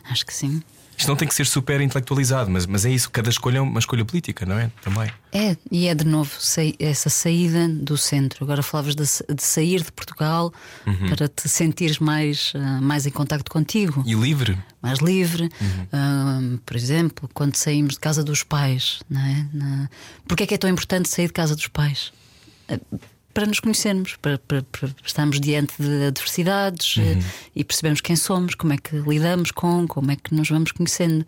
Acho 0.04 0.26
que 0.26 0.34
sim. 0.34 0.62
Isto 0.98 1.08
não 1.08 1.16
tem 1.16 1.28
que 1.28 1.36
ser 1.36 1.46
super 1.46 1.82
intelectualizado, 1.82 2.50
mas, 2.50 2.66
mas 2.66 2.86
é 2.86 2.90
isso, 2.90 3.10
cada 3.10 3.30
escolha 3.30 3.58
é 3.58 3.62
uma 3.62 3.80
escolha 3.80 4.06
política, 4.06 4.46
não 4.46 4.58
é? 4.58 4.72
Também. 4.82 5.12
É, 5.32 5.58
e 5.70 5.88
é 5.88 5.96
de 5.96 6.06
novo 6.06 6.32
essa 6.80 7.10
saída 7.10 7.68
do 7.68 7.98
centro. 7.98 8.44
Agora 8.44 8.64
falavas 8.64 8.96
de, 8.96 9.04
de 9.04 9.44
sair 9.44 9.84
de 9.84 9.92
Portugal 9.92 10.54
uhum. 10.88 11.10
para 11.10 11.28
te 11.28 11.50
sentires 11.50 12.00
mais, 12.00 12.54
uh, 12.54 12.82
mais 12.82 13.06
em 13.06 13.12
contacto 13.12 13.52
contigo. 13.52 14.04
E 14.06 14.14
livre. 14.14 14.58
Mais 14.82 15.00
livre. 15.00 15.50
Uhum. 15.60 16.56
Uh, 16.56 16.58
por 16.60 16.76
exemplo, 16.76 17.30
quando 17.34 17.56
saímos 17.56 17.96
de 17.96 18.00
casa 18.00 18.24
dos 18.24 18.44
pais, 18.44 19.00
não 19.10 19.22
é? 19.22 19.48
Na... 19.54 19.90
Porquê 20.28 20.44
é 20.44 20.48
que 20.48 20.54
é 20.54 20.58
tão 20.58 20.70
importante 20.70 21.10
sair 21.10 21.28
de 21.28 21.34
casa 21.34 21.56
dos 21.56 21.68
pais? 21.68 22.14
Uh, 22.70 23.00
para 23.36 23.46
nos 23.46 23.60
conhecermos, 23.60 24.16
para, 24.16 24.40
para, 24.40 24.64
para 24.64 24.90
estarmos 25.06 25.42
diante 25.42 25.74
de 25.78 26.06
adversidades 26.06 26.96
uhum. 26.96 27.22
e 27.54 27.66
percebemos 27.66 28.00
quem 28.00 28.16
somos, 28.16 28.56
como 28.56 28.72
é 28.72 28.78
que 28.78 28.96
lidamos 28.96 29.52
com, 29.52 29.86
como 29.86 30.10
é 30.10 30.16
que 30.16 30.34
nos 30.34 30.50
vamos 30.50 30.72
conhecendo. 30.72 31.26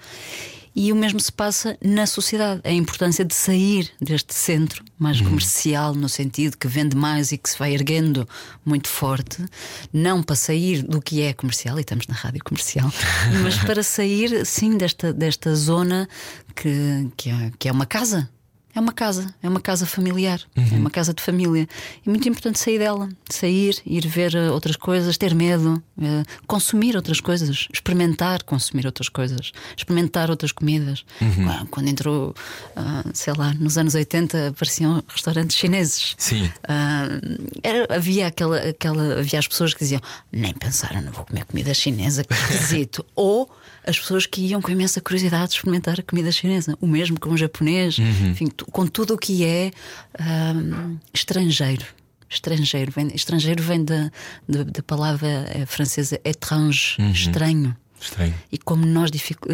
E 0.74 0.94
o 0.94 0.96
mesmo 0.96 1.20
se 1.20 1.32
passa 1.32 1.78
na 1.84 2.06
sociedade. 2.06 2.62
A 2.64 2.72
importância 2.72 3.26
de 3.26 3.34
sair 3.34 3.92
deste 4.00 4.34
centro 4.34 4.86
mais 4.98 5.20
uhum. 5.20 5.26
comercial, 5.26 5.94
no 5.94 6.08
sentido 6.08 6.58
que 6.58 6.68
vende 6.68 6.96
mais 6.96 7.34
e 7.34 7.38
que 7.38 7.50
se 7.50 7.60
vai 7.60 7.74
erguendo 7.74 8.28
muito 8.64 8.88
forte, 8.88 9.44
não 9.92 10.24
para 10.24 10.36
sair 10.36 10.84
do 10.84 11.02
que 11.02 11.22
é 11.22 11.34
comercial, 11.34 11.78
e 11.78 11.82
estamos 11.82 12.08
na 12.08 12.16
rádio 12.16 12.42
comercial, 12.42 12.90
mas 13.44 13.58
para 13.58 13.84
sair, 13.84 14.46
sim, 14.46 14.78
desta, 14.78 15.12
desta 15.12 15.54
zona 15.56 16.08
que, 16.56 17.10
que, 17.18 17.30
é, 17.32 17.52
que 17.60 17.68
é 17.68 17.72
uma 17.72 17.86
casa 17.86 18.30
é 18.78 18.80
uma 18.80 18.94
casa, 18.94 19.34
é 19.42 19.50
uma 19.50 19.60
casa 19.60 19.88
familiar, 19.88 20.40
é 20.56 20.60
uhum. 20.60 20.68
é 20.74 20.76
uma 20.76 20.92
casa 20.92 21.12
de 21.12 21.24
família. 21.24 21.68
É 22.06 22.10
muito 22.10 22.30
importante 22.30 22.60
sair 22.60 22.78
dela, 22.78 23.10
sair, 23.28 23.82
ir 23.84 24.08
ver 24.08 24.36
eh, 24.36 24.52
outras 24.52 24.76
coisas, 24.76 25.18
ter 25.18 25.34
medo, 25.34 25.82
uh, 25.98 26.24
consumir 26.46 26.96
outras 26.96 27.20
coisas, 27.20 27.68
experimentar 27.74 28.44
consumir 28.44 28.86
outras 28.86 29.10
coisas, 29.10 29.52
experimentar 29.76 30.30
outras 30.30 30.52
comidas. 30.52 31.04
Uhum. 31.20 31.66
Quando 31.72 31.88
entrou, 31.88 32.36
uh, 32.76 33.10
sei 33.16 33.34
lá, 33.36 33.52
nos 33.56 33.80
anos 33.80 33.96
80 33.96 34.50
apareciam 34.50 35.04
restaurantes 35.08 35.58
chineses. 35.58 36.14
Sim. 36.16 36.46
Uh, 36.46 37.50
era, 37.64 37.96
havia 37.96 38.28
aquela, 38.28 38.58
aquela, 38.60 39.20
havia 39.20 39.40
as 39.40 39.48
pessoas 39.48 39.74
que 39.74 39.80
diziam 39.80 40.02
nem 40.32 40.54
pensar, 40.54 41.02
não 41.02 41.12
vou 41.12 41.26
comer 41.26 41.46
comida 41.46 41.74
chinesa, 41.74 42.24
que 42.24 42.32
esquisito. 42.54 43.04
Ou 43.16 43.50
as 43.88 43.98
pessoas 43.98 44.26
que 44.26 44.42
iam 44.42 44.62
com 44.62 44.70
imensa 44.70 45.00
curiosidade 45.00 45.54
experimentar 45.54 46.00
a 46.00 46.04
comida 46.04 46.32
chinesa, 46.32 46.78
o 46.82 46.86
mesmo 46.86 47.18
com 47.20 47.30
o 47.30 47.38
japonês, 47.38 47.98
uhum. 47.98 48.32
enfim, 48.32 48.48
com 48.48 48.86
tudo 48.86 49.14
o 49.14 49.18
que 49.18 49.46
é 49.46 49.72
um, 50.20 50.98
estrangeiro. 51.14 51.86
Estrangeiro 52.30 52.92
vem, 52.92 53.08
estrangeiro 53.16 53.64
vem 53.64 53.86
da, 53.86 54.12
da, 54.48 54.64
da 54.64 54.84
palavra 54.84 55.28
eh, 55.48 55.66
francesa 55.66 56.20
étrange, 56.26 56.98
uhum. 57.00 57.12
estranho. 57.12 57.78
Estranho. 58.00 58.34
E 58.52 58.58
como 58.58 58.86
nós 58.86 59.10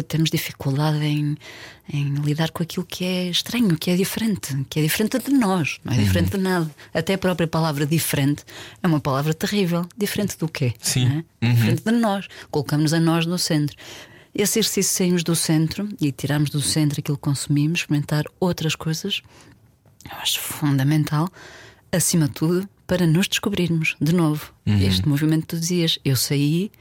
temos 0.08 0.28
dificuldade 0.28 1.02
em, 1.02 1.36
em, 1.88 2.14
lidar 2.16 2.50
com 2.50 2.62
aquilo 2.62 2.84
que 2.84 3.04
é 3.04 3.30
estranho, 3.30 3.76
que 3.78 3.90
é 3.90 3.96
diferente, 3.96 4.66
que 4.68 4.80
é 4.80 4.82
diferente 4.82 5.18
de 5.18 5.30
nós, 5.30 5.78
não 5.84 5.92
é 5.92 5.96
uhum. 5.96 6.02
diferente 6.02 6.30
de 6.32 6.38
nada. 6.38 6.70
Até 6.92 7.14
a 7.14 7.18
própria 7.18 7.46
palavra 7.46 7.86
diferente 7.86 8.44
é 8.82 8.86
uma 8.86 9.00
palavra 9.00 9.32
terrível. 9.32 9.86
Diferente 9.96 10.36
do 10.36 10.48
quê? 10.48 10.74
Sim. 10.80 11.24
É? 11.40 11.46
Uhum. 11.46 11.54
Diferente 11.54 11.84
de 11.84 11.92
nós. 11.92 12.26
Colocamos 12.50 12.92
a 12.92 12.98
nós 12.98 13.24
no 13.24 13.38
centro. 13.38 13.76
Esse 14.34 14.58
exercício 14.58 14.96
saímos 14.96 15.22
do 15.22 15.36
centro 15.36 15.88
e 16.00 16.10
tirarmos 16.10 16.50
do 16.50 16.60
centro 16.60 17.00
aquilo 17.00 17.16
que 17.16 17.22
consumimos, 17.22 17.80
experimentar 17.80 18.24
outras 18.40 18.74
coisas, 18.74 19.22
eu 20.10 20.18
acho 20.18 20.40
fundamental, 20.40 21.28
acima 21.92 22.26
de 22.26 22.34
tudo, 22.34 22.68
para 22.86 23.06
nos 23.06 23.28
descobrirmos 23.28 23.96
de 24.00 24.12
novo. 24.12 24.52
Uhum. 24.66 24.78
Este 24.78 25.08
movimento 25.08 25.42
que 25.42 25.48
tu 25.48 25.60
dizias, 25.60 25.98
eu 26.04 26.16
saí 26.16 26.72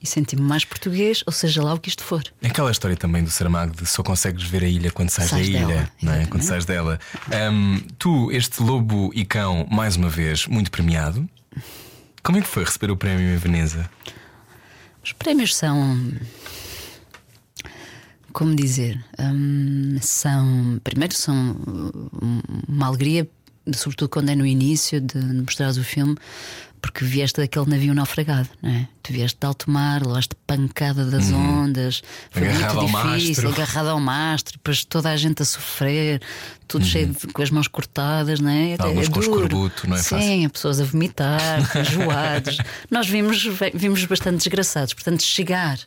e 0.00 0.06
senti-me 0.06 0.40
mais 0.40 0.64
português, 0.64 1.22
ou 1.26 1.32
seja 1.32 1.62
lá 1.62 1.74
o 1.74 1.78
que 1.78 1.88
isto 1.88 2.02
for. 2.02 2.22
É 2.40 2.46
aquela 2.46 2.70
história 2.70 2.96
também 2.96 3.22
do 3.22 3.30
Saramago 3.30 3.74
de 3.76 3.86
só 3.86 4.02
consegues 4.02 4.44
ver 4.44 4.62
a 4.62 4.68
ilha 4.68 4.90
quando 4.90 5.10
sais, 5.10 5.28
sais 5.28 5.42
da 5.42 5.58
ilha, 5.58 5.66
dela, 5.66 5.92
não 6.00 6.12
é? 6.14 6.26
quando 6.26 6.42
sais 6.42 6.64
dela. 6.64 6.98
Um, 7.52 7.80
tu, 7.98 8.32
este 8.32 8.62
lobo 8.62 9.10
e 9.14 9.24
cão, 9.24 9.66
mais 9.70 9.96
uma 9.96 10.08
vez, 10.08 10.46
muito 10.46 10.70
premiado. 10.70 11.28
Como 12.22 12.38
é 12.38 12.40
que 12.40 12.48
foi 12.48 12.64
receber 12.64 12.90
o 12.90 12.96
prémio 12.96 13.34
em 13.34 13.36
Veneza? 13.36 13.90
Os 15.04 15.12
prémios 15.12 15.54
são 15.54 15.98
como 18.32 18.54
dizer, 18.54 19.02
hum, 19.18 19.96
são 20.00 20.80
primeiro 20.82 21.14
são 21.14 21.56
uma 22.68 22.86
alegria, 22.86 23.28
sobretudo 23.74 24.08
quando 24.08 24.30
é 24.30 24.36
no 24.36 24.46
início 24.46 25.00
de, 25.00 25.18
mostrares 25.18 25.76
o 25.76 25.84
filme, 25.84 26.16
porque 26.80 27.04
vieste 27.04 27.40
daquele 27.40 27.66
navio 27.66 27.94
naufragado, 27.94 28.48
não 28.62 28.70
é? 28.70 28.88
Tu 29.02 29.12
vieste 29.12 29.38
de 29.38 29.46
alto 29.46 29.70
mar, 29.70 30.04
levaste 30.04 30.34
pancada 30.46 31.04
das 31.04 31.30
uhum. 31.30 31.64
ondas, 31.64 32.02
foi 32.30 32.48
agarrado 32.48 32.76
muito 32.76 32.96
ao 32.96 33.02
difícil, 33.02 33.44
mastro. 33.44 33.48
agarrado 33.48 33.88
ao 33.88 34.00
mastro, 34.00 34.52
depois 34.54 34.84
toda 34.84 35.10
a 35.10 35.16
gente 35.16 35.42
a 35.42 35.44
sofrer, 35.44 36.22
tudo 36.66 36.82
uhum. 36.82 36.88
cheio 36.88 37.06
de, 37.08 37.26
com 37.26 37.42
as 37.42 37.50
mãos 37.50 37.68
cortadas, 37.68 38.40
não 38.40 38.50
é? 38.50 38.76
Alguns 38.78 39.08
é 39.08 39.10
com 39.10 39.20
duro. 39.20 39.34
escorbuto, 39.34 39.88
não 39.88 39.96
é 39.96 40.02
Sim, 40.02 40.08
fácil. 40.08 40.50
pessoas 40.50 40.80
a 40.80 40.84
vomitar, 40.84 41.60
enjoados. 41.76 42.58
Nós 42.90 43.06
vimos, 43.06 43.46
vimos 43.74 44.04
bastante 44.06 44.38
desgraçados, 44.38 44.94
portanto, 44.94 45.22
chegar 45.22 45.78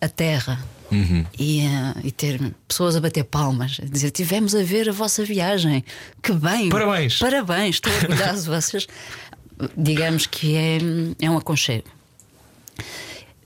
a 0.00 0.08
terra 0.08 0.58
Uhum. 0.90 1.26
E, 1.38 1.66
uh, 1.66 2.00
e, 2.04 2.12
ter 2.12 2.40
pessoas 2.68 2.94
a 2.94 3.00
bater 3.00 3.24
palmas, 3.24 3.78
a 3.82 3.86
dizer: 3.86 4.10
Tivemos 4.10 4.54
a 4.54 4.62
ver 4.62 4.88
a 4.88 4.92
vossa 4.92 5.24
viagem, 5.24 5.84
que 6.22 6.32
bem! 6.32 6.68
Parabéns! 6.68 7.18
Parabéns, 7.18 7.76
estou 7.76 7.92
orgulhoso 7.92 8.44
de 8.44 8.48
vocês. 8.48 8.86
Digamos 9.76 10.26
que 10.26 10.54
é, 10.54 10.78
é 11.20 11.30
um 11.30 11.36
aconchego. 11.36 11.88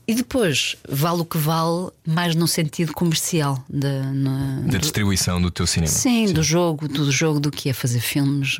E 0.07 0.15
depois, 0.15 0.75
vale 0.89 1.21
o 1.21 1.25
que 1.25 1.37
vale, 1.37 1.89
mais 2.05 2.35
no 2.35 2.47
sentido 2.47 2.91
comercial 2.91 3.63
da, 3.69 4.03
na, 4.11 4.59
Da 4.61 4.77
distribuição 4.79 5.41
do 5.41 5.49
teu 5.49 5.65
cinema. 5.65 5.91
Sim, 5.91 6.33
do 6.33 6.43
jogo, 6.43 6.87
do 6.87 7.09
jogo 7.11 7.39
do 7.39 7.49
que 7.51 7.69
é 7.69 7.73
fazer 7.73 7.99
filmes, 8.01 8.57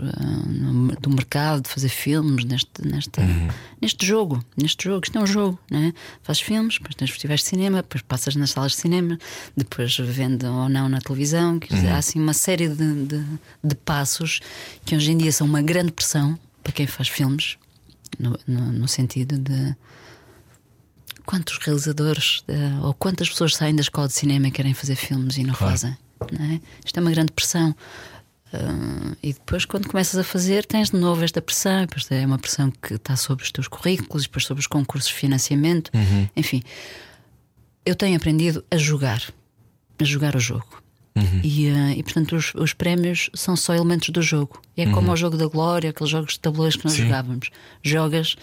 no- 0.48 0.96
do 0.96 1.10
mercado 1.10 1.64
de 1.64 1.70
fazer 1.70 1.90
filmes 1.90 2.46
neste, 2.46 2.70
neste, 2.86 3.20
neste 3.82 4.06
jogo. 4.06 4.42
Neste 4.56 4.86
jogo, 4.86 5.02
isto 5.04 5.18
é 5.18 5.22
um 5.22 5.26
jogo, 5.28 5.60
né? 5.70 5.94
Fazes 6.24 6.42
filmes, 6.42 6.76
depois 6.76 6.96
tens 6.96 7.10
festivais 7.10 7.42
de 7.42 7.48
cinema, 7.48 7.78
depois 7.82 8.02
passas 8.04 8.36
nas 8.36 8.52
salas 8.52 8.74
de 8.74 8.78
cinema, 8.78 9.18
depois 9.58 9.98
vende 9.98 10.46
ou 10.46 10.70
não 10.70 10.88
na 10.88 11.02
televisão. 11.02 11.60
Quer 11.60 11.74
dizer, 11.76 11.88
Há 11.90 11.98
assim 11.98 12.20
uma 12.22 12.34
série 12.34 12.70
de, 12.70 13.06
de, 13.06 13.26
de 13.64 13.76
passos 13.76 14.40
que 14.86 14.96
hoje 14.96 15.12
em 15.12 15.18
dia 15.18 15.32
são 15.32 15.48
uma 15.48 15.62
grande 15.62 15.92
pressão 15.92 16.38
para 16.64 16.72
quem 16.72 16.86
faz 16.88 17.10
filmes, 17.10 17.58
no, 18.20 18.40
no, 18.48 18.72
no 18.72 18.88
sentido 18.88 19.38
de 19.38 19.76
quantos 21.32 21.58
realizadores 21.60 22.44
eh, 22.50 22.54
ou 22.84 22.94
quantas 22.94 23.30
pessoas 23.30 23.56
saem 23.56 23.74
da 23.74 23.82
escola 23.82 24.08
de 24.08 24.14
cinema 24.14 24.48
e 24.50 24.52
querem 24.52 24.74
fazer 24.74 24.96
filmes 24.98 25.38
e 25.38 25.44
não 25.44 25.54
Claro. 25.54 25.72
fazem. 25.72 25.98
não 26.38 26.46
é? 26.46 26.60
Isto 26.86 26.98
é 26.98 27.02
uma 27.02 27.12
grande 27.12 27.32
pressão. 27.32 27.74
Ah, 28.54 29.16
e 29.24 29.32
depois, 29.32 29.64
quando 29.64 29.88
começas 29.88 30.20
a 30.20 30.24
fazer, 30.26 30.66
tens 30.66 30.90
de 30.90 30.98
novo 30.98 31.24
esta 31.24 31.42
pressão. 31.42 31.82
Depois 31.86 32.06
é 32.12 32.26
uma 32.26 32.38
pressão 32.38 32.70
que 32.70 32.96
está 32.96 33.16
sobre 33.16 33.46
os 33.46 33.52
teus 33.52 33.68
currículos, 33.70 34.24
depois 34.24 34.44
sobre 34.46 34.60
os 34.60 34.68
concursos 34.68 35.10
de 35.10 35.16
financiamento. 35.16 35.90
Enfim, 36.36 36.62
eu 37.86 37.96
tenho 37.96 38.18
aprendido 38.18 38.64
a 38.70 38.76
jogar, 38.78 39.24
a 40.00 40.04
jogar 40.04 40.36
o 40.36 40.40
jogo. 40.40 40.82
E, 41.44 41.70
ah, 41.70 41.92
e, 41.94 42.04
portanto, 42.04 42.36
os, 42.36 42.54
os 42.56 42.74
prémios 42.74 43.30
são 43.34 43.56
só 43.56 43.74
elementos 43.74 44.10
do 44.10 44.22
jogo. 44.22 44.62
É 44.76 44.86
como 44.86 45.12
o 45.14 45.16
jogo 45.16 45.38
da 45.38 45.48
glória, 45.48 45.90
aqueles 45.92 46.10
jogos 46.12 46.34
de 46.34 46.40
tabuleiros 46.42 46.76
que 46.76 46.84
nós 46.86 46.94
Sim. 46.94 47.04
jogávamos. 47.04 47.50
Jogas, 47.82 48.36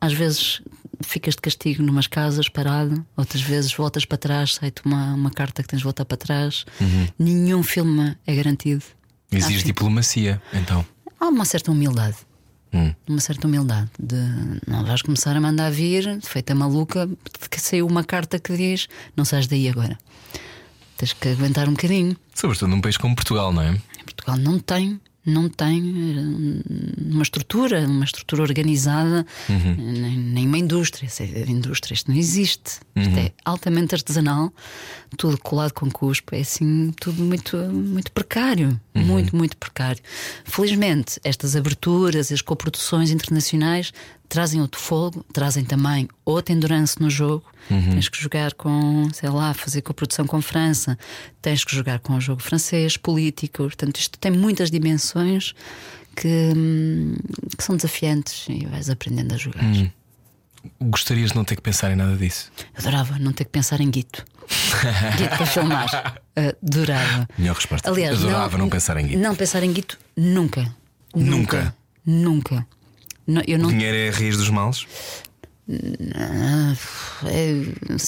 às 0.00 0.12
vezes 0.14 0.62
ficas 1.02 1.34
de 1.34 1.40
castigo 1.40 1.82
numas 1.82 2.06
casas 2.06 2.48
parado, 2.48 3.04
outras 3.16 3.42
vezes 3.42 3.72
voltas 3.72 4.04
para 4.04 4.18
trás, 4.18 4.54
sai-te 4.54 4.82
uma, 4.84 5.14
uma 5.14 5.30
carta 5.30 5.62
que 5.62 5.68
tens 5.68 5.78
de 5.78 5.84
voltar 5.84 6.04
para 6.04 6.16
trás. 6.16 6.64
Nenhum 7.18 7.62
filme 7.62 8.16
é 8.26 8.34
garantido. 8.34 8.82
Exige 9.32 9.56
Acho- 9.56 9.64
diplomacia, 9.66 10.42
então. 10.52 10.84
Há 11.18 11.28
uma 11.28 11.44
certa 11.44 11.70
humildade. 11.70 12.16
Hum. 12.72 12.94
Uma 13.08 13.20
certa 13.20 13.48
humildade 13.48 13.90
de 13.98 14.16
não 14.66 14.84
vais 14.84 15.02
começar 15.02 15.36
a 15.36 15.40
mandar 15.40 15.70
vir, 15.72 16.20
feita 16.22 16.54
maluca, 16.54 17.06
de 17.06 17.48
que 17.50 17.60
saiu 17.60 17.86
uma 17.86 18.04
carta 18.04 18.38
que 18.38 18.56
diz 18.56 18.86
não 19.16 19.24
sais 19.24 19.46
daí 19.48 19.68
agora. 19.68 19.98
Tens 20.96 21.12
que 21.12 21.28
aguentar 21.30 21.68
um 21.68 21.72
bocadinho. 21.72 22.16
Sobretudo 22.34 22.68
num 22.68 22.80
país 22.80 22.96
como 22.96 23.14
Portugal, 23.16 23.52
não 23.52 23.62
é? 23.62 23.76
Portugal 24.04 24.36
não 24.36 24.58
tem, 24.58 25.00
não 25.24 25.48
tem 25.48 25.78
eh, 26.16 27.10
uma 27.10 27.22
estrutura, 27.22 27.86
uma 27.86 28.04
estrutura 28.04 28.42
organizada, 28.42 29.26
nem, 29.48 30.16
nem 30.16 30.46
uma 30.46 30.58
indústria. 30.58 31.06
Isso 31.06 31.22
é 31.22 31.26
indústria, 31.48 31.94
isto 31.94 32.10
não 32.10 32.18
existe. 32.18 32.80
Isto 32.96 33.18
é 33.18 33.32
altamente 33.44 33.94
artesanal, 33.94 34.52
tudo 35.16 35.38
colado 35.38 35.72
com 35.72 35.90
cuspo, 35.90 36.34
é 36.34 36.40
assim, 36.40 36.92
tudo 37.00 37.22
muito, 37.22 37.56
muito 37.56 38.12
precário. 38.12 38.80
Muito, 38.94 39.34
muito 39.34 39.56
precário. 39.56 40.02
Felizmente, 40.44 41.20
estas 41.24 41.56
aberturas, 41.56 42.30
as 42.30 42.42
coproduções 42.42 43.10
internacionais 43.10 43.92
trazem 44.30 44.62
outro 44.62 44.80
fogo, 44.80 45.26
trazem 45.32 45.64
também 45.64 46.08
outra 46.24 46.54
endurance 46.54 46.98
no 47.00 47.10
jogo. 47.10 47.44
Tens 47.68 48.08
que 48.08 48.20
jogar 48.20 48.54
com, 48.54 49.08
sei 49.12 49.28
lá, 49.28 49.52
fazer 49.52 49.82
coprodução 49.82 50.26
com 50.26 50.40
França, 50.40 50.98
tens 51.42 51.64
que 51.64 51.74
jogar 51.74 51.98
com 51.98 52.14
o 52.14 52.20
jogo 52.20 52.40
francês, 52.40 52.96
político. 52.96 53.64
Portanto, 53.64 53.96
isto 53.98 54.18
tem 54.18 54.32
muitas 54.32 54.70
dimensões 54.70 55.52
que, 56.16 56.52
hum, 56.56 57.14
que 57.56 57.62
são 57.62 57.76
desafiantes 57.76 58.46
e 58.48 58.66
vais 58.66 58.88
aprendendo 58.88 59.34
a 59.34 59.36
jogar. 59.36 59.64
Gostarias 60.80 61.30
de 61.30 61.36
não 61.36 61.44
ter 61.44 61.56
que 61.56 61.62
pensar 61.62 61.90
em 61.90 61.96
nada 61.96 62.16
disso? 62.16 62.50
Adorava 62.76 63.18
não 63.18 63.32
ter 63.32 63.44
que 63.44 63.50
pensar 63.50 63.80
em 63.80 63.90
guito. 63.90 64.24
guito 65.16 65.36
para 65.36 65.46
filmar. 65.46 66.22
Adorava. 66.36 67.28
Melhor 67.36 67.56
resposta. 67.56 67.90
Aliás, 67.90 68.18
Adorava 68.18 68.58
não, 68.58 68.68
pensar 68.68 68.96
em 68.96 69.06
guito. 69.06 69.18
Não 69.18 69.34
pensar 69.34 69.62
em 69.62 69.72
guito 69.72 69.98
nunca. 70.16 70.74
Nunca? 71.14 71.74
Nunca. 72.04 72.66
Não, 73.30 73.42
eu 73.46 73.58
não 73.58 73.68
O 73.68 73.72
dinheiro 73.72 73.96
é 73.96 74.08
a 74.08 74.12
raiz 74.12 74.36
dos 74.36 74.50
males? 74.50 74.86
É, 77.26 77.62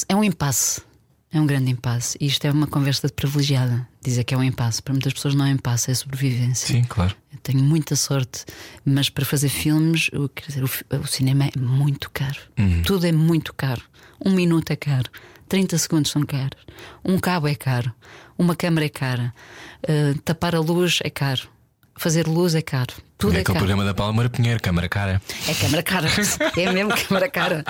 é 0.08 0.16
um 0.16 0.24
impasse. 0.24 0.82
É 1.30 1.40
um 1.40 1.46
grande 1.46 1.70
impasse. 1.70 2.18
E 2.20 2.26
isto 2.26 2.44
é 2.44 2.50
uma 2.50 2.66
conversa 2.66 3.06
de 3.06 3.12
privilegiada. 3.14 3.86
Dizer 4.02 4.24
que 4.24 4.34
é 4.34 4.36
um 4.36 4.42
impasse. 4.42 4.82
Para 4.82 4.92
muitas 4.92 5.12
pessoas 5.12 5.34
não 5.34 5.46
é 5.46 5.50
impasse, 5.50 5.90
é 5.90 5.94
sobrevivência. 5.94 6.66
Sim, 6.68 6.84
claro. 6.84 7.14
Eu 7.32 7.38
tenho 7.38 7.62
muita 7.62 7.96
sorte, 7.96 8.44
mas 8.84 9.08
para 9.08 9.24
fazer 9.24 9.48
filmes, 9.48 10.10
o, 10.12 10.30
dizer, 10.46 10.62
o, 10.62 10.68
o 11.00 11.06
cinema 11.06 11.46
é 11.46 11.58
muito 11.58 12.10
caro. 12.10 12.38
Tudo 12.84 13.06
é 13.06 13.12
muito 13.12 13.54
caro. 13.54 13.82
Um 14.24 14.32
minuto 14.32 14.70
é 14.70 14.76
caro, 14.76 15.10
30 15.48 15.76
segundos 15.78 16.10
são 16.10 16.22
caros, 16.22 16.64
um 17.04 17.18
cabo 17.18 17.48
é 17.48 17.54
caro, 17.54 17.92
uma 18.38 18.54
câmera 18.54 18.86
é 18.86 18.88
cara, 18.88 19.34
ah, 19.82 20.18
tapar 20.24 20.54
a 20.54 20.60
luz 20.60 21.00
é 21.02 21.10
caro, 21.10 21.48
fazer 21.96 22.28
luz 22.28 22.54
é 22.54 22.62
caro. 22.62 22.94
Tudo 23.22 23.36
é 23.36 23.40
aquele 23.40 23.58
programa 23.58 23.84
da 23.84 23.94
Palmeira 23.94 24.28
Pinheiro, 24.28 24.60
câmara 24.60 24.88
cara. 24.88 25.22
É 25.48 25.54
câmara 25.54 25.82
cara. 25.82 26.08
é 26.56 26.72
mesmo 26.72 26.92
câmara 27.08 27.28
cara. 27.30 27.64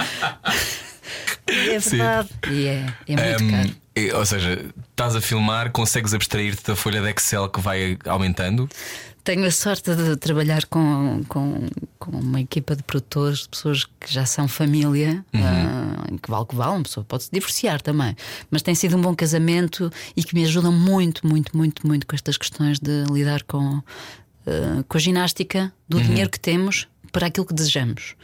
É 1.47 1.79
verdade. 1.79 2.29
E 2.51 2.67
é, 2.67 2.87
é 3.09 3.17
muito 3.17 3.45
Hum, 3.45 3.51
caro. 3.51 3.71
e- 3.97 4.13
ou 4.13 4.25
seja, 4.27 4.65
estás 4.91 5.15
a 5.17 5.21
filmar, 5.21 5.71
consegues 5.73 6.15
abstrair-te 6.15 6.63
da 6.65 6.77
folha 6.77 7.01
de 7.01 7.11
Excel 7.11 7.49
que 7.49 7.61
vai 7.61 7.99
aumentando. 8.07 8.69
Tenho 9.25 9.45
a 9.47 9.53
sorte 9.53 9.95
de 9.95 10.17
trabalhar 10.17 10.65
com, 10.67 11.23
com, 11.29 11.69
com 11.97 12.11
uma 12.11 12.41
equipa 12.41 12.75
de 12.75 12.83
produtores, 12.83 13.41
de 13.43 13.51
pessoas 13.51 13.85
que 13.85 14.13
já 14.13 14.27
são 14.27 14.49
família, 14.49 15.25
ah, 15.35 16.05
que 16.21 16.29
vale 16.29 16.43
o 16.43 16.47
que 16.47 16.57
vale, 16.57 16.73
uma 16.73 16.83
pessoa 16.83 17.05
pode 17.09 17.25
se 17.25 17.31
divorciar 17.33 17.81
também. 17.81 18.17
Mas 18.51 18.63
tem 18.63 18.75
sido 18.75 18.97
um 18.97 19.01
bom 19.01 19.15
casamento 19.15 19.93
e 20.17 20.25
que 20.25 20.35
me 20.35 20.45
ajudam 20.45 20.73
muito, 20.73 21.25
muito, 21.25 21.57
muito, 21.57 21.87
muito 21.87 22.05
com 22.05 22.17
estas 22.17 22.37
questões 22.37 22.81
de 22.81 23.05
lidar 23.13 23.45
com, 23.45 23.81
ah, 24.47 24.83
com 24.89 24.97
a 24.97 25.01
ginástica 25.01 25.73
do 25.89 26.01
dinheiro 26.01 26.31
que 26.31 26.39
temos 26.41 26.89
para 27.13 27.27
aquilo 27.27 27.45
que 27.45 27.53
desejamos. 27.53 28.15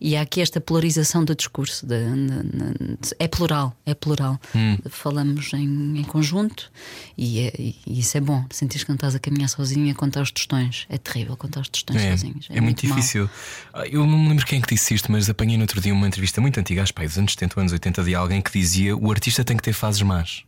E 0.00 0.16
há 0.16 0.22
aqui 0.22 0.40
esta 0.40 0.58
polarização 0.58 1.22
do 1.22 1.34
discurso. 1.36 1.84
de- 1.86 1.98
de- 1.98 2.96
de- 2.96 3.14
é 3.18 3.28
plural, 3.28 3.76
é 3.84 3.92
plural. 3.92 4.40
Falamos 4.88 5.52
em, 5.52 5.98
em 5.98 6.02
conjunto 6.04 6.70
e, 7.16 7.40
é- 7.40 7.52
e 7.58 7.76
isso 7.86 8.16
é 8.16 8.20
bom. 8.22 8.46
Sentir 8.50 8.82
que 8.84 8.88
não 8.88 8.94
estás 8.94 9.14
a 9.14 9.18
caminhar 9.18 9.48
sozinho 9.50 9.90
a 9.90 9.94
contar 9.94 10.22
os 10.22 10.30
tostões. 10.30 10.86
É 10.88 10.96
terrível 10.96 11.36
contar 11.36 11.60
os 11.60 11.68
tostões 11.68 12.00
É, 12.00 12.10
sozinhos. 12.12 12.46
é 12.48 12.58
muito 12.60 12.86
mau. 12.86 12.96
difícil. 12.96 13.28
Ah, 13.72 13.86
Eu 13.86 14.06
não 14.06 14.18
me 14.18 14.28
lembro 14.30 14.46
quem 14.46 14.60
é 14.60 14.62
que 14.62 14.74
disse 14.74 14.94
isto, 14.94 15.12
mas 15.12 15.28
apanhei 15.28 15.58
no 15.58 15.64
outro 15.64 15.78
dia 15.80 15.92
uma 15.92 16.06
entrevista 16.06 16.40
muito 16.40 16.58
antiga, 16.58 16.82
acho 16.82 16.94
que 16.94 17.04
dos 17.06 17.18
anos 17.18 17.32
70, 17.32 17.60
anos 17.60 17.72
80, 17.72 18.02
de 18.02 18.14
alguém 18.14 18.40
que 18.40 18.50
dizia 18.50 18.96
o 18.96 19.10
artista 19.10 19.44
tem 19.44 19.56
que 19.58 19.62
ter 19.62 19.72
fases 19.74 20.00
más. 20.00 20.42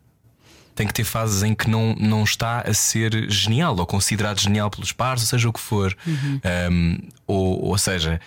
Tem 0.80 0.86
que 0.86 0.94
ter 0.94 1.04
fases 1.04 1.42
em 1.42 1.54
que 1.54 1.68
não, 1.68 1.94
não 2.00 2.24
está 2.24 2.62
a 2.62 2.72
ser 2.72 3.30
genial 3.30 3.76
ou 3.78 3.84
considerado 3.84 4.40
genial 4.40 4.70
pelos 4.70 4.92
pares, 4.92 5.24
ou 5.24 5.28
seja 5.28 5.46
o 5.46 5.52
que 5.52 5.60
for. 5.60 5.94
Uhum. 6.06 6.40
Um, 6.72 6.98
ou, 7.26 7.64
ou 7.66 7.76
seja, 7.76 8.18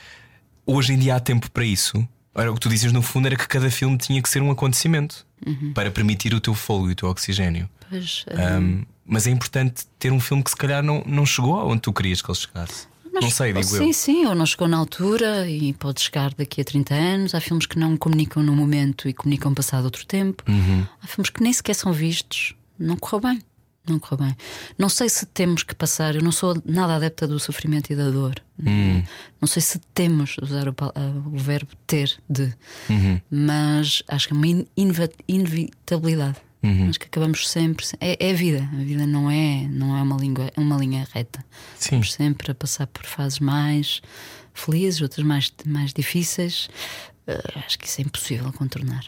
hoje 0.63 0.93
em 0.93 0.99
dia 0.99 1.15
há 1.15 1.19
tempo 1.19 1.49
para 1.49 1.65
isso. 1.65 2.07
Ora, 2.35 2.51
o 2.51 2.53
que 2.53 2.59
tu 2.59 2.69
dizias 2.69 2.93
no 2.93 3.01
fundo 3.01 3.25
era 3.25 3.35
que 3.35 3.47
cada 3.47 3.71
filme 3.71 3.97
tinha 3.97 4.21
que 4.21 4.29
ser 4.29 4.39
um 4.43 4.51
acontecimento 4.51 5.25
Uhum. 5.43 5.73
para 5.73 5.89
permitir 5.89 6.31
o 6.35 6.39
teu 6.39 6.53
fogo 6.53 6.89
e 6.89 6.91
o 6.91 6.95
teu 6.95 7.09
oxigênio. 7.09 7.67
Pois, 7.89 8.23
Um, 8.61 8.85
mas 9.03 9.25
é 9.25 9.31
importante 9.31 9.85
ter 9.97 10.11
um 10.11 10.19
filme 10.19 10.43
que 10.43 10.51
se 10.51 10.55
calhar 10.55 10.83
não, 10.83 11.03
não 11.07 11.25
chegou 11.25 11.59
aonde 11.59 11.81
tu 11.81 11.91
querias 11.91 12.21
que 12.21 12.29
ele 12.29 12.37
chegasse. 12.37 12.87
Não 13.21 13.29
sei, 13.29 13.53
digo 13.53 13.63
sim, 13.63 13.87
eu. 13.87 13.93
sim, 13.93 14.25
ou 14.25 14.33
não 14.33 14.45
chegou 14.45 14.67
na 14.67 14.77
altura 14.77 15.47
e 15.47 15.73
pode 15.73 16.01
chegar 16.01 16.33
daqui 16.33 16.61
a 16.61 16.63
30 16.63 16.93
anos. 16.93 17.35
Há 17.35 17.39
filmes 17.39 17.65
que 17.65 17.77
não 17.77 17.95
comunicam 17.95 18.41
no 18.41 18.55
momento 18.55 19.07
e 19.07 19.13
comunicam 19.13 19.53
passado 19.53 19.85
outro 19.85 20.05
tempo. 20.05 20.43
Uhum. 20.49 20.85
Há 21.01 21.07
filmes 21.07 21.29
que 21.29 21.43
nem 21.43 21.53
sequer 21.53 21.75
são 21.75 21.93
vistos. 21.93 22.55
Não 22.77 22.97
correu 22.97 23.21
bem. 23.21 23.41
Não 23.87 23.99
correu 23.99 24.25
bem. 24.25 24.37
Não 24.77 24.89
sei 24.89 25.09
se 25.09 25.25
temos 25.25 25.61
que 25.61 25.75
passar. 25.75 26.15
Eu 26.15 26.21
não 26.21 26.31
sou 26.31 26.59
nada 26.65 26.95
adepta 26.95 27.27
do 27.27 27.39
sofrimento 27.39 27.91
e 27.91 27.95
da 27.95 28.09
dor. 28.09 28.35
Hum. 28.59 29.03
Não 29.39 29.47
sei 29.47 29.61
se 29.61 29.79
temos 29.93 30.37
usar 30.41 30.67
o, 30.67 30.75
o 31.33 31.37
verbo 31.37 31.71
ter 31.85 32.17
de. 32.29 32.53
Uhum. 32.89 33.21
Mas 33.29 34.01
acho 34.07 34.27
que 34.27 34.33
é 34.33 34.37
uma 34.37 34.65
inevitabilidade. 35.27 36.37
Uhum. 36.63 36.89
Acho 36.89 36.99
que 36.99 37.07
acabamos 37.07 37.49
sempre. 37.49 37.85
É, 37.99 38.27
é 38.27 38.31
a 38.31 38.33
vida. 38.33 38.69
A 38.73 38.83
vida 38.83 39.05
não 39.05 39.29
é, 39.29 39.67
não 39.69 39.97
é 39.97 40.01
uma, 40.01 40.15
língua, 40.15 40.49
é 40.55 40.59
uma 40.59 40.77
linha 40.77 41.05
reta. 41.13 41.43
Sim. 41.75 41.99
Estamos 41.99 42.13
sempre 42.13 42.51
a 42.51 42.55
passar 42.55 42.87
por 42.87 43.05
fases 43.05 43.39
mais 43.39 44.01
felizes, 44.53 45.01
outras 45.01 45.25
mais, 45.25 45.51
mais 45.65 45.93
difíceis. 45.93 46.69
Eh, 47.27 47.53
acho 47.65 47.77
que 47.77 47.87
isso 47.87 48.01
é 48.01 48.03
impossível 48.05 48.51
contornar. 48.53 49.03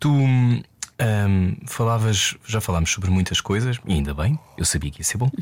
Tu 0.00 0.10
hum, 0.10 0.62
falavas, 1.66 2.34
já 2.46 2.60
falámos 2.60 2.90
sobre 2.90 3.10
muitas 3.10 3.40
coisas, 3.40 3.78
e 3.86 3.92
ainda 3.92 4.14
bem, 4.14 4.38
eu 4.56 4.64
sabia 4.64 4.90
que 4.90 5.00
ia 5.00 5.04
ser 5.04 5.18
bom. 5.18 5.30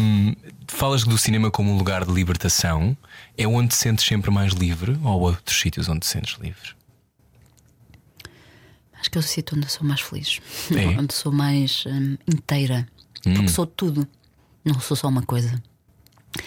Hum, 0.00 0.34
falas 0.66 1.04
do 1.04 1.16
cinema 1.16 1.50
como 1.50 1.72
um 1.72 1.76
lugar 1.76 2.04
de 2.04 2.12
libertação. 2.12 2.96
É 3.38 3.46
onde 3.46 3.68
te 3.68 3.76
sentes 3.76 4.04
sempre 4.04 4.30
mais 4.30 4.52
livre 4.52 4.98
ou 5.04 5.20
outros 5.20 5.60
sítios 5.60 5.88
onde 5.88 6.00
te 6.00 6.06
sentes 6.06 6.36
livre? 6.40 6.74
Acho 9.00 9.10
que 9.10 9.18
é 9.18 9.20
o 9.20 9.22
sítio 9.22 9.56
onde 9.56 9.66
eu 9.66 9.70
sou 9.70 9.86
mais 9.86 10.00
feliz, 10.00 10.40
É? 10.70 10.86
onde 11.00 11.14
sou 11.14 11.32
mais 11.32 11.84
hum, 11.86 12.16
inteira, 12.28 12.86
porque 13.22 13.48
sou 13.48 13.66
tudo, 13.66 14.06
não 14.64 14.78
sou 14.78 14.96
só 14.96 15.08
uma 15.08 15.22
coisa. 15.22 15.60
Por 16.32 16.42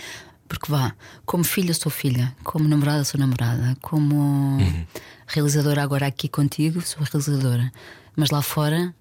Porque 0.60 0.72
vá, 0.72 0.94
como 1.26 1.44
filha 1.44 1.74
sou 1.74 1.92
filha, 1.92 2.36
como 2.44 2.68
namorada 2.68 3.04
sou 3.04 3.20
namorada, 3.20 3.76
como 3.82 4.16
Uhum. 4.16 4.86
realizadora 5.26 5.82
agora 5.82 6.06
aqui 6.06 6.28
contigo 6.30 6.80
sou 6.82 7.02
realizadora. 7.04 7.72
Mas 8.16 8.30
lá 8.30 8.42
fora, 8.44 8.94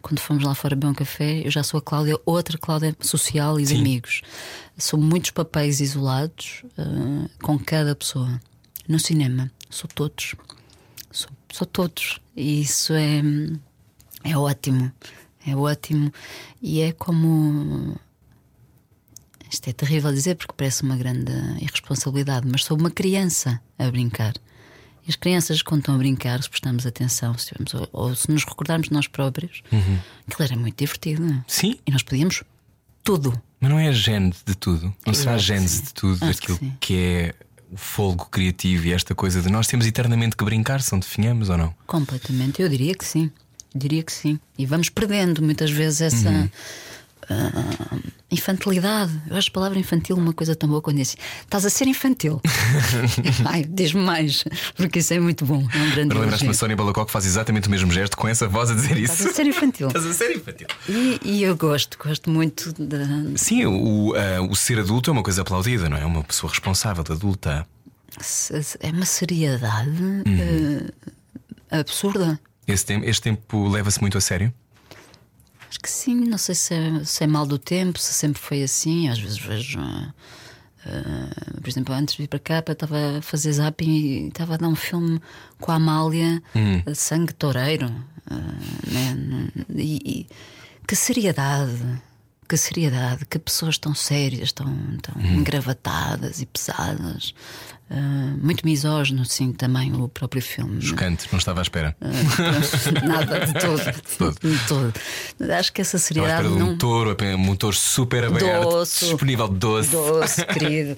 quando 0.00 0.20
fomos 0.20 0.44
lá 0.44 0.54
fora 0.54 0.76
beber 0.76 0.90
um 0.92 0.94
café, 0.94 1.42
eu 1.44 1.50
já 1.50 1.64
sou 1.64 1.78
a 1.78 1.82
Cláudia, 1.82 2.16
outra 2.24 2.56
Cláudia 2.56 2.96
social 3.00 3.58
e 3.58 3.64
de 3.64 3.70
Sim. 3.70 3.80
amigos. 3.80 4.22
São 4.78 5.00
muitos 5.00 5.32
papéis 5.32 5.80
isolados 5.80 6.62
ah, 6.78 7.28
com 7.42 7.58
cada 7.58 7.94
pessoa. 7.96 8.40
No 8.86 8.98
cinema, 9.00 9.50
sou 9.68 9.90
todos. 9.92 10.34
Sou, 11.54 11.66
todos. 11.66 12.18
E 12.36 12.62
isso 12.62 12.92
é, 12.94 13.22
é 14.24 14.36
ótimo. 14.36 14.90
É 15.46 15.54
ótimo. 15.54 16.12
E 16.60 16.80
é 16.80 16.90
como. 16.92 17.94
Isto 19.50 19.68
é 19.68 19.72
terrível 19.72 20.12
dizer 20.12 20.34
porque 20.34 20.54
parece 20.56 20.82
uma 20.82 20.96
grande 20.96 21.30
irresponsabilidade, 21.60 22.44
mas 22.50 22.64
sou 22.64 22.76
uma 22.76 22.90
criança 22.90 23.60
a 23.78 23.88
brincar. 23.88 24.34
E 25.06 25.10
as 25.10 25.16
crianças, 25.16 25.62
quando 25.62 25.80
estão 25.82 25.94
a 25.94 25.98
brincar, 25.98 26.42
se 26.42 26.50
prestarmos 26.50 26.86
atenção, 26.86 27.36
se 27.38 27.46
tivermos, 27.52 27.72
ou, 27.74 27.88
ou 27.92 28.14
se 28.16 28.28
nos 28.32 28.42
recordarmos 28.44 28.88
de 28.88 28.94
nós 28.94 29.06
próprios, 29.06 29.62
aquilo 30.26 30.40
era 30.44 30.56
muito 30.56 30.76
divertido. 30.78 31.44
Sim, 31.46 31.78
E 31.86 31.92
nós 31.92 32.02
podíamos 32.02 32.42
tudo. 33.04 33.40
mas 33.60 33.70
não 33.70 33.78
é 33.78 33.88
a 33.88 33.92
gênese 33.92 34.40
de 34.44 34.54
tudo. 34.56 34.86
Não 34.86 34.94
Eu 35.06 35.14
será 35.14 35.34
a 35.34 35.36
que 35.36 35.42
gênese 35.44 35.82
de 35.82 35.94
tudo 35.94 36.24
Acho 36.24 36.40
que 36.40 36.48
daquilo 36.48 36.58
sim. 36.58 36.76
que 36.80 36.96
é 36.96 37.34
o 37.74 37.76
folgo 37.76 38.26
criativo 38.30 38.86
e 38.86 38.92
esta 38.92 39.14
coisa 39.16 39.42
de 39.42 39.50
nós 39.50 39.66
temos 39.66 39.84
eternamente 39.84 40.36
que 40.36 40.44
brincar, 40.44 40.80
se 40.80 40.92
não 40.92 41.00
definhamos 41.00 41.50
ou 41.50 41.58
não. 41.58 41.74
Completamente, 41.88 42.62
eu 42.62 42.68
diria 42.68 42.94
que 42.94 43.04
sim. 43.04 43.30
Diria 43.74 44.02
que 44.04 44.12
sim. 44.12 44.38
E 44.56 44.64
vamos 44.64 44.88
perdendo 44.88 45.42
muitas 45.42 45.72
vezes 45.72 46.00
essa 46.00 46.30
Uhum. 46.30 46.48
Ah, 47.30 47.96
infantilidade. 48.30 49.12
Eu 49.28 49.36
acho 49.36 49.48
a 49.48 49.52
palavra 49.52 49.78
infantil 49.78 50.16
uma 50.16 50.32
coisa 50.32 50.54
tão 50.56 50.68
boa 50.68 50.82
quando 50.82 50.96
diz 50.96 51.16
estás 51.42 51.64
a 51.64 51.70
ser 51.70 51.86
infantil. 51.86 52.40
Ai, 53.46 53.64
diz-me 53.68 54.02
mais, 54.02 54.44
porque 54.76 54.98
isso 54.98 55.14
é 55.14 55.20
muito 55.20 55.44
bom. 55.44 55.66
É 55.72 55.78
um 55.78 55.90
grande 55.90 56.14
lembraste-me 56.14 56.50
a. 56.50 56.54
Sónia 56.54 56.76
Balacó 56.76 57.04
que 57.04 57.12
faz 57.12 57.26
exatamente 57.26 57.68
o 57.68 57.70
mesmo 57.70 57.90
gesto 57.92 58.16
com 58.16 58.26
essa 58.28 58.48
voz 58.48 58.70
a 58.70 58.74
dizer 58.74 58.96
Estás 58.98 59.20
isso. 59.20 59.28
a 59.28 59.32
ser 59.32 59.46
infantil. 59.46 59.86
Estás 59.88 60.06
a 60.06 60.12
ser 60.12 60.36
infantil. 60.36 60.66
E, 60.88 61.20
e 61.22 61.42
eu 61.42 61.56
gosto, 61.56 61.96
gosto 61.98 62.30
muito 62.30 62.72
da. 62.72 62.98
Sim, 63.36 63.66
o, 63.66 64.14
ah, 64.16 64.42
o 64.42 64.54
ser 64.56 64.78
adulto 64.78 65.10
é 65.10 65.12
uma 65.12 65.22
coisa 65.22 65.42
aplaudida, 65.42 65.88
não 65.88 65.96
é? 65.96 66.04
Uma 66.04 66.22
pessoa 66.22 66.50
responsável, 66.50 67.04
adulta. 67.08 67.66
É 68.80 68.90
uma 68.90 69.04
seriedade 69.06 69.90
Uhum. 69.90 70.88
ah, 71.70 71.78
absurda. 71.78 72.38
Esse 72.66 72.86
tempo, 72.86 73.04
este 73.04 73.22
tempo 73.22 73.68
leva-se 73.68 74.00
muito 74.00 74.16
a 74.16 74.20
sério? 74.20 74.52
Acho 75.74 75.80
que 75.80 75.90
sim, 75.90 76.14
não 76.14 76.38
sei 76.38 76.54
se 76.54 76.72
é, 76.72 77.04
se 77.04 77.24
é 77.24 77.26
mal 77.26 77.44
do 77.44 77.58
tempo, 77.58 77.98
se 77.98 78.14
sempre 78.14 78.40
foi 78.40 78.62
assim. 78.62 79.08
Às 79.08 79.18
vezes 79.18 79.38
vejo. 79.38 79.80
ah, 79.80 80.12
por 81.60 81.68
exemplo, 81.68 81.92
antes 81.92 82.14
de 82.14 82.22
vir 82.22 82.28
para 82.28 82.38
cá, 82.38 82.62
eu 82.64 82.72
estava 82.72 83.18
a 83.18 83.22
fazer 83.22 83.52
zapping 83.54 83.90
e 83.90 84.28
estava 84.28 84.54
a 84.54 84.56
dar 84.56 84.68
um 84.68 84.76
filme 84.76 85.20
com 85.60 85.72
a 85.72 85.74
Amália, 85.74 86.40
ah, 86.54 86.94
Sangue 86.94 87.32
Toureiro. 87.32 87.90
ah, 88.30 88.36
né? 88.86 89.48
E, 89.74 89.98
e 90.20 90.26
que 90.86 90.94
seriedade, 90.94 91.82
que 92.54 92.58
seriedade, 92.58 93.24
que 93.26 93.36
pessoas 93.38 93.76
tão 93.78 93.94
sérias, 93.94 94.52
tão, 94.52 94.66
tão 95.02 95.20
engravatadas 95.20 96.40
e 96.40 96.46
pesadas. 96.46 97.34
Ah, 97.90 98.34
muito 98.40 98.64
misógino, 98.64 99.24
sim, 99.24 99.52
também 99.52 99.92
o 99.92 100.08
próprio 100.08 100.40
filme. 100.40 100.80
Chocante, 100.80 101.26
não 101.32 101.38
estava 101.38 101.60
à 101.60 101.62
espera. 101.62 101.96
Nada 103.04 103.44
de 103.44 103.52
todo. 103.54 103.82
de 103.82 104.58
todo. 104.68 104.94
Acho 105.52 105.72
que 105.72 105.80
essa 105.80 105.96
Estava 105.96 105.98
à 105.98 105.98
seriedade 105.98 106.42
espera 106.42 106.48
de 106.48 106.62
um 106.62 106.66
não. 106.70 106.78
touro, 106.78 107.10
apenas 107.10 107.34
um 107.34 107.38
motor 107.38 107.74
super 107.74 108.24
aberto, 108.24 108.68
Doce. 108.70 109.04
disponível 109.06 109.48
doce. 109.48 109.90
Doce, 109.90 110.46
querido. 110.46 110.96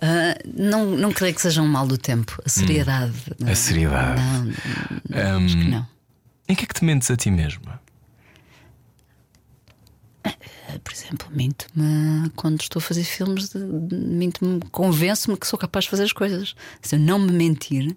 Ah, 0.00 0.36
não, 0.54 0.86
não 0.86 1.10
creio 1.12 1.34
que 1.34 1.40
seja 1.42 1.62
um 1.62 1.66
mal 1.68 1.86
do 1.86 1.96
tempo. 1.98 2.40
A 2.44 2.48
seriedade. 2.48 3.14
não. 3.40 3.50
A 3.50 3.54
seriedade. 3.54 4.20
Não, 5.08 5.44
acho 5.44 5.56
que 5.56 5.68
não. 5.68 5.86
Em 6.48 6.54
que 6.54 6.64
é 6.64 6.66
que 6.66 6.74
te 6.74 6.84
mentes 6.84 7.10
a 7.10 7.16
ti 7.16 7.30
mesma? 7.30 7.80
Por 10.82 10.92
exemplo, 10.92 11.28
minto-me 11.30 12.30
quando 12.36 12.60
estou 12.60 12.80
a 12.80 12.82
fazer 12.82 13.04
filmes, 13.04 13.52
minto-me, 13.54 14.60
convenço-me 14.70 15.36
que 15.36 15.46
sou 15.46 15.58
capaz 15.58 15.84
de 15.84 15.90
fazer 15.90 16.04
as 16.04 16.12
coisas. 16.12 16.54
Se 16.80 16.96
eu 16.96 16.98
não 17.00 17.18
me 17.18 17.32
mentir, 17.32 17.96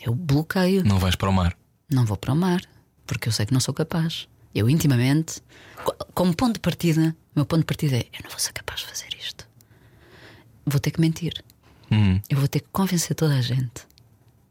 eu 0.00 0.14
bloqueio. 0.14 0.84
Não 0.84 0.98
vais 0.98 1.14
para 1.16 1.28
o 1.30 1.32
mar. 1.32 1.56
Não 1.90 2.04
vou 2.04 2.16
para 2.16 2.32
o 2.32 2.36
mar, 2.36 2.62
porque 3.06 3.28
eu 3.28 3.32
sei 3.32 3.46
que 3.46 3.52
não 3.52 3.60
sou 3.60 3.74
capaz. 3.74 4.28
Eu, 4.54 4.68
intimamente, 4.68 5.40
co- 5.84 5.96
como 6.14 6.34
ponto 6.34 6.54
de 6.54 6.60
partida, 6.60 7.14
o 7.34 7.38
meu 7.38 7.44
ponto 7.46 7.60
de 7.60 7.66
partida 7.66 7.96
é: 7.96 8.06
eu 8.12 8.22
não 8.24 8.30
vou 8.30 8.38
ser 8.38 8.52
capaz 8.52 8.80
de 8.80 8.86
fazer 8.86 9.08
isto. 9.18 9.48
Vou 10.66 10.80
ter 10.80 10.90
que 10.90 11.00
mentir. 11.00 11.42
Hum. 11.90 12.20
Eu 12.28 12.38
vou 12.38 12.48
ter 12.48 12.60
que 12.60 12.68
convencer 12.72 13.14
toda 13.14 13.34
a 13.36 13.40
gente 13.42 13.86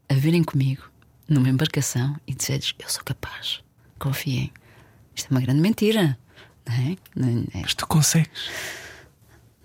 a 0.08 0.14
virem 0.14 0.42
comigo 0.44 0.82
numa 1.28 1.48
embarcação 1.48 2.16
e 2.26 2.34
dizer-lhes: 2.34 2.74
eu 2.78 2.88
sou 2.88 3.02
capaz, 3.04 3.60
confiem. 3.98 4.52
Isto 5.14 5.28
é 5.28 5.30
uma 5.34 5.40
grande 5.40 5.60
mentira. 5.60 6.18
É? 6.66 6.92
É? 6.92 6.96
Mas 7.60 7.74
tu 7.74 7.86
consegues. 7.86 8.50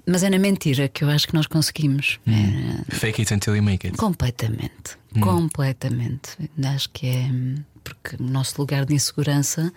Mas 0.05 0.23
é 0.23 0.29
na 0.29 0.39
mentira 0.39 0.87
que 0.87 1.03
eu 1.03 1.09
acho 1.09 1.27
que 1.27 1.33
nós 1.33 1.47
conseguimos. 1.47 2.17
É, 2.25 2.95
Fake 2.95 3.21
it 3.21 3.33
until 3.33 3.55
you 3.55 3.63
make 3.63 3.85
it. 3.85 3.97
Completamente, 3.97 4.97
completamente. 5.19 6.37
Acho 6.63 6.89
que 6.91 7.07
é 7.07 7.29
hum, 7.29 7.55
porque 7.83 8.15
o 8.15 8.23
nosso 8.23 8.59
lugar 8.59 8.85
de 8.85 8.93
insegurança 8.93 9.71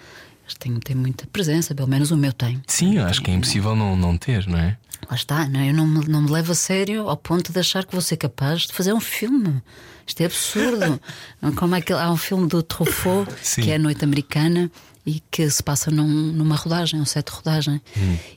tem, 0.59 0.79
tem 0.81 0.97
muita 0.97 1.27
presença, 1.27 1.75
pelo 1.75 1.89
menos 1.89 2.11
o 2.11 2.17
meu 2.17 2.33
tem. 2.33 2.61
Sim, 2.67 2.97
eu 2.99 3.05
acho 3.07 3.21
que 3.23 3.31
é 3.31 3.35
impossível 3.35 3.75
não, 3.77 3.97
não 3.97 4.17
ter, 4.17 4.47
não 4.47 4.59
é? 4.59 4.77
Lá 5.09 5.17
está, 5.17 5.49
não, 5.49 5.61
é? 5.61 5.71
eu 5.71 5.75
não 5.75 5.87
me, 5.87 6.07
não 6.09 6.23
me 6.23 6.31
levo 6.31 6.53
a 6.53 6.55
sério 6.55 7.09
ao 7.09 7.17
ponto 7.17 7.53
de 7.53 7.59
achar 7.59 7.85
que 7.85 7.93
vou 7.93 8.03
ser 8.03 8.17
capaz 8.17 8.63
de 8.63 8.73
fazer 8.73 8.93
um 8.93 9.01
filme. 9.01 9.63
Isto 10.07 10.21
é 10.23 10.27
absurdo. 10.27 11.01
Como 11.57 11.75
é 11.75 11.81
que 11.81 11.93
há 11.93 12.11
um 12.11 12.17
filme 12.17 12.47
do 12.49 12.63
Truffaut 12.63 13.33
Sim. 13.43 13.63
que 13.63 13.71
é 13.71 13.77
a 13.77 13.79
Noite 13.79 14.05
Americana 14.05 14.71
e 15.07 15.23
que 15.31 15.49
se 15.49 15.63
passa 15.63 15.91
num- 15.91 16.33
numa 16.33 16.55
rodagem, 16.55 17.01
um 17.01 17.07
set 17.07 17.27
de 17.27 17.33
rodagem. 17.33 17.81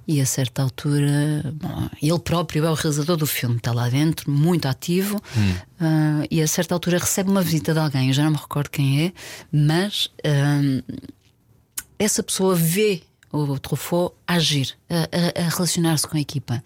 E 0.08 0.22
a 0.22 0.26
certa 0.26 0.62
altura, 0.62 1.54
bom, 1.56 1.90
ele 2.02 2.20
próprio 2.20 2.64
é 2.66 2.72
o 2.72 2.74
realizador 2.74 3.18
do 3.18 3.28
filme, 3.28 3.58
está 3.58 3.74
lá 3.74 3.90
dentro, 3.90 4.32
muito 4.32 4.66
ativo, 4.68 5.22
ah, 5.82 6.24
e 6.32 6.42
a 6.42 6.48
certa 6.48 6.74
altura 6.74 7.00
recebe 7.00 7.30
uma 7.30 7.42
visita 7.42 7.74
de 7.74 7.80
alguém, 7.80 8.08
eu 8.08 8.14
já 8.14 8.24
não 8.24 8.32
me 8.32 8.38
recordo 8.38 8.70
quem 8.70 9.08
é, 9.08 9.14
mas. 9.52 10.10
ah, 10.26 10.84
essa 12.04 12.22
pessoa 12.24 12.56
vê 12.56 13.02
o 13.32 13.58
Truffaut 13.58 14.14
agir, 14.28 14.78
a, 14.90 15.42
a- 15.42 15.46
a 15.46 15.50
relacionar-se 15.50 16.08
com 16.08 16.16
a 16.18 16.20
equipa. 16.20 16.64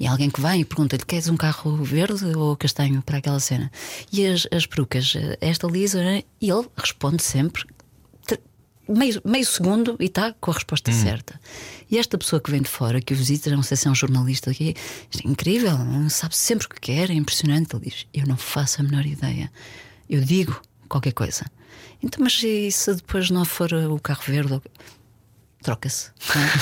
E 0.00 0.06
alguém 0.06 0.28
que 0.30 0.40
vai 0.40 0.60
e 0.60 0.64
pergunta-lhe: 0.64 1.04
queres 1.04 1.28
um 1.28 1.36
carro 1.36 1.76
verde 1.84 2.24
ou 2.36 2.56
castanho 2.56 3.00
para 3.02 3.18
aquela 3.18 3.38
cena? 3.38 3.70
E 4.12 4.26
as, 4.26 4.46
as 4.50 4.66
perucas, 4.66 5.12
esta 5.40 5.66
lisa, 5.68 6.02
né? 6.02 6.22
e 6.40 6.50
ele 6.50 6.66
responde 6.76 7.22
sempre. 7.22 7.64
Meio, 8.90 9.20
meio 9.22 9.44
segundo 9.44 9.96
e 10.00 10.06
está 10.06 10.32
com 10.40 10.50
a 10.50 10.54
resposta 10.54 10.90
certa. 10.90 11.38
E 11.90 11.98
esta 11.98 12.16
pessoa 12.16 12.40
que 12.40 12.50
vem 12.50 12.62
de 12.62 12.70
fora, 12.70 13.02
que 13.02 13.12
o 13.12 13.16
visita, 13.16 13.50
não 13.50 13.62
sei 13.62 13.76
se 13.76 13.86
é 13.86 13.90
um 13.90 13.94
jornalista 13.94 14.50
aqui, 14.50 14.74
é 15.22 15.28
incrível, 15.28 15.76
sabe 16.08 16.34
sempre 16.34 16.66
o 16.66 16.70
que 16.70 16.80
quer, 16.80 17.10
é 17.10 17.12
impressionante. 17.12 17.76
Ele 17.76 17.84
diz: 17.84 18.06
Eu 18.14 18.26
não 18.26 18.38
faço 18.38 18.80
a 18.80 18.84
menor 18.84 19.04
ideia. 19.04 19.52
Eu 20.08 20.22
digo 20.22 20.58
qualquer 20.88 21.12
coisa. 21.12 21.44
Então, 22.02 22.22
mas 22.22 22.40
e 22.42 22.70
se 22.70 22.94
depois 22.94 23.30
não 23.30 23.44
for 23.44 23.72
o 23.72 23.98
carro 24.00 24.22
verde? 24.26 24.60
Troca-se. 25.62 26.10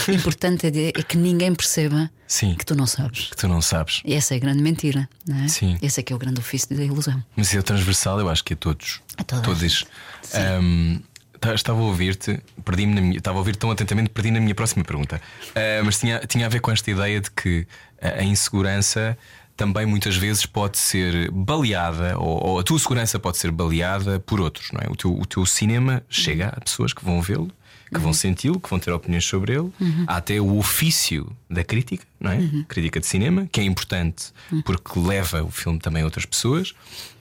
é? 0.09 0.11
O 0.11 0.15
importante 0.15 0.67
é, 0.67 0.89
é 0.89 1.03
que 1.03 1.19
ninguém 1.19 1.55
perceba 1.55 2.11
Sim. 2.27 2.55
que 2.55 2.65
tu 2.65 2.75
não 2.75 2.87
sabes. 2.87 3.27
Que 3.29 3.37
tu 3.37 3.47
não 3.47 3.61
sabes. 3.61 4.01
E 4.05 4.15
essa 4.15 4.35
é 4.35 4.39
a 4.39 4.41
grande 4.41 4.63
mentira, 4.63 5.07
não 5.29 5.45
é? 5.45 5.49
Sim. 5.49 5.77
Esse 5.83 6.01
é 6.01 6.03
que 6.03 6.13
é 6.13 6.17
o 6.17 6.19
grande 6.19 6.41
ofício 6.41 6.75
da 6.75 6.83
ilusão. 6.83 7.23
Mas 7.37 7.49
isso 7.49 7.59
é 7.59 7.63
transversal, 7.63 8.19
eu 8.19 8.29
acho 8.31 8.43
que 8.43 8.55
a 8.55 8.57
todos. 8.57 9.03
A 9.19 9.23
toda 9.23 9.43
todos. 9.43 9.85
Ahm, 10.33 11.01
tá- 11.39 11.55
estava 11.55 11.79
a 11.79 11.83
ouvir-te, 11.83 12.41
perdi-me 12.65 12.95
na 12.95 13.01
minha. 13.03 13.19
Estava 13.19 13.37
a 13.37 13.41
ouvir 13.41 13.55
tão 13.57 13.71
atentamente, 13.71 14.09
perdi 14.09 14.31
na 14.31 14.41
minha 14.41 14.55
próxima 14.55 14.83
pergunta. 14.83 15.21
Ah, 15.55 15.83
mas 15.85 15.99
tinha, 16.01 16.19
tinha 16.21 16.47
a 16.47 16.49
ver 16.49 16.61
com 16.61 16.71
esta 16.71 16.91
ideia 16.91 17.21
de 17.21 17.31
que 17.31 17.67
a 18.01 18.23
insegurança 18.23 19.17
também 19.57 19.87
muitas 19.87 20.17
vezes 20.17 20.45
pode 20.47 20.79
ser 20.79 21.31
baleada, 21.31 22.19
ou, 22.19 22.47
ou 22.47 22.59
a 22.59 22.63
tua 22.63 22.79
segurança 22.79 23.19
pode 23.19 23.39
ser 23.39 23.51
baleada 23.51 24.21
por 24.21 24.41
outros, 24.41 24.71
não 24.73 24.81
é? 24.81 24.91
O 24.91 24.97
teu, 24.97 25.19
o 25.19 25.25
teu 25.25 25.47
cinema 25.47 26.03
chega 26.09 26.49
a 26.49 26.61
pessoas 26.61 26.93
que 26.93 27.05
vão 27.05 27.21
vê-lo. 27.23 27.51
Que 27.89 28.01
vão 28.01 28.13
senti-lo, 28.13 28.59
que 28.59 28.69
vão 28.69 28.81
ter 28.81 28.91
opiniões 28.91 29.25
sobre 29.25 29.53
ele. 29.53 29.71
Há 30.09 30.17
até 30.17 30.41
o 30.41 30.59
ofício 30.59 31.31
da 31.49 31.63
crítica, 31.63 32.05
não 32.19 32.33
é? 32.33 32.39
Crítica 32.67 32.99
de 32.99 33.07
cinema, 33.07 33.47
que 33.51 33.61
é 33.61 33.63
importante 33.63 34.33
porque 34.65 34.99
leva 34.99 35.45
o 35.45 35.51
filme 35.53 35.79
também 35.79 36.03
a 36.03 36.05
outras 36.05 36.27
pessoas. 36.27 36.75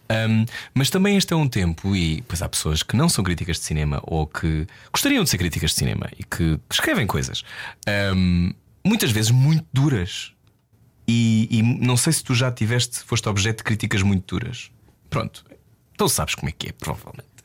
Um, 0.09 0.45
mas 0.73 0.89
também 0.89 1.17
este 1.17 1.33
é 1.33 1.35
um 1.35 1.47
tempo, 1.47 1.95
e 1.95 2.23
pois 2.27 2.41
há 2.41 2.49
pessoas 2.49 2.83
que 2.83 2.95
não 2.95 3.07
são 3.09 3.23
críticas 3.23 3.57
de 3.57 3.63
cinema 3.63 3.99
ou 4.03 4.25
que 4.27 4.67
gostariam 4.91 5.23
de 5.23 5.29
ser 5.29 5.37
críticas 5.37 5.71
de 5.71 5.77
cinema 5.77 6.09
e 6.17 6.23
que, 6.23 6.57
que 6.57 6.75
escrevem 6.75 7.07
coisas 7.07 7.43
um, 8.15 8.51
muitas 8.83 9.11
vezes 9.11 9.31
muito 9.31 9.65
duras. 9.73 10.31
E, 11.07 11.47
e 11.51 11.61
não 11.61 11.95
sei 11.97 12.13
se 12.13 12.23
tu 12.23 12.33
já 12.33 12.51
tiveste, 12.51 12.99
foste 12.99 13.27
objeto 13.29 13.57
de 13.57 13.63
críticas 13.63 14.01
muito 14.01 14.35
duras. 14.35 14.71
Pronto, 15.09 15.45
então 15.93 16.07
sabes 16.07 16.35
como 16.35 16.49
é 16.49 16.51
que 16.51 16.69
é, 16.69 16.71
provavelmente. 16.71 17.35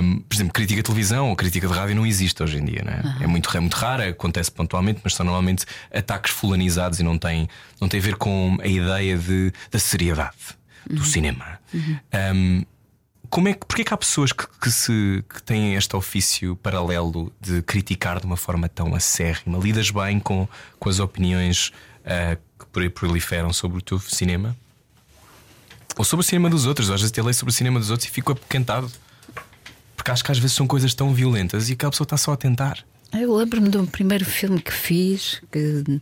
Um, 0.00 0.20
por 0.20 0.34
exemplo, 0.34 0.52
crítica 0.52 0.76
de 0.76 0.82
televisão 0.84 1.28
ou 1.30 1.36
crítica 1.36 1.66
de 1.66 1.72
rádio 1.72 1.96
não 1.96 2.06
existe 2.06 2.42
hoje 2.42 2.58
em 2.58 2.64
dia, 2.64 2.82
não 2.84 2.92
é? 2.92 3.24
É, 3.24 3.26
muito, 3.26 3.54
é 3.56 3.60
muito 3.60 3.74
rara, 3.74 4.08
acontece 4.08 4.50
pontualmente, 4.50 5.00
mas 5.02 5.14
são 5.14 5.26
normalmente 5.26 5.66
ataques 5.92 6.32
fulanizados 6.32 7.00
e 7.00 7.02
não 7.02 7.18
tem, 7.18 7.48
não 7.80 7.88
tem 7.88 7.98
a 7.98 8.02
ver 8.02 8.16
com 8.16 8.56
a 8.60 8.66
ideia 8.66 9.18
de, 9.18 9.52
da 9.70 9.78
seriedade 9.78 10.56
do 10.88 11.04
cinema. 11.04 11.58
Um, 12.34 12.64
como 13.28 13.48
é 13.48 13.52
que, 13.52 13.66
porque 13.66 13.82
é 13.82 13.84
que 13.84 13.92
há 13.92 13.96
pessoas 13.96 14.32
que, 14.32 14.46
que 14.60 14.70
se, 14.70 15.22
que 15.28 15.42
têm 15.42 15.74
este 15.74 15.94
ofício 15.94 16.56
paralelo 16.56 17.30
de 17.38 17.60
criticar 17.60 18.20
de 18.20 18.26
uma 18.26 18.36
forma 18.38 18.68
tão 18.68 18.94
acérrima? 18.94 19.58
Lidas 19.58 19.90
bem 19.90 20.18
com, 20.18 20.48
com 20.78 20.88
as 20.88 20.98
opiniões 20.98 21.72
ah, 22.06 22.38
que 22.58 22.66
por 22.66 22.82
aí 22.82 22.90
proliferam 22.90 23.52
sobre 23.52 23.78
o 23.78 23.80
teu 23.80 23.98
cinema? 23.98 24.56
Ou 25.96 26.04
sobre 26.04 26.24
o 26.24 26.26
cinema 26.26 26.48
dos 26.48 26.66
outros? 26.66 26.90
Às 26.90 27.00
vezes 27.00 27.16
eu 27.16 27.24
leio 27.24 27.34
sobre 27.34 27.50
o 27.50 27.54
cinema 27.54 27.78
dos 27.78 27.90
outros 27.90 28.08
e 28.08 28.12
fico 28.12 28.32
apoquentado. 28.32 28.90
Porque 29.96 30.10
acho 30.10 30.24
que 30.24 30.30
às 30.30 30.38
vezes 30.38 30.56
são 30.56 30.66
coisas 30.66 30.94
tão 30.94 31.12
violentas 31.12 31.68
e 31.68 31.72
aquela 31.72 31.90
pessoa 31.90 32.04
está 32.04 32.16
só 32.16 32.32
a 32.32 32.36
tentar. 32.36 32.84
Eu 33.12 33.34
lembro-me 33.34 33.68
do 33.68 33.86
primeiro 33.86 34.24
filme 34.24 34.60
que 34.60 34.72
fiz 34.72 35.40
que, 35.50 36.00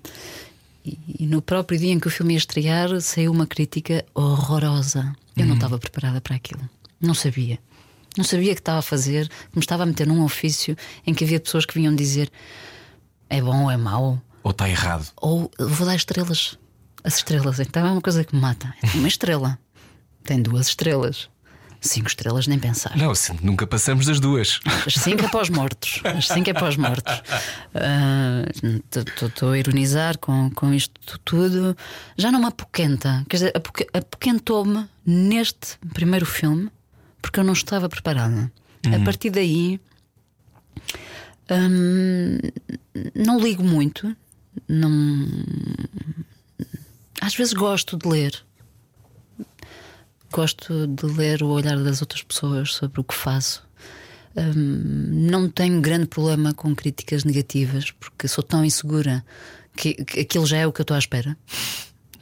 e, 0.84 1.26
no 1.26 1.40
próprio 1.40 1.78
dia 1.78 1.92
em 1.92 1.98
que 1.98 2.08
o 2.08 2.10
filme 2.10 2.34
ia 2.34 2.38
estrear 2.38 3.00
saiu 3.00 3.32
uma 3.32 3.46
crítica 3.46 4.04
horrorosa. 4.14 5.14
Eu 5.36 5.46
não 5.46 5.54
estava 5.54 5.78
preparada 5.78 6.20
para 6.20 6.36
aquilo. 6.36 6.68
Não 7.00 7.14
sabia. 7.14 7.58
Não 8.16 8.24
sabia 8.24 8.54
que 8.54 8.60
estava 8.60 8.78
a 8.78 8.82
fazer, 8.82 9.28
que 9.28 9.56
me 9.56 9.60
estava 9.60 9.82
a 9.82 9.86
meter 9.86 10.06
num 10.06 10.22
ofício 10.22 10.76
em 11.06 11.12
que 11.12 11.24
havia 11.24 11.38
pessoas 11.38 11.66
que 11.66 11.74
vinham 11.74 11.94
dizer 11.94 12.30
é 13.28 13.40
bom 13.40 13.64
ou 13.64 13.70
é 13.70 13.76
mau, 13.76 14.22
Ou 14.46 14.50
está 14.52 14.68
errado. 14.70 15.08
ou 15.20 15.50
vou 15.58 15.84
dar 15.84 15.96
estrelas. 15.96 16.56
As 17.02 17.16
estrelas, 17.16 17.58
então 17.58 17.84
é 17.84 17.90
uma 17.90 18.00
coisa 18.00 18.22
que 18.22 18.32
me 18.32 18.40
mata. 18.40 18.72
Uma 18.94 19.08
estrela 19.08 19.58
tem 20.22 20.40
duas 20.40 20.68
estrelas. 20.68 21.28
Cinco 21.80 22.08
estrelas, 22.08 22.46
nem 22.46 22.56
pensar. 22.58 22.96
Não, 22.96 23.10
assim, 23.10 23.36
nunca 23.42 23.66
passamos 23.66 24.06
das 24.06 24.20
duas. 24.20 24.60
As 24.86 24.94
cinco 24.94 25.24
é 25.24 25.28
para 25.28 25.42
os 25.42 25.50
mortos. 25.50 26.00
As 26.04 26.28
cinco 26.28 26.48
é 26.50 26.52
para 26.52 26.68
os 26.68 26.76
mortos. 26.76 27.22
Estou 29.24 29.50
a 29.50 29.58
ironizar 29.58 30.16
com, 30.18 30.48
com 30.50 30.72
isto 30.72 31.18
tudo. 31.24 31.76
Já 32.16 32.30
não 32.30 32.38
me 32.40 32.46
apoquenta. 32.46 33.24
Quer 33.28 33.36
dizer, 33.36 33.52
apoque- 33.56 33.86
apoquentou-me 33.92 34.88
neste 35.04 35.76
primeiro 35.92 36.24
filme 36.26 36.70
porque 37.20 37.40
eu 37.40 37.44
não 37.44 37.52
estava 37.52 37.88
preparada. 37.88 38.50
A 38.86 39.04
partir 39.04 39.30
daí. 39.30 39.80
hum, 41.50 42.38
não 43.14 43.38
ligo 43.40 43.62
muito. 43.62 44.16
Não. 44.68 45.26
Às 47.20 47.34
vezes 47.34 47.52
gosto 47.52 47.96
de 47.96 48.08
ler. 48.08 48.44
Gosto 50.32 50.86
de 50.86 51.06
ler 51.06 51.42
o 51.42 51.48
olhar 51.48 51.78
das 51.82 52.00
outras 52.00 52.22
pessoas 52.22 52.74
sobre 52.74 53.00
o 53.00 53.04
que 53.04 53.14
faço. 53.14 53.66
Hum, 54.36 55.08
não 55.30 55.48
tenho 55.48 55.80
grande 55.80 56.06
problema 56.06 56.52
com 56.52 56.74
críticas 56.74 57.24
negativas, 57.24 57.90
porque 57.90 58.28
sou 58.28 58.44
tão 58.44 58.64
insegura 58.64 59.24
que, 59.74 59.94
que 60.04 60.20
aquilo 60.20 60.46
já 60.46 60.58
é 60.58 60.66
o 60.66 60.72
que 60.72 60.80
eu 60.80 60.84
estou 60.84 60.94
à 60.94 60.98
espera. 60.98 61.36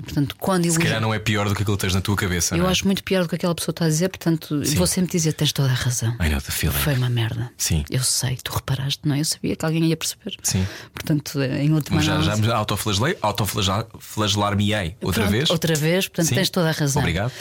Portanto, 0.03 0.37
quando 0.39 0.62
Se 0.65 0.69
elogio- 0.69 0.85
calhar 0.85 1.01
não 1.01 1.12
é 1.15 1.19
pior 1.19 1.49
do 1.49 1.55
que 1.55 1.62
aquilo 1.62 1.77
que 1.77 1.81
tens 1.83 1.95
na 1.95 2.01
tua 2.01 2.16
cabeça. 2.16 2.57
eu 2.57 2.66
é? 2.66 2.71
acho 2.71 2.85
muito 2.87 3.03
pior 3.03 3.23
do 3.23 3.29
que 3.29 3.35
aquela 3.35 3.55
pessoa 3.55 3.73
está 3.73 3.85
a 3.85 3.89
dizer, 3.89 4.09
portanto, 4.09 4.61
vou 4.77 4.87
sempre 4.87 5.12
dizer: 5.12 5.33
tens 5.33 5.53
toda 5.53 5.69
a 5.71 5.75
razão. 5.75 6.11
I 6.21 6.29
know 6.29 6.41
the 6.41 6.51
feeling. 6.53 6.75
Foi 6.79 6.95
uma 6.95 7.09
merda. 7.09 7.51
Sim. 7.57 7.85
Eu 7.91 8.03
sei, 8.03 8.37
tu 8.43 8.53
reparaste, 8.53 9.01
não 9.05 9.15
é? 9.15 9.21
Eu 9.21 9.25
sabia 9.25 9.57
que 9.57 9.65
alguém 9.65 9.85
ia 9.87 9.97
perceber. 9.97 10.37
Sim. 10.43 10.66
Portanto, 10.93 11.41
em 11.43 11.73
última 11.73 11.97
Mas 11.97 12.05
já, 12.05 12.12
já 12.21 12.33
análise- 12.33 12.43
me 12.43 12.53
autoflagelei, 12.53 13.16
autoflagelar-me-ei 13.23 14.97
outra 15.01 15.23
Pronto, 15.23 15.33
vez. 15.33 15.51
Outra 15.51 15.75
vez, 15.75 16.09
portanto, 16.09 16.29
Sim. 16.29 16.35
tens 16.35 16.51
toda 16.51 16.69
a 16.69 16.73
razão. 16.73 17.01
Obrigado. 17.03 17.33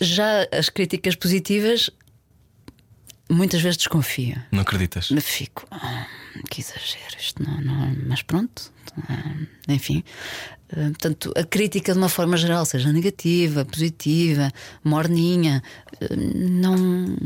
Já 0.00 0.46
as 0.52 0.68
críticas 0.68 1.14
positivas, 1.16 1.90
muitas 3.30 3.60
vezes 3.60 3.76
desconfio. 3.76 4.40
Não 4.52 4.60
acreditas? 4.60 5.08
Fico, 5.22 5.66
"Ah, 5.70 6.06
que 6.50 6.60
exagero, 6.60 7.16
isto 7.18 7.42
não, 7.42 7.60
não. 7.60 7.96
Mas 8.06 8.22
pronto, 8.22 8.72
ah, 9.08 9.34
enfim. 9.68 10.02
Ah, 10.70 10.88
Portanto, 10.90 11.32
a 11.36 11.44
crítica 11.44 11.92
de 11.92 11.98
uma 11.98 12.08
forma 12.08 12.36
geral, 12.36 12.64
seja 12.66 12.92
negativa, 12.92 13.64
positiva, 13.64 14.50
morninha, 14.84 15.62
ah, 16.00 16.06
não. 16.16 17.16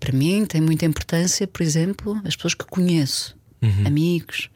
Para 0.00 0.12
mim 0.12 0.44
tem 0.44 0.60
muita 0.60 0.84
importância, 0.84 1.46
por 1.46 1.62
exemplo, 1.62 2.20
as 2.24 2.36
pessoas 2.36 2.54
que 2.54 2.64
conheço, 2.66 3.34
amigos, 3.86 4.50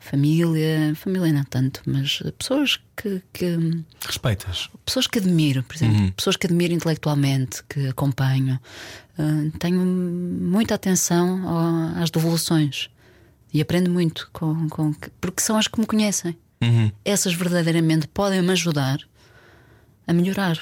família, 0.00 0.94
família 0.96 1.30
não 1.32 1.44
tanto, 1.44 1.82
mas 1.86 2.22
pessoas 2.38 2.80
que- 2.96 3.22
que 3.32 3.58
Respeitas. 4.06 4.70
pessoas 4.86 5.06
que 5.06 5.18
admiro, 5.18 5.62
por 5.62 5.76
exemplo, 5.76 6.12
pessoas 6.12 6.36
que 6.36 6.46
admiro 6.46 6.72
intelectualmente, 6.72 7.62
que 7.68 7.86
acompanho, 7.88 8.58
uh, 9.18 9.58
tenho 9.58 9.80
muita 9.84 10.74
atenção 10.74 11.46
ao- 11.48 12.02
às 12.02 12.10
devoluções 12.10 12.88
e 13.52 13.60
aprendo 13.60 13.90
muito 13.90 14.28
com, 14.32 14.68
com 14.68 14.94
que- 14.94 15.10
porque 15.20 15.42
são 15.42 15.56
as 15.56 15.66
que 15.68 15.78
me 15.80 15.86
conhecem. 15.86 16.36
Essas 17.04 17.34
verdadeiramente 17.34 18.06
podem 18.06 18.40
me 18.40 18.52
ajudar 18.52 18.98
a 20.06 20.12
melhorar. 20.12 20.56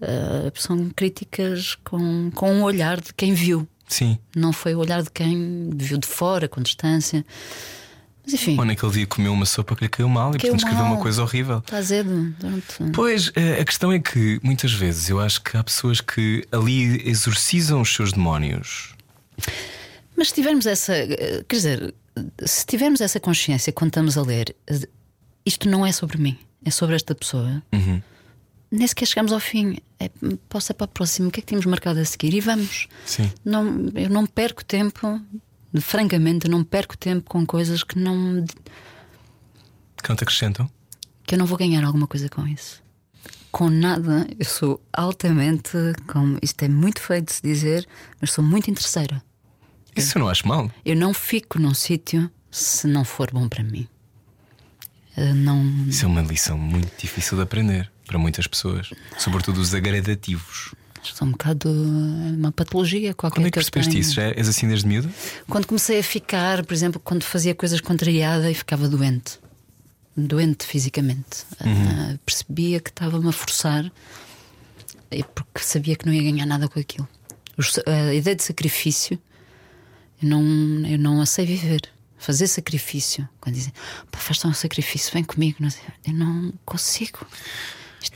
Uh, 0.00 0.52
são 0.54 0.90
críticas 0.90 1.74
com, 1.82 2.30
com 2.34 2.52
um 2.52 2.62
olhar 2.62 3.00
de 3.00 3.12
quem 3.14 3.32
viu, 3.34 3.66
Sim. 3.88 4.18
não 4.36 4.52
foi 4.52 4.74
o 4.74 4.78
olhar 4.78 5.02
de 5.02 5.10
quem 5.10 5.70
viu 5.74 5.96
de 5.98 6.06
fora, 6.06 6.46
com 6.46 6.60
distância. 6.60 7.24
Mas 8.30 8.34
enfim, 8.34 8.58
Ou 8.58 8.64
naquele 8.66 8.92
dia 8.92 9.06
comeu 9.06 9.32
uma 9.32 9.46
sopa 9.46 9.74
que 9.74 9.84
lhe 9.84 9.88
caiu 9.88 10.08
mal 10.08 10.34
e 10.34 10.38
Caiu 10.38 10.52
portanto 10.52 10.58
escreveu 10.58 10.84
mal. 10.84 10.92
uma 10.94 11.02
coisa 11.02 11.22
horrível. 11.22 11.58
está 11.60 11.78
azedo. 11.78 12.34
Pronto. 12.38 12.92
Pois, 12.92 13.32
eh, 13.34 13.58
a 13.60 13.64
questão 13.64 13.90
é 13.90 13.98
que 13.98 14.38
muitas 14.42 14.70
vezes 14.72 15.08
eu 15.08 15.18
acho 15.18 15.42
que 15.42 15.56
há 15.56 15.64
pessoas 15.64 16.00
que 16.02 16.46
ali 16.52 17.08
exorcizam 17.08 17.80
os 17.80 17.94
seus 17.94 18.12
demónios. 18.12 18.94
Mas 20.14 20.28
se 20.28 20.34
tivermos 20.34 20.66
essa. 20.66 20.94
eh, 20.94 21.42
Quer 21.48 21.56
dizer, 21.56 21.94
se 22.44 22.66
tivermos 22.66 23.00
essa 23.00 23.18
consciência 23.18 23.72
quando 23.72 23.88
estamos 23.88 24.18
a 24.18 24.22
ler, 24.22 24.54
eh, 24.66 24.80
isto 25.46 25.66
não 25.68 25.86
é 25.86 25.92
sobre 25.92 26.18
mim, 26.18 26.36
é 26.64 26.70
sobre 26.70 26.96
esta 26.96 27.14
pessoa. 27.14 27.62
Nem 28.70 28.86
sequer 28.86 29.06
chegamos 29.06 29.32
ao 29.32 29.40
fim. 29.40 29.78
É, 29.98 30.10
posso 30.50 30.70
ir 30.70 30.74
para 30.74 30.84
a 30.84 30.88
próxima, 30.88 31.28
o 31.28 31.30
que 31.30 31.40
é 31.40 31.42
que 31.42 31.46
tínhamos 31.46 31.64
marcado 31.64 31.98
a 31.98 32.04
seguir? 32.04 32.34
E 32.34 32.40
vamos. 32.42 32.86
Sim. 33.06 33.32
Não, 33.42 33.88
eu 33.94 34.10
não 34.10 34.26
perco 34.26 34.62
tempo, 34.62 35.18
francamente, 35.80 36.48
não 36.48 36.64
perco 36.64 36.96
tempo 36.96 37.28
com 37.28 37.44
coisas 37.46 37.82
que 37.82 37.98
não. 37.98 38.44
Que 40.02 40.08
não 40.08 40.16
te 40.16 40.24
acrescentam? 40.24 40.70
que 41.28 41.34
eu 41.34 41.38
não 41.38 41.44
vou 41.44 41.58
ganhar 41.58 41.84
alguma 41.84 42.06
coisa 42.06 42.26
com 42.30 42.46
isso. 42.48 42.82
Com 43.52 43.68
nada, 43.68 44.26
eu 44.38 44.46
sou 44.46 44.82
altamente. 44.90 45.72
Com, 46.10 46.38
isto 46.40 46.62
é 46.62 46.68
muito 46.68 47.02
feio 47.02 47.20
de 47.20 47.32
se 47.34 47.42
dizer, 47.42 47.86
mas 48.18 48.32
sou 48.32 48.42
muito 48.42 48.70
interesseira. 48.70 49.22
Isso 49.94 50.16
eu 50.16 50.20
não 50.20 50.28
acho 50.30 50.48
mal. 50.48 50.70
Eu 50.86 50.96
não 50.96 51.12
fico 51.12 51.58
num 51.58 51.74
sítio 51.74 52.30
se 52.50 52.86
não 52.86 53.04
for 53.04 53.30
bom 53.30 53.46
para 53.46 53.62
mim. 53.62 53.86
Não. 55.36 55.62
Isso 55.86 56.06
é 56.06 56.08
uma 56.08 56.22
lição 56.22 56.56
muito 56.56 56.90
difícil 56.98 57.36
de 57.36 57.42
aprender 57.42 57.90
para 58.06 58.18
muitas 58.18 58.46
pessoas, 58.46 58.88
sobretudo 59.18 59.60
os 59.60 59.74
agradativos. 59.74 60.74
Sou 61.14 61.26
um 61.26 61.32
bocado 61.32 61.68
eh, 61.68 62.36
uma 62.36 62.52
patologia 62.52 63.14
qualquer 63.14 63.36
Quando 63.36 63.46
é 63.46 63.50
que 63.50 63.58
que 63.58 63.70
percebeste 63.70 63.98
isso? 63.98 64.14
Já 64.14 64.22
és 64.24 64.48
assim 64.48 64.68
desde 64.68 64.86
miúdo? 64.86 65.10
Quando 65.48 65.66
comecei 65.66 65.98
a 65.98 66.02
ficar, 66.02 66.64
por 66.64 66.74
exemplo, 66.74 67.00
quando 67.02 67.22
fazia 67.22 67.54
coisas 67.54 67.80
contrariada 67.80 68.50
e 68.50 68.54
ficava 68.54 68.88
doente, 68.88 69.38
doente 70.16 70.66
fisicamente, 70.66 71.46
Uhum. 71.64 71.88
Ah, 71.88 72.18
percebia 72.24 72.80
que 72.80 72.90
estava-me 72.90 73.28
a 73.28 73.32
forçar 73.32 73.90
porque 75.34 75.60
sabia 75.60 75.96
que 75.96 76.06
não 76.06 76.12
ia 76.12 76.22
ganhar 76.22 76.46
nada 76.46 76.68
com 76.68 76.78
aquilo. 76.78 77.08
A 77.86 78.14
ideia 78.14 78.36
de 78.36 78.42
sacrifício, 78.42 79.18
eu 80.22 80.28
não, 80.28 80.42
eu 80.86 80.98
não 80.98 81.20
a 81.20 81.26
sei 81.26 81.46
viver. 81.46 81.82
Fazer 82.16 82.48
sacrifício, 82.48 83.28
quando 83.40 83.54
dizem, 83.54 83.72
faz 84.12 84.44
um 84.44 84.52
sacrifício, 84.52 85.12
vem 85.12 85.22
comigo, 85.22 85.58
eu 86.06 86.12
não 86.12 86.52
consigo. 86.64 87.26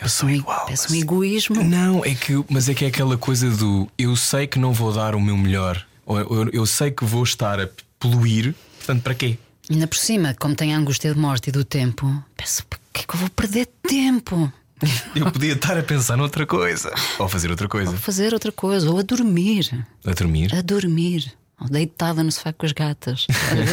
Eu 0.01 0.09
sou 0.09 0.29
um, 0.29 0.33
igual, 0.33 0.65
parece 0.65 0.85
mas- 0.85 0.93
um 0.93 1.01
egoísmo. 1.01 1.63
Não, 1.65 2.05
é 2.05 2.15
que, 2.15 2.45
mas 2.49 2.69
é 2.69 2.75
que 2.75 2.85
é 2.85 2.89
aquela 2.89 3.17
coisa 3.19 3.51
do 3.51 3.89
eu 3.99 4.15
sei 4.17 4.47
que 4.47 4.59
não 4.59 4.73
vou 4.73 4.93
dar 4.93 5.15
o 5.15 5.21
meu 5.21 5.37
melhor, 5.37 5.85
ou 6.07 6.19
eu, 6.19 6.49
eu 6.53 6.67
sei 6.67 6.91
que 6.91 7.05
vou 7.05 7.23
estar 7.23 7.61
a 7.61 7.69
poluir, 7.99 8.55
portanto, 8.79 9.03
para 9.03 9.15
quê? 9.15 9.39
Ainda 9.71 9.87
por 9.87 9.97
cima, 9.97 10.35
como 10.39 10.55
tem 10.55 10.75
a 10.75 10.79
angústia 10.79 11.13
de 11.13 11.19
morte 11.19 11.49
e 11.49 11.53
do 11.53 11.65
tempo, 11.65 12.07
penso, 12.37 12.65
para 12.67 12.79
que 12.93 13.01
é 13.03 13.05
que 13.05 13.15
eu 13.15 13.21
vou 13.21 13.31
perder 13.31 13.67
tempo? 13.89 14.53
Eu 15.15 15.31
podia 15.31 15.53
estar 15.53 15.79
a 15.79 15.83
pensar 15.85 16.17
noutra 16.17 16.45
coisa, 16.45 16.93
ou 17.19 17.27
a 17.27 17.29
fazer 17.29 17.51
outra 17.53 17.69
coisa, 17.69 17.93
Vou 17.93 18.01
fazer 18.01 18.35
outra 18.35 18.51
coisa, 18.51 18.91
ou 18.91 18.99
a 18.99 19.03
dormir. 19.03 19.87
a 20.05 20.11
dormir. 20.13 20.53
A 20.53 20.61
dormir. 20.61 21.33
Ou 21.61 21.69
deitada 21.69 22.21
no 22.25 22.33
sofá 22.33 22.53
com 22.53 22.67
as 22.67 22.73
gatas. 22.73 23.29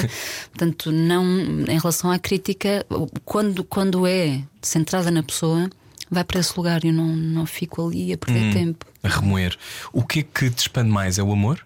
Portanto, 0.54 0.92
não, 0.92 1.26
em 1.68 1.80
relação 1.80 2.12
à 2.12 2.20
crítica, 2.20 2.86
quando, 3.26 3.64
quando 3.64 4.06
é 4.06 4.42
centrada 4.62 5.10
na 5.10 5.24
pessoa, 5.24 5.68
vai 6.10 6.24
para 6.24 6.40
esse 6.40 6.54
lugar 6.58 6.84
e 6.84 6.88
eu 6.88 6.94
não, 6.94 7.16
não 7.16 7.46
fico 7.46 7.86
ali 7.88 8.14
a 8.14 8.18
perder 8.18 8.54
tempo. 8.54 8.86
A 9.04 9.08
remoer. 9.08 9.58
O 9.94 10.04
que 10.04 10.20
é 10.20 10.24
que 10.24 10.50
te 10.50 10.60
expande 10.60 10.90
mais? 10.90 11.18
É 11.20 11.24
o 11.24 11.32
amor? 11.32 11.66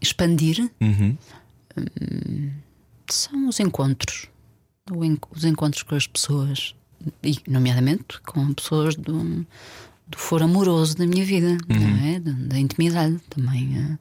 Expandir 0.00 0.70
Uhum. 0.80 1.16
hum, 1.76 2.50
são 3.10 3.48
os 3.48 3.60
encontros. 3.60 4.26
Os 5.30 5.44
encontros 5.44 5.82
com 5.84 5.94
as 5.94 6.06
pessoas, 6.06 6.74
e, 7.22 7.36
nomeadamente 7.48 8.20
com 8.26 8.52
pessoas 8.52 8.96
do, 8.96 9.46
do 10.08 10.18
foro 10.18 10.44
amoroso 10.44 10.96
da 10.96 11.06
minha 11.06 11.24
vida, 11.24 11.56
não 11.68 11.96
é? 12.06 12.18
Da, 12.18 12.32
da 12.32 12.58
intimidade 12.58 13.18
também. 13.30 13.76
eh, 13.78 13.98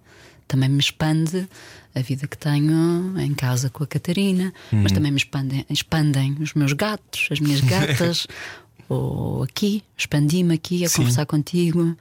também 0.47 0.67
me 0.67 0.79
expande 0.79 1.47
a 1.93 2.01
vida 2.01 2.25
que 2.27 2.35
tenho 2.35 3.13
em 3.19 3.35
casa 3.35 3.69
com 3.69 3.83
a 3.83 3.87
Catarina, 3.87 4.51
mas 4.71 4.91
também 4.91 5.11
me 5.11 5.17
expandem, 5.19 5.63
expandem 5.69 6.35
os 6.41 6.55
meus 6.55 6.73
gatos, 6.73 7.27
as 7.31 7.39
minhas 7.39 7.61
gatas, 7.61 8.25
ou 8.89 9.43
aqui, 9.43 9.83
expandi-me 9.97 10.55
aqui 10.55 10.83
a 10.83 10.89
Sim. 10.89 10.97
conversar 10.97 11.25
contigo. 11.25 11.95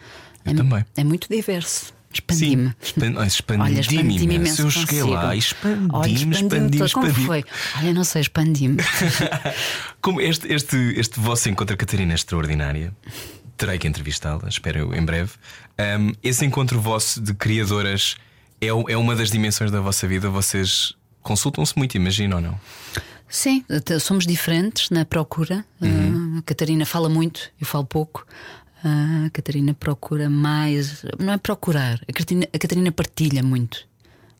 Eu 0.44 0.52
é, 0.52 0.54
também. 0.54 0.84
é 0.96 1.04
muito 1.04 1.28
diverso. 1.28 1.92
Expandi-me. 2.12 2.72
Expan- 2.82 3.14
Olha, 3.20 3.26
expandi-me 3.28 3.80
expandi-me 3.80 4.14
imenso. 4.24 4.34
imenso. 4.34 4.62
Eu 4.62 4.70
cheguei 4.70 5.00
consigo. 5.00 5.10
lá, 5.10 5.28
Olha, 5.28 5.36
expandi-me, 5.38 5.84
expandi-me 5.86 6.34
expandi-me, 6.34 6.78
todo. 6.78 6.92
Como 6.92 7.06
expandi-me. 7.06 7.26
foi? 7.26 7.44
Olha, 7.76 7.92
não 7.92 8.04
sei, 8.04 8.22
expandi-me. 8.22 8.76
Como 10.00 10.20
este, 10.20 10.52
este, 10.52 10.76
este 10.96 11.20
vosso 11.20 11.48
encontro, 11.50 11.76
Catarina, 11.76 12.12
é 12.12 12.14
extraordinária. 12.14 12.96
Terei 13.58 13.78
que 13.78 13.86
entrevistá-la, 13.88 14.48
espero 14.48 14.78
eu, 14.78 14.94
em 14.94 15.04
breve. 15.04 15.32
Um, 15.78 16.12
esse 16.22 16.44
encontro 16.46 16.80
vosso 16.80 17.20
de 17.20 17.34
criadoras 17.34 18.16
é, 18.60 18.68
é 18.68 18.96
uma 18.96 19.14
das 19.14 19.30
dimensões 19.30 19.70
da 19.70 19.80
vossa 19.80 20.06
vida. 20.08 20.30
Vocês 20.30 20.94
consultam-se 21.22 21.76
muito, 21.76 21.94
imagino 21.96 22.36
ou 22.36 22.42
não? 22.42 22.60
Sim, 23.28 23.64
somos 24.00 24.26
diferentes 24.26 24.90
na 24.90 25.04
procura. 25.04 25.64
Ah, 25.80 26.38
a 26.38 26.42
Catarina 26.42 26.86
fala 26.86 27.08
muito, 27.08 27.50
eu 27.60 27.66
falo 27.66 27.84
pouco. 27.84 28.26
Ah, 28.82 29.24
a 29.26 29.30
Catarina 29.30 29.74
procura 29.74 30.30
mais. 30.30 31.04
Não 31.18 31.32
é 31.32 31.38
procurar, 31.38 32.00
a 32.08 32.12
Catarina, 32.12 32.48
a 32.52 32.58
Catarina 32.58 32.92
partilha 32.92 33.42
muito. 33.42 33.86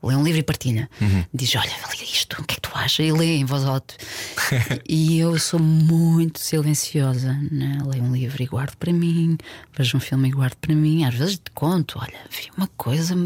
Lê 0.01 0.15
um 0.15 0.23
livro 0.23 0.39
e 0.39 0.45
partilha. 0.45 0.89
Diz: 1.35 1.57
Olha, 1.57 1.73
lê 1.91 2.05
isto, 2.05 2.41
o 2.41 2.45
que 2.45 2.55
é 2.55 2.55
que 2.55 2.61
tu 2.61 2.71
achas? 2.73 3.05
E 3.05 3.11
lê 3.11 3.37
em 3.37 3.45
voz 3.45 3.65
alta. 3.65 3.95
e 4.89 5.19
eu 5.19 5.37
sou 5.41 5.59
muito 5.59 6.39
silenciosa. 6.39 7.37
Né? 7.51 7.79
Leio 7.85 8.05
um 8.05 8.15
livro 8.15 8.41
e 8.41 8.47
guardo 8.47 8.77
para 8.77 8.93
mim, 8.93 9.37
vejo 9.77 9.97
um 9.97 10.01
filme 10.01 10.29
e 10.29 10.31
guardo 10.31 10.55
para 10.57 10.73
mim. 10.73 11.05
Às 11.05 11.15
vezes 11.15 11.35
te 11.35 11.51
conto: 11.53 11.99
Olha, 11.99 12.19
vi 12.31 12.49
uma 12.57 12.69
coisa 12.77 13.17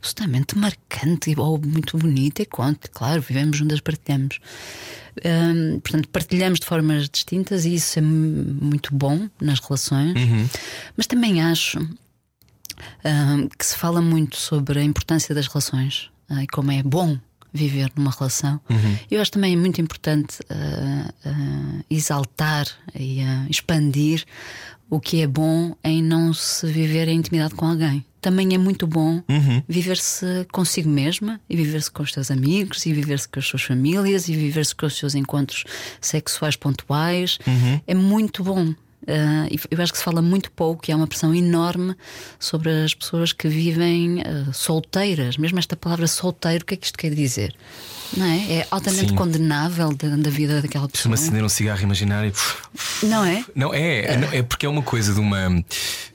absolutamente 0.00 0.56
marcante 0.58 1.34
ou 1.38 1.60
muito 1.60 1.96
bonita 1.98 2.42
e 2.42 2.46
conto. 2.46 2.90
Claro, 2.90 3.20
vivemos 3.20 3.56
juntas, 3.58 3.80
partilhamos. 3.80 4.38
Hum, 5.24 5.80
portanto, 5.80 6.08
partilhamos 6.08 6.60
de 6.60 6.66
formas 6.66 7.08
distintas 7.08 7.64
e 7.66 7.74
isso 7.74 7.98
é 7.98 8.02
mu- 8.02 8.56
muito 8.62 8.94
bom 8.94 9.28
nas 9.40 9.60
relações. 9.60 10.14
Mas 10.96 11.06
também 11.06 11.42
acho 11.42 11.78
hum, 13.04 13.48
que 13.58 13.66
se 13.66 13.76
fala 13.76 14.00
muito 14.00 14.36
sobre 14.36 14.78
a 14.80 14.82
importância 14.82 15.34
das 15.34 15.46
relações 15.46 16.10
ah, 16.28 16.42
e 16.42 16.46
como 16.46 16.70
é 16.72 16.82
bom 16.82 17.18
viver 17.52 17.90
numa 17.96 18.10
relação. 18.12 18.60
Eu 19.10 19.20
acho 19.20 19.32
também 19.32 19.56
muito 19.56 19.80
importante 19.80 20.38
ah, 20.48 21.12
ah, 21.26 21.82
exaltar 21.90 22.66
e 22.94 23.20
ah, 23.22 23.46
expandir 23.50 24.24
o 24.88 24.98
que 25.00 25.20
é 25.22 25.26
bom 25.26 25.74
em 25.84 26.02
não 26.02 26.32
se 26.32 26.66
viver 26.66 27.08
em 27.08 27.18
intimidade 27.18 27.54
com 27.54 27.66
alguém. 27.66 28.04
Também 28.20 28.54
é 28.54 28.58
muito 28.58 28.86
bom 28.86 29.22
viver-se 29.68 30.46
consigo 30.52 30.88
mesma 30.88 31.40
e 31.48 31.56
viver-se 31.56 31.90
com 31.90 32.02
os 32.02 32.12
seus 32.12 32.30
amigos 32.30 32.84
e 32.86 32.92
viver-se 32.92 33.28
com 33.28 33.38
as 33.38 33.46
suas 33.46 33.62
famílias 33.62 34.28
e 34.28 34.34
viver-se 34.34 34.74
com 34.74 34.86
os 34.86 34.96
seus 34.96 35.14
encontros 35.14 35.64
sexuais 36.00 36.56
pontuais. 36.56 37.38
É 37.86 37.94
muito 37.94 38.42
bom. 38.44 38.74
E 39.06 39.58
eu 39.70 39.82
acho 39.82 39.92
que 39.92 39.98
se 39.98 40.04
fala 40.04 40.20
muito 40.20 40.50
pouco 40.50 40.84
e 40.88 40.92
há 40.92 40.96
uma 40.96 41.06
pressão 41.06 41.34
enorme 41.34 41.94
sobre 42.38 42.70
as 42.84 42.94
pessoas 42.94 43.32
que 43.32 43.48
vivem 43.48 44.22
ah, 44.22 44.52
solteiras. 44.52 45.36
Mesmo 45.36 45.58
esta 45.58 45.76
palavra 45.76 46.06
solteiro, 46.06 46.62
o 46.62 46.66
que 46.66 46.74
é 46.74 46.76
que 46.76 46.86
isto 46.86 46.98
quer 46.98 47.14
dizer? 47.14 47.54
Não 48.16 48.26
é? 48.26 48.52
É 48.52 48.66
altamente 48.70 49.10
Sim. 49.10 49.14
condenável 49.14 49.94
da, 49.94 50.16
da 50.16 50.30
vida 50.30 50.60
daquela 50.60 50.88
pessoa. 50.88 51.02
Chama-se 51.02 51.24
acender 51.24 51.44
um 51.44 51.48
cigarro 51.48 51.82
imaginário. 51.82 52.32
Não 53.02 53.24
é? 53.24 53.44
Não, 53.54 53.72
é, 53.72 54.00
é, 54.00 54.38
é 54.38 54.42
porque 54.42 54.66
é 54.66 54.68
uma 54.68 54.82
coisa 54.82 55.14
de 55.14 55.20
uma, 55.20 55.64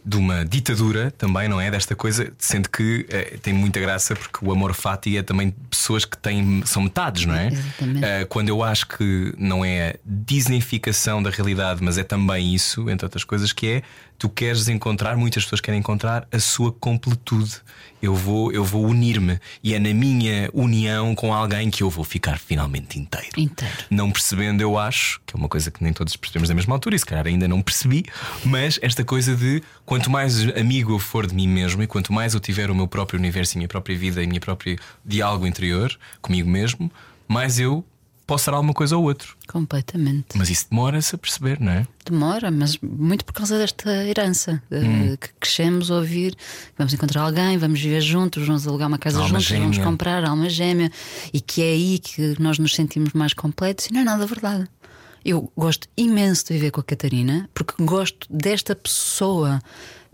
de 0.06 0.18
uma 0.18 0.45
ditadura 0.45 1.12
também, 1.12 1.48
não 1.48 1.60
é? 1.60 1.72
Desta 1.72 1.95
coisa, 1.95 2.32
sendo 2.38 2.70
que 2.70 3.06
eh, 3.10 3.38
tem 3.41 3.53
muita 3.53 3.80
graça 3.80 4.16
porque 4.16 4.45
o 4.45 4.52
amor 4.52 4.74
fati 4.74 5.18
é 5.18 5.24
também 5.24 5.56
pessoas 5.70 6.03
que 6.03 6.18
têm, 6.18 6.62
são 6.66 6.84
metades, 6.84 7.26
não 7.26 7.36
é? 7.36 7.48
Exatamente. 7.48 8.06
Eh, 8.06 8.26
quando 8.26 8.49
eu 8.49 8.62
acho 8.62 8.88
que 8.88 9.34
não 9.38 9.64
é 9.64 9.91
a 9.91 9.95
disneyficação 10.06 11.24
da 11.24 11.30
realidade, 11.30 11.82
mas 11.82 11.98
é 11.98 12.03
também 12.03 12.53
isso, 12.53 12.74
entre 12.89 13.06
outras 13.06 13.23
coisas, 13.23 13.52
que 13.52 13.68
é 13.68 13.81
tu 14.18 14.30
queres 14.30 14.68
encontrar, 14.68 15.15
muitas 15.18 15.43
pessoas 15.43 15.61
querem 15.61 15.80
encontrar 15.80 16.27
a 16.31 16.39
sua 16.39 16.72
completude. 16.72 17.56
Eu 18.02 18.14
vou, 18.14 18.52
eu 18.52 18.64
vou 18.64 18.85
unir-me 18.85 19.39
e 19.64 19.73
é 19.73 19.80
na 19.80 19.93
minha 19.93 20.49
união 20.53 21.15
com 21.15 21.34
alguém 21.34 21.72
que 21.72 21.81
eu 21.81 21.89
vou 21.89 22.03
ficar 22.03 22.38
finalmente 22.38 22.99
inteiro 22.99 23.27
Inteiro. 23.35 23.73
não 23.89 24.11
percebendo, 24.11 24.61
eu 24.61 24.77
acho, 24.77 25.19
que 25.26 25.35
é 25.35 25.38
uma 25.38 25.49
coisa 25.49 25.72
que 25.72 25.84
nem 25.84 25.91
todos 25.91 26.15
percebemos 26.15 26.47
da 26.47 26.56
mesma 26.56 26.76
altura, 26.76 26.95
e 26.95 26.99
se 26.99 27.06
calhar 27.06 27.26
ainda 27.26 27.47
não 27.47 27.61
percebi, 27.61 28.06
mas 28.43 28.77
esta 28.81 29.03
coisa 29.03 29.35
de 29.35 29.64
quanto 29.85 30.10
mais 30.10 30.41
amigo 30.56 30.93
eu 30.93 30.99
for 30.99 31.26
de 31.26 31.34
mim 31.34 31.47
mesmo 31.47 31.81
e 31.81 31.88
quanto 31.88 32.14
mais 32.14 32.34
eu 32.34 32.39
tiver 32.39 32.69
o 32.69 32.76
meu 32.76 32.88
próprio 32.88 33.19
universo 33.19 33.53
e 33.53 33.57
a 33.57 33.60
minha 33.60 33.68
própria 33.68 33.97
vida 33.97 34.22
e 34.22 34.26
o 34.26 34.30
meu 34.30 34.39
próprio 34.39 34.77
diálogo 35.03 35.47
interior 35.47 35.97
comigo 36.22 36.49
mesmo, 36.49 36.91
mais 37.27 37.60
eu 37.60 37.84
posso 38.27 38.45
dar 38.49 38.57
alguma 38.57 38.73
coisa 38.73 38.95
ao 38.95 39.03
outro. 39.03 39.35
Completamente. 39.47 40.27
Mas 40.35 40.49
isso 40.49 40.68
demora-se 40.69 41.14
a 41.15 41.18
perceber, 41.18 41.60
não 41.60 41.72
é? 41.72 41.88
Demora, 42.06 42.49
mas 42.52 42.77
muito 42.80 43.23
por 43.26 43.34
causa 43.34 43.57
desta 43.57 43.89
herança 44.06 44.61
eh, 44.72 44.80
Hum. 44.80 45.18
que 45.18 45.30
crescemos 45.39 45.89
a 45.91 45.95
ouvir. 45.95 46.35
Vamos 46.77 46.93
encontrar 46.93 47.22
alguém, 47.23 47.57
vamos 47.57 47.80
viver 47.80 48.02
juntos, 48.02 48.45
vamos 48.45 48.68
alugar 48.68 48.88
uma 48.88 48.97
casa 48.97 49.18
Alma 49.19 49.30
juntos, 49.39 49.49
vamos 49.52 49.76
gêmea. 49.76 49.89
comprar 49.91 50.23
alma 50.26 50.49
gêmea 50.49 50.91
e 51.34 51.39
que 51.41 51.61
é 51.61 51.72
aí 51.73 51.99
que 51.99 52.35
nós 52.39 52.57
nos 52.60 52.73
sentimos 52.76 53.14
mais 53.14 53.34
completos 53.34 53.88
e 53.88 53.93
não 53.93 54.02
é 54.02 54.03
nada 54.03 54.26
verdade. 54.26 54.68
Eu 55.23 55.52
gosto 55.57 55.88
imenso 55.97 56.45
de 56.45 56.53
viver 56.53 56.72
com 56.72 56.80
a 56.81 56.84
Catarina 56.84 57.49
porque 57.53 57.73
gosto 57.84 58.27
desta 58.31 58.76
pessoa. 58.76 59.60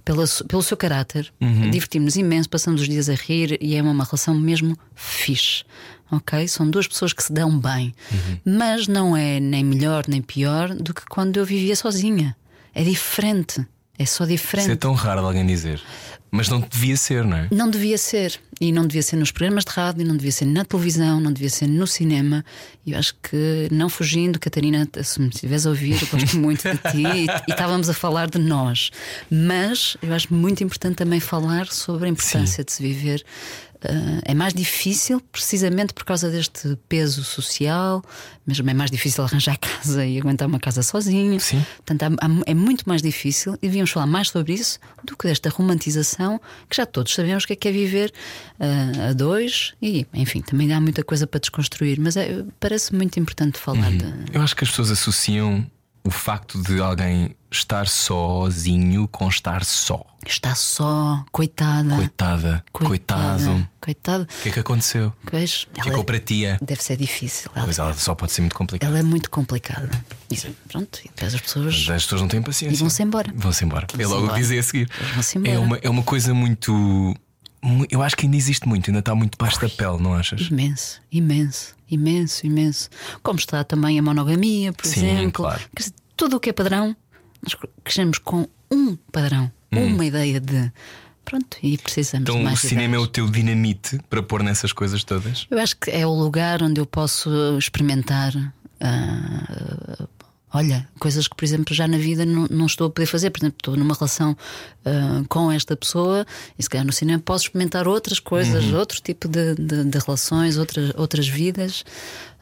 Pela, 0.04 0.26
pelo 0.48 0.64
seu 0.64 0.76
caráter, 0.76 1.32
Uhum. 1.40 1.70
divertimos 1.70 2.16
imenso, 2.16 2.50
passamos 2.50 2.82
os 2.82 2.90
dias 2.90 3.08
a 3.08 3.14
rir 3.14 3.56
e 3.62 3.76
é 3.76 3.84
uma 3.84 4.04
relação 4.04 4.34
mesmo 4.34 4.76
fixe. 4.96 5.64
Ok? 6.12 6.48
São 6.48 6.70
duas 6.70 6.88
pessoas 6.88 7.14
que 7.14 7.24
se 7.24 7.32
dão 7.32 7.58
bem, 7.58 7.94
Uhum. 8.12 8.38
mas 8.58 8.88
não 8.88 9.16
é 9.16 9.40
nem 9.40 9.64
melhor 9.64 10.04
nem 10.08 10.22
pior 10.22 10.74
do 10.76 10.94
que 10.94 11.06
quando 11.10 11.38
eu 11.38 11.46
vivia 11.46 11.76
sozinha. 11.76 12.36
É 12.76 12.84
diferente. 12.84 13.66
É 13.98 14.06
só 14.06 14.26
diferente. 14.26 14.66
Isso 14.66 14.74
é 14.74 14.76
tão 14.76 14.94
raro 14.94 15.26
alguém 15.26 15.46
dizer. 15.46 15.82
Mas 16.34 16.48
não 16.48 16.62
devia 16.62 16.96
ser, 16.96 17.26
não 17.26 17.36
é? 17.38 17.48
Não 17.52 17.70
devia 17.70 17.98
ser. 17.98 18.40
E 18.60 18.72
não 18.72 18.88
devia 18.88 19.04
ser 19.04 19.18
nos 19.18 19.32
programas 19.32 19.66
de 19.66 19.72
rádio, 19.72 20.06
não 20.08 20.16
devia 20.16 20.32
ser 20.32 20.46
na 20.46 20.64
televisão, 20.64 21.20
não 21.20 21.32
devia 21.34 21.50
ser 21.50 21.68
no 21.68 21.86
cinema. 21.86 22.44
E 22.86 22.94
eu 22.94 22.98
acho 23.00 23.14
que, 23.22 23.68
não 23.70 23.90
fugindo, 23.90 24.40
Catarina, 24.40 24.88
se 25.04 25.20
me 25.20 25.28
estiveres 25.28 25.66
a 25.66 25.70
ouvir, 25.70 26.02
eu 26.02 26.08
gosto 26.08 26.38
muito 26.40 26.64
de 26.64 26.78
ti 26.78 27.04
e, 27.04 27.26
e 27.26 27.52
estávamos 27.52 27.90
a 27.90 27.94
falar 27.94 28.30
de 28.30 28.40
nós. 28.40 28.92
Mas 29.30 29.98
eu 30.02 30.14
acho 30.14 30.34
muito 30.34 30.64
importante 30.64 30.96
também 30.96 31.20
falar 31.20 31.68
sobre 31.68 32.06
a 32.08 32.10
importância 32.10 32.64
de 32.64 32.72
se 32.72 32.82
viver. 32.82 33.24
Ah, 33.84 34.22
é 34.26 34.34
mais 34.34 34.54
difícil, 34.54 35.20
precisamente 35.32 35.94
por 35.94 36.06
causa 36.06 36.30
deste 36.30 36.78
peso 36.88 37.24
social, 37.24 38.04
mesmo 38.46 38.70
é 38.70 38.74
mais 38.74 38.92
difícil 38.92 39.24
arranjar 39.24 39.58
casa 39.60 40.06
e 40.06 40.20
aguentar 40.20 40.48
uma 40.48 40.60
casa 40.60 40.84
sozinho. 40.84 41.40
Sim. 41.40 41.66
Portanto, 41.78 42.04
há- 42.04 42.26
há- 42.26 42.44
é 42.46 42.54
muito 42.54 42.84
mais 42.88 43.02
difícil 43.02 43.54
e 43.62 43.68
devíamos 43.68 43.90
falar 43.92 44.06
mais 44.08 44.30
sobre 44.30 44.54
isso 44.54 44.80
do 45.04 45.18
que 45.18 45.28
desta 45.28 45.50
romantização 45.50 46.40
que 46.70 46.76
já 46.78 46.86
todos 46.86 47.14
sabemos 47.14 47.46
que 47.46 47.54
é 47.54 47.56
que 47.56 47.68
é 47.68 47.72
viver 47.72 48.14
ah, 48.60 49.10
a 49.10 49.14
dois 49.14 49.74
e, 49.82 50.06
enfim, 50.14 50.42
também 50.42 50.72
há 50.74 50.80
muita 50.80 51.04
coisa 51.04 51.26
para 51.26 51.40
desconstruir, 51.40 52.00
mas 52.00 52.16
é- 52.18 52.44
parece 52.60 52.94
muito 52.94 53.20
importante 53.20 53.58
falar 53.58 53.90
de. 53.92 54.06
Eu 54.34 54.42
acho 54.42 54.56
que 54.56 54.64
as 54.64 54.70
pessoas 54.70 54.92
associam 54.92 55.66
o 56.04 56.10
facto 56.12 56.62
de 56.62 56.82
alguém 56.82 57.36
estar 57.52 57.88
sozinho 57.88 59.08
com 59.08 59.28
estar 59.28 59.64
só. 59.64 60.06
Está 60.26 60.54
só, 60.56 61.24
coitada. 61.32 61.96
Coitada, 61.96 62.64
coitado. 62.72 63.68
Coitado. 63.82 64.24
O 64.24 64.42
que 64.44 64.50
é 64.50 64.52
que 64.52 64.60
aconteceu? 64.60 65.12
Pois, 65.30 65.68
Ficou 65.84 66.04
para 66.04 66.20
tia. 66.20 66.58
deve 66.62 66.82
ser 66.84 66.96
difícil. 66.98 67.50
Ela, 67.56 67.66
Pois 67.66 67.80
ela 67.80 67.94
só 67.96 68.14
pode 68.14 68.32
ser 68.32 68.42
muito 68.42 68.56
complicada. 68.56 68.92
ela 68.92 69.00
é 69.00 69.04
muito 69.04 69.30
complicada. 69.32 69.90
E, 70.30 70.38
pronto, 70.68 71.00
e 71.04 71.08
depois 71.10 71.34
as 71.34 71.42
pessoas. 71.42 71.74
As 71.90 72.04
pessoas 72.04 72.22
não 72.22 72.28
têm 72.28 72.42
paciência. 72.42 72.76
E 72.76 72.80
vão-se 72.80 73.02
embora. 73.02 73.34
Vão-se 73.36 73.66
embora. 73.66 73.88
é 73.92 73.98
Vão-se 73.98 74.12
logo 74.14 74.24
embora. 74.26 74.40
dizer 74.40 74.60
a 74.60 74.64
seguir. 74.64 74.90
Vão-se 75.14 75.38
embora. 75.40 75.54
É 75.54 75.60
uma, 75.60 75.78
é 75.78 75.90
uma 75.90 76.04
coisa 76.04 76.34
muito. 76.36 76.72
mu- 77.64 77.88
Eu 77.90 78.04
acho 78.04 78.16
que 78.16 78.26
ainda 78.28 78.38
existe 78.38 78.68
muito, 78.68 78.90
ainda 78.92 79.00
está 79.00 79.16
muito 79.16 79.32
debaixo 79.38 79.60
da 79.60 79.70
pele, 79.70 79.98
não 80.02 80.14
achas? 80.14 80.42
Imenso, 80.42 81.02
imenso, 81.12 81.74
imenso, 81.92 82.46
imenso. 82.48 82.90
Como 83.22 83.38
está 83.38 83.64
também 83.64 84.00
a 84.00 84.02
monogamia, 84.02 84.72
por 84.74 84.86
Sim, 84.86 85.06
exemplo. 85.08 85.32
claro. 85.44 85.62
Tudo 86.16 86.38
o 86.38 86.40
que 86.40 86.50
é 86.50 86.54
padrão, 86.54 86.96
nós 87.44 87.56
crescemos 87.84 88.18
com 88.18 88.48
um 88.72 88.96
padrão, 89.12 89.52
uma 89.72 90.06
ideia 90.06 90.40
de. 90.40 90.72
Pronto, 91.24 91.58
e 91.62 91.78
precisamos 91.78 92.26
de 92.26 92.32
Hum. 92.32 92.36
Então 92.36 92.42
o 92.42 92.44
mais 92.44 92.60
cinema 92.60 92.96
é 92.96 92.98
o 92.98 93.02
ideias. 93.02 93.12
teu 93.12 93.28
dinamite 93.30 94.00
para 94.10 94.24
pôr 94.24 94.42
nessas 94.44 94.74
coisas 94.74 95.04
todas? 95.04 95.46
Eu 95.52 95.60
acho 95.60 95.78
que 95.78 95.92
é 95.92 96.06
o 96.06 96.14
lugar 96.14 96.62
onde 96.64 96.82
eu 96.82 96.86
posso 96.86 97.30
experimentar 97.58 98.34
ah, 98.80 100.08
Olha, 100.54 100.88
coisas 101.00 101.28
que, 101.30 101.36
por 101.36 101.46
exemplo, 101.46 101.74
já 101.74 101.88
na 101.88 101.98
vida 101.98 102.26
não, 102.26 102.46
não 102.50 102.66
estou 102.66 102.88
a 102.88 102.90
poder 102.90 103.06
fazer. 103.06 103.30
Por 103.30 103.40
exemplo, 103.40 103.56
estou 103.58 103.76
numa 103.78 103.94
relação 103.94 104.32
uh, 104.86 105.26
com 105.30 105.50
esta 105.52 105.78
pessoa 105.78 106.26
e 106.60 106.64
se 106.64 106.70
calhar 106.70 106.86
no 106.86 106.92
cinema 106.92 107.20
posso 107.24 107.46
experimentar 107.46 107.88
outras 107.88 108.20
coisas, 108.20 108.66
Uhum. 108.66 108.78
outro 108.78 109.02
tipo 109.02 109.28
de, 109.30 109.56
de- 109.56 109.86
de 109.86 109.98
relações, 110.00 110.58
outras, 110.58 110.92
outras 110.98 111.26
vidas, 111.28 111.86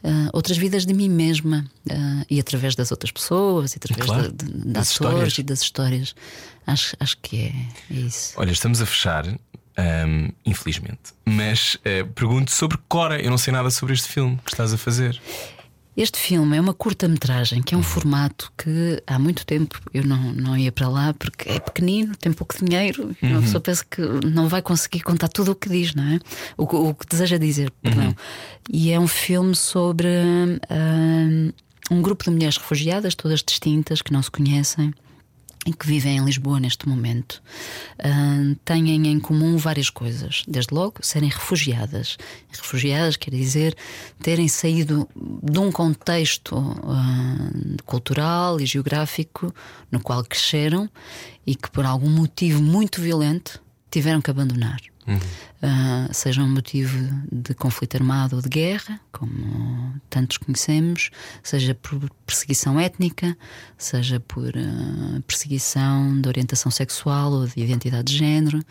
uh, 0.02 0.28
outras 0.32 0.58
vidas 0.58 0.84
de 0.84 0.92
mim 0.92 1.08
mesma 1.08 1.64
uh, 1.88 2.24
e 2.28 2.40
através 2.40 2.74
das 2.74 2.90
outras 2.90 3.12
pessoas, 3.12 3.74
e 3.74 3.76
através 3.76 4.06
Claro, 4.06 4.32
de, 4.32 4.44
de, 4.44 4.68
das 4.72 4.90
histórias. 4.90 5.38
e 5.38 5.42
das 5.44 5.62
histórias. 5.62 6.14
Acho, 6.66 6.96
acho 6.98 7.16
que 7.22 7.36
é, 7.36 7.94
é 7.94 8.00
isso. 8.00 8.32
Olha, 8.36 8.50
estamos 8.50 8.82
a 8.82 8.86
fechar, 8.86 9.24
ahm, 9.76 10.30
infelizmente. 10.44 11.12
Mas 11.24 11.78
eh, 11.84 12.02
pergunto 12.02 12.50
sobre 12.50 12.76
Cora. 12.88 13.20
Eu 13.22 13.30
não 13.30 13.38
sei 13.38 13.52
nada 13.52 13.70
sobre 13.70 13.94
este 13.94 14.08
filme 14.08 14.36
que 14.44 14.50
estás 14.52 14.72
a 14.74 14.76
fazer. 14.76 15.20
Este 16.02 16.18
filme 16.18 16.56
é 16.56 16.60
uma 16.60 16.72
curta-metragem 16.72 17.60
que 17.62 17.74
é 17.74 17.78
um 17.78 17.82
formato 17.82 18.50
que 18.56 19.02
há 19.06 19.18
muito 19.18 19.44
tempo 19.44 19.78
eu 19.92 20.02
não, 20.02 20.32
não 20.32 20.56
ia 20.56 20.72
para 20.72 20.88
lá 20.88 21.12
porque 21.12 21.46
é 21.50 21.60
pequenino, 21.60 22.16
tem 22.16 22.32
pouco 22.32 22.54
dinheiro 22.64 23.14
e 23.22 23.26
uma 23.26 23.42
pessoa 23.42 23.60
pensa 23.60 23.84
que 23.84 24.00
não 24.26 24.48
vai 24.48 24.62
conseguir 24.62 25.00
contar 25.00 25.28
tudo 25.28 25.52
o 25.52 25.54
que 25.54 25.68
diz, 25.68 25.94
não 25.94 26.04
é? 26.04 26.18
O, 26.56 26.66
que- 26.66 26.76
o 26.76 26.94
que 26.94 27.06
deseja 27.06 27.36
dizer, 27.36 27.70
perdão. 27.82 28.16
E 28.72 28.90
é 28.90 28.98
um 28.98 29.06
filme 29.06 29.54
sobre 29.54 30.08
hum, 30.70 31.52
um 31.90 32.00
grupo 32.00 32.24
de 32.24 32.30
mulheres 32.30 32.56
refugiadas, 32.56 33.14
todas 33.14 33.42
distintas, 33.42 34.00
que 34.00 34.10
não 34.12 34.22
se 34.22 34.30
conhecem. 34.30 34.94
E 35.66 35.74
que 35.74 35.86
vivem 35.86 36.16
em 36.16 36.24
Lisboa 36.24 36.58
neste 36.58 36.88
momento, 36.88 37.42
Hum, 38.02 38.56
têm 38.64 39.06
em 39.06 39.20
comum 39.20 39.58
várias 39.58 39.90
coisas. 39.90 40.42
Desde 40.48 40.74
logo, 40.74 40.94
serem 41.02 41.28
refugiadas. 41.28 42.16
Refugiadas 42.50 43.16
quer 43.16 43.30
dizer 43.30 43.76
terem 44.22 44.48
saído 44.48 45.06
de 45.42 45.58
um 45.58 45.70
contexto 45.70 46.56
hum, 46.56 47.76
cultural 47.84 48.58
e 48.58 48.64
geográfico 48.64 49.54
no 49.90 50.00
qual 50.00 50.24
cresceram 50.24 50.88
e 51.46 51.54
que, 51.54 51.70
por 51.70 51.84
algum 51.84 52.08
motivo 52.08 52.62
muito 52.62 53.02
violento, 53.02 53.62
tiveram 53.90 54.20
que 54.20 54.30
abandonar. 54.30 54.80
Ah, 55.62 56.08
seja 56.12 56.42
um 56.42 56.48
motivo 56.48 56.96
de 57.30 57.52
conflito 57.54 57.96
armado 57.96 58.36
ou 58.36 58.42
de 58.42 58.48
guerra, 58.48 59.00
como 59.12 59.94
tantos 60.08 60.38
conhecemos, 60.38 61.10
seja 61.42 61.74
por 61.74 62.08
perseguição 62.24 62.78
étnica, 62.78 63.36
seja 63.76 64.20
por 64.20 64.52
ah, 64.56 65.20
perseguição 65.26 66.20
de 66.20 66.28
orientação 66.28 66.70
sexual 66.70 67.32
ou 67.32 67.46
de 67.46 67.60
identidade 67.60 68.12
de 68.12 68.18
género. 68.18 68.62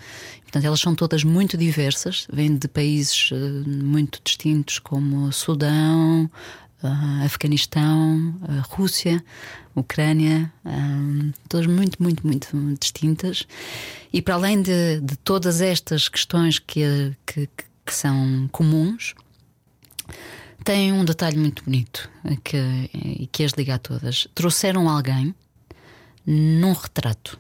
Portanto, 0.44 0.66
elas 0.66 0.80
são 0.80 0.96
todas 0.96 1.24
muito 1.24 1.58
diversas, 1.58 2.28
vêm 2.32 2.56
de 2.56 2.68
países 2.68 3.32
ah, 3.34 3.36
muito 3.68 4.20
distintos, 4.24 4.80
como 4.80 5.32
Sudão, 5.32 6.30
ah, 6.84 7.24
Afeganistão, 7.24 8.36
ah, 8.42 8.62
Rússia, 8.70 9.24
Ucrânia, 9.76 10.52
ah, 10.66 11.32
todas 11.48 11.68
muito, 11.68 12.02
muito, 12.02 12.26
muito 12.26 12.80
distintas. 12.80 13.48
E 14.12 14.22
para 14.22 14.36
além 14.36 14.62
de, 14.62 15.00
de 15.02 15.16
todas 15.18 15.62
estas 15.62 16.08
questões 16.08 16.60
que, 16.60 17.16
que, 17.26 17.50
que 17.86 17.94
são 17.94 18.50
comuns, 18.52 19.14
tem 20.64 20.92
um 20.92 21.06
detalhe 21.06 21.38
muito 21.38 21.64
bonito 21.64 22.10
eh, 22.26 22.38
que, 22.44 23.28
que 23.32 23.44
as 23.44 23.54
liga 23.54 23.76
a 23.76 23.80
todas. 23.80 24.28
Trouxeram 24.36 24.90
alguém 24.90 25.34
num 26.26 26.74
retrato, 26.74 27.40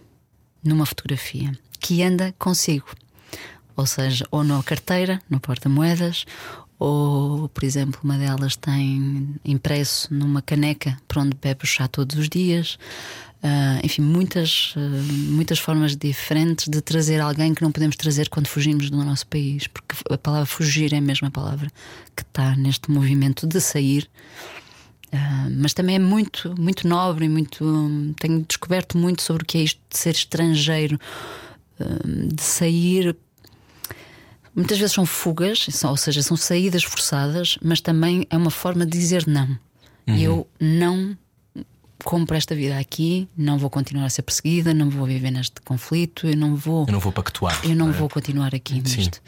numa 0.63 0.85
fotografia, 0.85 1.51
que 1.79 2.01
anda 2.01 2.33
consigo. 2.39 2.87
Ou 3.75 3.85
seja, 3.85 4.25
ou 4.31 4.43
na 4.43 4.61
carteira, 4.63 5.21
no 5.29 5.39
porta-moedas, 5.39 6.25
ou, 6.79 7.49
por 7.49 7.65
exemplo, 7.65 7.99
uma 8.01 8.17
delas 8.17 8.55
tem 8.55 9.35
impresso 9.43 10.13
numa 10.13 10.41
caneca 10.41 10.97
para 11.07 11.21
onde 11.21 11.35
bebe 11.35 11.65
o 11.65 11.67
chá 11.67 11.89
todos 11.89 12.17
os 12.17 12.29
dias. 12.29 12.79
Ah, 13.43 13.79
enfim, 13.83 14.01
muitas, 14.01 14.73
ah, 14.77 14.79
muitas 15.29 15.59
formas 15.59 15.95
diferentes 15.95 16.69
de 16.69 16.81
trazer 16.81 17.19
alguém 17.19 17.53
que 17.53 17.61
não 17.61 17.71
podemos 17.71 17.97
trazer 17.97 18.29
quando 18.29 18.47
fugimos 18.47 18.89
do 18.89 18.97
nosso 19.03 19.27
país, 19.27 19.67
porque 19.67 19.95
a 20.09 20.17
palavra 20.17 20.45
fugir 20.45 20.93
é 20.93 20.97
a 20.97 21.01
mesma 21.01 21.29
palavra 21.29 21.69
que 22.15 22.23
está 22.23 22.55
neste 22.55 22.89
movimento 22.89 23.45
de 23.45 23.59
sair. 23.59 24.09
Ah, 25.11 25.47
mas 25.51 25.73
também 25.73 25.97
é 25.97 25.99
muito, 25.99 26.55
muito 26.57 26.87
nobre 26.87 27.25
e 27.25 27.29
muito. 27.29 28.13
Tenho 28.19 28.45
descoberto 28.47 28.97
muito 28.97 29.21
sobre 29.21 29.43
o 29.43 29.45
que 29.45 29.57
é 29.57 29.61
isto 29.63 29.81
de 29.89 29.97
ser 29.97 30.11
estrangeiro, 30.11 30.97
de 32.33 32.41
sair. 32.41 33.17
Muitas 34.59 34.77
vezes 34.77 34.93
são 34.93 35.05
fugas, 35.05 35.67
ou 35.85 35.95
seja, 35.95 36.21
são 36.21 36.35
saídas 36.35 36.83
forçadas, 36.83 37.57
mas 37.63 37.79
também 37.79 38.27
é 38.29 38.35
uma 38.35 38.51
forma 38.51 38.85
de 38.85 38.91
dizer 38.91 39.25
não. 39.25 39.57
Eu 40.05 40.45
não 40.59 41.17
compro 42.03 42.35
esta 42.35 42.53
vida 42.53 42.77
aqui, 42.77 43.29
não 43.37 43.57
vou 43.57 43.69
continuar 43.69 44.05
a 44.07 44.09
ser 44.09 44.21
perseguida, 44.23 44.73
não 44.73 44.89
vou 44.89 45.05
viver 45.05 45.31
neste 45.31 45.61
conflito, 45.61 46.27
eu 46.27 46.35
não 46.35 46.57
vou. 46.57 46.85
Eu 46.87 46.91
não 46.91 46.99
vou 46.99 47.13
pactuar. 47.13 47.57
Eu 47.63 47.73
não 47.73 47.89
é? 47.89 47.93
vou 47.93 48.09
continuar 48.09 48.53
aqui 48.53 48.81
Sim. 48.85 48.97
nisto. 48.97 49.21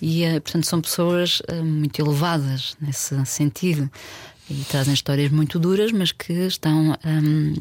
E, 0.00 0.24
eh, 0.24 0.40
portanto, 0.40 0.64
são 0.64 0.80
pessoas 0.80 1.42
eh, 1.48 1.60
muito 1.60 2.00
elevadas 2.00 2.74
nesse 2.80 3.26
sentido 3.26 3.90
e 4.48 4.54
trazem 4.70 4.94
histórias 4.94 5.30
muito 5.30 5.58
duras, 5.58 5.92
mas 5.92 6.12
que 6.12 6.32
estão, 6.32 6.96
hum, 7.04 7.54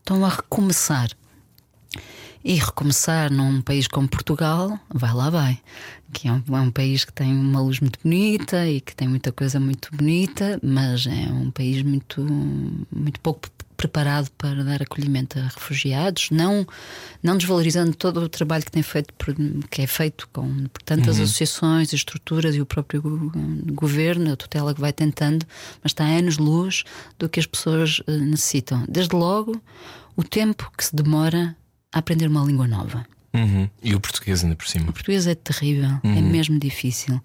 estão 0.00 0.22
a 0.22 0.28
recomeçar. 0.28 1.08
E 2.44 2.56
recomeçar 2.56 3.32
num 3.32 3.62
país 3.62 3.88
como 3.88 4.06
Portugal, 4.06 4.78
vai 4.92 5.14
lá, 5.14 5.30
vai. 5.30 5.58
Que 6.12 6.28
é 6.28 6.32
um, 6.32 6.42
é 6.52 6.60
um 6.60 6.70
país 6.70 7.02
que 7.04 7.12
tem 7.12 7.32
uma 7.32 7.60
luz 7.62 7.80
muito 7.80 7.98
bonita 8.04 8.68
e 8.68 8.80
que 8.82 8.94
tem 8.94 9.08
muita 9.08 9.32
coisa 9.32 9.58
muito 9.58 9.88
bonita, 9.96 10.60
mas 10.62 11.06
é 11.06 11.32
um 11.32 11.50
país 11.50 11.82
muito, 11.82 12.20
muito 12.94 13.18
pouco 13.20 13.48
preparado 13.76 14.30
para 14.38 14.62
dar 14.62 14.82
acolhimento 14.82 15.38
a 15.38 15.42
refugiados, 15.42 16.28
não, 16.30 16.64
não 17.22 17.36
desvalorizando 17.36 17.94
todo 17.96 18.20
o 18.20 18.28
trabalho 18.28 18.64
que, 18.64 18.70
tem 18.70 18.82
feito 18.84 19.12
por- 19.14 19.34
que 19.68 19.82
é 19.82 19.86
feito 19.86 20.28
com 20.32 20.64
por 20.68 20.80
tantas 20.82 21.18
associações 21.24 21.92
e 21.92 21.96
estruturas 21.96 22.54
e 22.54 22.60
o 22.60 22.66
próprio 22.66 23.02
go- 23.02 23.32
governo, 23.72 24.32
a 24.32 24.36
tutela 24.36 24.72
que 24.74 24.80
vai 24.80 24.92
tentando, 24.92 25.44
mas 25.82 25.90
está 25.90 26.04
a 26.04 26.08
anos-luz 26.18 26.84
do 27.18 27.28
que 27.28 27.40
as 27.40 27.46
pessoas 27.46 28.00
eh, 28.06 28.16
necessitam. 28.18 28.84
Desde 28.88 29.16
logo, 29.16 29.60
o 30.14 30.22
tempo 30.22 30.70
que 30.78 30.84
se 30.84 30.94
demora 30.94 31.56
a 31.94 32.00
aprender 32.00 32.26
uma 32.26 32.44
língua 32.44 32.66
nova. 32.66 33.06
Uhum. 33.32 33.70
E 33.82 33.94
o 33.94 34.00
português 34.00 34.42
ainda 34.42 34.56
por 34.56 34.66
cima. 34.66 34.90
O 34.90 34.92
português 34.92 35.26
é 35.26 35.34
terrível, 35.34 36.00
é 36.02 36.20
mesmo 36.20 36.58
difícil. 36.58 37.20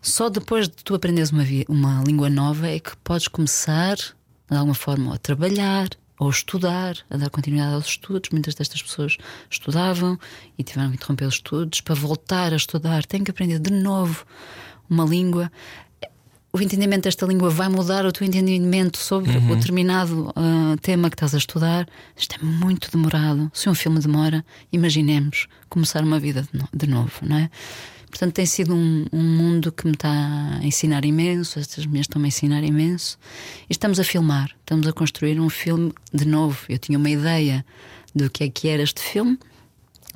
Só 0.00 0.28
depois 0.28 0.68
de 0.68 0.76
tu 0.76 0.94
aprenderes 0.94 1.30
uma, 1.30 1.44
uma 1.68 2.04
língua 2.04 2.28
nova 2.28 2.68
é 2.68 2.78
que 2.78 2.96
podes 2.98 3.28
começar, 3.28 3.96
de 3.96 4.56
alguma 4.56 4.74
forma, 4.74 5.14
a 5.14 5.18
trabalhar 5.18 5.88
ou 6.18 6.28
estudar, 6.28 6.96
a 7.10 7.16
dar 7.16 7.30
continuidade 7.30 7.74
aos 7.74 7.86
estudos. 7.86 8.30
Muitas 8.30 8.54
destas 8.54 8.82
pessoas 8.82 9.16
estudavam 9.50 10.18
e 10.58 10.62
tiveram 10.62 10.90
que 10.90 10.96
interromper 10.96 11.26
os 11.26 11.34
estudos 11.34 11.80
para 11.80 11.94
voltar 11.94 12.52
a 12.52 12.56
estudar. 12.56 13.06
Têm 13.06 13.24
que 13.24 13.30
aprender 13.30 13.58
de 13.58 13.70
novo 13.70 14.24
uma 14.88 15.04
língua. 15.04 15.50
O 16.54 16.60
entendimento 16.60 17.04
desta 17.04 17.24
língua 17.24 17.48
vai 17.48 17.68
mudar 17.70 18.04
o 18.04 18.12
teu 18.12 18.26
entendimento 18.26 18.98
sobre 18.98 19.30
o 19.30 19.56
determinado 19.56 20.30
ah, 20.36 20.76
tema 20.82 21.08
que 21.08 21.14
estás 21.14 21.34
a 21.34 21.38
estudar. 21.38 21.88
Isto 22.14 22.36
é 22.40 22.44
muito 22.44 22.90
demorado. 22.90 23.50
Se 23.54 23.70
um 23.70 23.74
filme 23.74 23.98
demora, 24.00 24.44
imaginemos 24.70 25.46
começar 25.70 26.04
uma 26.04 26.20
vida 26.20 26.42
de, 26.42 26.58
no- 26.58 26.68
de 26.74 26.86
novo, 26.86 27.12
não 27.22 27.36
é? 27.38 27.50
Portanto, 28.10 28.34
tem 28.34 28.44
sido 28.44 28.74
um, 28.74 29.06
um 29.10 29.22
mundo 29.22 29.72
que 29.72 29.86
me 29.86 29.94
está 29.94 30.10
a 30.10 30.62
ensinar 30.62 31.02
imenso. 31.06 31.58
Estas 31.58 31.86
mulheres 31.86 32.04
estão-me 32.04 32.26
a 32.26 32.28
ensinar 32.28 32.62
imenso. 32.62 33.18
E 33.70 33.72
estamos 33.72 33.98
a 33.98 34.04
filmar, 34.04 34.50
estamos 34.60 34.86
a 34.86 34.92
construir 34.92 35.40
um 35.40 35.48
filme 35.48 35.90
de 36.12 36.26
novo. 36.26 36.58
Eu 36.68 36.76
tinha 36.78 36.98
uma 36.98 37.08
ideia 37.08 37.64
do 38.14 38.28
que 38.28 38.44
é 38.44 38.50
que 38.50 38.68
era 38.68 38.82
este 38.82 39.00
filme. 39.00 39.38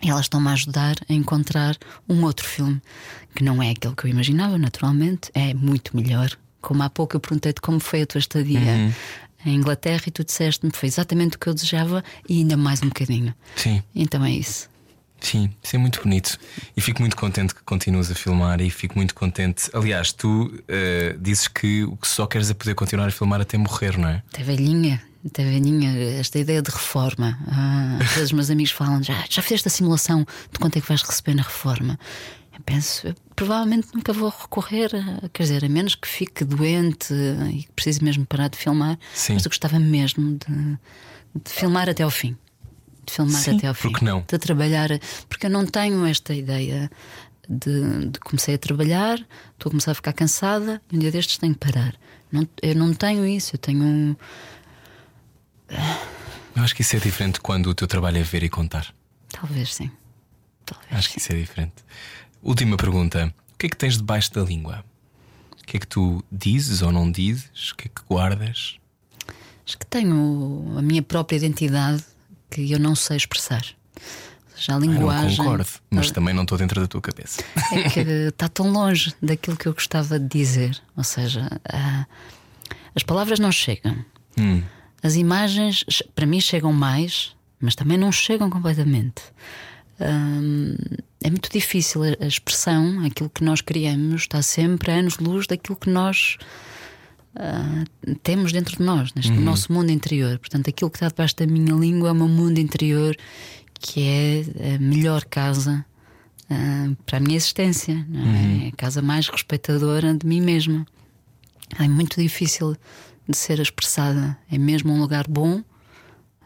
Elas 0.02 0.22
estão-me 0.26 0.48
a 0.48 0.52
ajudar 0.52 0.96
a 1.08 1.12
encontrar 1.12 1.76
um 2.08 2.22
outro 2.24 2.46
filme 2.46 2.80
que 3.34 3.42
não 3.44 3.62
é 3.62 3.70
aquele 3.70 3.94
que 3.94 4.04
eu 4.04 4.10
imaginava, 4.10 4.56
naturalmente, 4.58 5.30
é 5.34 5.52
muito 5.54 5.96
melhor. 5.96 6.30
Como 6.60 6.82
há 6.82 6.90
pouco 6.90 7.16
eu 7.16 7.20
perguntei-te 7.20 7.60
como 7.60 7.78
foi 7.80 8.02
a 8.02 8.06
tua 8.06 8.18
estadia 8.18 8.60
em 9.44 9.54
Inglaterra 9.54 10.02
e 10.06 10.10
tu 10.10 10.24
disseste-me 10.24 10.72
que 10.72 10.78
foi 10.78 10.88
exatamente 10.88 11.36
o 11.36 11.38
que 11.38 11.46
eu 11.48 11.54
desejava 11.54 12.02
e 12.28 12.38
ainda 12.38 12.56
mais 12.56 12.82
um 12.82 12.88
bocadinho. 12.88 13.34
Sim, 13.56 13.82
Então 13.94 14.24
é 14.24 14.30
isso. 14.30 14.68
sim, 15.20 15.50
isso 15.62 15.76
é 15.76 15.78
muito 15.78 16.02
bonito. 16.02 16.38
E 16.76 16.80
fico 16.80 17.00
muito 17.00 17.16
contente 17.16 17.54
que 17.54 17.62
continuas 17.62 18.10
a 18.10 18.14
filmar 18.14 18.60
e 18.60 18.68
fico 18.70 18.96
muito 18.96 19.14
contente. 19.14 19.70
Aliás, 19.72 20.12
tu 20.12 20.52
eh, 20.68 21.16
dizes 21.20 21.46
que 21.48 21.84
o 21.84 21.96
que 21.96 22.08
só 22.08 22.26
queres 22.26 22.50
é 22.50 22.54
poder 22.54 22.74
continuar 22.74 23.06
a 23.06 23.10
filmar 23.10 23.40
até 23.40 23.56
morrer, 23.56 23.96
não 23.98 24.08
é? 24.08 24.22
Até 24.32 24.42
velhinha, 24.42 25.00
até 25.26 25.44
velhinha, 25.44 25.90
esta 26.18 26.38
ideia 26.38 26.62
de 26.62 26.70
reforma. 26.70 27.38
Ah, 27.48 27.98
às 28.00 28.08
vezes 28.10 28.22
os 28.24 28.32
meus 28.32 28.50
amigos 28.50 28.72
falam: 28.72 29.02
já, 29.02 29.24
já 29.28 29.42
fizeste 29.42 29.68
a 29.68 29.70
simulação 29.70 30.20
de 30.52 30.58
quanto 30.58 30.76
é 30.76 30.80
que 30.80 30.88
vais 30.88 31.02
receber 31.02 31.34
na 31.34 31.42
reforma? 31.42 31.98
Eu 32.54 32.60
penso, 32.64 33.08
eu 33.08 33.14
provavelmente 33.34 33.88
nunca 33.94 34.12
vou 34.12 34.30
recorrer, 34.30 34.90
a, 34.94 35.28
quer 35.28 35.42
dizer, 35.42 35.64
a 35.64 35.68
menos 35.68 35.94
que 35.94 36.08
fique 36.08 36.42
doente 36.44 37.12
e 37.52 37.64
que 37.64 37.72
precise 37.74 38.02
mesmo 38.02 38.24
parar 38.24 38.48
de 38.48 38.56
filmar. 38.56 38.98
Sim. 39.14 39.34
Mas 39.34 39.44
eu 39.44 39.50
gostava 39.50 39.78
mesmo 39.78 40.38
de, 40.38 40.78
de 41.44 41.50
filmar 41.50 41.88
até 41.88 42.02
ao 42.02 42.10
fim. 42.10 42.34
De 43.04 43.12
filmar 43.12 43.40
Sim, 43.42 43.58
até 43.58 43.66
ao 43.68 43.74
fim. 43.74 43.90
por 43.90 43.98
que 43.98 44.04
não? 44.04 44.24
De 44.26 44.38
trabalhar, 44.38 44.88
porque 45.28 45.46
eu 45.46 45.50
não 45.50 45.66
tenho 45.66 46.04
esta 46.06 46.34
ideia 46.34 46.90
de, 47.48 48.08
de 48.08 48.18
comecei 48.20 48.54
a 48.54 48.58
trabalhar, 48.58 49.18
estou 49.52 49.68
a 49.68 49.70
começar 49.70 49.92
a 49.92 49.94
ficar 49.94 50.12
cansada 50.14 50.80
um 50.92 50.98
dia 50.98 51.12
destes 51.12 51.36
tenho 51.38 51.54
que 51.54 51.60
parar. 51.60 51.94
Não, 52.32 52.48
eu 52.62 52.74
não 52.74 52.92
tenho 52.94 53.24
isso, 53.26 53.54
eu 53.54 53.58
tenho 53.58 53.84
um- 53.84 54.16
Eu 55.68 56.62
acho 56.62 56.74
que 56.74 56.82
isso 56.82 56.96
é 56.96 56.98
diferente 56.98 57.40
quando 57.40 57.66
o 57.68 57.74
teu 57.74 57.86
trabalho 57.86 58.18
é 58.18 58.22
ver 58.22 58.42
e 58.42 58.48
contar. 58.48 58.92
Talvez 59.30 59.74
sim. 59.74 59.90
Talvez 60.64 60.92
Acho 60.92 61.10
que 61.10 61.18
isso 61.18 61.32
é 61.32 61.36
diferente. 61.36 61.74
Última 62.42 62.76
pergunta: 62.76 63.32
o 63.54 63.58
que 63.58 63.66
é 63.66 63.68
que 63.68 63.76
tens 63.76 63.96
debaixo 63.96 64.32
da 64.32 64.42
língua? 64.42 64.84
O 65.60 65.64
que 65.66 65.76
é 65.76 65.80
que 65.80 65.86
tu 65.86 66.24
dizes 66.30 66.80
ou 66.82 66.92
não 66.92 67.10
dizes? 67.10 67.70
O 67.72 67.76
que 67.76 67.88
é 67.88 67.90
que 67.94 68.02
guardas? 68.08 68.76
Acho 69.66 69.78
que 69.78 69.86
tenho 69.86 70.74
a 70.78 70.82
minha 70.82 71.02
própria 71.02 71.36
identidade 71.36 72.04
que 72.50 72.70
eu 72.70 72.78
não 72.78 72.94
sei 72.94 73.16
expressar. 73.16 73.64
Seja, 74.54 74.72
a 74.72 74.76
Ah, 74.76 74.78
linguagem. 74.78 75.36
concordo, 75.36 75.66
mas 75.90 76.10
também 76.12 76.32
não 76.32 76.44
estou 76.44 76.56
dentro 76.56 76.80
da 76.80 76.86
tua 76.86 77.00
cabeça. 77.02 77.42
É 77.72 77.90
que 77.90 78.00
está 78.00 78.48
tão 78.48 78.70
longe 78.70 79.12
daquilo 79.20 79.56
que 79.56 79.66
eu 79.66 79.74
gostava 79.74 80.18
de 80.18 80.28
dizer. 80.28 80.80
Ou 80.96 81.02
seja, 81.04 81.48
ah, 81.68 82.06
as 82.94 83.02
palavras 83.02 83.38
não 83.40 83.50
chegam. 83.52 84.02
Hum. 84.38 84.62
As 85.02 85.14
imagens, 85.14 85.84
para 86.14 86.26
mim, 86.26 86.40
chegam 86.40 86.72
mais, 86.72 87.34
mas 87.60 87.74
também 87.74 87.98
não 87.98 88.10
chegam 88.10 88.50
completamente. 88.50 89.22
Hum, 90.00 90.76
é 91.22 91.30
muito 91.30 91.50
difícil 91.50 92.02
a 92.02 92.26
expressão, 92.26 93.04
aquilo 93.04 93.30
que 93.30 93.42
nós 93.42 93.60
criamos, 93.60 94.22
está 94.22 94.42
sempre 94.42 94.92
a 94.92 94.96
anos-luz 94.96 95.46
daquilo 95.46 95.76
que 95.76 95.90
nós 95.90 96.36
ah, 97.34 97.84
temos 98.22 98.52
dentro 98.52 98.76
de 98.76 98.82
nós, 98.82 99.12
neste 99.14 99.32
nosso 99.32 99.72
mundo 99.72 99.90
interior. 99.90 100.38
Portanto, 100.38 100.68
aquilo 100.68 100.90
que 100.90 100.96
está 100.96 101.08
debaixo 101.08 101.36
da 101.36 101.46
minha 101.46 101.74
língua 101.74 102.08
é 102.08 102.12
o 102.12 102.14
meu 102.14 102.28
mundo 102.28 102.58
interior, 102.58 103.16
que 103.74 104.02
é 104.02 104.74
a 104.74 104.78
melhor 104.78 105.24
casa 105.24 105.84
ah, 106.48 106.90
para 107.04 107.18
a 107.18 107.20
minha 107.20 107.36
existência, 107.36 108.06
é? 108.14 108.66
É 108.66 108.68
a 108.68 108.72
casa 108.72 109.02
mais 109.02 109.28
respeitadora 109.28 110.14
de 110.14 110.26
mim 110.26 110.40
mesma. 110.40 110.86
É 111.78 111.86
muito 111.88 112.20
difícil 112.20 112.76
de 113.28 113.36
ser 113.36 113.60
expressada. 113.60 114.36
É 114.50 114.58
mesmo 114.58 114.92
um 114.92 115.00
lugar 115.00 115.26
bom. 115.28 115.62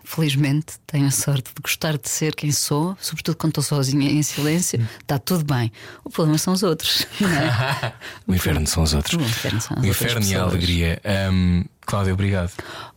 Felizmente 0.02 0.74
tenho 0.86 1.06
a 1.06 1.10
sorte 1.10 1.52
de 1.54 1.62
gostar 1.62 1.96
de 1.96 2.08
ser 2.08 2.34
quem 2.34 2.50
sou, 2.50 2.96
sobretudo 3.00 3.36
quando 3.36 3.50
estou 3.50 3.62
sozinha 3.62 4.10
em 4.10 4.22
silêncio, 4.22 4.80
está 5.00 5.18
tudo 5.18 5.44
bem. 5.44 5.70
O 6.02 6.10
problema 6.10 6.36
são 6.36 6.52
os 6.52 6.62
outros. 6.64 7.06
é? 7.20 7.92
O 8.26 8.34
inferno 8.34 8.66
são 8.66 8.82
os 8.82 8.92
outros. 8.92 9.14
O 9.14 9.20
inferno 9.20 9.60
são 9.60 9.76
O 9.76 9.86
inferno 9.86 10.26
e 10.26 10.34
a 10.34 10.42
alegria. 10.42 11.00
Hum, 11.32 11.64
Cláudia, 11.82 12.12
obrigado. 12.12 12.52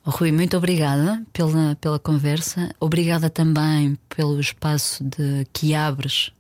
Oh, 0.05 0.10
Rui, 0.10 0.31
muito 0.31 0.57
obrigada 0.57 1.22
pela, 1.31 1.76
pela 1.76 1.99
conversa. 1.99 2.73
Obrigada 2.80 3.30
também 3.30 3.97
pelo 4.10 4.39
espaço 4.39 5.03
de, 5.03 5.45
que 5.53 5.76
abres 5.76 6.31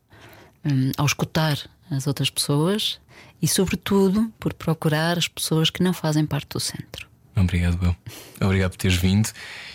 hum, 0.65 0.91
ao 0.97 1.05
escutar 1.05 1.59
as 1.91 2.07
outras 2.07 2.29
pessoas 2.29 2.99
e, 3.41 3.47
sobretudo, 3.47 4.31
por 4.39 4.53
procurar 4.53 5.17
as 5.17 5.27
pessoas 5.27 5.69
que 5.69 5.83
não 5.83 5.93
fazem 5.93 6.25
parte 6.25 6.47
do 6.49 6.59
centro. 6.59 7.12
Obrigado, 7.35 7.77
eu. 7.81 7.95
Obrigado 8.45 8.71
por 8.71 8.77
teres 8.77 8.97
vindo 8.97 9.29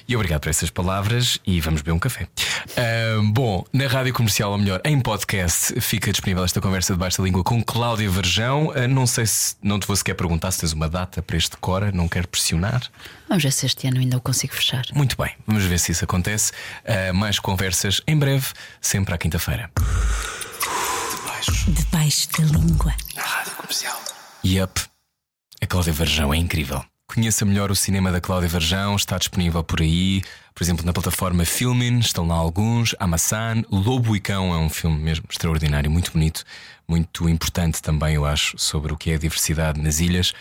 e 0.09 0.17
obrigado 0.17 0.41
por 0.41 0.49
essas 0.49 0.71
palavras. 0.71 1.39
E 1.47 1.61
vamos 1.61 1.83
beber 1.83 1.93
um 1.93 1.99
café. 1.99 2.29
Ah, 2.77 3.21
bom, 3.25 3.65
na 3.73 3.87
rádio 3.87 4.15
comercial, 4.15 4.53
ou 4.53 4.59
melhor, 4.59 4.81
em 4.85 4.99
podcast, 5.01 5.79
fica 5.81 6.11
disponível 6.11 6.45
esta 6.45 6.61
conversa 6.61 6.95
de 6.95 6.99
baixa 6.99 7.23
língua 7.23 7.45
com 7.45 7.63
Cláudia 7.63 8.09
Verjão. 8.09 8.73
Ah, 8.75 8.89
não 8.89 9.07
sei 9.07 9.27
se 9.27 9.57
não 9.63 9.79
te 9.79 9.87
vou 9.87 9.97
sequer 9.97 10.15
perguntar 10.15 10.51
se 10.51 10.61
tens 10.61 10.73
uma 10.73 10.89
data 10.89 11.21
para 11.21 11.37
este 11.37 11.57
Cora, 11.59 11.93
não 11.93 12.09
quero 12.09 12.27
pressionar. 12.29 12.83
Vamos 13.29 13.43
ver 13.45 13.53
se 13.53 13.67
este 13.67 13.87
ano 13.87 13.99
ainda 14.01 14.17
o 14.17 14.21
consigo 14.21 14.55
fechar. 14.55 14.85
Muito 14.95 15.17
bem, 15.17 15.35
vamos 15.47 15.65
ver 15.65 15.79
se 15.79 15.93
isso 15.93 16.05
acontece. 16.05 16.53
Ah, 16.87 17.13
mais 17.13 17.39
conversas 17.39 18.01
em 18.07 18.17
breve, 18.17 18.47
sempre 18.81 19.15
à 19.15 19.19
quinta-feira. 19.19 19.71
Debaixo 21.67 22.29
da 22.39 22.45
língua. 22.59 22.95
Yup, 24.45 24.81
a 25.61 25.67
Cláudia 25.67 25.93
Varjão 25.93 26.33
é 26.33 26.37
incrível. 26.37 26.83
Conheça 27.13 27.45
melhor 27.45 27.71
o 27.71 27.75
cinema 27.75 28.13
da 28.13 28.21
Cláudia 28.21 28.51
Varjão, 28.51 28.95
está 28.95 29.17
disponível 29.17 29.65
por 29.65 29.81
aí, 29.81 30.23
por 30.55 30.63
exemplo, 30.63 30.85
na 30.85 30.93
plataforma 30.93 31.45
Filmin, 31.45 32.01
estão 32.01 32.27
lá 32.27 32.35
alguns. 32.35 32.95
Amassan, 32.99 33.65
Lobo 33.71 34.15
e 34.15 34.21
Cão 34.21 34.53
é 34.53 34.59
um 34.59 34.69
filme 34.69 34.99
mesmo 34.99 35.25
extraordinário, 35.29 35.91
muito 35.91 36.13
bonito, 36.13 36.45
muito 36.87 37.27
importante 37.27 37.81
também, 37.81 38.15
eu 38.15 38.27
acho, 38.27 38.59
sobre 38.59 38.93
o 38.93 38.97
que 38.97 39.11
é 39.11 39.15
a 39.15 39.19
diversidade 39.19 39.81
nas 39.81 40.01
ilhas. 40.01 40.35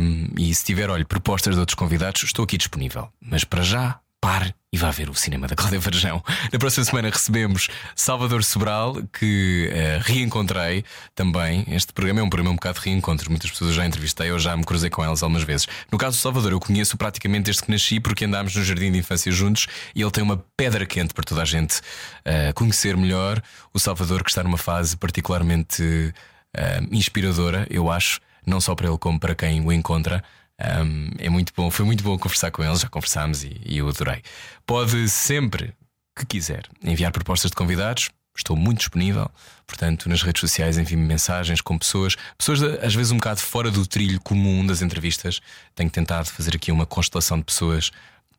Um, 0.00 0.28
e 0.38 0.54
se 0.54 0.64
tiver, 0.64 0.88
olha, 0.90 1.04
propostas 1.04 1.54
de 1.54 1.60
outros 1.60 1.74
convidados, 1.74 2.22
estou 2.22 2.44
aqui 2.44 2.56
disponível. 2.56 3.08
Mas 3.20 3.42
para 3.42 3.62
já, 3.62 3.98
pare 4.26 4.52
e 4.72 4.76
vá 4.76 4.90
ver 4.90 5.08
o 5.08 5.14
cinema 5.14 5.46
da 5.46 5.54
Cláudia 5.54 5.78
Varjão. 5.78 6.20
Na 6.52 6.58
próxima 6.58 6.84
semana 6.84 7.10
recebemos 7.10 7.68
Salvador 7.94 8.42
Sobral, 8.42 8.96
que 9.16 9.70
eh, 9.72 10.00
reencontrei 10.02 10.84
também. 11.14 11.64
Este 11.68 11.92
programa 11.92 12.18
é 12.18 12.22
um 12.24 12.28
programa 12.28 12.50
um 12.50 12.56
bocado 12.56 12.80
de 12.80 12.86
reencontros. 12.86 13.28
Muitas 13.28 13.52
pessoas 13.52 13.70
eu 13.70 13.76
já 13.76 13.86
entrevistei 13.86 14.32
ou 14.32 14.38
já 14.40 14.56
me 14.56 14.64
cruzei 14.64 14.90
com 14.90 15.04
elas 15.04 15.22
algumas 15.22 15.44
vezes. 15.44 15.68
No 15.92 15.96
caso 15.96 16.16
do 16.16 16.20
Salvador, 16.20 16.50
eu 16.50 16.58
conheço 16.58 16.96
praticamente 16.96 17.44
desde 17.44 17.62
que 17.62 17.70
nasci, 17.70 18.00
porque 18.00 18.24
andámos 18.24 18.56
no 18.56 18.64
jardim 18.64 18.90
de 18.90 18.98
infância 18.98 19.30
juntos 19.30 19.68
e 19.94 20.02
ele 20.02 20.10
tem 20.10 20.24
uma 20.24 20.44
pedra 20.56 20.84
quente 20.84 21.14
para 21.14 21.22
toda 21.22 21.42
a 21.42 21.44
gente 21.44 21.80
eh, 22.24 22.52
conhecer 22.52 22.96
melhor. 22.96 23.40
O 23.72 23.78
Salvador, 23.78 24.24
que 24.24 24.30
está 24.30 24.42
numa 24.42 24.58
fase 24.58 24.96
particularmente 24.96 26.12
eh, 26.52 26.80
inspiradora, 26.90 27.64
eu 27.70 27.88
acho, 27.88 28.18
não 28.44 28.60
só 28.60 28.74
para 28.74 28.88
ele 28.88 28.98
como 28.98 29.20
para 29.20 29.36
quem 29.36 29.64
o 29.64 29.72
encontra. 29.72 30.24
Um, 30.58 31.10
é 31.18 31.28
muito 31.28 31.52
bom, 31.54 31.70
foi 31.70 31.84
muito 31.84 32.02
bom 32.02 32.18
conversar 32.18 32.50
com 32.50 32.64
eles, 32.64 32.80
já 32.80 32.88
conversámos 32.88 33.44
e, 33.44 33.60
e 33.64 33.78
eu 33.78 33.88
adorei. 33.88 34.22
Pode 34.64 35.08
sempre 35.08 35.74
que 36.16 36.24
quiser 36.24 36.64
enviar 36.82 37.12
propostas 37.12 37.50
de 37.50 37.56
convidados, 37.56 38.10
estou 38.34 38.56
muito 38.56 38.78
disponível. 38.78 39.30
Portanto, 39.66 40.08
nas 40.08 40.22
redes 40.22 40.40
sociais 40.40 40.78
envie-me 40.78 41.04
mensagens 41.04 41.60
com 41.60 41.76
pessoas, 41.78 42.16
pessoas 42.38 42.62
às 42.62 42.94
vezes 42.94 43.12
um 43.12 43.16
bocado 43.16 43.40
fora 43.40 43.70
do 43.70 43.86
trilho 43.86 44.20
comum 44.20 44.64
das 44.64 44.80
entrevistas. 44.80 45.40
Tenho 45.74 45.90
tentado 45.90 46.28
fazer 46.30 46.56
aqui 46.56 46.72
uma 46.72 46.86
constelação 46.86 47.38
de 47.38 47.44
pessoas. 47.44 47.88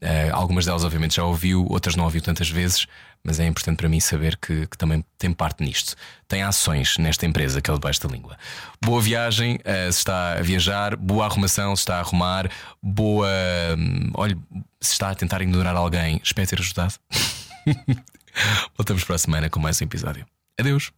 Uh, 0.01 0.31
algumas 0.31 0.65
delas, 0.65 0.83
obviamente, 0.83 1.15
já 1.15 1.23
ouviu, 1.23 1.65
outras 1.69 1.95
não 1.95 2.03
ouviu 2.03 2.21
tantas 2.21 2.49
vezes, 2.49 2.85
mas 3.27 3.41
é 3.41 3.45
importante 3.45 3.75
para 3.75 3.89
mim 3.89 3.99
saber 3.99 4.37
que, 4.37 4.65
que 4.67 4.77
também 4.77 5.03
tem 5.17 5.33
parte 5.33 5.61
nisto. 5.61 5.95
Tem 6.29 6.41
ações 6.41 6.97
nesta 6.97 7.25
empresa 7.25 7.61
que 7.61 7.69
é 7.69 7.73
o 7.73 7.77
Debaixo 7.77 8.07
da 8.07 8.15
Língua. 8.15 8.37
Boa 8.81 9.01
viagem, 9.01 9.55
uh, 9.57 9.91
se 9.91 9.99
está 9.99 10.33
a 10.39 10.41
viajar, 10.41 10.95
boa 10.95 11.25
arrumação, 11.25 11.75
se 11.75 11.81
está 11.81 11.97
a 11.97 11.99
arrumar, 11.99 12.49
boa. 12.81 13.27
Hum, 13.77 14.11
olha, 14.13 14.37
se 14.79 14.93
está 14.93 15.09
a 15.09 15.15
tentar 15.15 15.41
ignorar 15.41 15.75
alguém, 15.75 16.21
espero 16.23 16.47
ter 16.47 16.59
ajudado. 16.61 16.93
Voltamos 18.77 19.03
para 19.03 19.15
a 19.15 19.19
semana 19.19 19.49
com 19.49 19.59
mais 19.59 19.81
um 19.81 19.83
episódio. 19.83 20.25
Adeus. 20.57 20.96